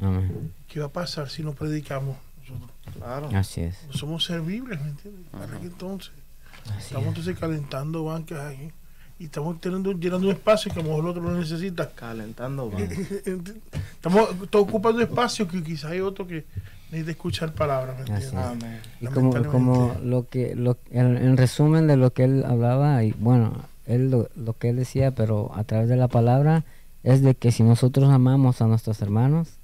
Amén. 0.00 0.52
¿Qué 0.68 0.80
va 0.80 0.86
a 0.86 0.92
pasar 0.92 1.28
si 1.28 1.42
no 1.42 1.54
predicamos 1.54 2.16
nosotros? 2.40 2.70
Claro. 2.96 3.30
Así 3.34 3.62
es. 3.62 3.84
No 3.88 3.94
somos 3.94 4.24
servibles, 4.24 4.80
¿me 4.80 4.90
entiendes? 4.90 5.26
¿Para 5.30 5.58
qué 5.58 5.66
entonces? 5.66 6.12
Así 6.70 6.86
Estamos 6.86 7.04
es. 7.04 7.08
entonces 7.08 7.38
calentando 7.38 8.04
bancas 8.04 8.38
ahí. 8.40 8.70
Y 9.18 9.24
estamos 9.24 9.60
teniendo, 9.60 9.92
llenando 9.92 10.28
un 10.28 10.32
espacio 10.32 10.72
que 10.72 10.78
a 10.78 10.82
lo 10.82 10.90
mejor 10.90 11.04
el 11.04 11.10
otro 11.10 11.22
lo 11.22 11.36
necesita. 11.36 11.90
Calentando. 11.90 12.70
va. 12.72 12.78
Estamos 12.80 14.28
ocupando 14.52 15.00
espacio 15.00 15.48
que 15.48 15.62
quizás 15.64 15.90
hay 15.90 16.00
otro 16.00 16.24
que 16.24 16.46
necesita 16.90 17.10
escuchar 17.10 17.52
palabras, 17.52 17.96
¿me 17.96 18.00
entiendes? 18.00 18.34
Amén. 18.34 18.80
Y 19.00 19.06
como, 19.06 19.44
como 19.44 19.96
lo 20.02 20.28
que, 20.28 20.54
lo, 20.54 20.76
en, 20.90 21.16
en 21.16 21.36
resumen 21.36 21.86
de 21.86 21.96
lo 21.96 22.12
que 22.12 22.24
él 22.24 22.44
hablaba, 22.46 23.02
y 23.04 23.12
bueno, 23.18 23.52
él 23.86 24.10
lo, 24.10 24.28
lo 24.36 24.54
que 24.54 24.70
él 24.70 24.76
decía, 24.76 25.10
pero 25.12 25.50
a 25.54 25.64
través 25.64 25.88
de 25.88 25.96
la 25.96 26.08
palabra, 26.08 26.64
es 27.02 27.22
de 27.22 27.34
que 27.34 27.52
si 27.52 27.62
nosotros 27.62 28.10
amamos 28.10 28.60
a 28.60 28.66
nuestros 28.66 29.00
hermanos, 29.02 29.58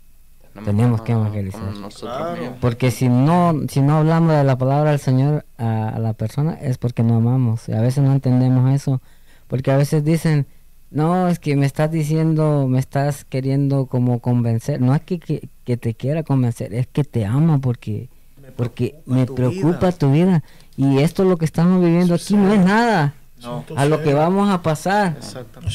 Tenemos 0.64 1.02
que 1.02 1.10
evangelizar. 1.12 1.72
Claro. 1.98 2.54
porque 2.60 2.92
si 2.92 3.08
no, 3.08 3.54
si 3.68 3.80
no 3.80 3.98
hablamos 3.98 4.36
de 4.36 4.44
la 4.44 4.56
palabra 4.56 4.90
del 4.90 5.00
Señor 5.00 5.44
a, 5.58 5.88
a 5.88 5.98
la 5.98 6.12
persona, 6.12 6.54
es 6.54 6.78
porque 6.78 7.02
no 7.02 7.16
amamos. 7.16 7.68
Y 7.68 7.72
a 7.72 7.80
veces 7.80 8.04
no 8.04 8.12
entendemos 8.12 8.72
eso, 8.72 9.00
porque 9.48 9.72
a 9.72 9.76
veces 9.76 10.04
dicen, 10.04 10.46
no, 10.94 11.28
es 11.28 11.38
que 11.38 11.56
me 11.56 11.66
estás 11.66 11.90
diciendo, 11.90 12.66
me 12.68 12.78
estás 12.78 13.24
queriendo 13.24 13.86
como 13.86 14.20
convencer. 14.20 14.80
No 14.80 14.94
es 14.94 15.02
que, 15.02 15.18
que, 15.18 15.48
que 15.64 15.76
te 15.76 15.94
quiera 15.94 16.22
convencer, 16.22 16.72
es 16.72 16.86
que 16.86 17.04
te 17.04 17.26
amo 17.26 17.60
porque 17.60 18.08
porque 18.56 19.00
me 19.06 19.26
tu 19.26 19.34
preocupa 19.34 19.78
vida. 19.78 19.92
tu 19.92 20.12
vida 20.12 20.42
y 20.76 20.98
esto 20.98 21.24
lo 21.24 21.36
que 21.38 21.44
estamos 21.44 21.82
viviendo 21.82 22.14
aquí 22.14 22.36
no 22.36 22.52
es 22.52 22.64
nada 22.64 23.14
No. 23.42 23.64
A 23.74 23.86
lo 23.86 24.02
que 24.02 24.14
vamos 24.14 24.48
a 24.50 24.62
pasar 24.62 25.16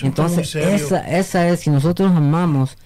entonces 0.03 0.55
esa 0.55 0.99
esa 1.09 1.49
es 1.49 1.61
si 1.61 1.69
nosotros 1.71 2.11
amamos 2.15 2.77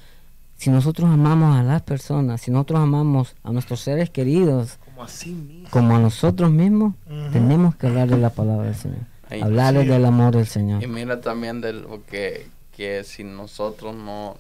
si 0.58 0.70
nosotros 0.70 1.10
amamos 1.12 1.56
a 1.58 1.64
las 1.64 1.82
personas 1.82 2.42
si 2.42 2.50
nosotros 2.50 2.80
amamos 2.80 3.36
a 3.44 3.52
nuestros 3.52 3.82
seres 3.82 4.10
queridos 4.10 4.80
Como 4.86 5.04
así 5.04 5.32
mismo. 5.32 5.68
como 5.70 5.96
a 5.96 6.00
nosotros 6.00 6.50
mismos 6.50 6.94
tenemos 7.32 7.76
que 7.76 7.88
hablar 7.88 8.08
de 8.10 8.18
la 8.18 8.30
palabra 8.30 8.68
del 8.68 8.76
Señor 8.76 9.13
Hablarles 9.30 9.84
Sí. 9.84 9.90
del 9.90 10.06
amor 10.06 10.36
del 10.36 10.46
Señor 10.48 10.84
Y 10.84 10.88
mira 10.88 11.20
también 11.22 11.62
de 11.62 11.74
lo 11.74 12.06
que, 12.06 12.48
que 12.76 13.04
si 13.04 13.24
nosotros 13.24 13.96
no, 13.96 14.38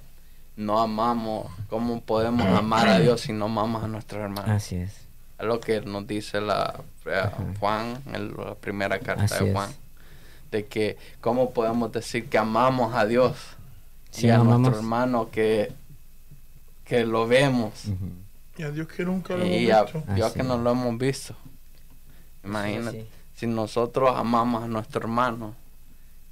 no 0.57 0.79
amamos, 0.81 1.51
¿cómo 1.69 2.01
podemos 2.01 2.45
amar 2.47 2.87
a 2.87 2.99
Dios 2.99 3.21
si 3.21 3.33
no 3.33 3.45
amamos 3.45 3.83
a 3.83 3.87
nuestros 3.87 4.21
hermanos? 4.21 4.49
así 4.51 4.75
es 4.75 4.91
Es 5.39 5.45
lo 5.45 5.59
que 5.59 5.81
nos 5.81 6.05
dice 6.05 6.41
la, 6.41 6.79
eh, 7.05 7.21
Juan, 7.59 7.97
en 8.13 8.35
la 8.37 8.55
primera 8.55 8.99
carta 8.99 9.23
Así 9.23 9.43
de 9.43 9.49
es. 9.49 9.55
Juan. 9.55 9.71
De 10.51 10.65
que 10.67 10.97
cómo 11.21 11.51
podemos 11.51 11.91
decir 11.91 12.29
que 12.29 12.37
amamos 12.37 12.93
a 12.93 13.05
Dios 13.07 13.35
Si 14.11 14.27
y 14.27 14.29
a 14.29 14.35
amamos- 14.35 14.59
nuestro 14.59 14.79
hermano 14.79 15.29
que, 15.31 15.71
que 16.85 17.05
lo 17.05 17.25
vemos. 17.27 17.85
Y 18.57 18.61
a 18.63 18.69
Dios 18.69 18.87
que 18.87 19.03
nunca 19.03 19.35
lo 19.35 19.43
Y 19.47 19.65
hemos 19.69 19.75
a 19.79 19.83
visto. 19.85 20.03
Dios 20.13 20.27
Así 20.27 20.35
que 20.35 20.41
es. 20.41 20.47
no 20.47 20.57
lo 20.59 20.71
hemos 20.71 20.97
visto. 20.99 21.35
Imagínate. 22.43 23.01
Sí, 23.01 23.07
Si 23.43 23.47
nosotros 23.47 24.11
amamos 24.15 24.63
a 24.63 24.69
nuestro 24.69 25.01
hermano, 25.01 25.53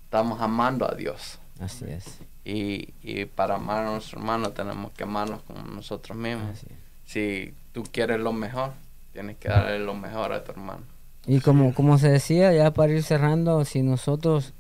estamos 0.06 0.40
amando 0.40 0.90
a 0.90 0.96
Dios. 0.96 1.40
así 1.60 1.84
es 1.90 2.20
Y, 2.46 2.94
y 3.04 3.26
para 3.26 3.56
amar 3.56 3.86
a 3.86 3.92
nuestro 3.92 4.18
hermano 4.18 4.52
tenemos 4.52 4.94
que 4.94 5.04
amarnos 5.04 5.42
como 5.42 5.62
nosotros 5.64 6.18
mismos. 6.18 6.52
así 6.52 6.68
es. 6.70 7.12
Si 7.12 7.54
tú 7.74 7.84
quieres 7.92 8.22
lo 8.22 8.32
mejor, 8.32 8.72
tienes 9.12 9.36
que 9.36 9.50
darle 9.50 9.80
lo 9.80 9.94
mejor 9.94 10.32
a 10.32 10.46
tu 10.46 10.54
hermano. 10.54 10.84
Y 11.28 11.42
como, 11.42 11.74
como 11.74 11.98
se 11.98 12.08
decía, 12.08 12.54
ya 12.54 12.72
para 12.72 12.94
ir 12.94 13.04
cerrando, 13.04 13.66
si 13.66 13.82
nosotros 13.82 14.54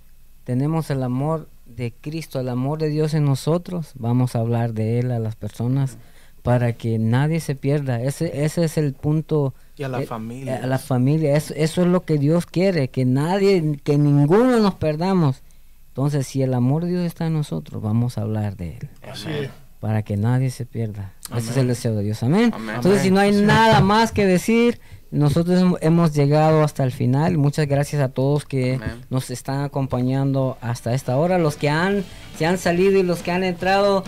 tenemos 0.43 0.89
el 0.89 1.03
amor 1.03 1.47
de 1.65 1.93
Cristo, 2.01 2.41
el 2.41 2.49
amor 2.49 2.79
de 2.79 2.89
Dios 2.89 3.13
en 3.13 3.23
nosotros, 3.23 3.93
vamos 3.95 4.35
a 4.35 4.39
hablar 4.39 4.73
de 4.73 4.99
Él 4.99 5.11
a 5.11 5.19
las 5.19 5.37
personas 5.37 5.97
para 6.43 6.73
que 6.73 6.99
nadie 6.99 7.39
se 7.39 7.55
pierda. 7.55 8.01
Ese, 8.01 8.43
ese 8.43 8.65
es 8.65 8.77
el 8.77 8.91
punto. 8.93 9.53
Y 9.81 9.83
a 9.83 9.89
la 9.89 10.01
eh, 10.01 10.05
familia. 10.05 10.59
A 10.63 10.67
la 10.67 10.77
familia. 10.79 11.35
Eso, 11.35 11.53
eso 11.55 11.81
es 11.81 11.87
lo 11.87 12.03
que 12.05 12.17
Dios 12.17 12.45
quiere, 12.45 12.89
que 12.89 13.03
nadie, 13.05 13.79
que 13.83 13.97
ninguno 13.97 14.59
nos 14.59 14.75
perdamos. 14.75 15.41
Entonces, 15.89 16.25
si 16.27 16.41
el 16.41 16.53
amor 16.53 16.85
de 16.85 16.91
Dios 16.91 17.03
está 17.05 17.27
en 17.27 17.33
nosotros, 17.33 17.81
vamos 17.81 18.17
a 18.17 18.21
hablar 18.21 18.55
de 18.55 18.77
Él 18.77 18.89
Así 19.09 19.27
es. 19.29 19.49
para 19.81 20.03
que 20.03 20.15
nadie 20.15 20.49
se 20.49 20.65
pierda. 20.65 21.13
Ese 21.35 21.51
es 21.51 21.57
el 21.57 21.67
deseo 21.67 21.95
de 21.95 22.03
Dios. 22.03 22.23
Amén. 22.23 22.51
Amén. 22.53 22.75
Entonces, 22.77 23.01
si 23.01 23.11
no 23.11 23.19
hay 23.19 23.31
nada 23.33 23.81
más 23.81 24.11
que 24.13 24.25
decir, 24.25 24.79
nosotros 25.11 25.61
hem- 25.61 25.77
hemos 25.81 26.13
llegado 26.13 26.63
hasta 26.63 26.85
el 26.85 26.91
final. 26.93 27.37
Muchas 27.37 27.67
gracias 27.67 28.01
a 28.01 28.07
todos 28.07 28.45
que 28.45 28.75
Amén. 28.75 29.01
nos 29.09 29.29
están 29.31 29.63
acompañando 29.63 30.57
hasta 30.61 30.93
esta 30.93 31.17
hora. 31.17 31.37
Los 31.37 31.57
que 31.57 31.69
han 31.69 32.05
se 32.37 32.45
han 32.45 32.57
salido 32.57 32.97
y 32.97 33.03
los 33.03 33.21
que 33.21 33.31
han 33.31 33.43
entrado, 33.43 34.05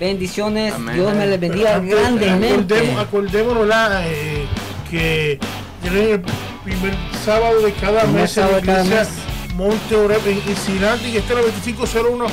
bendiciones. 0.00 0.72
Amén. 0.72 0.94
Dios 0.94 1.14
me 1.14 1.26
les 1.26 1.38
bendiga 1.40 1.78
grandemente. 1.80 2.74
acordemos- 2.74 3.00
acordémonos 3.02 3.66
la, 3.68 4.08
eh, 4.08 4.46
que 4.90 5.38
tienen 5.82 6.10
el 6.10 6.22
primer 6.64 6.94
sábado 7.24 7.60
de 7.60 7.72
cada 7.72 8.02
Primer 8.02 8.22
mes 8.22 8.36
en 8.36 8.52
la 8.52 8.58
iglesia 8.58 8.94
mes. 8.96 9.08
Monte 9.54 9.96
Oreb 9.96 10.26
en 10.26 10.40
Cincinnati, 10.42 11.12
que 11.12 11.18
está 11.18 11.32
en 11.32 11.38
la 11.40 11.44
2501 11.46 12.26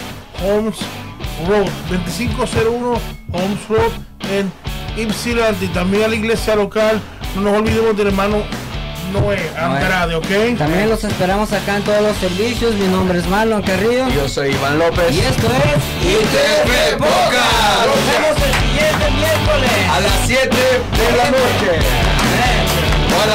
Holmes 0.44 0.76
Road. 1.48 1.70
2501 1.90 3.00
Holmes 3.32 3.68
Road 3.68 3.92
en 4.32 4.52
Ypsilanti. 4.98 5.68
También 5.68 6.04
a 6.04 6.08
la 6.08 6.16
iglesia 6.16 6.56
local. 6.56 7.02
No 7.36 7.42
nos 7.42 7.58
olvidemos 7.58 7.98
del 7.98 8.08
hermano 8.08 8.44
Noé 9.12 9.50
Andrade, 9.58 10.16
¿ok? 10.16 10.58
También 10.58 10.90
los 10.90 11.04
esperamos 11.04 11.52
acá 11.52 11.78
en 11.78 11.84
todos 11.84 12.02
los 12.02 12.16
servicios. 12.18 12.76
Mi 12.76 12.88
nombre 12.88 13.20
es 13.20 13.28
Marlon 13.28 13.62
Carrillo. 13.62 14.08
Yo 14.10 14.30
soy 14.30 14.52
Iván 14.52 14.80
López. 14.80 15.12
Y 15.12 15.20
esto 15.20 15.48
es 15.48 16.06
ITF 16.06 16.98
Podcast. 16.98 17.86
Nos 17.88 18.02
vemos 18.14 18.38
el 18.46 18.54
siguiente 18.54 19.12
miércoles. 19.12 19.72
A 19.92 20.00
las 20.00 20.28
7 20.28 20.50
de 20.50 21.18
la 21.18 21.26
noche. 21.32 22.15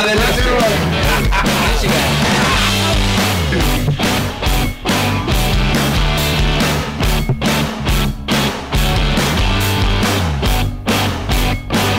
Del 0.07 0.19
este. 0.19 1.00